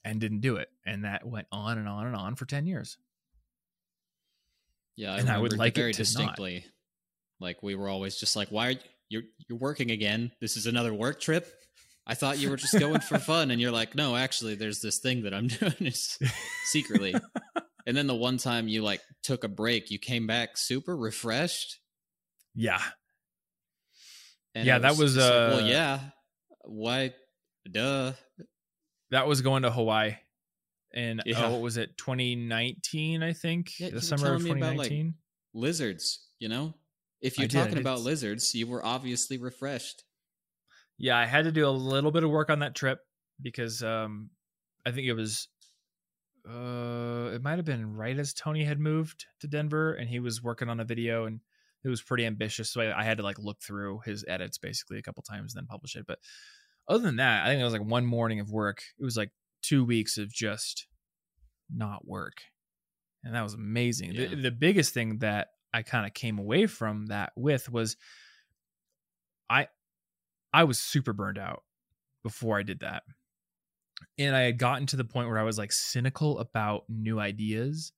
and 0.05 0.21
didn't 0.21 0.41
do 0.41 0.57
it. 0.57 0.69
And 0.85 1.05
that 1.07 1.27
went 1.27 1.47
on 1.51 1.79
and 1.79 1.89
on 1.89 2.07
and 2.07 2.15
on 2.15 2.35
for 2.37 2.45
10 2.45 2.67
years. 2.67 2.99
Yeah, 4.95 5.15
I 5.15 5.19
And 5.21 5.31
I 5.31 5.39
would 5.39 5.57
like 5.57 5.73
it 5.73 5.81
very 5.81 5.93
not. 5.93 5.97
distinctly. 5.97 6.65
Like 7.41 7.63
we 7.63 7.75
were 7.75 7.89
always 7.89 8.17
just 8.17 8.35
like, 8.37 8.49
"Why 8.51 8.67
are 8.69 8.71
you 8.73 8.79
you're, 9.09 9.23
you're 9.49 9.59
working 9.59 9.91
again? 9.91 10.33
This 10.41 10.57
is 10.57 10.67
another 10.67 10.93
work 10.95 11.21
trip." 11.21 11.47
I 12.09 12.15
thought 12.15 12.39
you 12.39 12.51
were 12.51 12.57
just 12.57 12.79
going 12.79 13.01
for 13.01 13.19
fun, 13.33 13.51
and 13.51 13.61
you're 13.61 13.73
like, 13.73 13.95
"No, 13.95 14.15
actually, 14.17 14.55
there's 14.55 14.81
this 14.81 14.99
thing 14.99 15.23
that 15.23 15.35
I'm 15.35 15.47
doing 15.61 15.75
is 15.81 16.19
secretly." 16.65 17.15
and 17.87 17.97
then 17.97 18.07
the 18.07 18.15
one 18.15 18.37
time 18.37 18.69
you 18.69 18.83
like 18.83 19.01
took 19.23 19.45
a 19.45 19.49
break, 19.49 19.91
you 19.91 19.99
came 19.99 20.27
back 20.27 20.57
super 20.57 20.97
refreshed. 20.97 21.79
Yeah. 22.55 22.81
And 24.55 24.67
Yeah, 24.67 24.77
it 24.77 24.83
that 24.83 24.97
was, 24.97 25.15
just 25.15 25.31
like, 25.31 25.51
well, 25.51 25.65
uh, 25.65 25.69
yeah. 25.69 26.01
Why? 26.65 27.13
Duh. 27.71 28.13
That 29.11 29.27
was 29.27 29.41
going 29.43 29.63
to 29.63 29.71
Hawaii 29.71 30.17
and 30.95 31.23
Yeah. 31.27 31.45
oh, 31.45 31.53
what 31.53 31.61
was 31.61 31.77
it, 31.77 31.97
2019, 31.99 33.23
I 33.23 33.33
think? 33.33 33.79
Yeah, 33.79 33.91
the 33.91 34.01
summer 34.01 34.35
of 34.35 34.43
telling 34.43 34.45
me 34.45 34.61
about, 34.61 34.77
like, 34.77 34.89
2019. 34.89 35.15
Lizards, 35.55 36.27
you 36.39 36.49
know. 36.49 36.75
If 37.21 37.39
you're 37.39 37.49
did, 37.49 37.59
talking 37.59 37.79
about 37.79 38.01
lizards, 38.01 38.55
you 38.55 38.67
were 38.67 38.85
obviously 38.85 39.39
refreshed. 39.39 40.05
yeah, 40.99 41.17
I 41.19 41.27
had 41.27 41.45
to 41.45 41.53
do 41.53 41.67
a 41.67 41.71
little 41.71 42.11
bit 42.11 42.25
of 42.25 42.31
work 42.31 42.51
on 42.51 42.61
that 42.61 42.75
trip 42.75 43.01
because 43.41 43.83
um 43.83 44.31
I 44.87 44.93
think 44.93 45.07
it 45.07 45.15
was 45.15 45.49
uh 46.49 47.31
it 47.35 47.43
might 47.43 47.57
have 47.57 47.65
been 47.65 47.95
right 47.95 48.19
as 48.19 48.33
Tony 48.33 48.65
had 48.65 48.79
moved 48.79 49.27
to 49.41 49.49
Denver 49.49 49.95
and 49.95 50.09
he 50.09 50.21
was 50.21 50.43
working 50.43 50.69
on 50.69 50.81
a 50.81 50.85
video 50.85 51.27
and 51.27 51.41
it 51.85 51.89
was 51.89 52.03
pretty 52.03 52.27
ambitious. 52.27 52.71
So 52.71 52.81
I, 52.81 53.01
I 53.01 53.05
had 53.05 53.19
to 53.19 53.23
like 53.25 53.39
look 53.39 53.61
through 53.61 54.01
his 54.05 54.25
edits 54.27 54.59
basically 54.59 54.99
a 54.99 55.03
couple 55.03 55.23
times 55.23 55.55
and 55.55 55.63
then 55.63 55.67
publish 55.67 55.97
it. 55.97 56.05
But 56.07 56.19
other 56.89 57.03
than 57.03 57.17
that, 57.17 57.45
I 57.45 57.49
think 57.49 57.61
it 57.61 57.65
was 57.65 57.73
like 57.73 57.85
one 57.85 58.07
morning 58.07 58.41
of 58.41 58.51
work. 58.51 58.83
It 58.99 59.05
was 59.05 59.17
like 59.17 59.31
two 59.63 59.85
weeks 59.85 60.19
of 60.19 60.33
just 60.33 60.87
not 61.75 62.07
work. 62.07 62.43
And 63.25 63.35
that 63.35 63.43
was 63.43 63.55
amazing. 63.55 64.13
Yeah. 64.13 64.29
The, 64.29 64.37
the 64.37 64.51
biggest 64.51 64.95
thing 64.95 65.19
that 65.19 65.49
I 65.77 65.83
kind 65.83 66.07
of 66.07 66.15
came 66.15 66.39
away 66.39 66.67
from 66.67 67.07
that 67.07 67.33
with 67.37 67.71
was 67.71 67.99
I 69.51 69.69
I 70.51 70.65
was 70.65 70.79
super 70.79 71.13
burned 71.13 71.37
out 71.37 71.65
before 72.23 72.59
I 72.59 72.63
did 72.63 72.81
that. 72.81 73.03
And 74.19 74.35
I 74.35 74.41
had 74.41 74.59
gotten 74.59 74.87
to 74.87 74.97
the 74.97 75.05
point 75.05 75.29
where 75.29 75.39
I 75.39 75.43
was 75.43 75.59
like 75.59 75.73
cynical 75.73 76.39
about 76.39 76.85
new 76.89 77.21
ideas. 77.21 77.93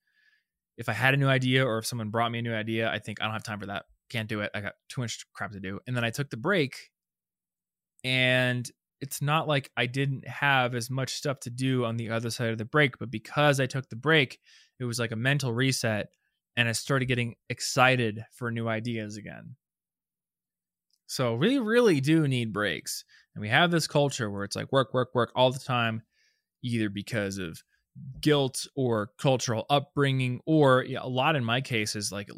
If 0.77 0.89
I 0.89 0.93
had 0.93 1.15
a 1.15 1.17
new 1.17 1.29
idea 1.29 1.65
or 1.65 1.79
if 1.79 1.87
someone 1.87 2.11
brought 2.11 2.33
me 2.33 2.41
a 2.41 2.43
new 2.43 2.53
idea, 2.53 2.91
I 2.91 2.99
think 2.99 3.21
I 3.21 3.27
don't 3.27 3.33
have 3.33 3.45
time 3.45 3.61
for 3.61 3.67
that. 3.67 3.85
Can't 4.11 4.29
do 4.29 4.41
it. 4.41 4.51
I 4.55 4.61
got 4.61 4.75
too 4.89 5.01
much 5.01 5.25
crap 5.33 5.53
to 5.53 5.61
do. 5.61 5.79
And 5.87 5.97
then 5.97 6.05
I 6.05 6.11
took 6.11 6.31
the 6.31 6.37
break 6.37 6.91
and 8.03 8.69
it's 9.01 9.23
not 9.23 9.47
like 9.47 9.71
I 9.77 9.87
didn't 9.87 10.27
have 10.27 10.75
as 10.75 10.91
much 10.91 11.15
stuff 11.15 11.39
to 11.41 11.51
do 11.51 11.85
on 11.85 11.97
the 11.97 12.11
other 12.11 12.31
side 12.31 12.51
of 12.51 12.59
the 12.59 12.65
break, 12.65 12.99
but 12.99 13.13
because 13.13 13.61
I 13.61 13.67
took 13.67 13.89
the 13.89 13.95
break, 13.97 14.41
it 14.81 14.85
was 14.85 14.99
like 14.99 15.13
a 15.13 15.17
mental 15.17 15.53
reset 15.53 16.09
and 16.59 16.69
I 16.69 16.73
started 16.73 17.07
getting 17.07 17.37
excited 17.49 18.25
for 18.33 18.51
new 18.51 18.67
ideas 18.67 19.17
again. 19.17 19.55
So 21.07 21.37
we 21.37 21.61
really 21.61 22.01
do 22.01 22.27
need 22.27 22.53
breaks. 22.53 23.05
And 23.35 23.43
we 23.43 23.49
have 23.49 23.71
this 23.71 23.87
culture 23.87 24.29
where 24.29 24.43
it's 24.43 24.57
like 24.57 24.73
work, 24.73 24.93
work, 24.93 25.15
work 25.15 25.31
all 25.37 25.53
the 25.53 25.61
time, 25.61 26.03
either 26.65 26.91
because 26.91 27.39
of 27.39 27.63
guilt 28.21 28.67
or 28.75 29.11
cultural 29.21 29.67
upbringing, 29.71 30.41
or 30.47 30.83
yeah, 30.83 30.99
a 31.01 31.09
lot 31.09 31.37
in 31.37 31.45
my 31.45 31.61
case 31.61 31.95
is 31.95 32.11
like 32.11 32.29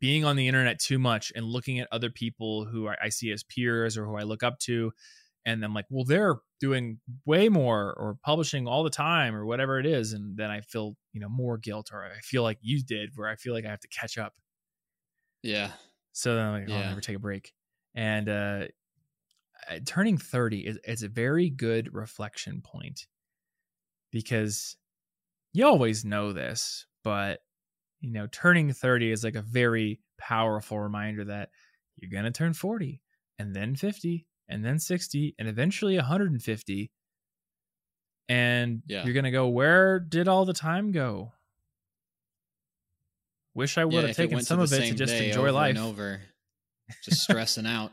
being 0.00 0.24
on 0.24 0.36
the 0.36 0.48
internet 0.48 0.80
too 0.80 0.98
much 0.98 1.30
and 1.36 1.44
looking 1.44 1.78
at 1.78 1.88
other 1.92 2.08
people 2.08 2.64
who 2.64 2.88
I, 2.88 2.96
I 3.02 3.08
see 3.10 3.30
as 3.30 3.42
peers 3.42 3.98
or 3.98 4.06
who 4.06 4.16
I 4.16 4.22
look 4.22 4.42
up 4.42 4.58
to. 4.60 4.90
And 5.46 5.64
I'm 5.64 5.72
like, 5.72 5.86
well, 5.88 6.04
they're 6.04 6.36
doing 6.60 6.98
way 7.24 7.48
more 7.48 7.94
or 7.96 8.18
publishing 8.24 8.66
all 8.66 8.82
the 8.82 8.90
time 8.90 9.34
or 9.34 9.46
whatever 9.46 9.78
it 9.78 9.86
is. 9.86 10.12
And 10.12 10.36
then 10.36 10.50
I 10.50 10.60
feel, 10.60 10.96
you 11.12 11.20
know, 11.20 11.28
more 11.28 11.56
guilt 11.56 11.90
or 11.92 12.04
I 12.04 12.18
feel 12.20 12.42
like 12.42 12.58
you 12.60 12.82
did, 12.82 13.10
where 13.14 13.28
I 13.28 13.36
feel 13.36 13.54
like 13.54 13.64
I 13.64 13.70
have 13.70 13.80
to 13.80 13.88
catch 13.88 14.18
up. 14.18 14.34
Yeah. 15.44 15.70
So 16.12 16.34
then 16.34 16.46
I'm 16.46 16.52
like, 16.60 16.70
oh, 16.70 16.74
I'll 16.74 16.88
never 16.88 17.00
take 17.00 17.16
a 17.16 17.20
break. 17.20 17.52
And 17.94 18.28
uh, 18.28 18.64
uh, 19.70 19.78
turning 19.84 20.18
30 20.18 20.66
is, 20.66 20.78
is 20.84 21.02
a 21.04 21.08
very 21.08 21.48
good 21.48 21.94
reflection 21.94 22.60
point 22.60 23.06
because 24.10 24.76
you 25.52 25.64
always 25.64 26.04
know 26.04 26.32
this, 26.32 26.86
but 27.04 27.40
you 28.00 28.12
know, 28.12 28.26
turning 28.32 28.72
30 28.72 29.12
is 29.12 29.24
like 29.24 29.36
a 29.36 29.42
very 29.42 30.00
powerful 30.18 30.80
reminder 30.80 31.24
that 31.24 31.50
you're 31.96 32.10
going 32.10 32.24
to 32.24 32.36
turn 32.36 32.52
40 32.52 33.00
and 33.38 33.54
then 33.54 33.76
50 33.76 34.26
and 34.48 34.64
then 34.64 34.78
60 34.78 35.34
and 35.38 35.48
eventually 35.48 35.96
150. 35.96 36.90
And 38.28 38.82
Yeah. 38.86 39.04
you're 39.04 39.14
going 39.14 39.24
to 39.24 39.30
go, 39.30 39.48
where 39.48 40.00
did 40.00 40.28
all 40.28 40.44
the 40.44 40.52
time 40.52 40.92
go? 40.92 41.32
Wish 43.54 43.78
I 43.78 43.84
would 43.84 43.94
yeah, 43.94 44.06
have 44.08 44.16
taken 44.16 44.42
some 44.42 44.60
of 44.60 44.72
it 44.72 44.88
to 44.88 44.94
just 44.94 45.14
enjoy 45.14 45.50
life. 45.52 45.78
over, 45.78 46.20
just 47.02 47.22
stressing 47.24 47.66
out. 47.66 47.92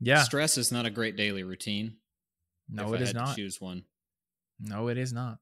Yeah. 0.00 0.22
Stress 0.24 0.58
is 0.58 0.72
not 0.72 0.84
a 0.84 0.90
great 0.90 1.16
daily 1.16 1.44
routine. 1.44 1.96
No, 2.68 2.92
it 2.94 3.00
is 3.00 3.14
not. 3.14 3.36
choose 3.36 3.60
one. 3.60 3.84
No, 4.58 4.88
it 4.88 4.98
is 4.98 5.12
not. 5.12 5.38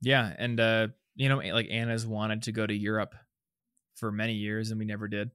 Yeah, 0.00 0.34
and 0.36 0.58
uh, 0.58 0.88
you 1.14 1.28
know, 1.28 1.36
like 1.38 1.68
Anna's 1.70 2.06
wanted 2.06 2.42
to 2.42 2.52
go 2.52 2.66
to 2.66 2.74
Europe 2.74 3.14
for 3.94 4.10
many 4.10 4.34
years, 4.34 4.70
and 4.70 4.78
we 4.78 4.84
never 4.84 5.06
did. 5.08 5.30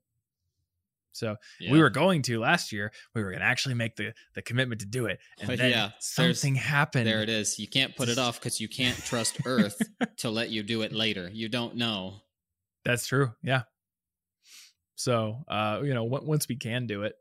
So 1.13 1.35
Yeah. 1.59 1.71
we 1.71 1.79
were 1.81 1.89
going 1.89 2.21
to 2.23 2.39
last 2.39 2.71
year. 2.71 2.91
We 3.13 3.21
were 3.23 3.29
going 3.31 3.41
to 3.41 3.45
actually 3.45 3.75
make 3.75 3.95
the 3.95 4.13
the 4.33 4.41
commitment 4.41 4.81
to 4.81 4.88
do 4.88 5.05
it, 5.07 5.19
and 5.39 5.47
But 5.47 5.57
then 5.59 5.71
yeah, 5.71 5.91
something 5.99 6.55
happened. 6.55 7.07
There 7.07 7.21
it 7.21 7.29
is. 7.29 7.59
You 7.59 7.67
can't 7.67 7.95
put 7.95 8.09
it 8.09 8.17
off 8.17 8.39
because 8.39 8.59
you 8.61 8.67
can't 8.69 8.97
trust 9.05 9.38
Earth 9.45 9.81
to 10.17 10.29
let 10.29 10.49
you 10.49 10.63
do 10.63 10.81
it 10.83 10.91
later. 10.93 11.29
You 11.31 11.49
don't 11.49 11.75
know. 11.75 12.21
That's 12.85 13.05
true. 13.07 13.33
Yeah. 13.43 13.63
So, 14.95 15.43
uh, 15.47 15.81
you 15.83 15.93
know, 15.93 16.03
w- 16.07 16.27
once 16.27 16.47
we 16.47 16.55
can 16.55 16.88
do 16.88 17.03
it, 17.03 17.15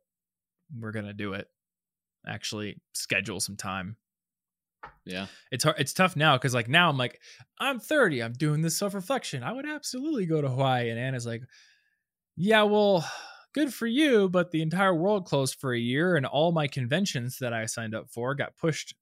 we're 0.79 0.93
gonna 0.93 1.13
do 1.15 1.33
it. 1.35 1.49
Actually, 2.27 2.81
schedule 2.95 3.41
some 3.41 3.57
time. 3.57 3.97
Yeah. 5.05 5.27
it's 5.51 5.65
hard 5.65 5.77
it's 5.79 5.93
tough 5.93 6.15
now 6.17 6.37
because 6.39 6.55
like 6.55 6.69
now 6.69 6.89
i'm 6.89 6.97
like 6.97 7.21
i'm 7.59 7.81
30 7.81 8.23
i'm 8.23 8.33
doing 8.33 8.63
this 8.63 8.79
self-reflection 8.79 9.43
i 9.43 9.53
would 9.53 9.67
absolutely 9.67 10.25
go 10.25 10.41
to 10.41 10.49
hawaii 10.49 10.89
and 10.89 10.99
anna's 10.99 11.27
like 11.27 11.43
yeah 12.37 12.63
well 12.63 13.05
good 13.53 13.75
for 13.75 13.87
you 13.87 14.29
but 14.29 14.51
the 14.53 14.63
entire 14.63 14.95
world 14.95 15.25
closed 15.27 15.57
for 15.59 15.73
a 15.75 15.79
year 15.79 16.15
and 16.17 16.25
all 16.25 16.53
my 16.53 16.69
conventions 16.69 17.39
that 17.39 17.53
i 17.53 17.67
signed 17.67 17.95
up 17.95 18.09
for 18.09 18.35
got 18.35 18.57
pushed 18.57 18.95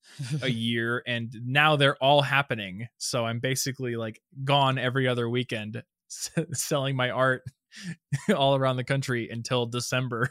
a 0.43 0.49
year 0.51 1.03
and 1.07 1.35
now 1.45 1.77
they're 1.77 1.97
all 2.03 2.23
happening. 2.23 2.89
So 2.99 3.27
i'm 3.27 3.41
basically 3.41 3.97
like 3.97 4.21
gone 4.45 4.79
every 4.79 5.07
other 5.07 5.29
weekend 5.29 5.83
s- 6.11 6.31
selling 6.53 6.97
my 6.97 7.11
art 7.11 7.43
all 8.35 8.57
around 8.57 8.77
the 8.77 8.85
country 8.85 9.29
until 9.31 9.67
december. 9.67 10.31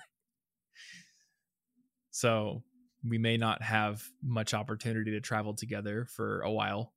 So 2.11 2.63
we 3.07 3.17
may 3.19 3.37
not 3.37 3.61
have 3.61 4.03
much 4.23 4.53
opportunity 4.55 5.11
to 5.11 5.21
travel 5.21 5.53
together 5.53 6.05
for 6.09 6.41
a 6.41 6.51
while. 6.51 6.93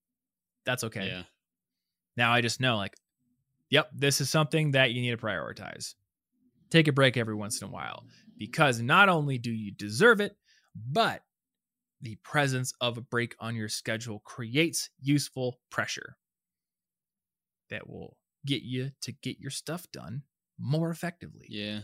That's 0.64 0.84
okay. 0.84 1.06
Yeah. 1.06 1.22
now 2.16 2.32
i 2.32 2.40
just 2.40 2.60
know 2.60 2.76
like 2.76 2.94
yep 3.70 3.88
this 3.94 4.20
is 4.20 4.28
something 4.30 4.72
that 4.72 4.92
you 4.92 5.00
need 5.02 5.10
to 5.10 5.16
prioritize 5.16 5.94
take 6.70 6.88
a 6.88 6.92
break 6.92 7.16
every 7.16 7.34
once 7.34 7.60
in 7.60 7.68
a 7.68 7.70
while 7.70 8.04
because 8.38 8.80
not 8.80 9.08
only 9.08 9.38
do 9.38 9.50
you 9.50 9.70
deserve 9.72 10.20
it 10.20 10.36
but 10.74 11.22
the 12.00 12.16
presence 12.22 12.72
of 12.80 12.96
a 12.96 13.00
break 13.02 13.34
on 13.40 13.54
your 13.56 13.68
schedule 13.68 14.20
creates 14.20 14.88
useful 15.00 15.58
pressure 15.70 16.16
that 17.68 17.88
will 17.88 18.16
get 18.46 18.62
you 18.62 18.90
to 19.02 19.12
get 19.12 19.38
your 19.38 19.50
stuff 19.50 19.86
done 19.92 20.22
more 20.58 20.90
effectively. 20.90 21.46
Yeah. 21.48 21.80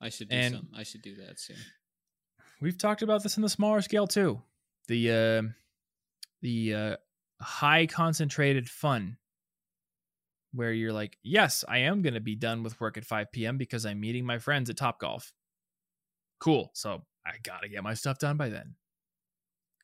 I 0.00 0.08
should 0.08 0.28
do 0.28 0.36
And- 0.36 0.54
some. 0.54 0.68
I 0.74 0.82
should 0.82 1.02
do 1.02 1.16
that 1.16 1.38
soon. 1.38 1.56
We've 2.60 2.78
talked 2.78 3.02
about 3.02 3.22
this 3.22 3.36
in 3.36 3.42
the 3.42 3.48
smaller 3.48 3.82
scale 3.82 4.06
too. 4.06 4.40
The 4.88 5.10
uh, 5.10 5.42
the 6.40 6.74
uh, 6.74 6.96
high 7.40 7.86
concentrated 7.86 8.68
fun 8.68 9.16
where 10.54 10.72
you're 10.72 10.92
like, 10.92 11.18
yes, 11.22 11.64
I 11.68 11.78
am 11.78 12.02
going 12.02 12.14
to 12.14 12.20
be 12.20 12.36
done 12.36 12.62
with 12.62 12.80
work 12.80 12.96
at 12.96 13.04
5 13.04 13.32
p.m. 13.32 13.58
because 13.58 13.84
I'm 13.84 14.00
meeting 14.00 14.24
my 14.24 14.38
friends 14.38 14.70
at 14.70 14.76
Top 14.76 15.00
Golf. 15.00 15.32
Cool. 16.38 16.70
So 16.74 17.02
I 17.26 17.32
got 17.42 17.62
to 17.62 17.68
get 17.68 17.82
my 17.82 17.94
stuff 17.94 18.18
done 18.18 18.36
by 18.36 18.48
then. 18.48 18.74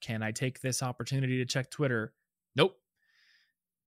Can 0.01 0.23
I 0.23 0.33
take 0.33 0.61
this 0.61 0.83
opportunity 0.83 1.39
to 1.39 1.45
check 1.45 1.71
Twitter? 1.71 2.13
Nope. 2.57 2.77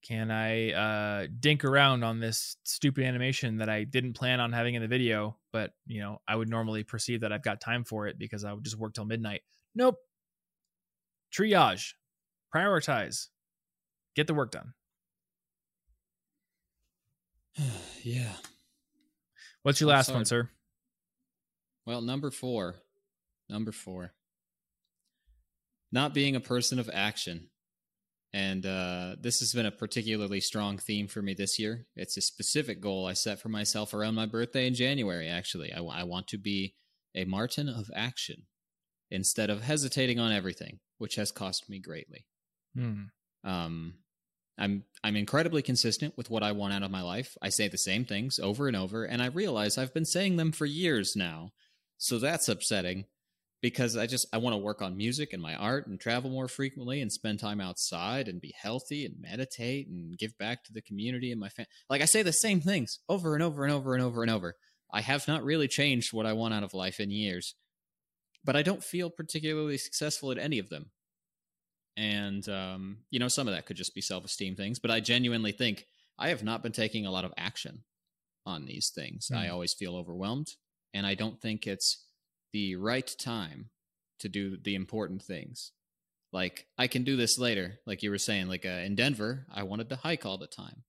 Can 0.03 0.31
I 0.31 0.71
uh, 0.71 1.27
dink 1.39 1.63
around 1.63 2.03
on 2.03 2.19
this 2.19 2.57
stupid 2.63 3.05
animation 3.05 3.57
that 3.57 3.69
I 3.69 3.85
didn't 3.85 4.13
plan 4.13 4.41
on 4.41 4.51
having 4.51 4.75
in 4.75 4.81
the 4.81 4.87
video, 4.87 5.37
but 5.53 5.71
you 5.87 6.01
know 6.01 6.19
I 6.27 6.35
would 6.35 6.49
normally 6.49 6.83
perceive 6.83 7.21
that 7.21 7.31
I've 7.31 7.41
got 7.41 7.61
time 7.61 7.85
for 7.85 8.07
it 8.07 8.19
because 8.19 8.43
I 8.43 8.51
would 8.51 8.65
just 8.65 8.77
work 8.77 8.93
till 8.93 9.05
midnight? 9.05 9.43
Nope. 9.73 9.95
Triage, 11.33 11.93
prioritize, 12.53 13.29
get 14.13 14.27
the 14.27 14.33
work 14.33 14.51
done. 14.51 14.73
yeah. 18.03 18.33
What's 19.63 19.79
your 19.79 19.89
last 19.89 20.11
one, 20.11 20.25
sir? 20.25 20.49
Well, 21.85 22.01
number 22.01 22.31
four. 22.31 22.75
Number 23.49 23.71
four. 23.71 24.13
Not 25.91 26.13
being 26.13 26.35
a 26.35 26.41
person 26.41 26.79
of 26.79 26.89
action. 26.91 27.49
And 28.33 28.65
uh, 28.65 29.15
this 29.21 29.39
has 29.39 29.53
been 29.53 29.67
a 29.67 29.71
particularly 29.71 30.41
strong 30.41 30.79
theme 30.79 31.07
for 31.07 31.21
me 31.21 31.35
this 31.35 31.59
year. 31.59 31.85
It's 31.95 32.17
a 32.17 32.21
specific 32.21 32.81
goal 32.81 33.05
I 33.05 33.13
set 33.13 33.39
for 33.39 33.49
myself 33.49 33.93
around 33.93 34.15
my 34.15 34.25
birthday 34.25 34.65
in 34.65 34.73
January, 34.73 35.27
actually. 35.27 35.71
I, 35.71 35.81
I 35.81 36.03
want 36.03 36.27
to 36.29 36.39
be 36.39 36.73
a 37.13 37.25
Martin 37.25 37.69
of 37.69 37.91
action 37.95 38.47
instead 39.11 39.51
of 39.51 39.61
hesitating 39.61 40.19
on 40.19 40.31
everything, 40.31 40.79
which 40.97 41.15
has 41.15 41.31
cost 41.31 41.69
me 41.69 41.79
greatly. 41.79 42.25
Hmm. 42.75 43.03
Um, 43.43 43.93
I'm 44.57 44.83
I'm 45.03 45.15
incredibly 45.15 45.61
consistent 45.61 46.15
with 46.15 46.29
what 46.29 46.43
I 46.43 46.51
want 46.51 46.73
out 46.73 46.83
of 46.83 46.91
my 46.91 47.01
life. 47.01 47.35
I 47.41 47.49
say 47.49 47.67
the 47.67 47.77
same 47.77 48.05
things 48.05 48.39
over 48.39 48.67
and 48.67 48.77
over, 48.77 49.03
and 49.03 49.21
I 49.21 49.27
realize 49.27 49.77
I've 49.77 49.93
been 49.93 50.05
saying 50.05 50.37
them 50.37 50.51
for 50.51 50.65
years 50.65 51.15
now. 51.15 51.51
So 51.97 52.19
that's 52.19 52.49
upsetting 52.49 53.05
because 53.61 53.97
I 53.97 54.05
just 54.05 54.27
I 54.31 54.37
want 54.37 54.53
to 54.53 54.57
work 54.57 54.81
on 54.81 54.97
music 54.97 55.33
and 55.33 55.41
my 55.41 55.55
art 55.55 55.87
and 55.87 55.99
travel 55.99 56.29
more 56.29 56.47
frequently 56.47 57.01
and 57.01 57.11
spend 57.11 57.39
time 57.39 57.61
outside 57.61 58.27
and 58.27 58.41
be 58.41 58.53
healthy 58.61 59.05
and 59.05 59.15
meditate 59.19 59.87
and 59.87 60.17
give 60.17 60.37
back 60.37 60.63
to 60.65 60.73
the 60.73 60.81
community 60.81 61.31
and 61.31 61.39
my 61.39 61.49
family. 61.49 61.69
Like 61.89 62.01
I 62.01 62.05
say 62.05 62.21
the 62.21 62.33
same 62.33 62.61
things 62.61 62.99
over 63.09 63.33
and 63.33 63.41
over 63.41 63.63
and 63.63 63.73
over 63.73 63.93
and 63.95 64.03
over 64.03 64.21
and 64.21 64.29
over. 64.31 64.55
I 64.91 65.01
have 65.01 65.27
not 65.27 65.43
really 65.43 65.67
changed 65.67 66.13
what 66.13 66.27
I 66.27 66.33
want 66.33 66.53
out 66.53 66.63
of 66.63 66.75
life 66.75 66.99
in 66.99 67.09
years, 67.09 67.55
but 68.45 68.55
I 68.55 68.61
don't 68.61 68.83
feel 68.83 69.09
particularly 69.09 69.79
successful 69.79 70.31
at 70.31 70.37
any 70.37 70.59
of 70.59 70.69
them 70.69 70.91
and 71.95 72.47
um, 72.49 72.97
you 73.11 73.19
know 73.19 73.27
some 73.27 73.47
of 73.47 73.53
that 73.53 73.65
could 73.65 73.77
just 73.77 73.93
be 73.95 74.01
self-esteem 74.01 74.55
things 74.55 74.79
but 74.79 74.89
i 74.91 74.99
genuinely 74.99 75.51
think 75.51 75.85
i 76.17 76.29
have 76.29 76.43
not 76.43 76.63
been 76.63 76.71
taking 76.71 77.05
a 77.05 77.11
lot 77.11 77.25
of 77.25 77.33
action 77.37 77.83
on 78.45 78.65
these 78.65 78.89
things. 78.89 79.29
I 79.33 79.45
Hmm. 79.47 79.53
always 79.53 79.73
feel 79.73 79.95
overwhelmed 79.95 80.55
and 80.93 81.05
i 81.05 81.15
don't 81.15 81.39
think 81.41 81.65
it's 81.65 82.05
the 82.51 82.75
right 82.75 83.07
time 83.19 83.69
to 84.19 84.29
do 84.29 84.57
the 84.57 84.75
important 84.75 85.21
things. 85.23 85.71
Like 86.31 86.67
i 86.77 86.87
can 86.87 87.03
do 87.03 87.15
this 87.15 87.37
later 87.37 87.79
like 87.85 88.03
you 88.03 88.09
were 88.11 88.17
saying 88.17 88.47
like 88.47 88.65
uh, 88.65 88.81
in 88.87 88.95
denver 88.95 89.45
i 89.53 89.63
wanted 89.63 89.89
to 89.89 89.95
hike 89.97 90.25
all 90.25 90.37
the 90.37 90.47
time. 90.47 90.83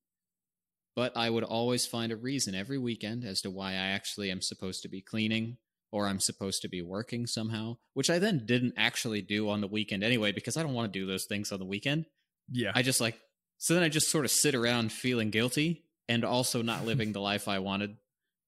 But 0.96 1.16
i 1.16 1.28
would 1.30 1.44
always 1.44 1.86
find 1.86 2.12
a 2.12 2.16
reason 2.16 2.54
every 2.54 2.78
weekend 2.78 3.24
as 3.24 3.40
to 3.42 3.50
why 3.50 3.72
i 3.72 3.88
actually 3.98 4.30
am 4.30 4.40
supposed 4.40 4.82
to 4.82 4.88
be 4.88 5.00
cleaning 5.00 5.58
or 5.94 6.08
I'm 6.08 6.18
supposed 6.18 6.60
to 6.62 6.68
be 6.68 6.82
working 6.82 7.24
somehow, 7.24 7.76
which 7.92 8.10
I 8.10 8.18
then 8.18 8.44
didn't 8.44 8.74
actually 8.76 9.22
do 9.22 9.48
on 9.48 9.60
the 9.60 9.68
weekend 9.68 10.02
anyway 10.02 10.32
because 10.32 10.56
I 10.56 10.64
don't 10.64 10.74
want 10.74 10.92
to 10.92 10.98
do 10.98 11.06
those 11.06 11.24
things 11.26 11.52
on 11.52 11.60
the 11.60 11.64
weekend. 11.64 12.06
Yeah. 12.50 12.72
I 12.74 12.82
just 12.82 13.00
like 13.00 13.16
so 13.58 13.74
then 13.74 13.84
I 13.84 13.88
just 13.88 14.10
sort 14.10 14.24
of 14.24 14.32
sit 14.32 14.56
around 14.56 14.90
feeling 14.90 15.30
guilty 15.30 15.84
and 16.08 16.24
also 16.24 16.62
not 16.62 16.84
living 16.90 17.12
the 17.12 17.20
life 17.20 17.46
I 17.46 17.60
wanted 17.60 17.96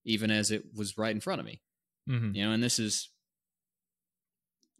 even 0.05 0.32
as 0.32 0.51
it 0.51 0.64
was 0.74 0.98
right 0.98 1.14
in 1.14 1.20
front 1.20 1.39
of 1.39 1.47
me. 1.47 1.60
Mhm. 2.10 2.35
You 2.35 2.47
know, 2.47 2.51
and 2.51 2.64
this 2.64 2.81
is 2.81 3.10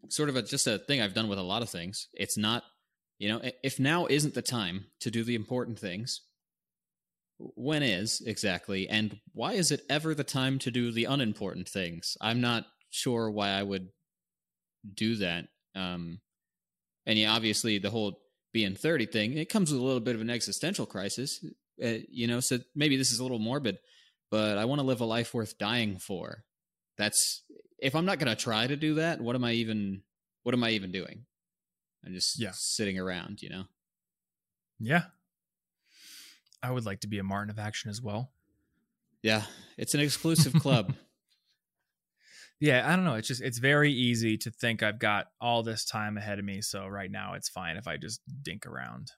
sort 0.09 0.27
of 0.27 0.35
a, 0.35 0.41
just 0.41 0.67
a 0.67 0.77
thing 0.77 1.01
I've 1.01 1.13
done 1.13 1.29
with 1.29 1.39
a 1.39 1.43
lot 1.43 1.61
of 1.61 1.69
things. 1.69 2.09
It's 2.13 2.37
not, 2.37 2.63
you 3.17 3.29
know, 3.29 3.41
if 3.63 3.79
now 3.79 4.07
isn't 4.07 4.33
the 4.33 4.41
time 4.41 4.87
to 4.99 5.09
do 5.09 5.23
the 5.23 5.35
important 5.35 5.79
things, 5.79 6.19
when 7.39 7.83
is 7.83 8.21
exactly? 8.25 8.87
And 8.89 9.19
why 9.33 9.53
is 9.53 9.71
it 9.71 9.81
ever 9.89 10.15
the 10.15 10.23
time 10.23 10.59
to 10.59 10.71
do 10.71 10.91
the 10.91 11.05
unimportant 11.05 11.69
things? 11.69 12.17
I'm 12.21 12.41
not 12.41 12.65
sure 12.89 13.29
why 13.29 13.49
I 13.49 13.63
would 13.63 13.89
do 14.93 15.15
that. 15.17 15.47
Um, 15.75 16.19
and 17.05 17.17
yeah, 17.19 17.33
obviously 17.33 17.77
the 17.77 17.89
whole 17.89 18.21
being 18.53 18.75
30 18.75 19.05
thing, 19.07 19.37
it 19.37 19.49
comes 19.49 19.71
with 19.71 19.79
a 19.79 19.83
little 19.83 19.99
bit 19.99 20.15
of 20.15 20.21
an 20.21 20.29
existential 20.29 20.85
crisis, 20.85 21.43
uh, 21.83 21.97
you 22.09 22.25
know, 22.27 22.39
so 22.39 22.59
maybe 22.75 22.97
this 22.97 23.11
is 23.11 23.19
a 23.19 23.23
little 23.23 23.39
morbid, 23.39 23.77
but 24.31 24.57
I 24.57 24.65
want 24.65 24.79
to 24.79 24.87
live 24.87 25.01
a 25.01 25.05
life 25.05 25.33
worth 25.33 25.57
dying 25.57 25.99
for. 25.99 26.43
That's 26.97 27.43
if 27.77 27.93
I'm 27.95 28.05
not 28.05 28.17
going 28.17 28.35
to 28.35 28.41
try 28.41 28.65
to 28.65 28.75
do 28.75 28.95
that, 28.95 29.21
what 29.21 29.35
am 29.35 29.43
I 29.43 29.51
even 29.53 30.01
what 30.43 30.55
am 30.55 30.63
I 30.63 30.71
even 30.71 30.91
doing? 30.91 31.25
I'm 32.05 32.13
just 32.13 32.39
Yeah. 32.39 32.51
sitting 32.53 32.97
around, 32.97 33.41
you 33.41 33.49
know. 33.49 33.65
Yeah. 34.79 35.03
I 36.61 36.71
would 36.71 36.85
like 36.85 37.01
to 37.01 37.07
be 37.07 37.19
a 37.19 37.23
Martin 37.23 37.49
of 37.49 37.59
action 37.59 37.89
as 37.89 38.01
well. 38.01 38.31
Yeah, 39.21 39.43
it's 39.77 39.93
an 39.93 39.99
exclusive 39.99 40.53
club. 40.53 40.93
Yeah, 42.59 42.91
I 42.91 42.95
don't 42.95 43.05
know. 43.05 43.13
It's 43.15 43.27
just 43.27 43.41
it's 43.41 43.59
very 43.59 43.91
easy 43.91 44.37
to 44.39 44.49
think 44.49 44.81
I've 44.81 44.99
got 44.99 45.27
all 45.39 45.61
this 45.61 45.85
time 45.85 46.17
ahead 46.17 46.39
of 46.39 46.45
me, 46.45 46.61
so 46.61 46.87
right 46.87 47.11
now 47.11 47.33
it's 47.33 47.49
fine 47.49 47.77
if 47.77 47.87
I 47.87 47.97
just 47.97 48.21
dink 48.41 48.65
around. 48.65 49.11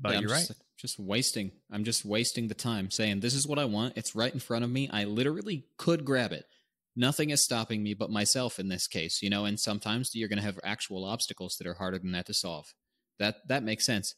But 0.00 0.12
Yeah, 0.12 0.16
I'm 0.16 0.22
you're 0.22 0.30
just, 0.30 0.50
right. 0.50 0.58
Just 0.78 0.98
wasting. 0.98 1.52
I'm 1.70 1.84
just 1.84 2.06
wasting 2.06 2.48
the 2.48 2.54
time 2.54 2.90
saying 2.90 3.20
this 3.20 3.34
is 3.34 3.46
what 3.46 3.58
I 3.58 3.66
want. 3.66 3.98
It's 3.98 4.14
right 4.14 4.32
in 4.32 4.40
front 4.40 4.64
of 4.64 4.70
me. 4.70 4.88
I 4.90 5.04
literally 5.04 5.66
could 5.76 6.06
grab 6.06 6.32
it. 6.32 6.46
Nothing 6.96 7.30
is 7.30 7.44
stopping 7.44 7.82
me 7.82 7.92
but 7.92 8.10
myself 8.10 8.58
in 8.58 8.68
this 8.68 8.86
case, 8.86 9.20
you 9.20 9.28
know, 9.28 9.44
and 9.44 9.60
sometimes 9.60 10.14
you're 10.14 10.28
going 10.28 10.38
to 10.38 10.44
have 10.44 10.58
actual 10.64 11.04
obstacles 11.04 11.56
that 11.58 11.66
are 11.66 11.74
harder 11.74 11.98
than 11.98 12.12
that 12.12 12.26
to 12.26 12.34
solve. 12.34 12.72
That 13.18 13.46
that 13.48 13.62
makes 13.62 13.84
sense. 13.84 14.14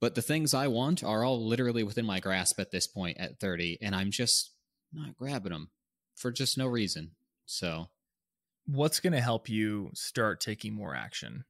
But 0.00 0.14
the 0.14 0.22
things 0.22 0.54
I 0.54 0.68
want 0.68 1.02
are 1.02 1.24
all 1.24 1.44
literally 1.44 1.82
within 1.82 2.06
my 2.06 2.20
grasp 2.20 2.60
at 2.60 2.70
this 2.70 2.86
point 2.86 3.18
at 3.18 3.40
30 3.40 3.78
and 3.82 3.94
I'm 3.94 4.10
just 4.10 4.52
not 4.92 5.16
grabbing 5.16 5.52
them 5.52 5.70
for 6.14 6.30
just 6.30 6.58
no 6.58 6.66
reason. 6.66 7.12
So, 7.46 7.88
What's 8.66 9.00
going 9.00 9.14
to 9.14 9.20
help 9.20 9.48
you 9.48 9.90
start 9.94 10.42
taking 10.42 10.74
more 10.74 10.94
action? 10.94 11.46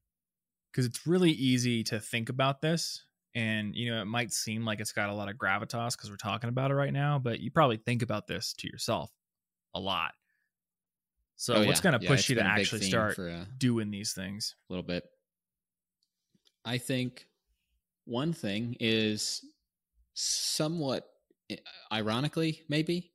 Because 0.71 0.87
it's 0.87 1.05
really 1.05 1.33
easy 1.33 1.83
to 1.85 1.99
think 1.99 2.29
about 2.29 2.63
this, 2.63 3.03
and 3.35 3.75
you 3.75 3.93
know 3.93 4.01
it 4.01 4.05
might 4.05 4.33
seem 4.33 4.65
like 4.65 4.79
it's 4.79 4.93
got 4.93 5.11
a 5.11 5.15
lot 5.15 5.29
of 5.29 5.35
gravitas 5.35 5.97
because 5.97 6.11
we're 6.11 6.17
talking 6.17 6.49
about 6.49 6.71
it 6.71 6.75
right 6.75 6.93
now, 6.93 7.19
but 7.19 7.41
you 7.41 7.51
probably 7.51 7.79
think 7.79 8.03
about 8.03 8.29
this 8.29 8.55
to 8.59 8.69
yourself 8.69 9.11
a 9.75 9.81
lot. 9.81 10.13
So 11.35 11.55
oh, 11.55 11.67
what's 11.67 11.81
yeah. 11.81 11.91
going 11.91 12.01
to 12.01 12.07
push 12.07 12.21
it's 12.21 12.29
you 12.29 12.35
to 12.37 12.43
been 12.43 12.51
a 12.51 12.55
big 12.55 12.61
actually 12.61 12.83
start 12.83 13.17
for, 13.17 13.29
uh, 13.29 13.45
doing 13.57 13.91
these 13.91 14.13
things? 14.13 14.55
a 14.69 14.73
little 14.73 14.87
bit. 14.87 15.03
I 16.65 16.79
think 16.79 17.27
one 18.09 18.33
thing 18.33 18.75
is 18.81 19.45
somewhat 20.15 21.05
ironically, 21.93 22.63
maybe. 22.69 23.13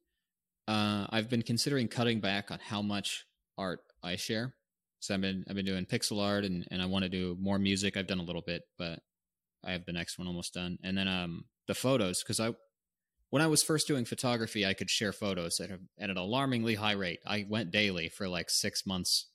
Uh, 0.67 1.07
I've 1.09 1.29
been 1.29 1.41
considering 1.41 1.87
cutting 1.87 2.19
back 2.19 2.51
on 2.51 2.59
how 2.59 2.81
much 2.81 3.25
art 3.57 3.81
I 4.01 4.15
share. 4.15 4.53
So 4.99 5.13
I've 5.13 5.21
been 5.21 5.43
I've 5.49 5.55
been 5.55 5.65
doing 5.65 5.85
pixel 5.85 6.23
art 6.23 6.45
and, 6.45 6.65
and 6.71 6.81
I 6.81 6.85
want 6.85 7.03
to 7.03 7.09
do 7.09 7.35
more 7.39 7.59
music. 7.59 7.97
I've 7.97 8.07
done 8.07 8.19
a 8.19 8.23
little 8.23 8.41
bit, 8.41 8.61
but 8.77 8.99
I 9.65 9.71
have 9.73 9.85
the 9.85 9.91
next 9.91 10.17
one 10.17 10.27
almost 10.27 10.53
done. 10.53 10.77
And 10.83 10.97
then 10.97 11.09
um 11.09 11.45
the 11.67 11.75
photos 11.75 12.23
because 12.23 12.39
I 12.39 12.51
when 13.29 13.41
I 13.41 13.47
was 13.47 13.63
first 13.63 13.87
doing 13.87 14.05
photography, 14.05 14.65
I 14.65 14.73
could 14.73 14.91
share 14.91 15.11
photos 15.11 15.59
at, 15.59 15.71
a, 15.71 15.79
at 15.99 16.11
an 16.11 16.17
alarmingly 16.17 16.75
high 16.75 16.93
rate. 16.93 17.19
I 17.25 17.45
went 17.49 17.71
daily 17.71 18.07
for 18.07 18.29
like 18.29 18.49
six 18.49 18.85
months 18.85 19.27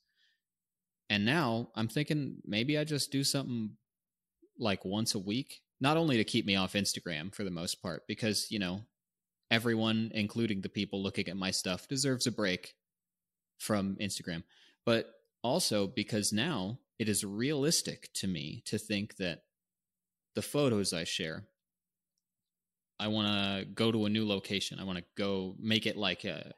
and 1.11 1.25
now 1.25 1.69
I'm 1.75 1.89
thinking 1.89 2.37
maybe 2.45 2.79
I 2.79 2.85
just 2.85 3.11
do 3.11 3.25
something 3.25 3.73
like 4.59 4.85
once 4.85 5.15
a 5.15 5.19
week, 5.19 5.61
not 5.81 5.97
only 5.97 6.17
to 6.17 6.25
keep 6.25 6.47
me 6.47 6.57
off 6.57 6.73
Instagram 6.73 7.35
for 7.35 7.45
the 7.45 7.51
most 7.51 7.83
part, 7.83 8.07
because, 8.07 8.51
you 8.51 8.59
know, 8.59 8.83
everyone, 9.51 10.11
including 10.15 10.61
the 10.61 10.69
people 10.69 11.03
looking 11.03 11.29
at 11.29 11.37
my 11.37 11.51
stuff, 11.51 11.89
deserves 11.89 12.27
a 12.27 12.33
break 12.33 12.75
from 13.59 13.97
Instagram, 14.01 14.43
but 14.85 15.15
also 15.43 15.87
because 15.87 16.33
now 16.33 16.79
it 16.99 17.09
is 17.09 17.25
realistic 17.25 18.11
to 18.15 18.27
me 18.27 18.63
to 18.67 18.79
think 18.79 19.17
that 19.17 19.43
the 20.35 20.43
photos 20.43 20.93
I 20.93 21.05
share, 21.05 21.45
I 23.01 23.09
want 23.09 23.29
to 23.29 23.65
go 23.65 23.93
to 23.93 24.07
a 24.07 24.11
new 24.11 24.27
location. 24.27 24.81
I 24.81 24.85
want 24.85 24.99
to 24.99 25.05
go 25.17 25.55
make 25.59 25.87
it 25.87 25.97
like 25.97 26.25
a 26.25 26.53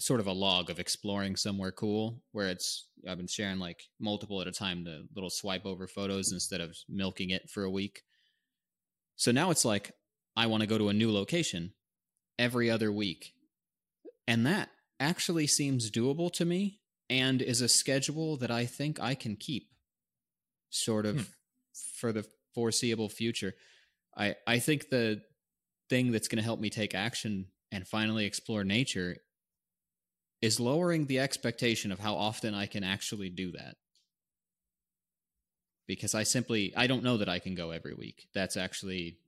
sort 0.00 0.20
of 0.20 0.26
a 0.26 0.32
log 0.32 0.70
of 0.70 0.80
exploring 0.80 1.36
somewhere 1.36 1.70
cool 1.70 2.22
where 2.32 2.48
it's 2.48 2.88
I've 3.08 3.18
been 3.18 3.26
sharing 3.26 3.58
like 3.58 3.82
multiple 4.00 4.40
at 4.40 4.46
a 4.46 4.52
time 4.52 4.84
the 4.84 5.06
little 5.14 5.30
swipe 5.30 5.66
over 5.66 5.86
photos 5.86 6.32
instead 6.32 6.60
of 6.60 6.76
milking 6.88 7.30
it 7.30 7.48
for 7.50 7.64
a 7.64 7.70
week. 7.70 8.02
So 9.16 9.30
now 9.30 9.50
it's 9.50 9.64
like 9.64 9.92
I 10.36 10.46
want 10.46 10.62
to 10.62 10.66
go 10.66 10.78
to 10.78 10.88
a 10.88 10.94
new 10.94 11.12
location 11.12 11.72
every 12.38 12.70
other 12.70 12.90
week. 12.90 13.34
And 14.26 14.46
that 14.46 14.70
actually 14.98 15.46
seems 15.46 15.90
doable 15.90 16.32
to 16.32 16.44
me 16.44 16.80
and 17.10 17.42
is 17.42 17.60
a 17.60 17.68
schedule 17.68 18.36
that 18.38 18.50
I 18.50 18.64
think 18.64 19.00
I 19.00 19.14
can 19.14 19.36
keep 19.36 19.68
sort 20.70 21.04
of 21.04 21.16
hmm. 21.16 21.22
for 21.98 22.12
the 22.12 22.24
foreseeable 22.54 23.10
future. 23.10 23.52
I 24.16 24.36
I 24.46 24.58
think 24.60 24.88
the 24.88 25.20
thing 25.90 26.12
that's 26.12 26.28
going 26.28 26.38
to 26.38 26.44
help 26.44 26.60
me 26.60 26.70
take 26.70 26.94
action 26.94 27.46
and 27.72 27.86
finally 27.86 28.24
explore 28.24 28.64
nature 28.64 29.16
is 30.42 30.60
lowering 30.60 31.06
the 31.06 31.18
expectation 31.18 31.92
of 31.92 31.98
how 31.98 32.14
often 32.14 32.54
I 32.54 32.66
can 32.66 32.84
actually 32.84 33.30
do 33.30 33.52
that. 33.52 33.76
Because 35.86 36.14
I 36.14 36.22
simply 36.22 36.72
I 36.76 36.86
don't 36.86 37.02
know 37.02 37.16
that 37.16 37.28
I 37.28 37.40
can 37.40 37.54
go 37.54 37.70
every 37.70 37.94
week. 37.94 38.28
That's 38.32 38.56
actually 38.56 39.18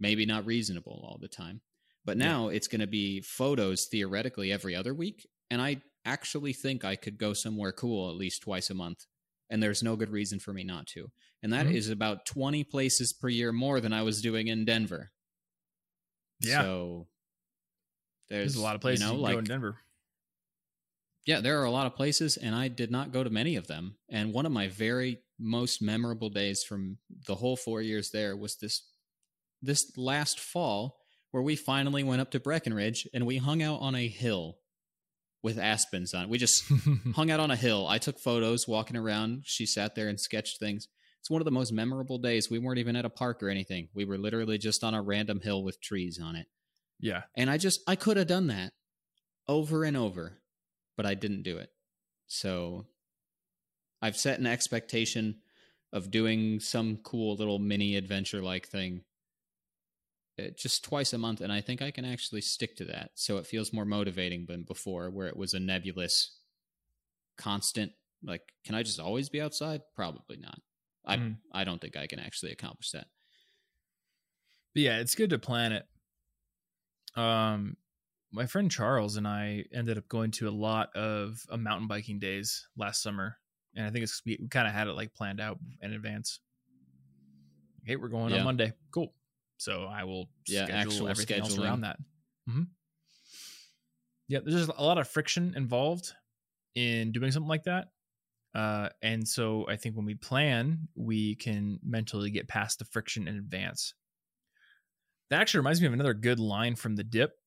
maybe 0.00 0.26
not 0.26 0.46
reasonable 0.46 1.04
all 1.06 1.18
the 1.20 1.28
time. 1.28 1.60
But 2.04 2.16
now 2.16 2.48
yeah. 2.48 2.56
it's 2.56 2.68
going 2.68 2.80
to 2.80 2.86
be 2.86 3.20
photos 3.20 3.86
theoretically 3.86 4.50
every 4.50 4.74
other 4.74 4.94
week 4.94 5.28
and 5.50 5.60
I 5.60 5.82
actually 6.04 6.52
think 6.52 6.84
I 6.84 6.96
could 6.96 7.18
go 7.18 7.32
somewhere 7.32 7.72
cool 7.72 8.08
at 8.08 8.16
least 8.16 8.42
twice 8.42 8.70
a 8.70 8.74
month 8.74 9.04
and 9.50 9.62
there's 9.62 9.82
no 9.82 9.96
good 9.96 10.10
reason 10.10 10.38
for 10.38 10.52
me 10.52 10.64
not 10.64 10.86
to. 10.88 11.10
And 11.42 11.52
that 11.52 11.66
mm-hmm. 11.66 11.76
is 11.76 11.88
about 11.88 12.26
20 12.26 12.64
places 12.64 13.12
per 13.12 13.28
year 13.28 13.52
more 13.52 13.80
than 13.80 13.92
I 13.92 14.02
was 14.02 14.20
doing 14.20 14.48
in 14.48 14.64
Denver. 14.64 15.10
Yeah. 16.40 16.62
So 16.62 17.06
there's, 18.28 18.54
there's 18.54 18.56
a 18.56 18.62
lot 18.62 18.74
of 18.74 18.80
places 18.80 19.04
you 19.04 19.12
know, 19.12 19.20
like, 19.20 19.38
in 19.38 19.44
Denver. 19.44 19.78
Yeah, 21.28 21.42
there 21.42 21.60
are 21.60 21.66
a 21.66 21.70
lot 21.70 21.86
of 21.86 21.94
places, 21.94 22.38
and 22.38 22.54
I 22.54 22.68
did 22.68 22.90
not 22.90 23.12
go 23.12 23.22
to 23.22 23.28
many 23.28 23.56
of 23.56 23.66
them. 23.66 23.96
And 24.08 24.32
one 24.32 24.46
of 24.46 24.52
my 24.52 24.68
very 24.68 25.18
most 25.38 25.82
memorable 25.82 26.30
days 26.30 26.64
from 26.64 26.96
the 27.26 27.34
whole 27.34 27.54
four 27.54 27.82
years 27.82 28.12
there 28.12 28.34
was 28.34 28.56
this 28.56 28.88
this 29.60 29.92
last 29.94 30.40
fall 30.40 30.96
where 31.30 31.42
we 31.42 31.54
finally 31.54 32.02
went 32.02 32.22
up 32.22 32.30
to 32.30 32.40
Breckenridge 32.40 33.06
and 33.12 33.26
we 33.26 33.36
hung 33.36 33.62
out 33.62 33.82
on 33.82 33.94
a 33.94 34.08
hill 34.08 34.56
with 35.42 35.58
aspens 35.58 36.14
on 36.14 36.22
it. 36.22 36.28
We 36.30 36.38
just 36.38 36.64
hung 37.14 37.30
out 37.30 37.40
on 37.40 37.50
a 37.50 37.56
hill. 37.56 37.86
I 37.86 37.98
took 37.98 38.18
photos 38.18 38.66
walking 38.66 38.96
around. 38.96 39.42
She 39.44 39.66
sat 39.66 39.94
there 39.94 40.08
and 40.08 40.18
sketched 40.18 40.58
things. 40.58 40.88
It's 41.20 41.28
one 41.28 41.42
of 41.42 41.44
the 41.44 41.50
most 41.50 41.74
memorable 41.74 42.16
days. 42.16 42.50
We 42.50 42.58
weren't 42.58 42.78
even 42.78 42.96
at 42.96 43.04
a 43.04 43.10
park 43.10 43.42
or 43.42 43.50
anything. 43.50 43.88
We 43.94 44.06
were 44.06 44.16
literally 44.16 44.56
just 44.56 44.82
on 44.82 44.94
a 44.94 45.02
random 45.02 45.40
hill 45.42 45.62
with 45.62 45.78
trees 45.82 46.18
on 46.18 46.36
it. 46.36 46.46
Yeah. 46.98 47.24
And 47.36 47.50
I 47.50 47.58
just 47.58 47.82
I 47.86 47.96
could 47.96 48.16
have 48.16 48.28
done 48.28 48.46
that 48.46 48.72
over 49.46 49.84
and 49.84 49.94
over, 49.94 50.38
but 50.98 51.06
I 51.06 51.14
didn't 51.14 51.44
do 51.44 51.56
it. 51.58 51.70
So 52.26 52.84
I've 54.02 54.16
set 54.16 54.40
an 54.40 54.46
expectation 54.46 55.36
of 55.92 56.10
doing 56.10 56.58
some 56.58 56.98
cool 57.04 57.36
little 57.36 57.60
mini 57.60 57.96
adventure 57.96 58.42
like 58.42 58.66
thing 58.66 59.02
uh, 60.38 60.48
just 60.56 60.84
twice 60.84 61.14
a 61.14 61.18
month 61.18 61.40
and 61.40 61.50
i 61.50 61.62
think 61.62 61.80
i 61.80 61.90
can 61.90 62.04
actually 62.04 62.42
stick 62.42 62.76
to 62.76 62.84
that. 62.84 63.12
So 63.14 63.38
it 63.38 63.46
feels 63.46 63.72
more 63.72 63.86
motivating 63.86 64.44
than 64.46 64.64
before 64.64 65.08
where 65.08 65.28
it 65.28 65.36
was 65.36 65.54
a 65.54 65.60
nebulous 65.60 66.36
constant 67.38 67.92
like 68.22 68.42
can 68.64 68.74
i 68.74 68.82
just 68.82 69.00
always 69.00 69.28
be 69.28 69.40
outside? 69.40 69.82
Probably 69.94 70.36
not. 70.36 70.60
I 71.06 71.16
mm. 71.16 71.36
i 71.52 71.62
don't 71.62 71.80
think 71.80 71.96
i 71.96 72.08
can 72.08 72.18
actually 72.18 72.50
accomplish 72.50 72.90
that. 72.90 73.06
But 74.74 74.82
yeah 74.82 74.98
it's 74.98 75.14
good 75.14 75.30
to 75.30 75.38
plan 75.38 75.72
it. 75.72 75.86
Um 77.14 77.76
my 78.32 78.46
friend 78.46 78.70
charles 78.70 79.16
and 79.16 79.26
i 79.26 79.64
ended 79.72 79.98
up 79.98 80.08
going 80.08 80.30
to 80.30 80.48
a 80.48 80.50
lot 80.50 80.94
of 80.94 81.40
uh, 81.50 81.56
mountain 81.56 81.88
biking 81.88 82.18
days 82.18 82.68
last 82.76 83.02
summer 83.02 83.36
and 83.74 83.86
i 83.86 83.90
think 83.90 84.02
it's 84.02 84.22
we, 84.24 84.38
we 84.40 84.48
kind 84.48 84.66
of 84.66 84.74
had 84.74 84.88
it 84.88 84.92
like 84.92 85.14
planned 85.14 85.40
out 85.40 85.58
in 85.82 85.92
advance 85.92 86.40
hey 87.84 87.96
we're 87.96 88.08
going 88.08 88.32
yeah. 88.32 88.40
on 88.40 88.44
monday 88.44 88.72
cool 88.92 89.12
so 89.58 89.84
I 89.84 90.04
will 90.04 90.30
yeah, 90.46 90.64
schedule 90.64 91.08
everything 91.08 91.36
scheduling. 91.36 91.40
else 91.40 91.58
around 91.58 91.80
that. 91.82 91.98
Mm-hmm. 92.48 92.62
Yeah, 94.28 94.38
there's 94.44 94.68
a 94.68 94.82
lot 94.82 94.98
of 94.98 95.08
friction 95.08 95.54
involved 95.56 96.12
in 96.74 97.12
doing 97.12 97.32
something 97.32 97.48
like 97.48 97.64
that. 97.64 97.88
Uh, 98.54 98.88
and 99.02 99.26
so 99.26 99.66
I 99.68 99.76
think 99.76 99.96
when 99.96 100.06
we 100.06 100.14
plan, 100.14 100.88
we 100.94 101.34
can 101.34 101.80
mentally 101.82 102.30
get 102.30 102.48
past 102.48 102.78
the 102.78 102.84
friction 102.84 103.26
in 103.28 103.36
advance. 103.36 103.94
That 105.30 105.40
actually 105.40 105.58
reminds 105.58 105.80
me 105.80 105.88
of 105.88 105.92
another 105.92 106.14
good 106.14 106.40
line 106.40 106.76
from 106.76 106.96
the 106.96 107.04
dip. 107.04 107.37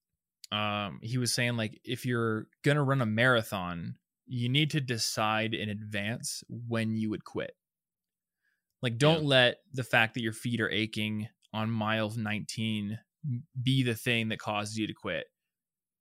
Um, 0.52 0.99
he 1.02 1.18
was 1.18 1.34
saying 1.34 1.57
like 1.57 1.80
if 1.84 2.06
you're 2.06 2.48
gonna 2.64 2.84
run 2.84 3.02
a 3.02 3.06
marathon, 3.06 3.95
you 4.28 4.49
need 4.49 4.72
to 4.72 4.82
decide 4.82 5.53
in 5.53 5.69
advance 5.69 6.44
when 6.49 6.95
you 6.95 7.10
would 7.10 7.23
quit. 7.23 7.56
Like 8.82 8.98
don't 8.98 9.23
yeah. 9.23 9.30
let 9.30 9.57
the 9.73 9.84
fact 9.84 10.15
that 10.15 10.23
your 10.23 10.34
feet 10.34 10.61
are 10.61 10.69
aching 10.69 11.28
on 11.53 11.69
mile 11.69 12.10
19 12.10 12.99
be 13.61 13.84
the 13.84 13.95
thing 13.95 14.30
that 14.30 14.40
causes 14.40 14.78
you 14.78 14.88
to 14.88 14.94
quit 14.94 15.26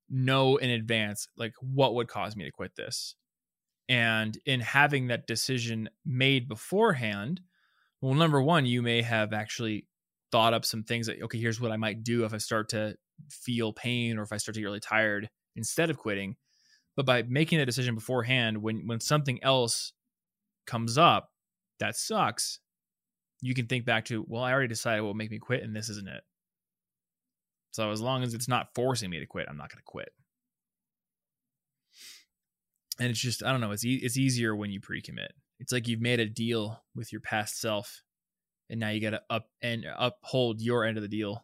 know 0.09 0.57
in 0.57 0.69
advance 0.69 1.27
like 1.37 1.53
what 1.61 1.95
would 1.95 2.07
cause 2.07 2.35
me 2.35 2.43
to 2.43 2.51
quit 2.51 2.75
this 2.75 3.15
and 3.87 4.37
in 4.45 4.59
having 4.59 5.07
that 5.07 5.25
decision 5.27 5.89
made 6.05 6.49
beforehand 6.49 7.39
well 8.01 8.13
number 8.13 8.41
one 8.41 8.65
you 8.65 8.81
may 8.81 9.01
have 9.01 9.31
actually 9.33 9.87
thought 10.31 10.53
up 10.53 10.65
some 10.65 10.83
things 10.83 11.07
that 11.07 11.21
okay 11.21 11.39
here's 11.39 11.61
what 11.61 11.71
i 11.71 11.77
might 11.77 12.03
do 12.03 12.25
if 12.25 12.33
i 12.33 12.37
start 12.37 12.69
to 12.69 12.95
feel 13.29 13.73
pain 13.73 14.17
or 14.17 14.23
if 14.23 14.31
i 14.31 14.37
start 14.37 14.53
to 14.53 14.61
get 14.61 14.65
really 14.65 14.79
tired 14.79 15.29
instead 15.55 15.89
of 15.89 15.97
quitting 15.97 16.35
but 16.95 17.05
by 17.05 17.23
making 17.23 17.57
that 17.57 17.65
decision 17.65 17.95
beforehand 17.95 18.57
when 18.61 18.87
when 18.87 18.99
something 18.99 19.41
else 19.43 19.93
comes 20.65 20.97
up 20.97 21.29
that 21.79 21.95
sucks 21.95 22.59
you 23.41 23.55
can 23.55 23.65
think 23.65 23.85
back 23.85 24.05
to, 24.05 24.23
well, 24.27 24.43
I 24.43 24.53
already 24.53 24.67
decided 24.67 25.01
what 25.01 25.07
will 25.07 25.13
make 25.15 25.31
me 25.31 25.39
quit, 25.39 25.63
and 25.63 25.75
this 25.75 25.89
isn't 25.89 26.07
it. 26.07 26.21
So 27.71 27.89
as 27.91 28.01
long 28.01 28.23
as 28.23 28.33
it's 28.33 28.47
not 28.47 28.69
forcing 28.75 29.09
me 29.09 29.19
to 29.19 29.25
quit, 29.25 29.47
I'm 29.49 29.57
not 29.57 29.69
going 29.69 29.79
to 29.79 29.83
quit. 29.83 30.09
And 32.99 33.09
it's 33.09 33.19
just, 33.19 33.43
I 33.43 33.51
don't 33.51 33.61
know, 33.61 33.71
it's 33.71 33.85
e- 33.85 34.01
it's 34.03 34.17
easier 34.17 34.55
when 34.55 34.69
you 34.69 34.79
pre-commit. 34.79 35.33
It's 35.59 35.71
like 35.71 35.87
you've 35.87 36.01
made 36.01 36.19
a 36.19 36.27
deal 36.27 36.83
with 36.95 37.11
your 37.11 37.21
past 37.21 37.59
self, 37.59 38.03
and 38.69 38.79
now 38.79 38.89
you 38.89 39.01
got 39.01 39.11
to 39.11 39.21
up 39.29 39.47
and 39.61 39.85
uphold 39.97 40.61
your 40.61 40.85
end 40.85 40.97
of 40.97 41.01
the 41.01 41.07
deal. 41.07 41.43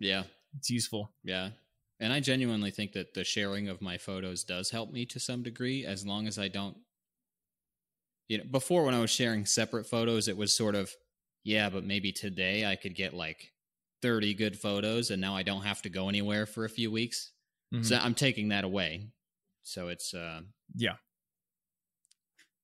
Yeah, 0.00 0.24
it's 0.56 0.70
useful. 0.70 1.10
Yeah, 1.24 1.50
and 2.00 2.12
I 2.12 2.20
genuinely 2.20 2.70
think 2.70 2.92
that 2.92 3.14
the 3.14 3.24
sharing 3.24 3.68
of 3.68 3.82
my 3.82 3.98
photos 3.98 4.44
does 4.44 4.70
help 4.70 4.92
me 4.92 5.06
to 5.06 5.20
some 5.20 5.42
degree, 5.42 5.84
as 5.84 6.06
long 6.06 6.26
as 6.26 6.38
I 6.38 6.48
don't 6.48 6.76
you 8.28 8.38
know, 8.38 8.44
before 8.50 8.84
when 8.84 8.94
I 8.94 9.00
was 9.00 9.10
sharing 9.10 9.46
separate 9.46 9.86
photos, 9.86 10.28
it 10.28 10.36
was 10.36 10.52
sort 10.52 10.74
of, 10.74 10.92
yeah, 11.44 11.70
but 11.70 11.84
maybe 11.84 12.12
today 12.12 12.66
I 12.66 12.76
could 12.76 12.94
get 12.94 13.14
like 13.14 13.52
30 14.02 14.34
good 14.34 14.58
photos 14.58 15.10
and 15.10 15.20
now 15.20 15.34
I 15.34 15.42
don't 15.42 15.62
have 15.62 15.82
to 15.82 15.88
go 15.88 16.08
anywhere 16.08 16.46
for 16.46 16.64
a 16.64 16.70
few 16.70 16.90
weeks. 16.90 17.32
Mm-hmm. 17.74 17.84
So 17.84 17.98
I'm 18.00 18.14
taking 18.14 18.50
that 18.50 18.64
away. 18.64 19.08
So 19.62 19.88
it's, 19.88 20.14
uh, 20.14 20.42
yeah, 20.74 20.96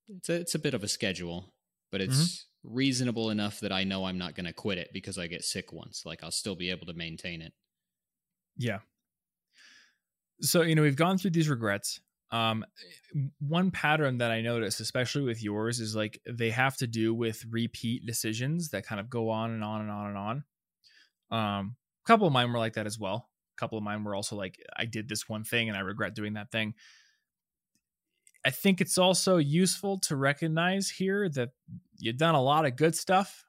it's 0.09 0.29
a, 0.29 0.35
it's 0.35 0.55
a 0.55 0.59
bit 0.59 0.75
of 0.75 0.85
a 0.85 0.89
schedule, 0.89 1.53
but 1.91 2.01
it's 2.01 2.17
mm-hmm. 2.17 2.54
Reasonable 2.65 3.31
enough 3.31 3.61
that 3.61 3.73
I 3.73 3.85
know 3.85 4.07
I'm 4.07 4.19
not 4.19 4.35
going 4.35 4.47
to 4.47 4.53
quit 4.53 4.79
it 4.79 4.91
because 4.93 5.19
I 5.19 5.27
get 5.27 5.45
sick 5.45 5.73
once. 5.73 6.03
Like 6.05 6.25
I'll 6.25 6.31
still 6.31 6.57
be 6.57 6.71
able 6.71 6.87
to 6.87 6.95
maintain 6.95 7.43
it. 7.43 7.53
Yeah. 8.57 8.79
So, 10.41 10.63
you 10.63 10.75
know, 10.75 10.83
we've 10.83 10.97
gone 10.97 11.19
through 11.19 11.33
these 11.33 11.49
regrets. 11.49 12.01
Um, 12.31 12.65
one 13.39 13.71
pattern 13.71 14.19
that 14.19 14.33
I 14.33 14.41
notice, 14.41 14.81
especially 14.81 15.23
with 15.23 15.43
yours, 15.43 15.79
is 15.79 15.95
like 15.95 16.21
they 16.29 16.51
have 16.51 16.77
to 16.79 16.87
do 16.87 17.15
with 17.15 17.45
repeat 17.49 18.07
decisions 18.07 18.71
that 18.71 18.87
kind 18.87 19.01
of 19.01 19.09
go 19.09 19.31
on 19.31 19.53
and 19.53 19.63
on 19.63 19.83
and 19.83 19.91
on 19.91 20.07
and 20.09 20.19
on. 20.19 20.45
Um, 21.31 21.77
a 22.05 22.07
couple 22.07 22.27
of 22.27 22.33
mine 22.33 22.53
were 22.53 22.59
like 22.59 22.75
that 22.75 22.87
as 22.87 22.99
well. 22.99 23.29
A 23.57 23.61
couple 23.61 23.79
of 23.79 23.85
mine 23.85 24.03
were 24.03 24.15
also 24.15 24.35
like, 24.37 24.59
I 24.77 24.85
did 24.85 25.09
this 25.09 25.29
one 25.29 25.45
thing 25.45 25.69
and 25.69 25.79
I 25.79 25.83
regret 25.83 26.15
doing 26.15 26.33
that 26.35 26.51
thing. 26.51 26.75
I 28.45 28.51
think 28.51 28.81
it's 28.81 28.99
also 28.99 29.39
useful 29.39 29.99
to 30.01 30.17
recognize 30.17 30.91
here 30.91 31.29
that 31.31 31.51
you've 31.99 32.19
done 32.19 32.35
a 32.35 32.43
lot 32.43 32.67
of 32.67 32.77
good 32.77 32.95
stuff 32.95 33.45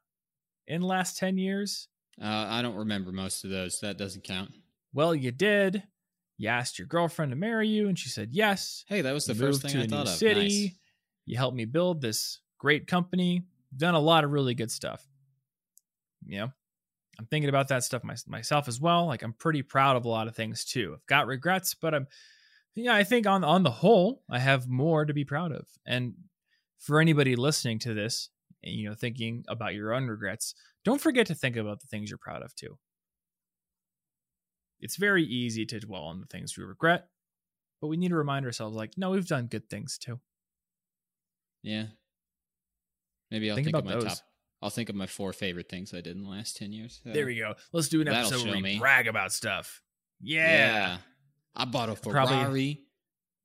in 0.68 0.82
the 0.82 0.88
last 0.88 1.18
10 1.18 1.38
years. 1.38 1.88
Uh, 2.22 2.48
I 2.50 2.62
don't 2.62 2.76
remember 2.76 3.12
most 3.12 3.44
of 3.44 3.50
those. 3.50 3.82
That 3.82 3.98
doesn't 3.98 4.24
count. 4.24 4.52
Well, 4.94 5.14
you 5.14 5.32
did 5.32 5.84
you 6.38 6.50
asked 6.50 6.78
your 6.78 6.88
girlfriend 6.88 7.32
to 7.32 7.36
marry 7.36 7.68
you 7.68 7.88
and 7.88 7.98
she 7.98 8.10
said 8.10 8.30
yes 8.32 8.84
hey 8.88 9.02
that 9.02 9.14
was 9.14 9.26
the 9.26 9.36
first 9.36 9.62
thing 9.62 9.78
i 9.78 9.88
thought 9.88 10.08
of 10.08 10.14
city 10.14 10.66
nice. 10.66 10.76
you 11.26 11.38
helped 11.38 11.56
me 11.56 11.66
build 11.66 12.02
this 12.02 12.40
great 12.58 12.88
company 12.88 13.44
You've 13.72 13.80
done 13.80 13.96
a 13.96 14.00
lot 14.00 14.24
of 14.24 14.32
really 14.32 14.54
good 14.54 14.72
stuff 14.72 15.06
you 16.26 16.40
know 16.40 16.52
i'm 17.20 17.26
thinking 17.26 17.50
about 17.50 17.70
that 17.70 17.84
stuff 17.84 18.04
my, 18.04 18.16
myself 18.28 18.68
as 18.68 18.80
well 18.80 19.06
like 19.06 19.24
i'm 19.24 19.34
pretty 19.34 19.62
proud 19.62 19.96
of 19.96 20.06
a 20.06 20.10
lot 20.10 20.28
of 20.28 20.36
things 20.36 20.66
too 20.66 20.94
i've 20.96 21.06
got 21.06 21.28
regrets 21.28 21.74
but 21.74 21.94
i'm 21.94 22.08
yeah 22.76 22.94
i 22.96 23.04
think 23.04 23.26
on 23.28 23.44
on 23.44 23.64
the 23.64 23.72
whole 23.72 24.22
i 24.30 24.40
have 24.40 24.68
more 24.68 25.06
to 25.06 25.14
be 25.14 25.24
proud 25.26 25.52
of 25.52 25.66
and 25.86 26.14
for 26.80 27.00
anybody 27.02 27.36
listening 27.36 27.80
to 27.80 27.94
this 27.94 28.30
and 28.64 28.74
you 28.76 28.88
know 28.90 28.96
thinking 28.96 29.44
about 29.48 29.74
your 29.74 29.94
own 29.94 30.08
regrets 30.08 30.54
don't 30.84 31.02
forget 31.02 31.26
to 31.28 31.36
think 31.36 31.56
about 31.56 31.80
the 31.80 31.88
things 31.88 32.10
you're 32.10 32.18
proud 32.18 32.42
of 32.42 32.54
too 32.56 32.78
it's 34.80 34.98
very 34.98 35.24
easy 35.24 35.66
to 35.66 35.80
dwell 35.80 36.04
on 36.04 36.20
the 36.20 36.28
things 36.28 36.58
we 36.58 36.64
regret 36.64 37.08
but 37.82 37.88
we 37.88 37.98
need 37.98 38.10
to 38.10 38.16
remind 38.16 38.46
ourselves 38.46 38.76
like, 38.76 38.92
no, 38.98 39.12
we've 39.12 39.28
done 39.28 39.48
good 39.48 39.70
things 39.70 39.98
too. 39.98 40.20
Yeah. 41.62 41.88
Maybe 43.30 43.50
I'll 43.50 43.56
Think 43.58 43.66
think, 43.66 43.76
about 43.76 43.80
of 43.80 43.86
my 43.86 43.94
those. 44.10 44.18
top. 44.20 44.28
I'll 44.62 44.70
think 44.70 44.90
of 44.90 44.96
my 44.96 45.06
four 45.08 45.34
favorite 45.34 45.68
things 45.70 45.94
I 45.94 45.98
did 45.98 46.16
in 46.16 46.24
the 46.24 46.30
last 46.30 46.56
ten 46.56 46.72
years. 46.72 47.02
Uh, 47.08 47.12
There 47.14 47.26
we 47.26 47.36
go. 47.38 47.54
Let's 47.74 47.90
do 47.90 48.00
an 48.00 48.06
That'll 48.08 48.28
episode 48.30 48.46
where 48.46 48.56
we 48.56 48.62
me. 48.62 48.80
brag 48.80 49.08
about 49.08 49.34
stuff. 49.34 49.82
yeah. 50.22 50.48
Yeah. 50.50 50.98
I 51.56 51.66
bought 51.66 51.90
a 51.90 51.96
Probably- 51.96 52.34
Ferrari. 52.36 52.82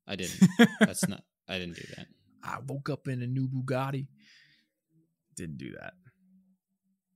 I 0.07 0.15
didn't. 0.15 0.49
That's 0.79 1.07
not. 1.07 1.23
I 1.47 1.57
didn't 1.57 1.75
do 1.75 1.83
that. 1.95 2.07
I 2.43 2.57
woke 2.67 2.89
up 2.89 3.07
in 3.07 3.21
a 3.21 3.27
new 3.27 3.47
Bugatti. 3.47 4.07
Didn't 5.37 5.57
do 5.57 5.71
that. 5.79 5.93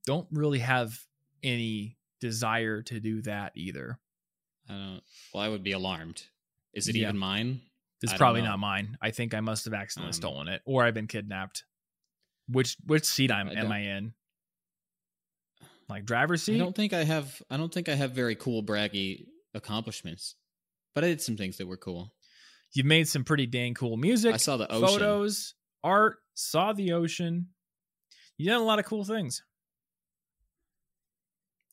Don't 0.06 0.28
really 0.30 0.60
have 0.60 0.96
any 1.42 1.96
desire 2.20 2.82
to 2.82 3.00
do 3.00 3.22
that 3.22 3.52
either. 3.56 3.98
I 4.68 4.72
don't. 4.72 5.02
Well, 5.34 5.42
I 5.42 5.48
would 5.48 5.62
be 5.64 5.72
alarmed. 5.72 6.22
Is 6.72 6.88
it 6.88 6.94
Yeah. 6.96 7.04
even 7.08 7.18
mine? 7.18 7.60
It's 8.02 8.12
I 8.12 8.16
probably 8.16 8.42
not 8.42 8.58
mine. 8.58 8.96
I 9.00 9.10
think 9.10 9.34
I 9.34 9.40
must 9.40 9.64
have 9.64 9.74
accidentally 9.74 10.10
Um, 10.10 10.12
stolen 10.12 10.48
it, 10.48 10.62
or 10.64 10.84
I've 10.84 10.94
been 10.94 11.06
kidnapped. 11.08 11.64
Which 12.48 12.76
which 12.84 13.04
seat 13.04 13.30
I'm 13.32 13.48
I 13.48 13.52
am 13.54 13.72
I 13.72 13.78
in? 13.80 14.14
Like 15.88 16.04
driver's 16.04 16.42
seat? 16.42 16.56
I 16.56 16.58
don't 16.58 16.74
think 16.76 16.92
I 16.92 17.04
have. 17.04 17.42
I 17.50 17.56
don't 17.56 17.72
think 17.72 17.88
I 17.88 17.94
have 17.94 18.12
very 18.12 18.34
cool 18.36 18.62
braggy 18.62 19.26
accomplishments, 19.54 20.34
but 20.96 21.04
I 21.04 21.08
did 21.08 21.20
some 21.20 21.36
things 21.36 21.58
that 21.58 21.66
were 21.68 21.76
cool. 21.76 22.14
You've 22.72 22.86
made 22.86 23.06
some 23.06 23.22
pretty 23.22 23.44
dang 23.46 23.74
cool 23.74 23.98
music. 23.98 24.32
I 24.32 24.38
saw 24.38 24.56
the 24.56 24.66
ocean. 24.72 24.88
photos, 24.88 25.54
art, 25.84 26.16
saw 26.32 26.72
the 26.72 26.92
ocean. 26.92 27.48
You 28.38 28.48
done 28.48 28.62
a 28.62 28.64
lot 28.64 28.78
of 28.78 28.86
cool 28.86 29.04
things. 29.04 29.42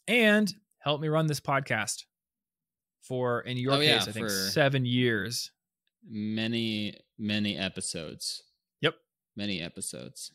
And 0.10 0.54
helped 0.80 1.02
me 1.02 1.08
run 1.08 1.28
this 1.28 1.40
podcast 1.40 2.04
for, 3.02 3.40
in 3.40 3.56
your 3.56 3.76
Oh, 3.76 3.80
yeah, 3.80 4.00
case, 4.00 4.10
I 4.10 4.12
think 4.12 4.30
seven 4.30 4.86
years. 4.86 5.52
Many, 6.06 6.98
many 7.18 7.58
episodes. 7.58 8.44
Yep. 8.82 8.96
Many 9.38 9.62
episodes. 9.62 10.34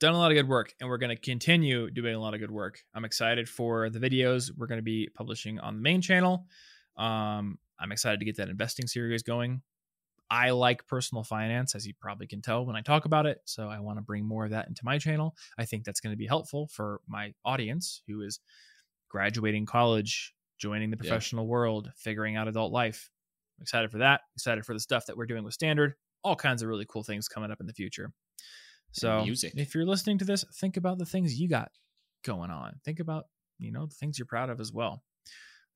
Done 0.00 0.14
a 0.14 0.18
lot 0.18 0.32
of 0.32 0.34
good 0.34 0.48
work, 0.48 0.74
and 0.80 0.90
we're 0.90 0.98
going 0.98 1.14
to 1.16 1.22
continue 1.22 1.88
doing 1.88 2.16
a 2.16 2.20
lot 2.20 2.34
of 2.34 2.40
good 2.40 2.50
work. 2.50 2.80
I'm 2.94 3.04
excited 3.04 3.48
for 3.48 3.90
the 3.90 4.00
videos 4.00 4.50
we're 4.56 4.66
going 4.66 4.78
to 4.80 4.82
be 4.82 5.08
publishing 5.14 5.60
on 5.60 5.76
the 5.76 5.82
main 5.82 6.02
channel. 6.02 6.48
Um, 6.96 7.58
I'm 7.78 7.92
excited 7.92 8.18
to 8.20 8.24
get 8.24 8.36
that 8.36 8.48
investing 8.48 8.86
series 8.86 9.22
going. 9.22 9.62
I 10.30 10.50
like 10.50 10.86
personal 10.86 11.22
finance, 11.22 11.74
as 11.74 11.86
you 11.86 11.92
probably 12.00 12.26
can 12.26 12.40
tell 12.40 12.64
when 12.64 12.76
I 12.76 12.80
talk 12.80 13.04
about 13.04 13.26
it. 13.26 13.40
So 13.44 13.68
I 13.68 13.78
want 13.80 13.98
to 13.98 14.02
bring 14.02 14.24
more 14.24 14.44
of 14.44 14.50
that 14.52 14.68
into 14.68 14.82
my 14.84 14.98
channel. 14.98 15.36
I 15.58 15.64
think 15.64 15.84
that's 15.84 16.00
going 16.00 16.12
to 16.12 16.16
be 16.16 16.26
helpful 16.26 16.66
for 16.68 17.00
my 17.06 17.34
audience 17.44 18.02
who 18.06 18.22
is 18.22 18.40
graduating 19.08 19.66
college, 19.66 20.34
joining 20.58 20.90
the 20.90 20.96
Yeah. 20.96 21.08
professional 21.08 21.46
world, 21.46 21.92
figuring 21.96 22.36
out 22.36 22.48
adult 22.48 22.72
life. 22.72 23.10
I'm 23.58 23.62
excited 23.62 23.90
for 23.90 23.98
that. 23.98 24.22
Excited 24.34 24.64
for 24.64 24.72
the 24.72 24.80
stuff 24.80 25.06
that 25.06 25.16
we're 25.16 25.26
doing 25.26 25.44
with 25.44 25.54
Standard. 25.54 25.94
All 26.22 26.36
kinds 26.36 26.62
of 26.62 26.68
really 26.68 26.86
cool 26.88 27.02
things 27.04 27.28
coming 27.28 27.50
up 27.50 27.60
in 27.60 27.66
the 27.66 27.74
future. 27.74 28.12
So 28.92 29.26
if 29.28 29.74
you're 29.74 29.84
listening 29.84 30.18
to 30.18 30.24
this, 30.24 30.44
think 30.54 30.76
about 30.76 30.98
the 30.98 31.06
things 31.06 31.38
you 31.38 31.48
got 31.48 31.70
going 32.24 32.50
on. 32.50 32.80
Think 32.84 32.98
about, 33.00 33.26
you 33.58 33.72
know, 33.72 33.86
the 33.86 33.94
things 33.94 34.18
you're 34.18 34.26
proud 34.26 34.50
of 34.50 34.60
as 34.60 34.72
well. 34.72 35.02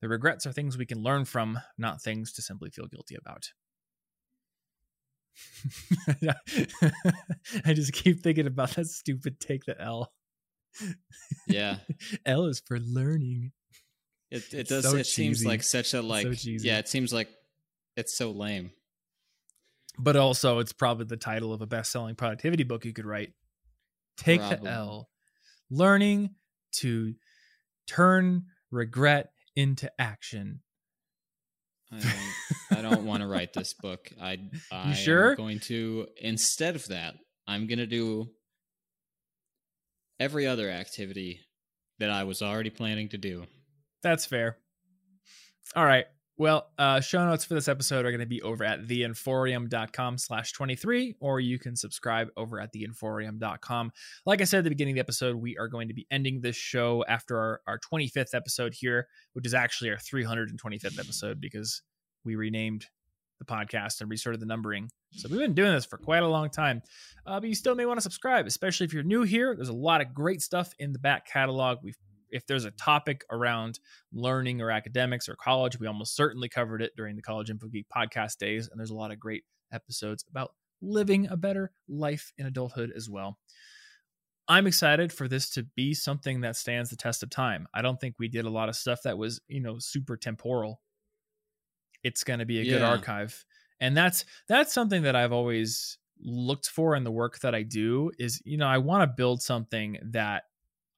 The 0.01 0.09
regrets 0.09 0.45
are 0.45 0.53
things 0.53 0.77
we 0.77 0.85
can 0.85 1.01
learn 1.03 1.25
from, 1.25 1.59
not 1.77 2.01
things 2.01 2.31
to 2.33 2.41
simply 2.41 2.69
feel 2.69 2.87
guilty 2.87 3.15
about. 3.15 3.51
I 7.65 7.73
just 7.73 7.93
keep 7.93 8.21
thinking 8.21 8.47
about 8.47 8.71
that 8.71 8.87
stupid 8.87 9.39
take 9.39 9.65
the 9.65 9.79
L. 9.79 10.11
Yeah. 11.47 11.77
L 12.25 12.45
is 12.45 12.61
for 12.65 12.79
learning. 12.79 13.51
It 14.31 14.53
it 14.53 14.67
does. 14.67 14.89
so 14.89 14.95
it 14.95 15.05
seems 15.05 15.43
like 15.43 15.63
such 15.63 15.93
a 15.93 16.01
like. 16.01 16.27
cheesy. 16.37 16.67
yeah, 16.67 16.77
it 16.77 16.87
seems 16.87 17.11
like 17.11 17.29
it's 17.97 18.15
so 18.17 18.31
lame. 18.31 18.71
But 19.97 20.15
also, 20.15 20.59
it's 20.59 20.71
probably 20.71 21.05
the 21.05 21.17
title 21.17 21.51
of 21.51 21.61
a 21.61 21.65
best 21.65 21.91
selling 21.91 22.15
productivity 22.15 22.63
book 22.63 22.85
you 22.85 22.93
could 22.93 23.05
write. 23.05 23.33
Take 24.17 24.39
Probably. 24.39 24.69
the 24.69 24.71
L. 24.71 25.09
Learning 25.69 26.35
to 26.73 27.15
turn 27.87 28.45
regret 28.71 29.31
into 29.59 29.91
action. 29.99 30.61
I 31.91 31.99
don't, 31.99 32.77
I 32.77 32.81
don't 32.81 33.05
want 33.05 33.21
to 33.23 33.27
write 33.27 33.51
this 33.53 33.73
book. 33.73 34.09
I 34.21 34.37
I 34.71 34.93
sure? 34.93 35.31
am 35.31 35.35
going 35.37 35.59
to 35.61 36.07
instead 36.21 36.75
of 36.75 36.87
that, 36.87 37.15
I'm 37.47 37.67
going 37.67 37.79
to 37.79 37.87
do 37.87 38.29
every 40.19 40.47
other 40.47 40.69
activity 40.69 41.41
that 41.99 42.09
I 42.09 42.23
was 42.23 42.41
already 42.41 42.69
planning 42.69 43.09
to 43.09 43.17
do. 43.17 43.45
That's 44.01 44.25
fair. 44.25 44.57
All 45.75 45.85
right. 45.85 46.05
Well, 46.39 46.71
uh, 46.77 47.01
show 47.01 47.25
notes 47.25 47.43
for 47.43 47.53
this 47.53 47.67
episode 47.67 48.05
are 48.05 48.11
going 48.11 48.21
to 48.21 48.25
be 48.25 48.41
over 48.41 48.63
at 48.63 48.87
theinforium.com 48.87 50.17
slash 50.17 50.53
23, 50.53 51.15
or 51.19 51.41
you 51.41 51.59
can 51.59 51.75
subscribe 51.75 52.29
over 52.37 52.61
at 52.61 52.71
theinforium.com. 52.71 53.91
Like 54.25 54.39
I 54.39 54.45
said 54.45 54.59
at 54.59 54.63
the 54.63 54.69
beginning 54.69 54.93
of 54.93 54.95
the 54.95 55.01
episode, 55.01 55.35
we 55.35 55.57
are 55.57 55.67
going 55.67 55.89
to 55.89 55.93
be 55.93 56.07
ending 56.09 56.39
this 56.39 56.55
show 56.55 57.03
after 57.09 57.37
our, 57.37 57.61
our 57.67 57.77
25th 57.77 58.33
episode 58.33 58.73
here, 58.73 59.09
which 59.33 59.45
is 59.45 59.53
actually 59.53 59.89
our 59.89 59.97
325th 59.97 60.97
episode 60.97 61.41
because 61.41 61.81
we 62.23 62.37
renamed 62.37 62.85
the 63.39 63.45
podcast 63.45 63.99
and 63.99 64.09
restarted 64.09 64.39
the 64.39 64.45
numbering. 64.45 64.89
So 65.11 65.27
we've 65.27 65.39
been 65.39 65.53
doing 65.53 65.73
this 65.73 65.85
for 65.85 65.97
quite 65.97 66.23
a 66.23 66.27
long 66.27 66.49
time. 66.49 66.81
Uh, 67.25 67.41
but 67.41 67.49
you 67.49 67.55
still 67.55 67.75
may 67.75 67.85
want 67.85 67.97
to 67.97 68.01
subscribe, 68.01 68.47
especially 68.47 68.85
if 68.85 68.93
you're 68.93 69.03
new 69.03 69.23
here. 69.23 69.55
There's 69.57 69.67
a 69.67 69.73
lot 69.73 69.99
of 69.99 70.13
great 70.13 70.41
stuff 70.41 70.73
in 70.79 70.93
the 70.93 70.99
back 70.99 71.27
catalog. 71.27 71.79
We've 71.83 71.97
if 72.31 72.45
there's 72.45 72.65
a 72.65 72.71
topic 72.71 73.23
around 73.31 73.79
learning 74.11 74.61
or 74.61 74.71
academics 74.71 75.27
or 75.29 75.35
college, 75.35 75.79
we 75.79 75.87
almost 75.87 76.15
certainly 76.15 76.49
covered 76.49 76.81
it 76.81 76.95
during 76.95 77.15
the 77.15 77.21
College 77.21 77.49
Info 77.49 77.67
Geek 77.67 77.87
podcast 77.95 78.37
days. 78.37 78.67
And 78.69 78.79
there's 78.79 78.91
a 78.91 78.95
lot 78.95 79.11
of 79.11 79.19
great 79.19 79.43
episodes 79.71 80.25
about 80.29 80.51
living 80.81 81.27
a 81.29 81.37
better 81.37 81.71
life 81.87 82.31
in 82.37 82.45
adulthood 82.45 82.91
as 82.95 83.09
well. 83.09 83.37
I'm 84.47 84.65
excited 84.65 85.13
for 85.13 85.27
this 85.27 85.51
to 85.51 85.63
be 85.75 85.93
something 85.93 86.41
that 86.41 86.55
stands 86.55 86.89
the 86.89 86.95
test 86.95 87.21
of 87.21 87.29
time. 87.29 87.67
I 87.73 87.83
don't 87.83 87.99
think 88.01 88.15
we 88.17 88.27
did 88.27 88.45
a 88.45 88.49
lot 88.49 88.67
of 88.67 88.75
stuff 88.75 89.01
that 89.03 89.17
was, 89.17 89.39
you 89.47 89.61
know, 89.61 89.77
super 89.77 90.17
temporal. 90.17 90.81
It's 92.03 92.23
going 92.23 92.39
to 92.39 92.45
be 92.45 92.59
a 92.59 92.65
good 92.65 92.81
archive. 92.81 93.45
And 93.79 93.95
that's 93.95 94.25
that's 94.47 94.73
something 94.73 95.03
that 95.03 95.15
I've 95.15 95.31
always 95.31 95.99
looked 96.19 96.67
for 96.67 96.95
in 96.95 97.03
the 97.03 97.11
work 97.11 97.39
that 97.39 97.53
I 97.53 97.63
do 97.63 98.11
is, 98.17 98.41
you 98.43 98.57
know, 98.57 98.67
I 98.67 98.79
want 98.79 99.03
to 99.03 99.07
build 99.15 99.41
something 99.41 99.97
that 100.11 100.43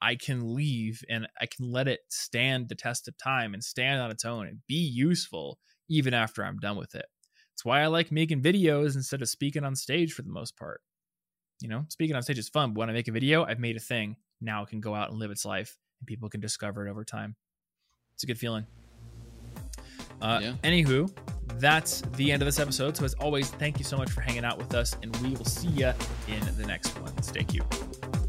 I 0.02 0.15
can 0.15 0.56
leave 0.56 1.03
and 1.10 1.28
I 1.40 1.45
can 1.45 1.72
let 1.72 1.88
it 1.88 1.99
stand 2.10 2.69
the 2.69 2.76
test 2.76 3.07
of 3.07 3.18
time 3.18 3.53
and 3.53 3.64
stand 3.64 4.02
on 4.02 4.11
its 4.11 4.26
own 4.26 4.48
and 4.48 4.60
be 4.68 4.76
useful 4.76 5.60
even 5.90 6.14
after 6.14 6.44
I'm 6.44 6.57
done 6.57 6.78
with 6.78 6.95
it. 6.95 7.06
It's 7.53 7.64
why 7.64 7.82
I 7.82 7.88
like 7.88 8.11
making 8.11 8.41
videos 8.41 8.95
instead 8.95 9.22
of 9.22 9.30
speaking 9.30 9.64
on 9.64 9.76
stage 9.76 10.14
for 10.14 10.23
the 10.23 10.30
most 10.30 10.57
part. 10.57 10.82
You 11.61 11.68
know, 11.69 11.86
speaking 11.90 12.15
on 12.15 12.23
stage 12.23 12.40
is 12.40 12.49
fun, 12.49 12.73
but 12.73 12.80
when 12.80 12.90
I 12.90 12.94
make 12.94 13.07
a 13.07 13.11
video, 13.11 13.45
I've 13.45 13.60
made 13.60 13.76
a 13.78 13.82
thing. 13.82 14.15
Now 14.40 14.64
it 14.64 14.69
can 14.69 14.82
go 14.82 14.95
out 14.95 15.11
and 15.11 15.19
live 15.19 15.30
its 15.30 15.45
life 15.45 15.78
and 15.99 16.07
people 16.07 16.30
can 16.30 16.40
discover 16.41 16.88
it 16.88 16.90
over 16.90 17.03
time. 17.03 17.36
It's 18.15 18.23
a 18.23 18.28
good 18.28 18.40
feeling. 18.40 18.65
Uh, 20.22 20.40
Yeah. 20.41 20.53
Anywho, 20.64 21.11
that's 21.60 22.02
the 22.15 22.32
end 22.32 22.41
of 22.41 22.45
this 22.45 22.60
episode. 22.60 22.98
So, 22.98 23.06
as 23.06 23.14
always, 23.15 23.49
thank 23.49 23.80
you 23.80 23.86
so 23.86 23.98
much 23.98 24.11
for 24.11 24.22
hanging 24.22 24.45
out 24.45 24.57
with 24.57 24.73
us, 24.76 24.95
and 25.02 25.15
we 25.18 25.32
will 25.32 25.45
see 25.45 25.69
you 25.69 25.94
in 26.28 26.57
the 26.57 26.65
next 26.65 26.90
one. 26.99 27.19
Stay 27.22 27.44
cute. 27.44 28.20